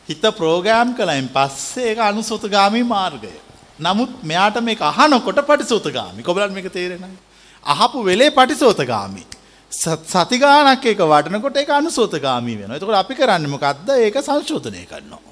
හිත 0.09 0.23
ප්‍රෝග්‍රෑම් 0.38 0.93
කළයින් 0.93 1.29
පස්සේ 1.29 1.89
ඒක 1.89 1.99
අනුසුතගාමී 1.99 2.83
මාර්ගය. 2.85 3.33
නමුත් 3.81 4.23
මෙයාට 4.23 4.57
මේක 4.61 4.81
අහනකොට 4.83 5.41
පටිසෝතගාමි. 5.43 6.21
කොබලන් 6.21 6.53
මේක 6.53 6.67
තේරෙනවද? 6.69 7.17
අහපු 7.65 8.03
වෙලේ 8.03 8.31
පටිසෝතගාමි. 8.31 9.23
සතිගානක් 9.71 10.85
එක 10.85 10.99
වටනකොට 11.03 11.57
එක 11.57 11.69
අනුසෝතගාමී 11.71 12.57
වෙන 12.57 12.71
එතකොට 12.71 12.95
අපි 12.95 13.15
කරන්න 13.15 13.47
මොකක්ද 13.47 13.89
ඒක 13.97 14.17
සංශෝධනය 14.19 14.85
කරනවා. 14.85 15.31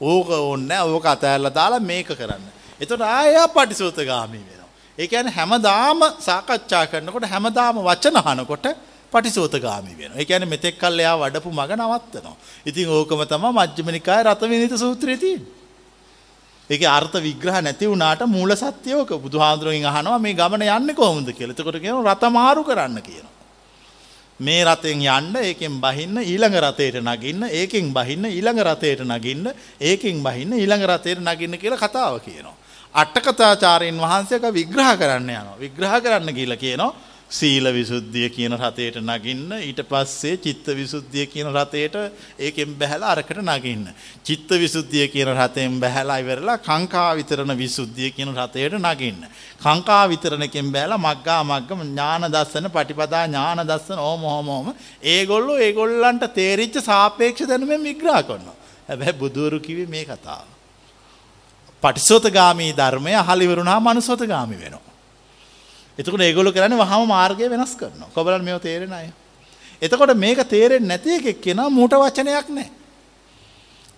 ඕක 0.00 0.28
ඔන්න 0.30 0.70
ඕක 0.86 1.06
අතඇල්ල 1.06 1.50
දාලා 1.50 1.80
මේක 1.82 2.12
කරන්න. 2.12 2.44
එතොට 2.80 3.02
ආයා 3.02 3.48
පටිසෝතගාමී 3.48 4.42
වෙනවා. 4.42 4.70
ඒකැන 4.98 5.28
හැමදාම 5.30 6.00
සාකච්ඡා 6.20 6.86
කරනකොට 6.86 7.26
හැමදාම 7.26 7.80
වචන 7.80 8.20
හනකොට 8.20 8.66
පටිසෝතගාමි 9.12 9.94
වෙන 9.96 10.12
එකැන 10.16 10.44
මෙතෙක් 10.46 10.78
කල් 10.78 11.00
එයා 11.00 11.16
වඩපු 11.16 11.50
මග 11.50 11.70
නවත්තනවා. 11.74 12.36
ඉතින් 12.66 12.88
ඕකම 12.90 13.22
තම 13.26 13.44
මජ්්‍යමනිකාය 13.52 14.22
රතවිනිත 14.24 14.74
සූත්‍රයතින්. 14.76 15.57
ඒක 16.70 16.82
අර්ථ 16.84 17.16
විග්‍රහ 17.18 17.58
නැති 17.60 17.86
වුණට 17.86 18.22
මූල 18.26 18.50
සත්‍යයෝක 18.54 19.10
බුදුහාන්දුරුවෙන් 19.18 19.86
අහනවා 19.86 20.18
මේ 20.18 20.34
ගමන 20.34 20.64
යන්න 20.68 20.94
කොහොමද 20.94 21.32
කියලතකොට 21.32 21.80
කියන 21.80 22.04
රතමාරු 22.04 22.62
කරන්න 22.62 23.00
කියනවා. 23.00 23.34
මේ 24.40 24.64
රතෙන් 24.64 25.00
යන්න 25.00 25.36
ඒකෙන් 25.38 25.80
බහින්න 25.80 26.20
ඊළඟ 26.22 26.56
රතයට 26.58 27.00
නගින්න 27.00 27.48
ඒකෙන් 27.50 27.88
බහින්න 27.90 28.24
ඊළඟ 28.26 28.60
රතයට 28.62 29.00
නගින්න 29.02 29.52
ඒකෙන් 29.82 30.22
බහින්න 30.22 30.52
ඊළඟ 30.54 30.84
රතයට 30.86 31.20
නගින්න 31.20 31.58
කියලා 31.58 31.80
කතාව 31.80 32.20
කියනවා. 32.20 32.56
අට්ටකතාචාරයෙන් 32.94 33.98
වහන්සේක 33.98 34.44
විග්‍රහ 34.52 34.92
කරන්න 34.94 35.30
යනවා. 35.30 35.58
විග්‍රහ 35.58 35.94
කරන්න 35.98 36.34
කියලා 36.34 36.56
කියනවා 36.56 36.92
සීල 37.30 37.64
විසුද්ධිය 37.68 38.30
කියන 38.30 38.54
රතයට 38.54 38.96
නගින්න 38.98 39.52
ඊට 39.60 39.82
පස්සේ 39.84 40.38
චිත්ත 40.38 40.64
විසුද්ධිය 40.66 41.26
කියන 41.26 41.48
රතයට 41.48 41.96
ඒකෙන් 42.38 42.72
බැහැලා 42.74 43.10
අරකට 43.12 43.36
නගින්න. 43.38 43.84
චිත්ත 44.24 44.48
විසුද්ධිය 44.50 45.08
කියන 45.08 45.28
රතයෙන් 45.30 45.76
බැහැලා 45.78 46.18
ඉවරලා 46.18 46.56
කාංකා 46.58 47.12
විතරණ 47.14 47.52
විසුද්ධිය 47.54 48.10
කියන 48.10 48.32
රතයට 48.32 48.80
නගින්න. 48.80 49.28
කාංකා 49.58 50.08
විතරණකින් 50.08 50.72
බැහැලා 50.72 50.98
මග්ගා 50.98 51.44
මග්ගම 51.44 51.84
ඥාන 51.84 52.24
දස්සන 52.26 52.70
පටිපදා 52.70 53.26
ඥාන 53.26 53.60
දස්සන 53.62 54.00
ඕම 54.00 54.24
ඕම 54.26 54.48
ඕම 54.48 54.74
ඒගොල්ලෝ 55.04 55.58
ඒගොල්ලන්ට 55.58 56.24
තේරිච්ච 56.32 56.80
සාපේක්ෂ 56.80 57.44
දැනුමෙන් 57.44 57.82
විග්‍රහ 57.82 58.24
කරනවා. 58.24 58.56
හැබැයි 58.88 59.12
බුදුවරු 59.14 59.60
කිව්වේ 59.60 59.86
මේ 59.86 60.04
කතාව. 60.06 60.48
පටිසෝතගාමී 61.82 62.72
ධර්මය 62.74 63.14
අහල 63.16 63.40
ඉවරුණා 63.40 63.80
මනුසෝතගාමි 63.80 64.56
වෙනවා. 64.56 64.87
එතකොට 65.98 66.22
ඒගොල්ලෝ 66.22 66.52
කරන්නේ 66.52 66.78
වහම 66.78 67.08
මාර්ගය 67.08 67.50
වෙනස් 67.50 67.74
කරනවා. 67.74 68.10
කොබලන් 68.14 68.44
මේව 68.44 68.60
තේරෙන 68.62 68.92
අය. 68.92 69.10
එතකොට 69.82 70.14
මේක 70.16 70.42
තේරෙන්නේ 70.48 70.88
නැති 70.88 71.18
එකෙක් 71.18 71.40
කෙනා 71.40 71.68
මූට 71.70 71.92
වචනයක් 71.92 72.48
නැහැ. 72.48 72.70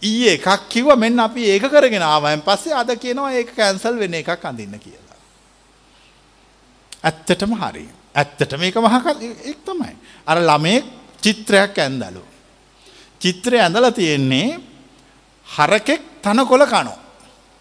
ඊයේ 0.02 0.34
එකක් 0.34 0.68
කිව්ව 0.68 0.96
මෙන්න 0.96 1.20
අපි 1.20 1.44
ඒක 1.44 1.64
කරගෙන 1.64 2.02
ආවයන් 2.02 2.42
පස්සේ 2.42 2.74
අද 2.74 2.90
කියනවා 2.96 3.32
ඒක 3.32 3.54
කැන්සල් 3.54 3.98
වෙන 3.98 4.14
එකක් 4.14 4.44
අඳින්න 4.44 4.78
කියලා. 4.78 5.18
ඇත්තටම 7.04 7.52
හරි. 7.54 7.86
ඇත්තට 8.14 8.58
මේක 8.58 8.76
මහක 8.76 9.06
එක් 9.44 9.58
තමයි. 9.64 9.94
අර 10.26 10.38
ළමයෙක් 10.40 10.84
චිත්‍රයක් 11.20 11.78
ඇන්දලු. 11.78 12.24
චිත්‍රය 13.20 13.60
ඇඳලා 13.60 13.92
තියෙන්නේ 13.92 14.58
හරකෙක් 15.46 16.02
තනකොළ 16.22 16.64
කනෝ. 16.66 16.98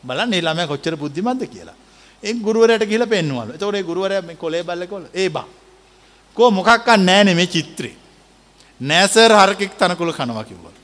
බලන්න 0.03 0.33
ඒ 0.33 0.41
ළමයා 0.41 0.67
කොච්චර 0.67 0.95
බුද්ධිමත්ද 0.95 1.43
කියලා. 1.45 1.75
ඒ 2.23 2.33
ගුරුවරයාට 2.33 2.85
ගිහලා 2.85 3.07
පෙන්වවලු. 3.07 3.53
එතකොට 3.53 3.75
ඒ 3.75 3.83
ගුරුවරයා 3.83 4.21
මේ 4.21 4.35
කොලේ 4.35 4.63
බල්ලේ 4.63 4.87
කොල 4.87 5.05
ඒ 5.13 5.29
බා. 5.29 5.47
කෝ 6.35 6.51
මොකක්වත් 6.51 6.97
නැහැ 6.99 7.35
මේ 7.35 7.47
චිත්‍රේ. 7.47 7.95
නෑ 8.79 9.07
සර් 9.07 9.31
හරකෙක් 9.31 9.73
තනකොළ 9.79 10.13
කනවා 10.13 10.43
කිව්වලු. 10.43 10.77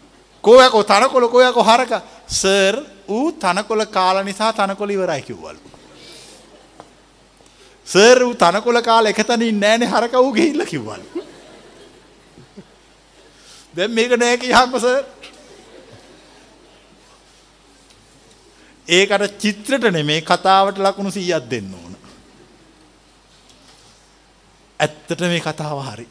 කෝ 0.44 0.60
යකෝ 0.62 0.84
තනකොළ 0.84 1.28
කෝ 1.28 1.41
යකෝ 1.41 1.64
හරක 1.64 1.94
සර් 2.28 2.76
ඌ 3.07 3.32
තනකොළ 3.32 3.86
කාලා 3.86 4.24
නිසා 4.24 4.53
තනකොළ 4.53 4.90
ඉවරයි 4.90 5.22
කිව්වලු. 5.22 5.60
සර් 7.88 8.24
ඌ 8.24 8.34
තනකොළ 8.36 8.82
කාලා 8.82 9.12
එකතනින් 9.12 9.60
නෑනේ 9.60 9.88
හරක 9.88 10.14
ඌ 10.14 10.34
ගිහිල්ලා 10.34 10.68
කිව්වලු. 10.68 11.24
දැන් 13.76 13.91
මේක 13.91 14.12
නෑ 14.18 14.38
කියහක්ම 14.38 14.80
සර්. 14.80 15.03
ඒකට 18.88 19.40
චිත්‍රට 19.40 19.91
නෙමේ 19.91 20.22
කතාවට 20.22 20.78
ලකුණු 20.78 21.10
100ක් 21.10 21.49
දෙන්න 21.49 21.74
ඕන. 21.74 21.95
ඇත්තට 24.80 25.22
මේ 25.22 25.41
කතාව 25.41 25.82
හරි. 25.84 26.07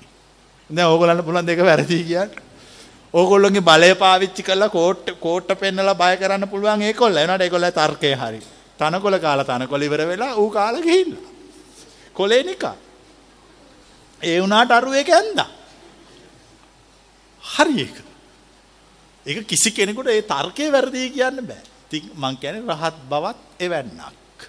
දැන් 0.70 0.88
ඕගොල්ලන්ට 0.88 1.24
පුළුවන් 1.24 1.46
දෙක 1.46 1.58
වැරදි 1.60 2.04
කියන්නේ. 2.04 2.42
ඕගොල්ලොන්ගේ 3.14 3.62
බලය 3.62 3.94
පාවිච්චි 3.94 4.42
කරලා 4.42 4.68
කෝට් 4.68 5.10
කෝට්ට 5.20 5.58
පෙන්නලා 5.58 5.94
බය 5.94 6.16
කරන්න 6.16 6.48
පුළුවන් 6.48 6.82
ඒකොල්ල. 6.82 7.16
එනවාට 7.16 7.42
ඒකොල්ල 7.42 7.70
තර්කය 7.70 8.14
හරි. 8.14 8.40
තනකොළ 8.78 9.18
කාලා 9.18 9.44
තනකොළ 9.44 9.82
ඉවර 9.82 10.06
වෙලා 10.08 10.34
ඌ 10.34 10.50
කාලා 10.50 10.82
ගිහිල්ලා. 10.82 11.30
කොලේ 12.14 12.42
නිකා. 12.42 12.74
ඒ 14.22 14.40
වුණාට 14.40 14.70
අරුව 14.70 14.94
ඒක 14.94 15.08
ඇන්දා. 15.10 15.48
හරි 17.42 17.80
ඒක. 17.80 17.96
ඒක 19.26 19.46
කිසි 19.46 19.70
කෙනෙකුට 19.70 20.08
ඒ 20.08 20.22
තර්කය 20.22 20.72
වැරදි 20.72 21.10
කියන්න 21.10 21.46
බෑ. 21.46 21.73
ඉතින් 21.94 22.10
මං 22.16 22.36
කියන්නේ 22.36 22.74
රහත් 22.74 22.96
බවත් 23.08 23.40
එවන්නක්. 23.60 24.48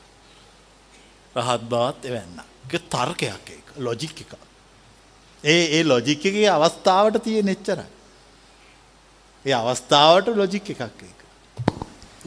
රහත් 1.35 1.63
බවත් 1.63 2.05
එවන්නක්. 2.05 2.47
ඒක 2.65 2.83
තර්කයක් 2.89 3.49
ඒක. 3.49 3.67
ලොජික් 3.77 4.21
එක. 4.21 4.33
ඒ 5.43 5.63
ඒ 5.71 5.83
ලොජික් 5.83 6.25
එකේ 6.25 6.49
අවස්ථාවට 6.49 7.23
තියෙන 7.23 7.47
එච්චරයි. 7.47 7.85
ඒ 9.45 9.53
අවස්ථාවට 9.53 10.33
ලොජික් 10.33 10.69
එකක් 10.69 10.81
ඒක. 10.81 11.19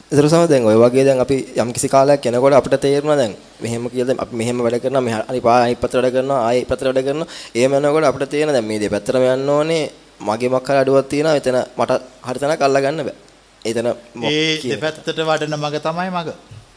ඒතර 0.09 0.25
සම 0.25 0.45
දැන් 0.47 0.65
ඔය 0.65 0.77
වගේ 0.77 1.05
දැන් 1.05 1.19
අපි 1.19 1.37
යම් 1.55 1.71
කිසි 1.71 1.87
කාලයක් 1.87 2.25
යනකොට 2.25 2.53
අපිට 2.53 2.79
තේරෙනවා 2.79 3.17
දැන් 3.17 3.35
මෙහෙම 3.59 3.89
කියලා 3.89 4.17
අපි 4.17 4.35
මෙහෙම 4.35 4.57
වැඩ 4.57 4.81
කරනවා 4.81 5.01
මෙහා 5.01 5.25
අනිත් 5.27 5.43
පා 5.43 5.57
අනිත් 5.63 5.79
පැත්තට 5.79 5.97
වැඩ 5.97 6.15
කරනවා 6.15 6.39
ආයෙ 6.47 6.65
පැත්තට 6.65 6.87
වැඩ 6.87 7.05
කරනවා 7.05 7.27
එහෙම 7.55 7.71
යනකොට 7.73 8.05
අපිට 8.05 8.31
තේරෙන 8.31 8.53
දැන් 8.53 8.65
මේ 8.65 8.79
දෙපැත්තටම 8.79 9.25
යන්න 9.27 9.49
ඕනේ 9.49 9.83
මගේ 10.19 10.49
මක්කල 10.49 10.77
අඩුවක් 10.77 11.09
තියෙනවා 11.09 11.35
එතන 11.35 11.59
මට 11.77 11.91
හරි 12.23 12.39
තැනක් 12.39 12.61
අල්ලගන්න 12.61 13.03
බෑ. 13.03 13.28
එතන 13.61 13.87
ඒ 14.23 14.61
දෙපැත්තට 14.63 15.09
වඩන 15.21 15.55
මග 15.55 15.75
තමයි 15.79 16.09
මග. 16.11 16.29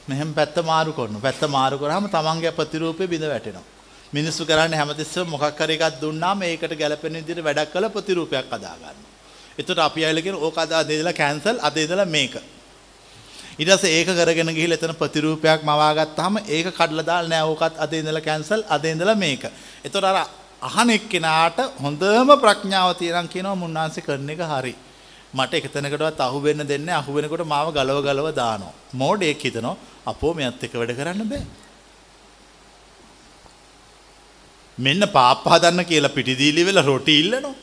මෙහෙම 0.09 0.35
පැත්ත 0.35 0.57
මාරු 0.63 0.93
කරනවා. 0.93 1.21
පැත්ත 1.21 1.43
මාරු 1.49 1.79
කරාම 1.79 2.09
තමන්ගේ 2.09 2.53
ප්‍රතිරූපේ 2.53 3.07
බිඳ 3.07 3.25
වැටෙනවා. 3.25 3.63
මිනිස්සු 4.13 4.45
කරන්නේ 4.45 4.79
හැමතිස්සෙම 4.79 5.27
මොකක් 5.27 5.59
හරි 5.59 5.79
එකක් 5.79 6.01
දුන්නාම 6.01 6.43
ඒකට 6.43 6.75
ගැළපෙන 6.75 7.15
විදිහට 7.15 7.45
වැඩක් 7.45 7.73
කළ 7.73 7.89
ප්‍රතිරූපයක් 7.89 8.51
අදා 8.51 8.75
ගන්නවා. 8.75 9.11
එතකොට 9.59 9.79
අපි 9.81 10.05
ආයෙලා 10.05 10.23
කියන 10.23 10.37
ඕක 10.37 10.59
අද 10.59 10.91
ඉඳලා 10.91 11.13
කැන්සල් 11.15 11.57
අද 11.61 11.77
ඉඳලා 11.77 12.05
මේක. 12.07 12.35
පස්සේ 13.59 13.93
ඒක 13.93 14.09
කරගෙන 14.09 14.51
ගිහිල්ලා 14.51 14.79
එතන 14.79 14.95
ප්‍රතිරූපයක් 14.95 15.63
මවා 15.63 15.93
ගත්තාම 15.95 16.39
ඒක 16.49 16.67
කඩලා 16.73 17.07
දාලා 17.07 17.29
නෑ 17.29 17.45
ඕකත් 17.45 17.75
අද 17.79 17.93
ඉඳලා 17.93 18.21
කැන්සල් 18.21 18.61
අද 18.69 18.85
ඉඳලා 18.85 19.15
මේක. 19.17 19.43
එතකොට 19.85 20.05
අර 20.05 20.27
අහන 20.63 20.91
එක්කෙනාට 20.91 21.59
හොඳම 21.79 22.29
ප්‍රඥාව 22.37 22.97
තියෙනම් 22.97 23.29
කියනවා 23.29 23.55
මුන්නාන්සේ 23.55 24.03
කරන 24.03 24.31
එක 24.31 24.43
හරි. 24.45 24.75
මට 25.35 25.55
එක 25.55 25.67
තැනකටවත් 25.73 26.21
අහු 26.21 26.39
වෙන්න 26.47 26.67
දෙන්නේ 26.71 26.95
අහු 27.01 27.15
වෙනකොට 27.17 27.45
මාව 27.47 27.73
ගලව 27.77 27.99
ගලව 28.07 28.29
දානවා. 28.35 28.75
මෝඩයෙක් 28.93 29.43
හිතනවා 29.47 29.77
අපෝ 30.07 30.33
මෙයත් 30.35 30.65
එක්ක 30.65 30.75
වැඩ 30.81 30.97
කරන්න 30.99 31.29
බෑ. 31.33 31.43
මෙන්න 34.79 35.03
පාප්ප 35.19 35.45
හදන්න 35.47 35.85
කියලා 35.85 36.15
පිටිදීලි 36.17 36.67
වෙලා 36.67 36.85
රොටි 36.85 37.19
ඉල්ලනවා. 37.21 37.55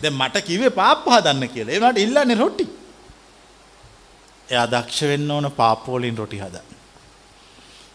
දැන් 0.00 0.14
මට 0.14 0.44
කිව්වේ 0.48 0.70
පාප්ප 0.70 1.04
හදන්න 1.06 1.48
කියලා. 1.48 1.72
ඒ 1.74 1.80
වුණාට 1.80 2.04
ඉල්ලන්නේ 2.06 2.40
රොටි. 2.42 2.64
එයා 4.48 4.66
දක්ෂ 4.66 5.02
වෙන්න 5.10 5.30
ඕන 5.30 5.50
පාප්ප 5.52 5.86
වලින් 5.88 6.16
රොටි 6.16 6.38
හදන්න. 6.38 6.66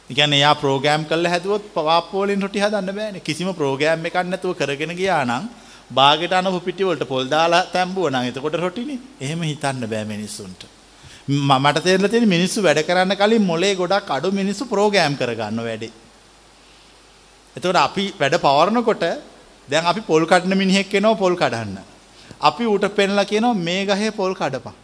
ඒ 0.10 0.14
කියන්නේ 0.14 0.40
එයා 0.41 0.56
ප්‍රෝග්‍රෑම් 0.56 1.06
කරලා 1.06 1.34
හැදුවොත් 1.34 1.73
පාප්ප 1.73 2.14
වලින් 2.14 2.41
රොටි 2.41 2.60
හදන්න 2.60 2.95
බෑනේ. 2.95 3.27
කිසිම 3.27 3.56
ප්‍රෝග්‍රෑම් 3.56 4.06
එකක් 4.06 4.23
නැතුව 4.23 4.57
කරගෙන 4.60 4.95
ගියා 5.02 5.26
නම් 5.26 5.62
බාගෙට 5.91 6.34
අනපු 6.34 6.60
පිටි 6.60 6.84
වලට 6.84 7.07
පොල් 7.07 7.27
දාලා 7.27 7.65
තැම්බුවා 7.73 8.11
නම් 8.11 8.30
එතකොට 8.30 8.55
රොටිනේ. 8.55 8.99
එහෙම 9.22 9.41
හිතන්න 9.41 9.85
බෑ 9.88 10.05
මිනිස්සුන්ට. 10.05 10.64
මට 11.27 11.84
තේරලා 11.84 12.10
තියෙන 12.10 12.27
මිනිස්සු 12.27 12.64
වැඩ 12.64 12.84
කරන්න 12.88 13.15
කලින් 13.15 13.45
මොලේ 13.45 13.76
ගොඩක් 13.76 14.10
අඩු 14.10 14.31
මිනිස්සු 14.31 14.65
ප්‍රෝග්‍රෑම් 14.65 15.18
කරගන්න 15.18 15.64
වැඩේ. 15.64 15.91
එතකොට 17.55 17.76
අපි 17.76 18.14
වැඩ 18.19 18.38
පවරනකොට 18.45 19.03
දැන් 19.69 19.85
අපි 19.85 20.01
පොල් 20.01 20.26
කඩන 20.26 20.57
මිනිහෙක් 20.57 20.93
එනවා 20.93 21.15
පොල් 21.15 21.35
කඩන්න. 21.35 21.77
අපි 22.41 22.64
ඌට 22.65 22.88
පෙන්ලා 22.95 23.26
කියනවා 23.26 23.53
මේ 23.53 23.85
ගහේ 23.85 24.11
පොල් 24.11 24.34
කඩපන්. 24.35 24.76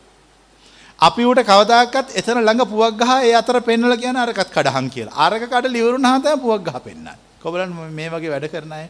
අපි 1.00 1.26
ඌට 1.26 1.42
කවදාකවත් 1.44 2.16
එතන 2.20 2.40
ළඟ 2.44 2.68
පුවක් 2.68 2.96
ගහ 3.02 3.12
ඒ 3.24 3.34
අතර 3.34 3.60
පෙන්වලා 3.62 3.98
කියන 3.98 4.18
අරකත් 4.18 4.52
කඩහන් 4.56 4.90
කියලා. 4.90 5.16
අරක 5.26 5.44
කඩ 5.50 5.76
ඉවරුනහම 5.76 6.22
තමයි 6.24 6.40
පුවක් 6.40 6.64
ගහ 6.64 6.80
පෙන්නන්නේ. 6.88 7.18
කොබලන් 7.42 7.72
මේ 7.98 8.10
වගේ 8.10 8.30
වැඩ 8.30 8.48
කරන 8.52 8.74
අය. 8.74 8.88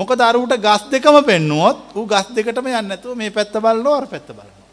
මොකද 0.00 0.20
අර 0.28 0.36
ඌට 0.36 0.56
ගස් 0.66 0.88
දෙකම 0.92 1.18
පෙන්නුවොත් 1.30 1.78
ඌ 1.96 2.06
ගස් 2.12 2.32
දෙකටම 2.36 2.66
යන්නේ 2.70 2.88
නැතුව 2.92 3.18
මේ 3.20 3.34
පැත්ත 3.36 3.54
බලනවා 3.66 3.98
අර 4.00 4.06
පැත්ත 4.12 4.28
බලනවා. 4.28 4.66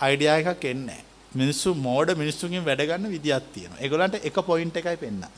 අයිඩියා 0.00 0.36
එකක් 0.42 0.64
එන්නේ 0.64 0.86
නැහැ. 0.86 1.04
මිනිස්සු 1.34 1.74
මෝඩ 1.86 2.14
මිනිස්සුන්ගෙන් 2.22 2.64
වැඩ 2.68 2.84
ගන්න 2.90 3.10
විදියක් 3.14 3.50
තියෙනවා. 3.54 3.80
ඒගොල්ලන්ට 3.84 4.28
එක 4.28 4.36
පොයින්ට් 4.50 4.76
එකයි 4.80 4.96
පෙන්නන්නේ. 5.04 5.32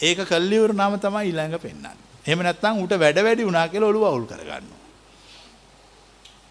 ඒක 0.00 0.20
කල්ලිවරු 0.30 0.74
නම 0.74 0.94
තමයි 1.04 1.24
ඊළඟ 1.30 1.58
පෙන්වන්නේ. 1.66 1.96
එහෙම 2.26 2.40
නැත්නම් 2.46 2.80
ඌට 2.82 2.94
වැඩ 3.04 3.18
වැඩි 3.26 3.48
වුණා 3.48 3.66
කියලා 3.68 3.90
ඔළුව 3.92 4.04
අවුල් 4.10 4.26
කරගන්නවා. 4.30 4.80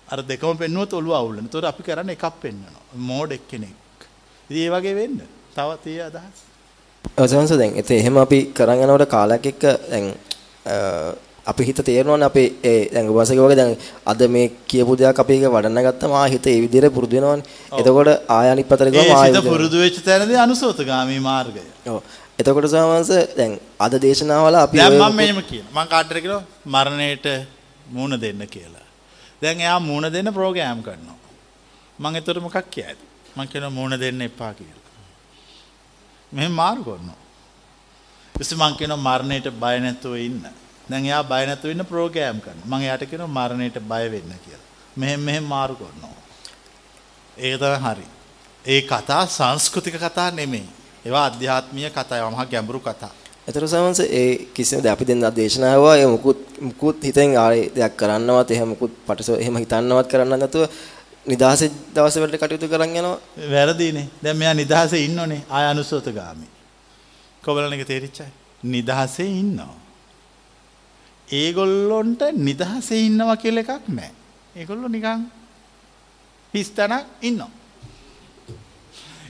අර 0.07 0.19
දෙකම 0.31 0.57
පෙන්නුවොත් 0.63 0.93
ඔළුව 0.99 1.15
අවුල් 1.19 1.35
වෙනවා. 1.35 1.49
ඒතකොට 1.49 1.69
අපි 1.71 1.83
කරන්නේ 1.89 2.17
එකක් 2.17 2.39
පෙන්වනවා. 2.43 2.83
මෝඩ් 3.09 3.31
එක්කෙනෙක්. 3.37 3.75
ඉතින් 4.49 4.63
ඒ 4.65 4.71
වගේ 4.75 4.95
වෙන්න. 4.99 5.19
තවත් 5.55 5.85
ඒ 5.87 6.01
අදහස්. 6.09 6.37
ඔසවන්ස 7.17 7.57
දැන් 7.57 7.75
ඉතින් 7.81 7.97
එහෙම 7.97 8.17
අපි 8.25 8.39
කරන් 8.57 8.85
යනකොට 8.85 9.09
කාලයක් 9.15 9.51
එක්ක 9.53 9.63
දැන් 9.89 10.13
අපි 11.51 11.67
හිත 11.67 11.79
තේරෙනවනේ 11.87 12.29
අපේ 12.29 12.47
ඒ 12.63 12.77
දැන් 12.93 13.09
ඔබවසක 13.11 13.41
වගේ 13.43 13.59
දැන් 13.59 13.71
අද 14.11 14.21
මේ 14.35 14.47
කියපු 14.71 14.97
දෙයක් 15.01 15.21
අපි 15.23 15.37
ඒක 15.37 15.53
වඩන්න 15.55 15.85
ගත්තම 15.87 16.13
ආ 16.13 16.25
හිත 16.33 16.47
ඒ 16.47 16.57
විදිහට 16.65 16.93
පුරුදු 16.97 17.15
වෙනවනේ. 17.17 17.45
එතකොට 17.79 18.09
ආය 18.29 18.47
අනිත් 18.53 18.67
පැත්තට 18.69 18.93
ගියාම 18.95 19.15
ආය 19.19 19.31
හිත 19.31 19.49
පුරුදු 19.51 19.77
වෙච්ච 19.83 19.97
තැනදී 20.07 20.41
අනුසෝතගාමී 20.45 21.21
මාර්ගය. 21.29 21.63
ඔව්. 21.87 22.01
එතකොට 22.39 22.69
සමහරවස 22.73 23.11
දැන් 23.37 23.53
අද 23.79 23.93
දේශනාවල 24.05 24.55
අපි 24.63 24.77
දැන් 24.77 24.97
මම 24.99 25.15
මෙහෙම 25.15 25.41
කියන. 25.49 25.65
මම 25.69 25.81
කාටද 25.93 26.17
කියනවා 26.17 26.43
මරණයට 26.67 27.27
මූණ 27.95 28.21
දෙන්න 28.21 28.43
කියලා. 28.47 28.87
දැන් 29.41 29.65
එයා 29.65 29.79
මූණ 29.81 30.11
දෙන්න 30.15 30.33
ප්‍රෝග්‍රෑම් 30.33 30.83
කරනවා. 30.83 31.17
මම 31.99 32.15
එතකොට 32.15 32.41
මොකක් 32.41 32.69
කියයිද? 32.69 32.99
මම 33.35 33.47
කියනවා 33.47 33.75
මූණ 33.79 33.99
දෙන්න 33.99 34.21
එපා 34.21 34.53
කියලා. 34.53 34.89
මෙහෙම 36.31 36.53
මාරු 36.53 36.83
කරනවා. 36.83 37.19
ඊට 38.35 38.53
මම 38.53 38.73
කියනවා 38.79 39.05
මරණයට 39.07 39.47
බය 39.61 39.77
නැතුව 39.79 40.15
ඉන්න. 40.19 40.60
දැන් 40.91 41.05
එයා 41.05 41.23
බය 41.23 41.43
නැතුව 41.45 41.71
ඉන්න 41.71 41.85
ප්‍රෝග්‍රෑම් 41.85 42.41
කරනවා. 42.41 42.67
මම 42.69 42.81
එයාට 42.81 43.05
කියනවා 43.05 43.35
මරණයට 43.37 43.79
බය 43.83 44.03
වෙන්න 44.13 44.33
කියලා. 44.39 44.67
මෙහෙම 44.97 45.21
මෙහෙම 45.21 45.45
මාරු 45.45 45.75
කරනවා. 45.75 46.15
ඒක 47.37 47.55
තමයි 47.57 47.79
හරි. 47.85 48.05
ඒ 48.65 48.81
කතා 48.83 49.23
සංස්කෘතික 49.27 49.97
කතා 49.97 50.29
නෙමෙයි. 50.31 50.67
ඒවා 51.05 51.25
අධ්‍යාත්මීය 51.25 51.89
කතා 51.91 52.29
මහා 52.29 52.45
ගැඹුරු 52.45 52.79
කතා. 52.81 53.11
ඒතර 53.47 53.67
සමන්ස 53.67 53.99
ඒ 54.11 54.45
කිසිම 54.53 54.85
අපි 54.85 55.05
දෙන්න 55.05 55.25
දේශනාවා 55.35 55.95
ඒ 55.97 56.07
මුකුත් 56.07 56.39
මුකුත් 56.61 57.03
හිතෙන් 57.03 57.37
ආයේ 57.37 57.71
දෙයක් 57.75 57.93
කරන්නවත් 57.97 58.51
එහෙම 58.51 58.67
මුකුත් 58.67 58.93
පටසෝ 59.07 59.37
එහෙම 59.37 59.55
හිතන්නවත් 59.57 60.07
කරන්න 60.07 60.39
නැතුව 60.39 60.69
නිදහසේ 61.25 61.71
දවස් 61.95 62.15
වලට 62.17 62.37
කටයුතු 62.37 62.67
කරන් 62.67 62.91
යනවා. 62.91 63.17
වැරදීනේ. 63.51 64.07
දැන් 64.23 64.37
මෙයා 64.37 64.53
නිදහසේ 64.53 65.05
ඉන්නෝනේ 65.05 65.41
ආය 65.49 65.65
අනුසෝතගාමි. 65.71 66.47
කොබලණක 67.43 67.87
තේරිච්චයි. 67.87 68.29
නිදහසේ 68.63 69.29
ඉන්නවා. 69.33 69.80
ඒගොල්ලොන්ට 71.31 72.21
නිදහසේ 72.47 73.05
ඉන්නවා 73.07 73.37
කියලා 73.43 73.63
එකක් 73.63 73.87
නැහැ. 73.87 74.11
ඒගොල්ලෝ 74.55 74.89
නිකන් 74.89 75.25
හිස්තනක් 76.53 76.93
ඉන්නවා. 77.21 77.51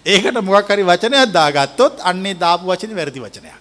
ඒකට 0.05 0.41
මොකක් 0.41 0.69
හරි 0.69 0.83
වචනයක් 0.83 1.31
දාගත්තොත් 1.31 2.01
අන්නේ 2.01 2.33
දාපු 2.35 2.65
වචනේ 2.65 2.95
වැරදි 2.95 3.19
වචනයක්. 3.19 3.57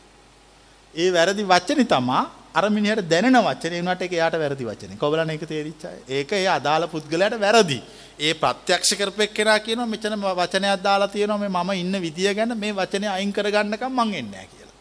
ඒ 0.95 1.13
වැරදි 1.13 1.45
වචනේ 1.45 1.85
තමා 1.85 2.23
අර 2.55 2.65
මිනිහට 2.71 3.05
දැනෙන 3.09 3.37
වචනේ 3.39 3.79
වුණාට 3.79 4.03
ඒක 4.03 4.13
එයාට 4.13 4.39
වැරදි 4.43 4.65
වචනේ. 4.65 4.97
කොබලන් 4.97 5.31
ඒක 5.31 5.45
තේරිච්ච 5.47 5.85
අය. 5.85 5.99
ඒක 6.09 6.33
ඒ 6.33 6.49
අදාළ 6.49 6.89
පුද්ගලයාට 6.89 7.37
වැරදි. 7.39 7.79
ඒ 8.19 8.35
ප්‍රත්‍යක්ෂ 8.35 8.97
කරපෙක් 8.97 9.35
කෙනා 9.35 9.59
කියනවා 9.61 9.87
මෙතන 9.87 10.17
වචනයක් 10.41 10.83
දාලා 10.83 11.09
තියෙනවා 11.09 11.39
මේ 11.39 11.53
මම 11.57 11.71
ඉන්න 11.83 11.95
විදිය 12.01 12.35
ගැන 12.35 12.57
මේ 12.57 12.73
වචනේ 12.73 13.13
අයින් 13.17 13.33
කරගන්නකම් 13.33 13.93
මං 13.93 14.15
එන්නේ 14.15 14.23
නැහැ 14.33 14.49
කියලා. 14.53 14.77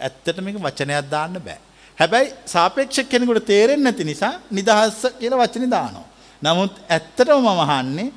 ඇත්තට 0.00 0.38
මේක 0.46 0.62
වචනයක් 0.62 1.10
දාන්න 1.10 1.42
බෑ. 1.42 1.73
හැබැයි 1.98 2.34
සාපේක්ෂ 2.46 3.08
කෙනෙකුට 3.10 3.46
තේරෙන්නේ 3.46 3.84
නැති 3.84 4.04
නිසා 4.04 4.34
නිදහස 4.50 5.00
කියලා 5.20 5.40
වචනේ 5.42 5.70
දානවා. 5.70 6.06
නමුත් 6.42 6.74
ඇත්තටම 6.88 7.40
මම 7.40 7.60
අහන්නේ 7.66 8.08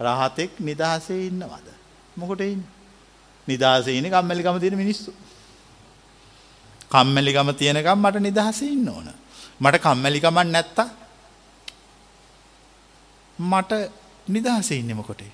රහතෙක් 0.00 0.52
නිදහසේ 0.60 1.20
ඉන්නවද? 1.28 1.66
මොකටද 2.16 2.42
ඉන්නේ? 2.44 2.70
නිදහසේ 3.48 3.96
ඉන්නේ 3.98 4.10
කම්මැලිකම 4.10 4.60
තියෙන 4.60 4.78
මිනිස්සු. 4.78 5.10
කම්මැලිකම 6.90 7.50
තියෙනකම් 7.54 7.98
මට 8.04 8.22
නිදහසේ 8.28 8.68
ඉන්න 8.68 8.88
ඕන. 8.88 9.08
මට 9.60 9.82
කම්මැලිකමක් 9.84 10.38
නැත්තම් 10.46 10.88
මට 13.38 13.72
නිදහසේ 14.28 14.78
ඉන්නේ 14.78 14.94
මොකටේ? 14.94 15.32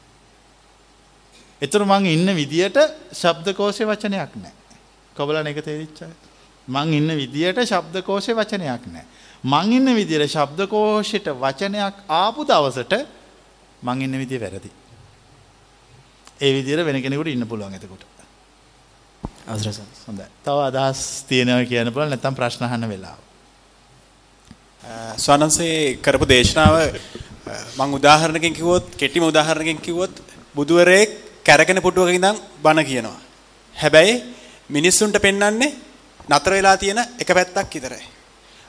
එතර 1.63 1.83
මං 1.85 2.07
ඉන්න 2.07 2.29
විදියට 2.37 2.79
ශබ්දකෝෂේ 3.13 3.89
වචනයක් 3.89 4.33
නැහැ. 4.37 4.55
කොබලන 5.17 5.47
එක 5.47 5.65
තේරිච්චා. 5.65 6.13
මං 6.69 6.93
ඉන්න 6.93 7.11
විදියට 7.15 7.61
ශබ්දකෝෂේ 7.63 8.35
වචනයක් 8.35 8.87
නැහැ. 8.87 9.05
මං 9.45 9.73
ඉන්න 9.73 9.95
විදියට 9.95 10.27
ශබ්දකෝෂයට 10.29 11.29
වචනයක් 11.35 12.03
ආපු 12.11 12.45
දවසට 12.45 12.95
මං 13.83 14.03
ඉන්න 14.03 14.19
විදිය 14.19 14.41
වැරදි. 14.41 14.71
ඒ 16.39 16.53
විදියට 16.53 16.85
වෙන 16.85 17.03
කෙනෙකුට 17.03 17.29
ඉන්න 17.29 17.47
පුළුවන් 17.47 17.75
එතකොට. 17.75 18.05
අවසරයි 19.47 19.73
හොඳයි. 20.07 20.27
තව 20.43 20.59
අදහස් 20.71 21.01
තියෙනවා 21.29 21.65
කියන්න 21.65 21.93
පුළුවන් 21.93 22.11
නැත්නම් 22.11 22.35
ප්‍රශ්න 22.35 22.65
අහන්න 22.65 22.89
වෙලාව. 22.89 23.19
ස්වානන්සේ 25.17 25.99
කරපු 25.99 26.27
දේශනාව 26.27 26.75
මං 27.77 27.95
උදාහරණකින් 27.95 28.55
කිව්වොත් 28.55 28.87
කෙටිම 28.93 29.23
උදාහරණකින් 29.23 29.79
කිව්වොත් 29.79 30.15
බුදුවරයෙක් 30.55 31.11
කැරකෙන 31.45 31.79
පුටුවක 31.79 32.11
ඉඳන් 32.11 32.37
බණ 32.63 32.85
කියනවා. 32.85 33.19
හැබැයි 33.77 34.23
මිනිස්සුන්ට 34.71 35.19
පෙන්වන්නේ 35.19 35.86
නතර 36.29 36.51
වෙලා 36.51 36.77
තියෙන 36.77 36.99
එක 37.19 37.29
පැත්තක් 37.29 37.75
විතරයි. 37.75 38.05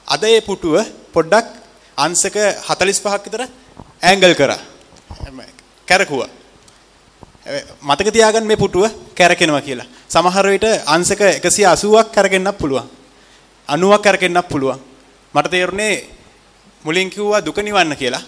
අද 0.06 0.22
මේ 0.22 0.40
පුටුව 0.40 0.76
පොඩ්ඩක් 1.12 1.46
අංශක 1.96 2.36
45ක් 2.68 3.24
විතර 3.24 3.42
ඇන්ගල් 4.02 4.34
කරා. 4.34 4.58
කැරකුවා. 5.88 6.28
මතක 7.82 8.08
තියාගන්න 8.12 8.46
මේ 8.46 8.56
පුටුව 8.56 8.84
කැරකෙනවා 9.14 9.60
කියලා. 9.60 9.86
සමහර 10.08 10.46
විට 10.48 10.66
අංශක 10.86 11.20
180ක් 11.42 12.12
කැරකෙන්නත් 12.14 12.58
පුළුවන්. 12.58 12.86
90ක් 13.68 14.02
කැරකෙන්නත් 14.02 14.48
පුළුවන්. 14.48 14.80
මට 15.34 15.50
තේරුනේ 15.50 15.94
මුලින් 16.84 17.10
කිව්වා 17.10 17.44
දුක 17.44 17.58
නිවන්න 17.58 17.96
කියලා. 17.96 18.22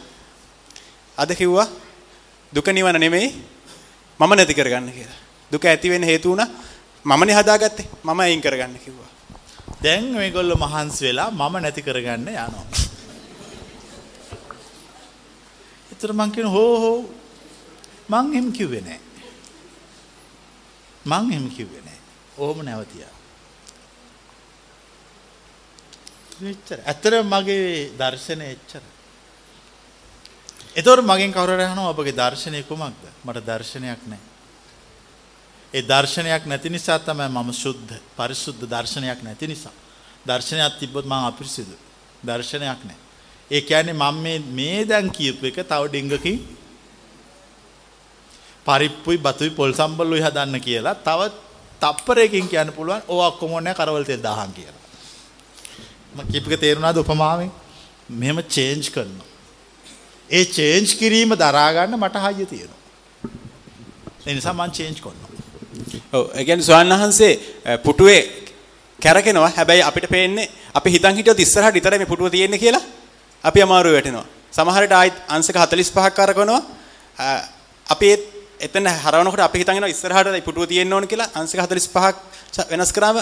අද 1.18 1.30
කිව්වා 1.34 1.68
දුක 2.52 2.66
නිවන 2.66 3.00
නෙමෙයි 3.00 3.28
මම 4.20 4.32
නැති 4.36 4.54
කරගන්න 4.54 4.92
කියලා. 4.92 5.18
දුක 5.52 5.64
ඇති 5.64 5.90
වෙන්න 5.90 6.04
හේතු 6.04 6.30
වුණා 6.30 6.48
මමනේ 7.04 7.36
හදාගත්තේ. 7.36 7.88
මම 8.04 8.20
අයින් 8.20 8.42
කරගන්න 8.42 8.78
කිව්වා. 8.84 9.09
දැන් 9.70 10.04
මේගොල්ලෝ 10.12 10.56
මහන්සි 10.56 11.04
වෙලා 11.04 11.30
මම 11.30 11.54
නැති 11.58 11.82
කරගන්න 11.82 12.28
යනවා. 12.28 12.66
ඒතර 15.90 16.12
මං 16.12 16.30
කියන 16.30 16.48
හෝ 16.48 16.74
හෝ 16.78 16.98
මං 18.08 18.34
එහෙම 18.34 18.52
කිව්වේ 18.52 18.80
නෑ. 18.80 19.00
මං 21.04 21.32
එහෙම 21.32 21.46
කිව්වේ 21.50 21.82
නෑ. 21.82 22.00
ඕම 22.38 22.64
නැවතියා. 22.64 23.14
එච්චර. 26.44 26.78
ඇත්තට 26.82 27.14
මගේ 27.24 27.92
දර්ශනය 27.98 28.46
එච්චර. 28.46 28.82
එතකොට 30.76 31.04
මගෙන් 31.04 31.32
කවුරු 31.32 31.54
හරි 31.54 31.64
අහනවා 31.64 31.90
ඔබගේ 31.90 32.14
දර්ශනය 32.14 32.62
කුමක්ද? 32.62 33.02
මට 33.24 33.46
දර්ශනයක් 33.46 34.02
නැහැ. 34.06 34.29
ඒ 35.74 35.82
දර්ශනයක් 35.82 36.46
නැති 36.46 36.68
නිසා 36.68 36.98
තමයි 36.98 37.28
මම 37.28 37.52
සුද්ධ, 37.54 37.94
පරිසුද්ධ 38.16 38.64
දර්ශනයක් 38.64 39.22
නැති 39.22 39.46
නිසා. 39.46 39.72
දර්ශනයක් 40.26 40.78
තිබ්බොත් 40.80 41.04
මම 41.04 41.12
අපිරිසිදු. 41.24 41.76
දර්ශනයක් 42.24 42.80
නැහැ. 42.80 42.98
ඒ 43.50 43.60
කියන්නේ 43.60 43.92
මම 43.94 44.16
මේ 44.16 44.38
මේ 44.50 44.84
දැන් 44.84 45.10
කියපු 45.10 45.46
එක 45.46 45.58
තව 45.62 45.82
ඩිංගකින් 45.86 46.38
පරිප්පුයි 48.66 49.18
බතුයි 49.18 49.50
පොල් 49.50 49.72
සම්බල්ලුයි 49.72 50.22
හදන්න 50.22 50.60
කියලා 50.60 50.94
තව 50.96 51.20
තප්පරයකින් 51.80 52.48
කියන්න 52.48 52.72
පුළුවන් 52.72 53.02
ඕවා 53.08 53.28
ඔක්කොම 53.28 53.52
ඕනේ 53.52 53.74
කරවල 53.74 54.04
තෙල් 54.04 54.22
දහන් 54.22 54.52
කියලා. 54.52 54.80
මම 56.14 56.20
කියපු 56.32 56.46
එක 56.48 56.60
තේරුණාද 56.60 56.96
උපමාවෙන්? 56.96 57.50
මෙහෙම 58.10 58.38
චේන්ජ් 58.48 58.90
කරනවා. 58.90 59.28
ඒ 60.30 60.44
චේන්ජ් 60.46 60.88
කිරීම 60.98 61.34
දරා 61.36 61.70
ගන්න 61.72 61.96
මට 61.96 62.16
හයිය 62.18 62.46
තියෙනවා. 62.46 62.80
ඒ 64.26 64.34
නිසා 64.34 64.52
මම 64.52 64.70
චේන්ජ් 64.72 64.98
කරනවා. 64.98 65.29
ඔව් 66.12 66.24
ඒ 66.34 66.44
කියන්නේ 66.44 66.66
ස්වාමීන් 66.68 66.98
වහන්සේ 66.98 67.32
පුටුවේ 67.84 68.22
කැරකෙනවා. 69.00 69.52
හැබැයි 69.56 69.82
අපිට 69.82 70.08
පේන්නේ 70.10 70.50
අපි 70.74 70.88
හිතන් 70.90 71.16
හිටියොත් 71.16 71.40
ඉස්සරහට 71.40 71.74
විතරයි 71.74 71.98
මේ 71.98 72.10
පුටුව 72.12 72.30
තියෙන්නේ 72.30 72.58
කියලා 72.58 72.82
අපි 73.44 73.62
අමාරුවේ 73.62 73.96
වැටෙනවා. 73.96 74.26
සමහර 74.52 74.82
විට 74.82 74.92
ආයි 74.92 75.12
අංශක 75.28 75.56
45ක් 75.56 76.10
කරකවනවා. 76.18 76.62
අපි 77.86 78.08
එතන 78.60 78.86
හරවනකොට 79.04 79.40
අපි 79.40 79.58
හිතන් 79.62 79.76
ඉනවා 79.78 79.92
ඉස්සරහට 79.94 80.44
පුටුව 80.48 80.66
තියෙන්න 80.72 80.92
ඕන 80.92 81.06
කියලා 81.06 81.30
අංශක 81.34 81.58
45ක් 81.58 82.16
වෙනස් 82.70 82.92
කරාම 82.92 83.18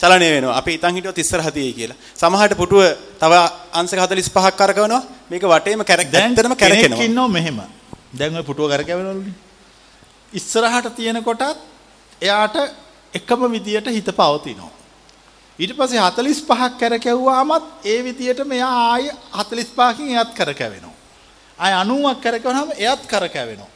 චලනය 0.00 0.28
වෙනවා. 0.34 0.56
අපි 0.60 0.70
හිතන් 0.76 0.94
හිටියොත් 0.96 1.18
ඉස්සරහ 1.18 1.50
තියෙයි 1.56 1.72
කියලා. 1.78 1.98
සමහරට 2.20 2.54
පුටුව 2.62 2.82
තව 3.20 3.32
අංශක 3.80 3.98
45ක් 3.98 4.56
කරකවනවා. 4.60 5.02
මේක 5.30 5.42
වටේම 5.42 5.84
කැරක් 5.84 6.14
ඇත්තටම 6.14 6.54
කැරකෙනවා. 6.54 6.98
කෙනෙක් 6.98 7.10
ඉන්නව 7.10 7.28
මෙහෙම. 7.36 7.58
දැන් 8.18 8.36
ওই 8.36 8.46
පුටුව 8.50 8.70
කරකැවෙනවලුනේ. 8.72 9.34
ඉස්සරහට 10.32 10.94
තියෙන 10.96 11.20
කොටත් 11.24 11.42
එයාට 12.22 12.56
එකම 13.14 13.40
විදියට 13.48 13.86
හිත 13.88 14.10
පවතිනවා. 14.12 14.72
ඊට 15.58 15.72
පස්සේ 15.72 16.00
45ක් 16.00 16.78
කරකැවුවාමත් 16.80 17.64
ඒ 17.84 18.04
විදියට 18.04 18.44
මෙයා 18.44 18.74
ආයේ 18.84 19.14
45කින් 19.32 20.08
එයත් 20.12 20.34
කරකැවෙනවා. 20.34 20.96
ආය 21.58 21.72
90ක් 21.74 22.20
කරකවනම 22.22 22.70
එයත් 22.78 23.06
කරකැවෙනවා. 23.06 23.70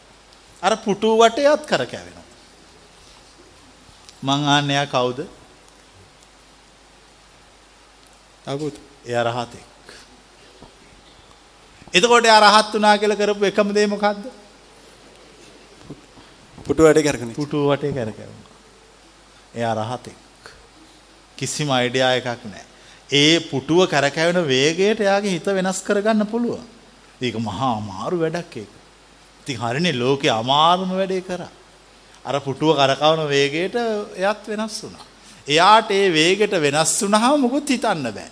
අර 0.62 0.76
පුටුව 0.76 1.18
වටේ 1.18 1.48
එයත් 1.48 1.66
කරකැවෙනවා. 1.66 2.26
මං 4.22 4.48
ආන්නේ 4.48 4.76
එයා 4.76 4.86
කවුද? 4.88 5.26
අබුත් 8.46 8.76
එයා 9.04 9.24
රහතෙක්. 9.24 9.66
එතකොට 11.94 12.24
එයා 12.24 12.40
රහත් 12.40 12.72
වුණා 12.74 12.98
කියලා 12.98 13.16
කරපු 13.16 13.44
එකම 13.44 13.74
දේ 13.74 13.86
මොකද්ද? 13.86 14.41
පුටුව 16.66 16.88
වටේ 16.88 17.02
කරකනේ. 17.02 17.34
පුටුව 17.34 17.70
වටේ 17.70 17.92
කරකැවුණා. 17.92 18.52
එයා 19.54 19.74
රහතෙක්. 19.74 20.18
කිසිම 21.38 21.70
අයිඩියා 21.70 22.12
එකක් 22.14 22.44
නැහැ. 22.44 22.66
ඒ 23.10 23.38
පුටුව 23.50 23.86
කරකැවෙන 23.86 24.46
වේගයට 24.48 25.00
එයාගේ 25.00 25.34
හිත 25.36 25.46
වෙනස් 25.46 25.82
කරගන්න 25.82 26.26
පුළුවන්. 26.26 26.66
ඒක 27.20 27.36
මහා 27.38 27.72
අමාරු 27.78 28.20
වැඩක් 28.20 28.56
ඒක. 28.56 28.70
ඉතින් 29.40 29.58
හරිනේ 29.58 29.92
ලෝකේ 29.92 30.30
අමාරුම 30.30 30.90
වැඩේ 30.90 31.20
කරා. 31.20 31.50
අර 32.24 32.40
පුටුව 32.40 32.76
කරකවන 32.76 33.26
වේගයට 33.28 33.76
එයත් 34.16 34.42
වෙනස් 34.48 34.76
වුණා. 34.82 35.06
එයාට 35.48 35.90
ඒ 35.90 36.06
වේගයට 36.10 36.54
වෙනස් 36.60 36.92
වුණාම 37.02 37.40
මොකුත් 37.40 37.68
හිතන්න 37.68 38.08
බෑ. 38.14 38.30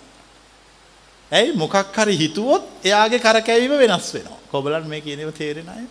ඇයි 1.31 1.55
මොකක් 1.55 1.75
හරි 1.95 2.15
හිතුවොත් 2.17 2.63
එයාගේ 2.83 3.19
කරකැවීම 3.19 3.75
වෙනස් 3.77 4.13
වෙනවා. 4.13 4.39
කොබලන් 4.51 4.87
මේ 4.87 5.01
කියන 5.01 5.19
ඒවා 5.19 5.39
තේරෙන 5.41 5.69
අය? 5.69 5.85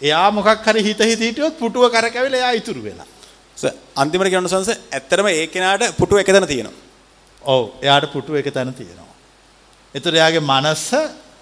එයා 0.00 0.30
මොකක් 0.30 0.64
හරි 0.64 0.82
හිත 0.82 1.00
හිත 1.00 1.20
හිටියොත් 1.20 1.58
පුටුව 1.58 1.90
කරකැවිලා 1.90 2.40
එයා 2.40 2.52
ඉතුරු 2.52 2.82
වෙලා. 2.82 3.06
අන්තිමට 3.96 4.30
කියන්න 4.30 4.48
සංස 4.48 4.70
ඇත්තටම 4.92 5.28
ඒ 5.28 5.46
කෙනාට 5.46 5.96
පුටුව 5.96 6.18
එක 6.18 6.26
තැන 6.28 6.46
තියෙනවා. 6.46 6.74
ඔව් 7.42 7.62
එයාට 7.82 8.12
පුටුව 8.12 8.36
එක 8.36 8.52
තැන 8.52 8.74
තියෙනවා. 8.74 9.14
එතකොට 9.94 10.14
එයාගේ 10.14 10.40
මනස 10.42 10.84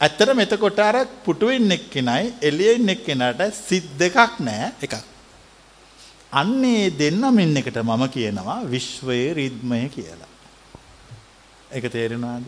ඇත්තටම 0.01 0.39
එතකොට 0.45 0.79
අර 0.81 0.97
පුටුවේ 1.25 1.57
ඉන්න 1.57 1.73
එක්කෙනයි 1.73 2.35
එළියේ 2.43 2.77
ඉන්න 2.79 2.89
එක්කෙනාට 2.89 3.43
සිත් 3.53 3.89
දෙකක් 3.99 4.39
නැහැ. 4.41 4.71
එකක්. 4.83 4.95
අන්නේ 6.33 6.91
දෙන්නම 6.93 7.39
ඉන්න 7.39 7.57
එකට 7.57 7.81
මම 7.83 8.05
කියනවා 8.09 8.61
විශ්වයේ 8.67 9.35
රිද්මය 9.35 9.89
කියලා. 9.89 10.31
ඒක 11.71 11.91
තේරෙනවද? 11.91 12.47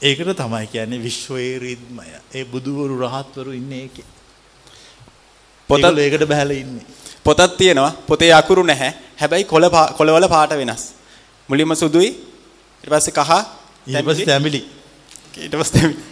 ඒකට 0.00 0.32
තමයි 0.36 0.66
කියන්නේ 0.66 1.02
විශ්වයේ 1.02 1.58
රිද්මය. 1.58 2.08
ඒ 2.34 2.44
බුදුවරු 2.44 3.02
රහත්වරු 3.02 3.52
ඉන්නේ 3.52 3.82
ඒකේ. 3.84 4.19
පොතත් 5.70 5.84
ඒකට 5.98 6.24
බහැලා 6.26 6.58
ඉන්නේ. 6.62 6.86
පොතක් 7.24 7.56
තියෙනවා. 7.58 7.92
පොතේ 8.06 8.32
අකුරු 8.32 8.62
නැහැ. 8.62 8.92
හැබැයි 9.20 9.44
කොළ 9.44 9.66
කොළවල 9.98 10.26
පාට 10.28 10.52
වෙනස්. 10.60 10.82
මුලින්ම 11.48 11.74
සුදුයි. 11.74 12.10
ඊට 12.84 12.90
පස්සේ 12.92 13.12
කහ. 13.12 13.32
ඊට 13.86 14.06
පස්සේ 14.06 14.26
තැඹිලි. 14.26 14.60
ඊට 15.36 15.54
පස්සේ 15.54 15.74
තැඹිලි. 15.76 16.04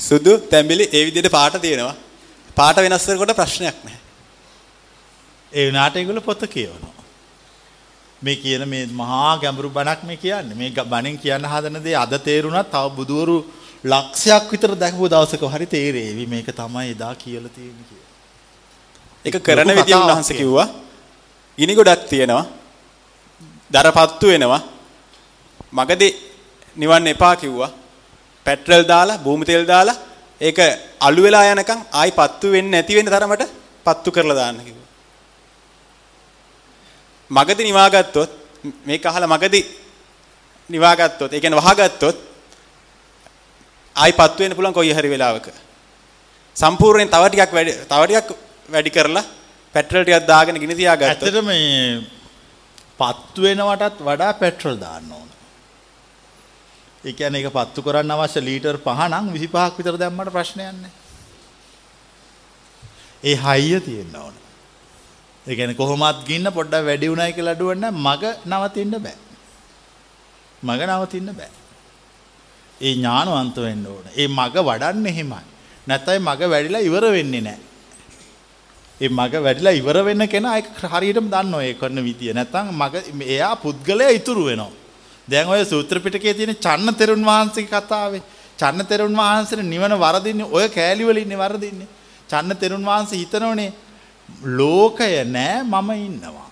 සුදු 0.00 0.38
තැඹිලි 0.50 0.84
ඒ 0.92 1.04
විදිහට 1.06 1.30
පාට 1.30 1.60
තියෙනවා. 1.60 1.96
පාට 2.56 2.76
වෙනස් 2.76 3.06
කරනකොට 3.06 3.36
ප්‍රශ්නයක් 3.36 3.76
නැහැ. 3.84 4.00
ඒ 5.52 5.66
වුණාට 5.66 5.96
ඒගොල්ලෝ 5.96 6.22
පොත 6.22 6.42
කියවනවා. 6.46 6.94
මේ 8.22 8.36
කියන 8.36 8.68
මේ 8.68 8.86
මහා 9.00 9.38
ගැඹුරු 9.38 9.70
බණක් 9.70 10.02
මේ 10.04 10.16
කියන්නේ. 10.16 10.54
මේ 10.54 10.70
බණෙන් 10.84 11.18
කියන්න 11.18 11.44
හදන 11.44 11.82
දේ 11.84 11.96
අද 11.96 12.14
තේරුණත් 12.24 12.70
තව 12.70 12.84
බුදවරු 12.96 13.36
ලක්ෂයක් 13.84 14.50
විතර 14.52 14.74
දැකපු 14.76 15.08
දවසක 15.08 15.42
හරි 15.54 15.66
තේරෙවි 15.66 16.26
මේක 16.26 16.48
තමයි 16.52 16.90
එදා 16.94 17.14
කියලා 17.14 17.52
තියෙන්නේ 17.56 17.86
කියලා. 17.90 18.08
ඒක 19.24 19.36
කරන 19.42 19.70
විදිය 19.78 19.94
උන්වහන්සේ 19.94 20.36
කිව්වා. 20.36 20.68
ගිනි 21.58 21.74
ගොඩක් 21.74 22.08
තියෙනවා. 22.10 22.44
දරපත්තු 23.72 24.26
වෙනවා. 24.32 24.62
මගදී 25.72 26.12
නිවන්න 26.76 27.06
එපා 27.06 27.36
කිව්වා. 27.36 27.70
පෙට්‍රල් 28.46 28.84
දාලා, 28.84 29.18
භූමි 29.18 29.44
තෙල් 29.44 29.66
දාලා 29.66 29.96
ඒක 30.40 30.58
අළු 31.00 31.22
වෙලා 31.22 31.44
යනකම් 31.52 31.80
ආයි 31.92 32.12
පත්තු 32.12 32.52
වෙන්නේ 32.52 32.72
නැති 32.72 32.96
වෙන 32.96 33.06
තරමට 33.06 33.44
පත්තු 33.86 34.12
කරලා 34.12 34.36
දාන්න 34.40 34.60
කිව්වා. 34.66 34.88
මගදී 37.30 37.68
නිවාගත්තොත් 37.68 38.30
මේක 38.86 39.06
අහලා 39.06 39.32
මගදී 39.34 39.64
නිවාගත්තොත්, 40.70 41.32
ඒ 41.32 41.40
කියන්නේ 41.40 41.60
වහගත්තොත් 41.60 42.29
ආයි 43.96 44.12
පත්තු 44.20 44.42
වෙන්න 44.42 44.56
පුළුවන් 44.56 44.76
කොයි 44.78 44.92
හරි 44.92 45.08
වෙලාවක. 45.14 45.48
සම්පූර්ණයෙන් 46.56 47.10
තව 47.14 47.24
ටිකක් 47.28 47.52
වැඩි 47.56 47.72
තව 47.90 48.02
ටිකක් 48.06 48.30
වැඩි 48.68 48.90
කරලා 48.90 49.24
පෙට්‍රල් 49.74 50.04
ටිකක් 50.04 50.26
දාගෙන 50.26 50.60
ගිනි 50.62 50.74
තියාගත්තොත් 50.74 51.26
ඇත්තට 51.26 51.44
මේ 51.44 52.00
පත්තු 53.00 53.42
වෙනවටත් 53.42 54.00
වඩා 54.08 54.32
පෙට්‍රල් 54.42 54.76
දාන්න 54.84 55.12
ඕන. 55.12 55.28
ඒ 57.04 57.12
කියන්නේ 57.12 57.42
ඒක 57.42 57.54
පත්තු 57.58 57.84
කරන්න 57.86 58.14
අවශ්‍ය 58.16 58.40
ලීටර් 58.48 58.76
5 58.88 59.08
නම් 59.10 59.30
25ක් 59.34 59.76
විතර 59.78 59.96
දැම්මට 60.02 60.32
ප්‍රශ්නයක් 60.36 60.74
නැහැ. 60.74 60.92
ඒ 63.24 63.36
හයිය 63.36 63.80
තියෙන්න 63.80 64.16
ඕන. 64.16 64.34
ඒ 65.46 65.54
කියන්නේ 65.56 65.80
කොහොමත් 65.80 66.20
ගින්න 66.28 66.52
පොඩ්ඩක් 66.58 66.86
වැඩි 66.88 67.12
උනායි 67.14 67.36
කියලා 67.38 67.56
අඩුවන්න 67.56 67.86
මග 68.06 68.22
නවතින්න 68.50 68.94
බෑ. 69.06 69.18
මග 70.62 70.80
නවතින්න 70.90 71.32
බෑ. 71.38 71.50
ඒ 72.80 72.94
ඥානවන්ත 72.94 73.56
වෙන්න 73.58 73.86
ඕන. 73.86 74.04
ඒ 74.16 74.28
මග 74.28 74.54
වඩන්නේ 74.60 75.12
එහෙමයි. 75.12 75.42
නැත්නම් 75.86 76.22
මග 76.24 76.40
වැඩිලා 76.52 76.80
ඉවර 76.80 77.04
වෙන්නේ 77.12 77.40
නැහැ. 77.40 77.60
ඒ 79.00 79.08
මග 79.10 79.34
වැඩිලා 79.44 79.72
ඉවර 79.72 79.98
වෙන්න 80.04 80.26
කෙනා 80.28 80.56
ඒක 80.56 80.68
හරියටම 80.84 81.28
දන්නවා 81.28 81.62
ඒ 81.62 81.74
කරන 81.74 82.04
විදිය. 82.04 82.32
නැත්නම් 82.32 82.72
මග 82.72 82.94
එයා 83.28 83.54
පුද්ගලයා 83.56 84.10
ඉතුරු 84.10 84.44
වෙනවා. 84.44 84.72
දැන් 85.28 85.48
ඔය 85.48 85.64
සූත්‍ර 85.64 86.00
පිටකයේ 86.00 86.34
තියෙන 86.34 86.56
චන්න 86.56 86.94
තෙරුන් 86.94 87.24
වහන්සේගේ 87.24 87.80
කතාවේ 87.80 88.22
චන්න 88.58 88.86
තෙරුන් 88.86 89.16
වහන්සේට 89.16 89.64
නිවන 89.64 89.94
වරදින්නේ 89.96 90.52
ඔය 90.52 90.68
කෑලි 90.68 91.06
වල 91.06 91.22
ඉන්නේ 91.24 91.38
වරදින්නේ. 91.38 91.88
චන්න 92.30 92.56
තෙරුන් 92.56 92.84
වහන්සේ 92.84 93.20
හිතනෝනේ 93.22 93.72
ලෝකය 94.58 95.10
නෑ 95.26 95.62
මම 95.64 95.90
ඉන්නවා. 95.98 96.49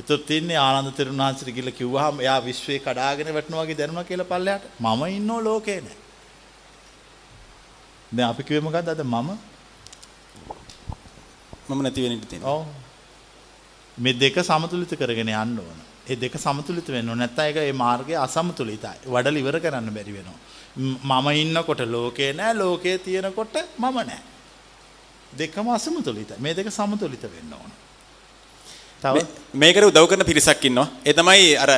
එතකොට 0.00 0.26
තින්නේ 0.26 0.58
ආනන්ද 0.58 0.90
වහන්සේට 0.98 1.54
ගිහලා 1.56 1.78
කිව්වහම 1.80 2.20
එයා 2.20 2.38
විශ්වයේ 2.40 2.80
කඩාගෙන 2.80 3.34
වැටෙනවා 3.34 3.64
වගේ 3.64 3.78
දැනුණා 3.78 4.04
කියලා 4.04 4.30
පල්ලෙහාට. 4.32 4.64
මම 4.80 5.02
ඉන්නෝ 5.10 5.40
ලෝකේ 5.44 5.80
නෑ. 5.80 5.98
දැන් 8.12 8.28
අපි 8.28 8.42
කිව්වේ 8.42 8.64
මොකද්ද 8.66 8.88
අද 8.88 9.02
මම 9.04 9.30
මම 11.68 11.82
නැති 11.82 12.02
වෙන්න 12.02 12.16
ඉඩ 12.16 12.24
තියෙනවා. 12.24 12.54
ඔව්. 12.54 12.64
මේ 13.96 14.14
දෙක 14.14 14.36
සමතුලිත 14.42 14.94
කරගෙන 14.94 15.32
යන්න 15.34 15.58
ඕන. 15.58 15.78
ඒ 16.06 16.16
දෙක 16.16 16.38
සමතුලිත 16.38 16.88
වෙන්න 16.88 17.08
ඕන. 17.08 17.18
නැත්නම් 17.18 17.44
ඒක 17.44 17.56
ඒ 17.58 17.72
මාර්ගය 17.74 18.16
අසමතුලිතයි. 18.18 18.96
වඩල 19.06 19.36
ඉවර 19.36 19.60
කරන්න 19.60 19.92
බැරි 19.92 20.16
වෙනවා. 20.16 20.38
මම 21.12 21.28
ඉන්නකොට 21.34 21.84
ලෝකේ 21.86 22.32
නෑ, 22.32 22.54
ලෝකේ 22.54 22.98
තියෙනකොට 23.00 23.54
මම 23.78 24.00
නෑ. 24.02 24.22
දෙකම 25.36 25.68
අසමතුලිතයි. 25.70 26.40
මේ 26.40 26.54
දෙක 26.54 26.72
සමතුලිත 26.72 27.22
වෙන්න 27.28 27.52
ඕන. 27.52 27.70
තව 29.02 29.26
මේකට 29.54 29.84
උදව් 29.84 30.06
කරන 30.06 30.24
පිරිසක් 30.24 30.64
ඉන්නවා. 30.64 30.88
ඒ 31.06 31.12
තමයි 31.12 31.56
අර 31.56 31.70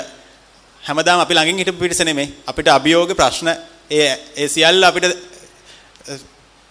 හැමදාම 0.83 1.21
අපි 1.21 1.35
ළඟින් 1.35 1.59
හිටපු 1.61 1.79
පිරිස 1.79 2.01
නෙමෙයි. 2.01 2.35
අපිට 2.47 2.69
අභියෝග 2.69 3.15
ප්‍රශ්න 3.15 3.49
ඒ 3.91 4.09
ඒ 4.37 4.49
සියල්ල 4.49 4.83
අපිට 4.83 5.07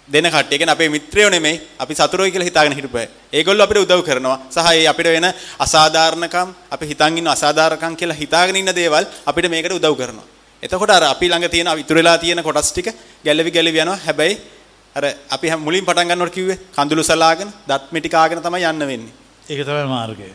දෙන 0.08 0.26
කට්ටිය. 0.26 0.58
කියන්නේ 0.58 0.76
අපේ 0.76 0.90
මිත්‍රයෝ 0.90 1.30
නෙමෙයි. 1.30 1.62
අපි 1.80 1.96
සතුරෝයි 1.96 2.32
කියලා 2.32 2.50
හිතාගෙන 2.50 2.76
හිටපු 2.76 2.98
අය. 2.98 3.08
ඒගොල්ලෝ 3.34 3.64
අපිට 3.64 3.80
උදව් 3.80 4.04
කරනවා. 4.04 4.38
සහ 4.50 4.68
ඒ 4.74 4.88
අපිට 4.88 5.08
වෙන 5.08 5.28
අසාධාරණකම් 5.60 6.50
අපි 6.72 6.86
හිතන් 6.86 7.18
ඉන්න 7.18 7.28
අසාධාරණකම් 7.28 7.96
කියලා 7.96 8.22
හිතාගෙන 8.24 8.56
ඉන්න 8.56 8.76
දේවල් 8.76 9.06
අපිට 9.26 9.50
මේකට 9.50 9.78
උදව් 9.80 9.96
කරනවා. 9.96 10.28
එතකොට 10.64 10.92
අර 10.92 11.04
අපි 11.04 11.26
ළඟ 11.28 11.50
තියෙන 11.50 11.72
ඉතුරු 11.80 12.00
වෙලා 12.02 12.18
තියෙන 12.18 12.44
කොටස් 12.44 12.72
ටික 12.72 12.92
ගැලවි 13.26 13.52
ගැලවි 13.52 13.80
යනවා. 13.80 14.00
හැබැයි 14.06 14.36
අර 14.96 15.04
අපි 15.30 15.56
මුලින් 15.58 15.86
පටන් 15.86 16.08
ගන්නකොට 16.10 16.36
කිව්වේ 16.38 16.60
කඳුළු 16.76 17.04
සලාගෙන 17.04 17.50
දත් 17.68 17.84
මිටි 17.92 18.10
කාගෙන 18.10 18.44
තමයි 18.44 18.66
යන්න 18.66 18.88
වෙන්නේ. 18.92 19.14
ඒක 19.50 19.66
තමයි 19.66 19.88
මාර්ගය. 19.88 20.30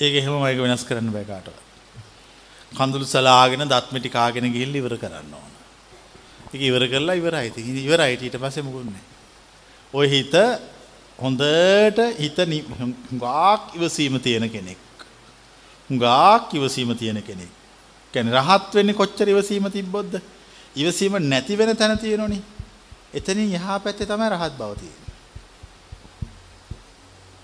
ඒක 0.00 0.14
එහෙම 0.14 0.40
මේක 0.40 0.58
වෙනස් 0.58 0.84
කරන්න 0.84 1.12
බෑ 1.12 1.24
කාටවත්. 1.24 1.58
කඳුළු 2.76 3.04
සලාගෙන 3.04 3.68
දත් 3.68 3.92
මිටි 3.92 4.08
කාගෙන 4.08 4.52
ගිහිල්ලා 4.52 4.76
ඉවර 4.76 4.96
කරන්න 4.96 5.34
ඕන. 5.34 5.52
ඒක 6.54 6.62
ඉවර 6.62 6.86
කරලා 6.86 7.14
ඉවරයි. 7.14 7.46
ඉතින් 7.46 7.76
ඉවරයි 7.76 8.16
ඊට 8.16 8.36
පස්සේ 8.36 8.62
මොකුත් 8.62 8.84
නැහැ. 8.84 9.02
ওই 9.94 10.08
හිත 10.08 10.34
හොඳට 11.18 11.98
හිත 12.18 12.38
නි- 12.38 12.64
හුඟාක් 12.80 13.76
ඉවසීම 13.76 14.20
තියෙන 14.20 14.50
කෙනෙක්. 14.50 14.78
හුඟාක් 15.90 16.54
ඉවසීම 16.54 16.96
තියෙන 16.96 17.22
කෙනෙක්. 17.22 17.52
කියන්නේ 18.12 18.32
රහත් 18.32 18.74
වෙන්නේ 18.74 18.94
කොච්චර 18.94 19.28
ඉවසීම 19.28 19.70
තිබ්බොත්ද? 19.70 20.20
ඉවසීම 20.76 21.28
නැති 21.28 21.58
වෙන 21.58 21.76
තැන 21.76 21.98
තියෙනෝනේ. 21.98 22.42
එතනින් 23.14 23.54
එහා 23.54 23.78
පැත්තේ 23.78 24.06
තමයි 24.06 24.30
රහත් 24.30 24.52
බව 24.58 24.74
තියෙන්නේ. 24.74 25.14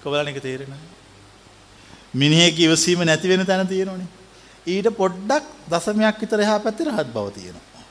කොබලන 0.02 0.28
එක 0.28 0.42
තේරෙනවද? 0.42 0.95
මිනිහෙක් 2.16 2.58
ඉවසීම 2.58 3.00
නැති 3.02 3.28
වෙන 3.28 3.46
තැන 3.46 3.68
තියෙනෝනේ. 3.68 4.08
ඊට 4.66 4.88
පොඩ්ඩක් 4.92 5.44
දශමයක් 5.68 6.20
විතර 6.20 6.40
එහා 6.40 6.58
පැත්තේ 6.58 6.88
රහත් 6.88 7.08
බව 7.12 7.26
තියෙනවා. 7.30 7.84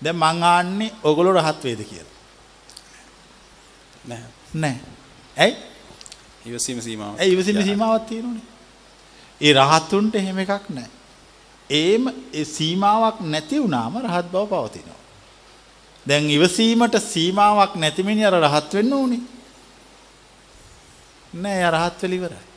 දැන් 0.00 0.16
මං 0.16 0.42
ආන්නේ 0.44 0.92
ඔගොල්ලෝ 1.02 1.34
රහත් 1.34 1.64
වේද 1.64 1.82
කියලා. 1.84 2.16
නෑ. 4.04 4.24
නෑ. 4.54 4.76
ඇයි? 5.36 5.56
ඉවසීම 6.46 6.80
සීමාව. 6.80 7.18
ඇයි 7.18 7.32
ඉවසීමේ 7.32 7.64
සීමාවක් 7.64 8.06
තියෙනෝනේ. 8.06 8.46
ඒ 9.40 9.52
රහතුන්ට 9.54 10.14
එහෙම 10.14 10.38
එකක් 10.38 10.68
නෑ. 10.70 10.90
ඒම 11.70 12.12
සීමාවක් 12.46 13.20
නැති 13.22 13.62
වුණාම 13.62 13.98
රහත් 14.00 14.28
බව 14.32 14.44
පවතිනවා. 14.52 15.00
දැන් 16.06 16.30
ඉවසීමට 16.30 17.00
සීමාවක් 17.04 17.74
නැති 17.76 18.02
මිනිහ 18.02 18.26
අර 18.26 18.38
රහත් 18.40 18.74
වෙන්න 18.74 18.92
ඕනේ. 18.92 19.24
නෑ 21.34 21.70
රහත් 21.70 22.02
වෙලා 22.02 22.47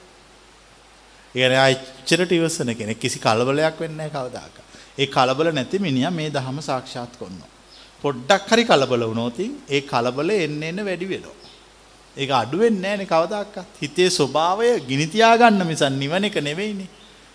ඉවරයි. 1.35 1.49
ඒ 1.49 1.49
කියන්නේ 1.49 1.57
ආච්චරට 1.57 2.31
ඉවසන 2.31 2.73
කෙනෙක් 2.73 2.99
කිසි 2.99 3.19
කලබලයක් 3.19 3.79
වෙන්නේ 3.79 3.97
නැහැ 3.97 4.11
කවදාක. 4.11 4.55
ඒ 4.97 5.07
කලබල 5.07 5.51
නැති 5.51 5.79
මිනිහා 5.79 6.11
මේ 6.11 6.29
ධහම 6.29 6.57
සාක්ෂාත් 6.61 7.13
කරනවා. 7.19 7.49
පොඩ්ඩක් 8.03 8.49
හරි 8.49 8.63
කලබල 8.63 9.03
වුණොත් 9.03 9.39
ඒ 9.39 9.81
කලබල 9.81 10.29
එන්න 10.37 10.63
එන්න 10.63 10.79
වැඩි 10.85 11.05
වෙනවා. 11.05 11.37
ඒක 12.17 12.31
අඩු 12.31 12.57
වෙන්නේ 12.57 12.81
නැහැනේ 12.81 13.05
කවදාකවත්. 13.05 13.67
හිතේ 13.81 14.09
ස්වභාවය 14.09 14.79
ගිනි 14.89 15.07
තියාගන්න 15.07 15.63
මිසක් 15.65 15.89
නිවන 15.93 16.23
එක 16.23 16.37
නෙවෙයිනේ. 16.41 16.89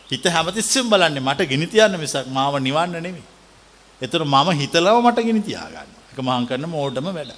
හිත 0.09 0.25
හැමතිස්සෙම 0.27 0.91
බලන්නේ 0.91 1.21
මට 1.21 1.49
ගිනි 1.49 1.67
තියන්න 1.67 1.97
මිසක් 1.99 2.29
මාව 2.29 2.61
නිවන්න 2.61 2.97
නෙවෙයි. 2.99 3.25
ඒතර 4.01 4.25
මම 4.25 4.49
හිතලව 4.53 4.97
මට 5.03 5.19
ගිනි 5.21 5.41
තියාගන්න. 5.41 5.91
ඒක 6.11 6.21
මහාන් 6.21 6.47
කරන 6.47 6.67
මෝඩම 6.69 7.09
වැඩ. 7.11 7.33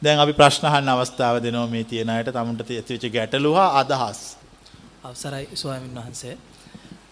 හරි. 0.00 0.06
දැන් 0.06 0.18
අපි 0.18 0.32
ප්‍රශ්න 0.32 0.66
අහන්න 0.66 0.88
අවස්ථාව 0.88 1.42
දෙනවා 1.42 1.66
මේ 1.66 1.84
තියෙන 1.84 2.10
අයට 2.10 2.28
තමුන්ට 2.28 2.60
ඇතිවෙච්ච 2.62 3.12
ගැටලු 3.12 3.54
හා 3.54 3.80
අදහස්. 3.80 4.36
අවසරයි 5.04 5.48
ස්වාමින් 5.54 5.94
වහන්සේ. 5.94 6.36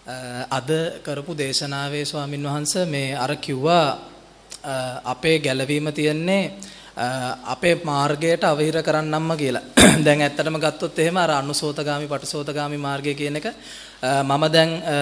අ, 0.07 0.13
අද 0.51 0.69
කරපු 1.03 1.37
දේශනාවේ 1.37 2.05
ස්වාමින් 2.05 2.43
වහන්සේ 2.43 2.85
මේ 2.85 3.15
අර 3.15 3.35
කිව්වා 3.35 3.97
අ, 4.63 4.73
අපේ 5.05 5.39
ගැලවීම 5.39 5.93
තියෙන්නේ 5.93 6.57
අ, 6.97 7.05
අපේ 7.45 7.81
මාර්ගයට 7.83 8.43
අවහිර 8.43 8.83
කරන්නම්ම 8.83 9.37
කියලා. 9.37 9.61
දැන් 10.05 10.21
ඇත්තටම 10.21 10.59
ගත්තොත් 10.59 10.99
එහෙම 10.99 11.17
අර 11.17 11.31
අනුසෝතගාමි 11.31 12.07
පටිසෝතගාමි 12.07 12.77
මාර්ගය 12.77 13.13
කියන 13.15 13.35
එක 13.35 13.45
අ, 13.45 13.53
මම 14.23 14.43
දැන් 14.51 14.69
අ, 14.69 14.97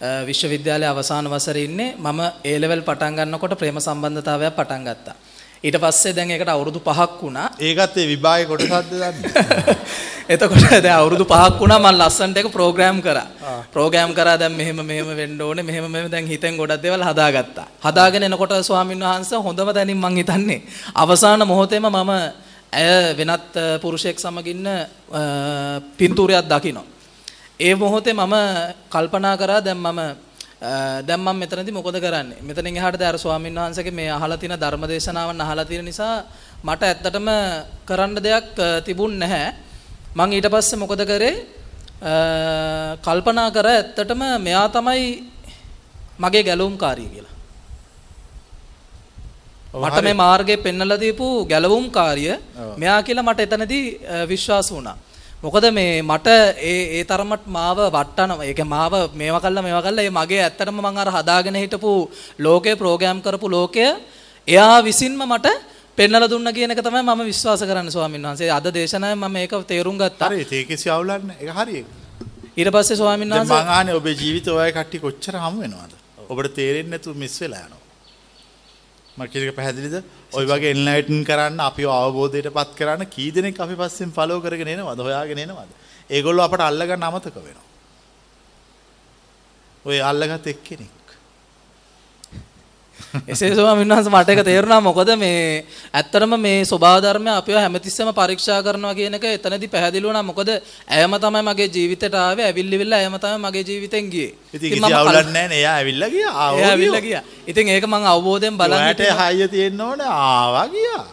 අ, 0.00 0.24
විශ්වවිද්‍යාලයේ 0.26 0.88
අවසාන 0.88 1.28
වසරේ 1.30 1.64
ඉන්නේ. 1.64 1.96
මම 1.96 2.20
A 2.20 2.58
level 2.58 2.82
පටන් 2.82 3.16
ගන්නකොට 3.16 3.58
ප්‍රේම 3.58 3.80
සම්බන්ධතාවයක් 3.80 4.56
පටන් 4.56 4.84
ගත්තා. 4.84 5.14
ඊට 5.64 5.76
පස්සේ 5.76 6.14
දැන් 6.16 6.30
ඒකට 6.30 6.48
අවුරුදු 6.48 6.80
5ක් 6.80 7.20
වුණා. 7.20 7.48
ඒකත් 7.60 7.96
ඒ 7.96 8.06
විභාගයේ 8.08 8.48
කොටසක්ද 8.48 8.92
දන්නේ. 8.92 9.76
එතකොට 10.32 10.64
දැන් 10.82 10.94
අවුරුදු 10.94 11.24
5ක් 11.24 11.60
වුණා 11.60 11.78
මම 11.78 11.98
ලස්සනට 11.98 12.38
එක 12.38 12.48
ප්‍රෝග්‍රෑම් 12.48 13.02
කරා. 13.02 13.26
ප්‍රෝග්‍රෑම් 13.72 14.14
කරා 14.14 14.38
දැන් 14.38 14.56
මෙහෙම 14.56 14.80
මෙහෙම 14.82 15.10
වෙන්න 15.12 15.36
ඕනේ 15.38 15.62
මෙහෙම 15.62 15.84
මෙහෙම 15.86 16.08
දැන් 16.08 16.26
හිතෙන් 16.26 16.56
ගොඩක් 16.56 16.80
දේවල් 16.82 17.04
හදාගත්තා. 17.04 17.66
හදාගෙන 17.80 18.22
එනකොට 18.22 18.56
ස්වාමීන් 18.62 19.04
වහන්සේ 19.04 19.38
හොඳම 19.38 19.68
තැනින් 19.70 19.98
මං 19.98 20.16
හිතන්නේ 20.16 20.62
අවසාන 20.94 21.44
මොහොතේම 21.46 21.84
මම 21.84 22.12
ඇය 22.72 23.16
වෙනත් 23.16 23.52
පුරුෂයෙක් 23.82 24.16
සමග 24.18 24.46
ඉන්න 24.46 24.68
පින්තූරයක් 25.98 26.46
දකිනවා. 26.46 26.88
ඒ 27.60 27.74
මොහොතේ 27.74 28.14
මම 28.14 28.34
කල්පනා 28.88 29.36
කරා 29.36 29.60
දැන් 29.60 29.76
මම 29.78 30.00
දැන් 30.60 31.20
මම 31.20 31.38
මෙතනදී 31.40 31.72
මොකද 31.72 31.96
කරන්නේ? 31.96 32.42
මෙතනින් 32.42 32.76
එහාට 32.76 32.98
දැන් 32.98 33.14
අර 33.14 33.18
ස්වාමීන් 33.18 33.56
වහන්සේගේ 33.56 33.94
මේ 33.94 34.10
අහලා 34.10 34.36
තියෙන 34.36 34.60
ධර්මදේශනාවන් 34.60 35.40
අහලා 35.40 35.64
තියෙන 35.64 35.84
නිසා 35.84 36.24
මට 36.64 36.82
ඇත්තටම 36.82 37.28
කරන්න 37.86 38.14
දෙයක් 38.20 38.52
තිබුණ 38.84 39.18
නැහැ. 39.18 39.54
මං 40.14 40.32
ඊට 40.32 40.48
පස්සේ 40.52 40.80
මොකද 40.82 41.02
කරේ 41.06 41.34
කල්පනා 43.00 43.50
කර 43.50 43.66
ඇත්තටම 43.68 44.22
මෙයා 44.40 44.68
තමයි 44.68 45.04
මගේ 46.18 46.44
ගැලවුම්කාරී 46.44 47.08
කියලා. 47.08 47.36
මට. 49.74 50.02
මේ 50.02 50.14
මාර්ගය 50.14 50.56
පෙන්වලා 50.58 51.00
දීපු 51.00 51.46
ගැලවුම්කාරිය. 51.46 52.36
මෙයා 52.76 53.02
කියලා 53.02 53.24
මට 53.24 53.40
එතනදී 53.40 53.84
විශ්වාස 54.28 54.72
වුණා. 54.72 54.96
මොකද 55.42 55.66
මේ 55.72 56.02
මට 56.02 56.28
ඒ 56.60 56.78
ඒ 56.96 57.04
තරමට 57.04 57.44
මාව 57.48 57.78
වට්ටන 57.88 58.32
ඒ 58.38 58.52
කියන්නේ 58.52 58.72
මාව 58.72 58.94
මේවා 59.14 59.40
කළා 59.40 59.62
මේවා 59.62 59.82
කළා 59.82 60.04
ඒ 60.04 60.12
මගේ 60.12 60.42
ඇත්තටම 60.44 60.80
මං 60.80 60.98
අර 60.98 61.10
හදාගෙන 61.10 61.56
හිටපු 61.56 61.92
ලෝකේ 62.38 62.74
ප්‍රෝග්‍රෑම් 62.76 63.22
කරපු 63.22 63.48
ලෝකය 63.50 63.86
එයා 64.48 64.76
විසින්ම 64.82 65.22
මට 65.26 65.48
පෙන්වලා 65.98 66.28
දුන්න 66.28 66.50
කියන 66.50 66.70
එක 66.70 66.80
තමයි 66.80 67.02
මම 67.02 67.22
විශ්වාස 67.24 67.62
කරන්නේ 67.62 67.90
ස්වාමීන් 67.90 68.22
වහන්සේ. 68.22 68.50
අද 68.50 68.66
දේශනාවෙන් 68.70 69.18
මම 69.18 69.32
මේක 69.32 69.52
තේරුම් 69.66 69.96
ගත්තා. 69.96 70.28
හරි 70.28 70.44
ඒක 70.50 70.68
කිසි 70.68 70.88
අවුලක් 70.88 71.24
නැහැ. 71.24 71.42
ඒක 71.42 71.56
හරි 71.56 71.76
ඒක. 71.76 71.86
ඊට 72.56 72.70
පස්සේ 72.70 72.96
ස්වාමීන් 72.96 73.32
වහන්සේ 73.32 73.58
මං 73.58 73.74
අහන්නේ 73.74 73.94
ඔබේ 73.94 74.14
ජීවිතේ 74.14 74.54
ඔය 74.54 74.72
කට්ටිය 74.72 75.00
කොච්චර 75.00 75.36
හමු 75.38 75.64
වෙනවද? 75.64 75.92
ඔබට 76.28 76.54
තේරෙන්නේ 76.54 76.92
නැතුව 76.92 77.16
මිස් 77.16 77.40
වෙලා 77.40 77.62
යනවා. 77.64 77.79
මම 79.20 79.28
කියන 79.32 79.48
එක 79.48 79.56
පැහැදිලිද? 79.56 79.96
ඔය 80.32 80.44
වගේ 80.46 80.72
එන්ලයිටන් 80.74 81.24
කරන්න 81.28 81.60
අපිව 81.68 81.88
අවබෝධයටපත් 81.92 82.70
කරන්න 82.78 83.04
කී 83.14 83.30
දෙනෙක් 83.32 83.60
අපි 83.60 83.76
පස්සෙන් 83.80 84.12
ෆලෝ 84.12 84.40
කරගෙන 84.40 84.72
එනවද? 84.74 85.00
හොයාගෙන 85.06 85.42
එනවද? 85.44 85.72
ඒගොල්ලෝ 86.10 86.44
අපට 86.46 86.64
අල්ලගන්න 86.68 87.06
අමතක 87.08 87.36
වෙනවා. 87.36 87.66
ඔය 89.84 90.00
අල්ලගත් 90.10 90.46
එක්කෙනෙක්. 90.54 90.99
එසේ 93.28 93.54
ස්වාමීන් 93.54 93.88
වහන්සේ 93.88 94.12
මට 94.12 94.28
ඒක 94.30 94.44
තේරුණා 94.44 94.80
මොකද 94.80 95.10
මේ 95.16 95.64
ඇත්තටම 95.92 96.36
මේ 96.38 96.64
ස්වභාව 96.64 96.98
ධර්මය 97.02 97.30
අපිව 97.32 97.56
හැමතිස්සෙම 97.56 98.12
පරීක්ෂා 98.12 98.60
කරනවා 98.62 98.94
කියන 98.94 99.18
එක 99.18 99.24
එතනදී 99.30 99.68
පැහැදිලි 99.68 100.06
වුණා 100.06 100.22
මොකද 100.24 100.50
ඇයම 100.88 101.18
තමයි 101.18 101.42
මගේ 101.48 101.70
ජීවිතයට 101.70 102.14
ආවේ 102.16 102.46
ඇවිල්ලිවිල්ලා 102.46 103.00
ඇයම 103.00 103.18
තමයි 103.18 103.42
මගේ 103.46 103.64
ජීවිතෙන් 103.64 104.10
ගියේ 104.10 104.32
ඉතින් 104.52 104.70
කිසි 104.72 104.94
අවුලක් 104.94 105.30
නැහැ 105.30 105.48
නේ. 105.48 105.58
එයා 105.58 105.74
ඇවිල්ලා 105.74 106.10
ගියා. 106.10 106.34
ආවෝ 106.34 106.58
එයා 106.58 106.70
ඇවිල්ලා 106.70 107.00
ගියා. 107.00 107.22
ඉතින් 107.46 107.68
ඒක 107.68 107.86
මම 107.86 108.06
අවබෝධයෙන් 108.06 108.58
බලන් 108.58 108.86
හිටියා. 108.88 109.18
හයිය 109.22 109.48
තියෙන්න 109.48 109.80
ඕනේ 109.80 110.10
ආවා 110.10 110.68
ගියා. 110.68 111.04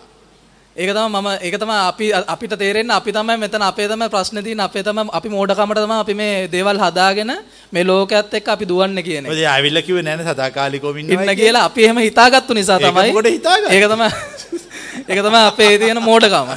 ඒක 0.78 0.90
තමයි 0.90 1.10
මම 1.12 1.28
ඒක 1.42 1.56
තමයි 1.58 1.76
අපි 1.82 2.08
අපිට 2.14 2.52
තේරෙන්නේ 2.54 2.96
අපි 2.96 3.12
තමයි 3.12 3.36
මෙතන 3.36 3.64
අපේ 3.64 3.88
තමයි 3.88 4.10
ප්‍රශ්නේ 4.10 4.44
තියෙන 4.44 4.60
අපේ 4.60 4.84
තමයි 4.84 5.10
අපි 5.12 5.30
මෝඩකමට 5.30 5.80
තමයි 5.80 5.96
අපි 5.96 6.14
මේ 6.14 6.48
දේවල් 6.48 6.78
හදාගෙන 6.78 7.32
මේ 7.72 7.84
ලෝකයේත් 7.84 8.34
එක්ක 8.34 8.48
අපි 8.48 8.66
දුවන්නේ 8.66 9.04
කියන 9.04 9.26
එක. 9.26 9.32
ඔය 9.32 9.46
ඇවිල්ලා 9.46 9.82
කිව්වේ 9.82 10.04
නැහැ 10.06 10.22
නේ 10.22 10.28
සදාකාලිකවම 10.30 11.00
ඉන්නවා 11.00 11.24
ඉන්න 11.24 11.40
කියලා 11.40 11.64
අපි 11.66 11.84
එහෙම 11.84 11.98
හිතාගත්තු 11.98 12.54
නිසා 12.54 12.78
තමයි? 12.78 13.10
ඒක 13.72 13.88
තමයි 13.90 14.10
ඒක 15.10 15.22
තමයි 15.22 15.42
අපේ 15.42 15.72
තියෙන 15.80 16.02
මෝඩකම. 16.04 16.54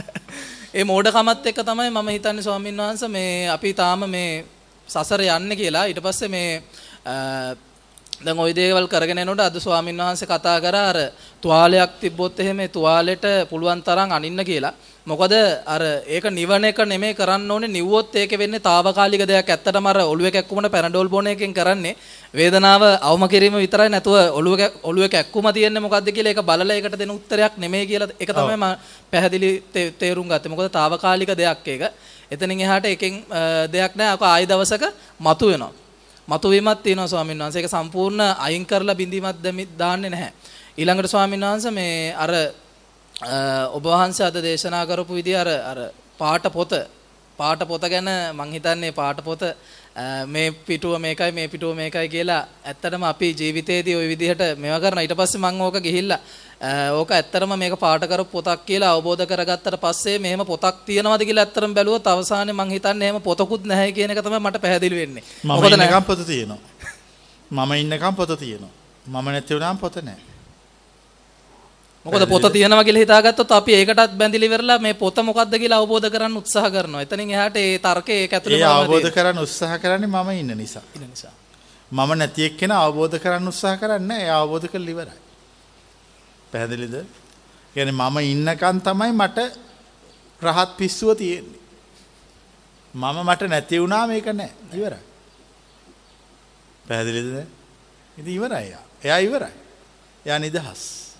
ඒ 0.74 0.84
මෝඩකමත් 0.84 1.46
එක්ක 1.46 1.60
තමයි 1.62 1.90
මම 1.90 2.08
හිතන්නේ 2.08 2.42
ස්වාමීන් 2.42 2.80
වහන්සේ 2.80 3.10
මේ 3.10 3.48
අපි 3.50 3.74
තාම 3.74 4.08
මේ 4.08 4.44
සසර 4.88 5.26
යන්නේ 5.28 5.60
කියලා 5.60 5.84
ඊට 5.84 6.00
පස්සේ 6.00 6.28
මේ 6.28 6.64
දැන් 8.20 8.38
ওই 8.38 8.52
දේවල් 8.54 8.86
කරගෙන 8.86 9.18
යනකොට 9.18 9.40
අද 9.40 9.56
ස්වාමීන් 9.58 9.98
වහන්සේ 9.98 10.28
කතා 10.28 10.60
කරා 10.60 10.88
අර 10.90 10.98
තුවාලයක් 11.42 11.92
තිබ්බොත් 12.00 12.40
එහෙම 12.40 12.60
ඒ 12.60 12.68
තුවාලෙට 12.68 13.24
පුළුවන් 13.50 13.82
තරම් 13.82 14.12
අනින්න 14.12 14.44
කියලා. 14.44 14.74
මොකද 15.06 15.32
අර 15.66 15.82
ඒක 16.06 16.24
නිවන 16.30 16.64
එක 16.64 16.78
නෙමෙයි 16.86 17.14
කරන්න 17.14 17.50
ඕනේ 17.50 17.68
නිව්වොත් 17.68 18.14
ඒක 18.14 18.38
වෙන්නේ 18.38 18.60
తాවකාලික 18.60 19.26
දෙයක්. 19.26 19.48
ඇත්තටම 19.48 19.86
අර 19.86 19.98
ඔළුව 20.12 20.30
කැක්කුමන 20.30 20.70
පැනඩෝල් 20.70 21.08
බොන 21.08 21.26
එකෙන් 21.26 21.54
කරන්නේ 21.54 21.96
වේදනාව 22.34 22.82
අවම 23.02 23.26
කිරීම 23.28 23.58
විතරයි 23.58 23.90
නැතුව 23.90 24.14
ඔළුව 24.38 24.60
ඔළුව 24.82 25.10
කැක්කුම 25.10 25.52
තියෙන්නේ 25.52 25.82
මොකද්ද 25.82 26.14
කියලා 26.14 26.32
ඒක 26.32 26.46
බලලා 26.46 26.78
ඒකට 26.78 26.98
දෙන 26.98 27.10
උත්තරයක් 27.10 27.58
නෙමෙයි 27.58 27.86
කියලා 27.86 28.14
ඒක 28.20 28.30
තමයි 28.30 28.56
මම 28.56 28.66
පැහැදිලි 29.10 29.50
තේරුම් 29.98 30.28
ගත්තේ. 30.28 30.52
මොකද 30.52 30.70
తాවකාලික 30.70 31.34
දෙයක් 31.34 31.66
ඒක. 31.66 31.82
එතනින් 32.30 32.60
එහාට 32.60 32.86
එකෙන් 32.86 33.24
දෙයක් 33.74 33.92
නැහැ. 33.98 34.14
අක 34.14 34.22
ආයෙ 34.22 34.46
දවසක 34.46 34.84
මතුවෙනවා. 35.20 35.72
මතුවීමක් 36.28 36.82
තියෙනවා 36.82 37.08
ස්වාමීන් 37.08 37.38
වහන්සේ. 37.38 37.60
ඒක 37.62 37.70
සම්පූර්ණ 37.70 38.20
අයින් 38.38 38.66
කරලා 38.66 38.94
බිඳීමක් 38.94 39.42
දැමි 39.42 39.64
දාන්නේ 39.78 40.10
නැහැ. 40.10 40.32
ඊළඟට 40.78 41.10
ස්වාමීන් 41.10 41.40
වහන්සේ 41.42 41.70
මේ 41.70 42.14
අර 42.14 42.30
අ, 42.30 43.68
ඔබ 43.76 43.84
වහන්සේ 43.84 44.26
අද 44.26 44.36
දේශනා 44.42 44.86
කරපු 44.86 45.14
විදිහ 45.14 45.36
අර 45.40 45.48
අර 45.48 45.78
පාට 46.18 46.46
පොත 46.52 46.72
පාට 47.38 47.60
පොත 47.68 47.82
ගැන 47.82 48.08
මං 48.34 48.52
හිතන්නේ 48.52 48.92
පාට 48.92 49.18
පොත 49.24 49.42
අ, 49.42 49.54
මේ 50.26 50.50
පිටුව 50.66 50.98
මේකයි 50.98 51.32
මේ 51.32 51.48
පිටුව 51.48 51.74
මේකයි 51.74 52.08
කියලා 52.08 52.46
ඇත්තටම 52.64 53.02
අපි 53.04 53.34
ජීවිතේදී 53.34 53.94
ওই 53.94 54.08
විදිහට 54.08 54.42
මේවා 54.56 54.80
කරනවා 54.80 55.04
ඊට 55.04 55.14
පස්සේ 55.14 55.40
මං 55.40 55.60
ඕක 55.60 55.76
ගිහිල්ලා 55.80 56.20
ඕක 56.92 57.10
ඇත්තටම 57.10 57.52
මේක 57.56 57.76
පාට 57.76 58.06
කරපු 58.06 58.32
පොතක් 58.32 58.64
කියලා 58.64 58.94
අවබෝධ 58.94 59.26
කරගත්තට 59.26 59.76
පස්සේ 59.78 60.18
මෙහෙම 60.18 60.44
පොතක් 60.46 60.80
තියෙනවද 60.86 61.24
කියලා 61.24 61.44
ඇත්තටම 61.44 61.74
බැලුවොත් 61.74 62.06
අවසානයේ 62.06 62.54
මං 62.54 62.70
හිතන්නේ 62.70 63.08
එහෙම 63.08 63.20
පොතකුත් 63.20 63.64
නැහැ 63.64 63.92
කියන 63.92 64.10
එක 64.10 64.22
තමයි 64.22 64.40
මට 64.40 64.62
පැහැදිලි 64.62 64.96
වෙන්නේ 64.96 65.24
මම 65.44 65.64
ඉන්නකම් 65.68 66.04
පොත 66.04 66.26
තියෙනවා. 66.26 66.60
මම 67.50 67.72
ඉන්නකම් 67.74 68.14
පොත 68.14 68.38
තියෙනවා. 68.38 68.72
මම 69.06 69.26
නැති 69.26 69.54
වුණාම 69.54 69.78
පොත 69.78 69.96
නැහැ. 69.98 70.31
මොකද 72.04 72.26
පොත 72.26 72.52
තියෙනවා 72.52 72.84
කියලා 72.84 73.00
හිතාගත්තොත් 73.00 73.52
අපි 73.52 73.74
ඒකටත් 73.74 74.16
බැඳිලි 74.18 74.50
වෙරලා 74.50 74.78
මේ 74.78 74.94
පොත 74.94 75.16
මොකද්ද 75.22 75.54
කියලා 75.54 75.78
අවබෝධ 75.78 76.10
කරගන්න 76.10 76.36
උත්සාහ 76.36 76.70
කරනවා. 76.70 77.02
එතනින් 77.02 77.30
එහාට 77.30 77.56
ඒ 77.56 77.78
තර්කය 77.78 78.12
ඒක 78.12 78.32
ඇතුළේ 78.32 78.64
අවබෝධ 78.64 79.10
කරන්න 79.10 79.38
උත්සාහ 79.38 79.78
කරන්නේ 79.78 80.08
මම 80.08 80.30
ඉන්න 80.32 80.56
නිසා. 80.56 80.82
නිසා. 80.98 81.32
මම 81.92 82.10
නැති 82.18 82.44
එක්කෙනා 82.44 82.80
අවබෝධ 82.86 83.18
කරන්න 83.18 83.48
උත්සාහ 83.48 83.78
කරන්නේ. 83.78 84.20
ඒ 84.20 84.30
අවබෝධ 84.32 84.66
කරලා 84.66 84.90
ඉවරයි. 84.90 85.18
පැහැදිලිද? 86.52 86.94
කියන්නේ 87.74 87.92
මම 87.94 88.16
ඉන්නකන් 88.24 88.80
තමයි 88.80 89.12
මට 89.12 89.38
රහත් 90.42 90.70
පිස්සුව 90.76 91.14
තියෙන්නේ. 91.14 91.60
මම 92.94 93.18
මට 93.22 93.42
නැති 93.44 93.80
වුණා 93.80 94.06
මේක 94.06 94.26
නැහැ. 94.26 94.50
ඉවරයි. 94.74 95.02
පැහැදිලිද? 96.88 97.46
ඉතින් 98.18 98.34
ඉවරයි. 98.34 98.74
එයා 99.04 99.18
ඉවරයි. 99.18 99.54
එයා 100.26 100.38
නිදහස්. 100.38 101.11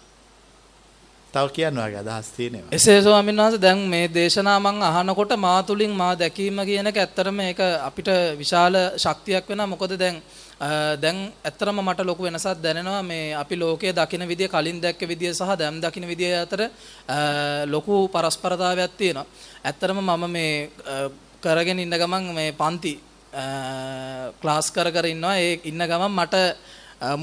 තව 1.34 1.46
කියන්න 1.56 1.76
වගේ 1.76 2.00
අදහස් 2.02 2.28
තියෙනවා. 2.36 2.70
එසේ 2.76 2.98
ස්වාමීන් 3.02 3.38
වහන්සේ 3.40 3.60
දැන් 3.64 3.78
මේ 3.92 4.06
දේශනා 4.16 4.58
මම 4.60 4.82
අහනකොට 4.82 5.32
මා 5.38 5.62
තුලින් 5.62 5.90
මා 6.00 6.12
දැකීම 6.18 6.58
කියන 6.68 6.86
එක 6.86 6.96
ඇත්තටම 6.96 7.40
ඒක 7.40 7.60
අපිට 7.88 8.08
විශාල 8.40 8.74
ශක්තියක් 9.04 9.48
වෙනවා. 9.48 9.66
මොකද 9.66 9.92
දැන් 9.98 10.16
අ, 10.60 10.68
දැන් 11.02 11.18
ඇත්තටම 11.44 11.78
මට 11.82 12.00
ලොකු 12.04 12.22
වෙනසක් 12.22 12.60
දැනෙනවා 12.64 13.02
මේ 13.02 13.34
අපි 13.34 13.56
ලෝකයේ 13.56 13.92
දකින 13.92 14.28
විදිය 14.28 14.48
කලින් 14.48 14.80
දැක්ක 14.80 15.00
විදිය 15.08 15.32
සහ 15.34 15.56
දැන් 15.58 15.80
දකින 15.80 16.06
විදිය 16.06 16.34
අතර 16.36 16.60
අ, 16.62 16.68
ලොකු 17.66 18.08
පරස්පරතාවයක් 18.08 18.92
තියෙනවා. 18.98 19.26
ඇත්තටම 19.64 19.98
මම 20.00 20.30
මේ 20.30 20.70
අ, 20.86 21.08
කරගෙන 21.40 21.78
ඉන්න 21.78 21.96
ගමන් 22.02 22.24
මේ 22.34 22.52
පන්ති 22.52 22.94
අ, 23.32 23.44
ක්ලාස් 24.40 24.70
කර 24.70 24.88
කර 24.92 25.06
ඉන්නවා. 25.06 25.34
ඒ 25.38 25.60
ඉන්න 25.64 25.80
ගමන් 25.90 26.12
මට 26.12 26.34
අ, 26.34 26.44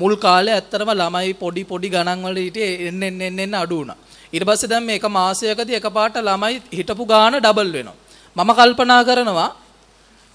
මුල් 0.02 0.16
කාලේ 0.26 0.56
ඇත්තටම 0.58 0.92
ළමයි 1.02 1.34
පොඩි 1.44 1.64
පොඩි 1.72 1.90
ගණන් 1.90 2.26
වල 2.26 2.40
හිටියේ 2.46 2.88
එන්න 2.90 3.04
එන්න 3.04 3.22
එන්න 3.22 3.40
එන්න 3.40 3.56
අඩු 3.56 3.80
වුණා. 3.80 3.98
ඊට 4.34 4.46
පස්සේ 4.50 4.70
දැන් 4.72 4.84
මේ 4.84 5.00
එක 5.00 5.08
මාසයකදී 5.18 5.80
එකපාරට 5.80 6.18
ළමයි 6.20 6.62
හිටපු 6.78 7.06
ගාන 7.06 7.40
ඩබල් 7.40 7.72
වෙනවා. 7.78 7.98
මම 8.36 8.52
කල්පනා 8.60 9.02
කරනවා 9.04 9.50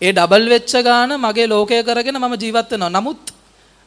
ඒ 0.00 0.12
ඩබල් 0.12 0.46
වෙච්ච 0.54 0.72
ගාන 0.88 1.10
මගේ 1.24 1.46
ලෝකය 1.46 1.82
කරගෙන 1.82 2.18
මම 2.18 2.34
ජීවත් 2.42 2.70
වෙනවා. 2.72 2.94
නමුත් 2.96 3.22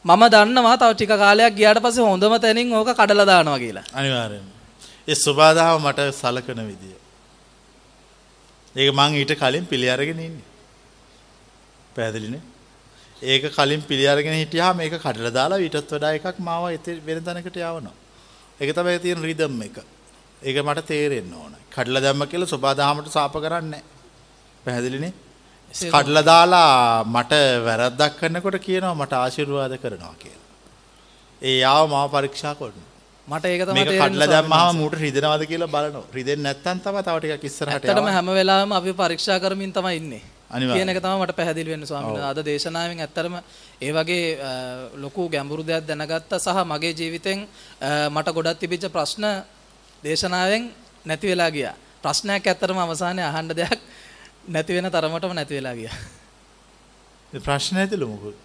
මම 0.04 0.22
දන්නවා 0.34 0.76
තව 0.76 0.90
ටික 0.94 1.12
කාලයක් 1.14 1.54
ගියාට 1.58 1.82
පස්සේ 1.84 2.06
හොඳම 2.10 2.34
තැනින් 2.44 2.72
ඕක 2.72 2.90
කඩලා 2.92 3.26
දානවා 3.26 3.58
කියලා. 3.58 3.84
අනිවාර්යෙන්ම. 3.92 4.48
ඒ 5.08 5.16
සබාදාව 5.16 5.76
මට 5.80 6.00
සලකන 6.20 6.60
විදිය. 6.70 6.96
ඒක 8.76 8.90
මං 8.94 9.18
ඊට 9.20 9.32
කලින් 9.40 9.66
පිළි 9.66 9.90
අරගෙන 9.90 10.20
ඉන්නේ. 10.20 10.46
පැහැදිලිනේ? 11.94 12.42
ඒක 13.22 13.52
කලින් 13.54 13.82
පිළි 13.82 14.06
අරගෙන 14.06 14.34
හිටියාම 14.34 14.76
මේක 14.76 14.94
කඩලා 15.02 15.32
දාලා 15.32 15.58
ඊටත් 15.58 15.92
වඩා 15.92 16.14
එකක් 16.18 16.38
මාව 16.38 16.64
වෙන 17.06 17.24
තැනකට 17.24 17.56
යවනවා. 17.56 17.94
ඒක 18.60 18.74
තමයි 18.74 18.98
තියෙන 18.98 19.22
රිදම් 19.22 19.62
එක. 19.62 19.78
ඒක 20.42 20.56
මට 20.62 20.86
තේරෙන්න 20.86 21.32
ඕන. 21.34 21.54
කඩලා 21.74 22.02
දැම්ම 22.02 22.26
කියලා 22.26 22.52
සබාදාමට 22.54 23.10
සාප 23.10 23.32
කරන්නේ. 23.32 23.82
පැහැදිලිනේ? 24.64 25.12
කඩලා 25.74 26.24
දාලා 26.24 27.04
මට 27.04 27.32
වැරද්දක් 27.66 28.20
කරනකොට 28.20 28.58
කියනවා 28.66 28.94
මට 28.94 29.12
ආශිර්වාද 29.12 29.74
කරනවා 29.82 30.14
කියලා. 30.22 30.46
ඒ 31.42 31.58
යාව 31.58 31.90
මාව 31.90 32.10
පරීක්ෂා 32.14 32.54
කරනවා. 32.54 32.86
මට 33.28 33.44
ඒක 33.44 33.62
තමයි 33.66 33.84
තේරෙන්නේ 33.84 34.08
කඩලා 34.08 34.32
දැම්මම 34.34 34.78
මූට 34.80 34.94
රිදෙනවද 35.02 35.46
කියලා 35.50 35.72
බලනවා. 35.74 36.06
රිදෙන්නේ 36.14 36.54
නැත්නම් 36.54 36.78
තමයි 36.86 37.02
තව 37.02 37.18
ටිකක් 37.20 37.44
ඉස්සරහට 37.50 37.74
ඇත්තටම 37.74 37.98
යවන්නේ. 37.98 38.14
හැම 38.16 38.34
වෙලාවෙම 38.40 38.72
අපි 38.80 38.92
පරීක්ෂා 39.00 39.40
කරමින් 39.42 39.72
තමයි 39.72 39.96
ඉන්නේ. 40.00 40.22
කියන 40.48 40.88
එක 40.88 41.00
තමයි 41.04 41.18
මට 41.22 41.36
පැහැදිලි 41.36 41.70
වෙන්නේ 41.70 41.90
ස්වාමීන්. 41.90 42.22
අද 42.32 42.40
දේශනාවෙන් 42.44 43.00
ඇත්තටම 43.04 43.34
ඒ 43.80 43.92
වගේ 43.92 44.24
ලොකු 45.04 45.28
ගැඹුරු 45.28 45.62
දෙයක් 45.70 45.86
දැනගත්තා 45.88 46.38
සහ 46.40 46.64
මගේ 46.72 46.92
ජීවිතෙන් 47.00 47.46
මට 48.14 48.28
ගොඩක් 48.36 48.58
තිබිච්ච 48.60 48.88
ප්‍රශ්න 48.96 49.24
දේශනාවෙන් 50.02 50.72
නැති 51.04 51.26
වෙලා 51.32 51.50
ගියා. 51.50 51.74
ප්‍රශ්නයක් 52.02 52.46
ඇත්තටම 52.46 52.78
අවසානයේ 52.84 53.28
අහන්න 53.30 53.56
දෙයක් 53.60 53.80
නැති 54.48 54.72
වෙන 54.76 54.90
තරමටම 54.90 55.34
නැති 55.38 55.54
වෙලා 55.58 55.76
ගියා. 55.80 55.96
ප්‍රශ්න 57.48 57.76
ඇතිලු 57.84 58.08
මොකුත්. 58.08 58.40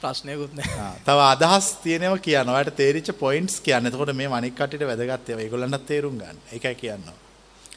ප්‍රශ්නයකුත් 0.00 0.52
නැහැ. 0.60 1.00
තව 1.08 1.18
අදහස් 1.32 1.66
තියෙනවා 1.84 2.24
කියන්න. 2.26 2.48
ඔයාලට 2.52 2.76
තේරිච්ච 2.76 3.08
පොයින්ට්ස් 3.24 3.60
කියන්න. 3.64 3.86
එතකොට 3.88 4.12
මේ 4.20 4.28
අනික් 4.38 4.54
කට්ටියට 4.60 4.88
වැදගත් 4.90 5.28
ඒවා. 5.30 5.44
ඒගොල්ලන්ට 5.44 5.86
තේරුම් 5.90 6.18
ගන්න. 6.20 6.38
ඒකයි 6.52 6.74
කියන්න. 6.82 7.23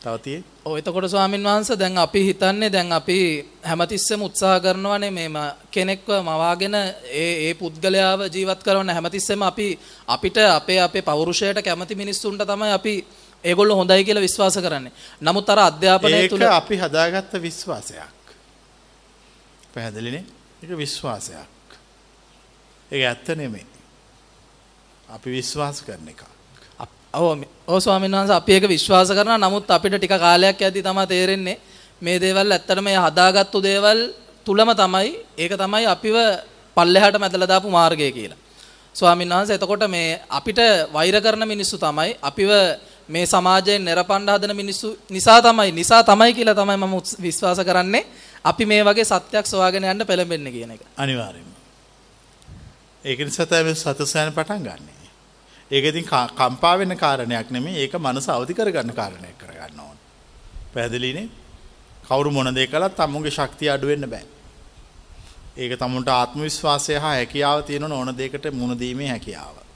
තවතියේ 0.01 0.43
ඔය 0.65 0.79
එතකොට 0.79 1.07
ස්වාමින් 1.07 1.43
වහන්සේ 1.43 1.79
දැන් 1.79 1.97
අපි 1.97 2.23
හිතන්නේ 2.23 2.71
දැන් 2.71 2.91
අපි 2.91 3.17
හැමතිස්සෙම 3.63 4.21
උත්සාහ 4.21 4.61
කරනවානේ 4.61 5.11
මේම 5.11 5.37
කෙනෙක්ව 5.71 6.09
මවාගෙන 6.21 6.75
ඒ 6.75 7.31
ඒ 7.43 7.53
පුද්ගලයාව 7.55 8.19
ජීවත් 8.29 8.63
කරන 8.63 8.89
හැමතිස්සෙම 8.89 9.41
අපි 9.43 9.67
අපිට 10.07 10.37
අපේ 10.49 10.79
අපේ 10.79 11.01
පෞරුෂයට 11.03 11.61
කැමති 11.61 11.95
මිනිස්සුන්ට 11.95 12.41
තමයි 12.43 12.71
අපි 12.71 12.93
ඒගොල්ලෝ 13.43 13.77
හොඳයි 13.77 14.03
කියලා 14.03 14.21
විශ්වාස 14.21 14.57
කරන්නේ. 14.57 14.91
නමුත් 15.21 15.49
අර 15.49 15.59
අධ්‍යාපනය 15.59 16.13
ඒක 16.13 16.29
තුළ 16.29 16.43
අපි 16.43 16.77
හදාගත්ත 16.77 17.41
විශ්වාසයක්. 17.41 18.15
පැහැදිලිනේ? 19.73 20.25
ඒක 20.63 20.77
විශ්වාසයක්. 20.77 21.49
ඒක 22.91 23.03
ඇත්ත 23.03 23.27
නෙමෙයි. 23.35 23.65
අපි 25.09 25.31
විශ්වාස 25.31 25.81
කරන 25.81 26.07
එක. 26.07 26.36
අප- 27.17 27.23
ඔව් 27.23 27.35
මේ- 27.39 27.49
ඔව් 27.67 27.79
ස්වාමීන් 27.79 28.11
වහන්සේ 28.15 28.35
අපි 28.41 28.51
ඒක 28.53 28.65
විශ්වාස 28.73 29.09
කරනවා 29.09 29.37
නමුත් 29.37 29.65
අපිට 29.71 29.93
ටික 29.97 30.13
කාලයක් 30.19 30.59
යද්දි 30.61 30.81
තමයි 30.87 31.05
තේරෙන්නේ 31.07 31.55
මේ 32.01 32.17
දේවල් 32.19 32.51
ඇත්තටම 32.51 32.83
මේ 32.83 32.97
හදාගත්තු 32.97 33.57
දේවල් 33.61 33.99
තුලම 34.45 34.69
තමයි 34.81 35.07
ඒක 35.37 35.51
තමයි 35.57 35.85
අපිව 35.85 36.15
පල්ලෙහාට 36.77 37.17
මැදලා 37.19 37.47
දාපු 37.47 37.69
මාර්ගය 37.69 38.11
කියලා. 38.11 38.37
ස්වාමීන් 38.95 39.29
වහන්සේ 39.29 39.55
එතකොට 39.57 39.83
මේ 39.89 40.19
අපිට 40.29 40.59
වෛර 40.93 41.15
කරන 41.21 41.43
මිනිස්සු 41.47 41.77
තමයි 41.77 42.09
අපිව 42.21 42.49
මේ 43.09 43.25
සමාජයෙන් 43.25 43.81
නිරපණ්ඩ 43.85 44.29
හදන 44.29 44.53
මිනිස්සු 44.55 44.87
නිසා 45.09 45.41
තමයි 45.41 45.71
නිසා 45.71 46.03
තමයි 46.03 46.33
කියලා 46.33 46.55
තමයි 46.55 46.77
මම 46.77 46.93
උත්ස- 46.99 47.17
විශ්වාස 47.21 47.59
කරන්නේ 47.59 48.03
අපි 48.45 48.63
මේ 48.65 48.81
වගේ 48.83 49.05
සත්‍යයක් 49.05 49.45
සොයාගෙන 49.45 49.83
යන්න 49.83 50.05
පෙළඹෙන්නේ 50.05 50.51
කියන 50.51 50.71
එක. 50.71 50.81
අනිවාර්යයෙන්ම. 50.97 51.51
ඒක 53.05 53.19
නිසා 53.19 53.45
තමයි 53.45 53.75
සතසයන් 53.75 54.31
පටන් 54.33 54.61
ගන්නෙ. 54.63 54.91
ඒක 55.71 55.85
ඉතින් 55.85 56.03
කා- 56.03 56.35
කම්පා 56.35 56.75
වෙන 56.75 56.97
කාරණයක් 56.97 57.51
නෙමෙයි 57.51 57.75
ඒක 57.75 57.95
මනස 57.95 58.29
අවදි 58.29 58.53
කරගන්න 58.53 58.89
කාරණයක් 58.89 59.37
කරගන්න 59.39 59.79
ඕන. 59.79 59.97
පැහැදිලිනේ? 60.73 61.29
කවුරු 62.07 62.31
මොන 62.31 62.55
දේ 62.55 62.67
කළත් 62.67 62.95
තමුන්ගේ 62.95 63.29
ශක්තිය 63.29 63.69
අඩු 63.69 63.87
වෙන්න 63.87 64.09
බෑ. 64.09 64.25
ඒක 65.57 65.79
තමුන්ට 65.79 66.09
ආත්ම 66.09 66.41
විශ්වාසය 66.41 66.93
හා 66.93 67.09
හැකියාව 67.09 67.61
තියෙන 67.61 67.91
ඕන 67.91 68.17
දෙයකට 68.17 68.53
මුණ 68.53 68.79
දීමේ 68.79 69.09
හැකියාව. 69.09 69.66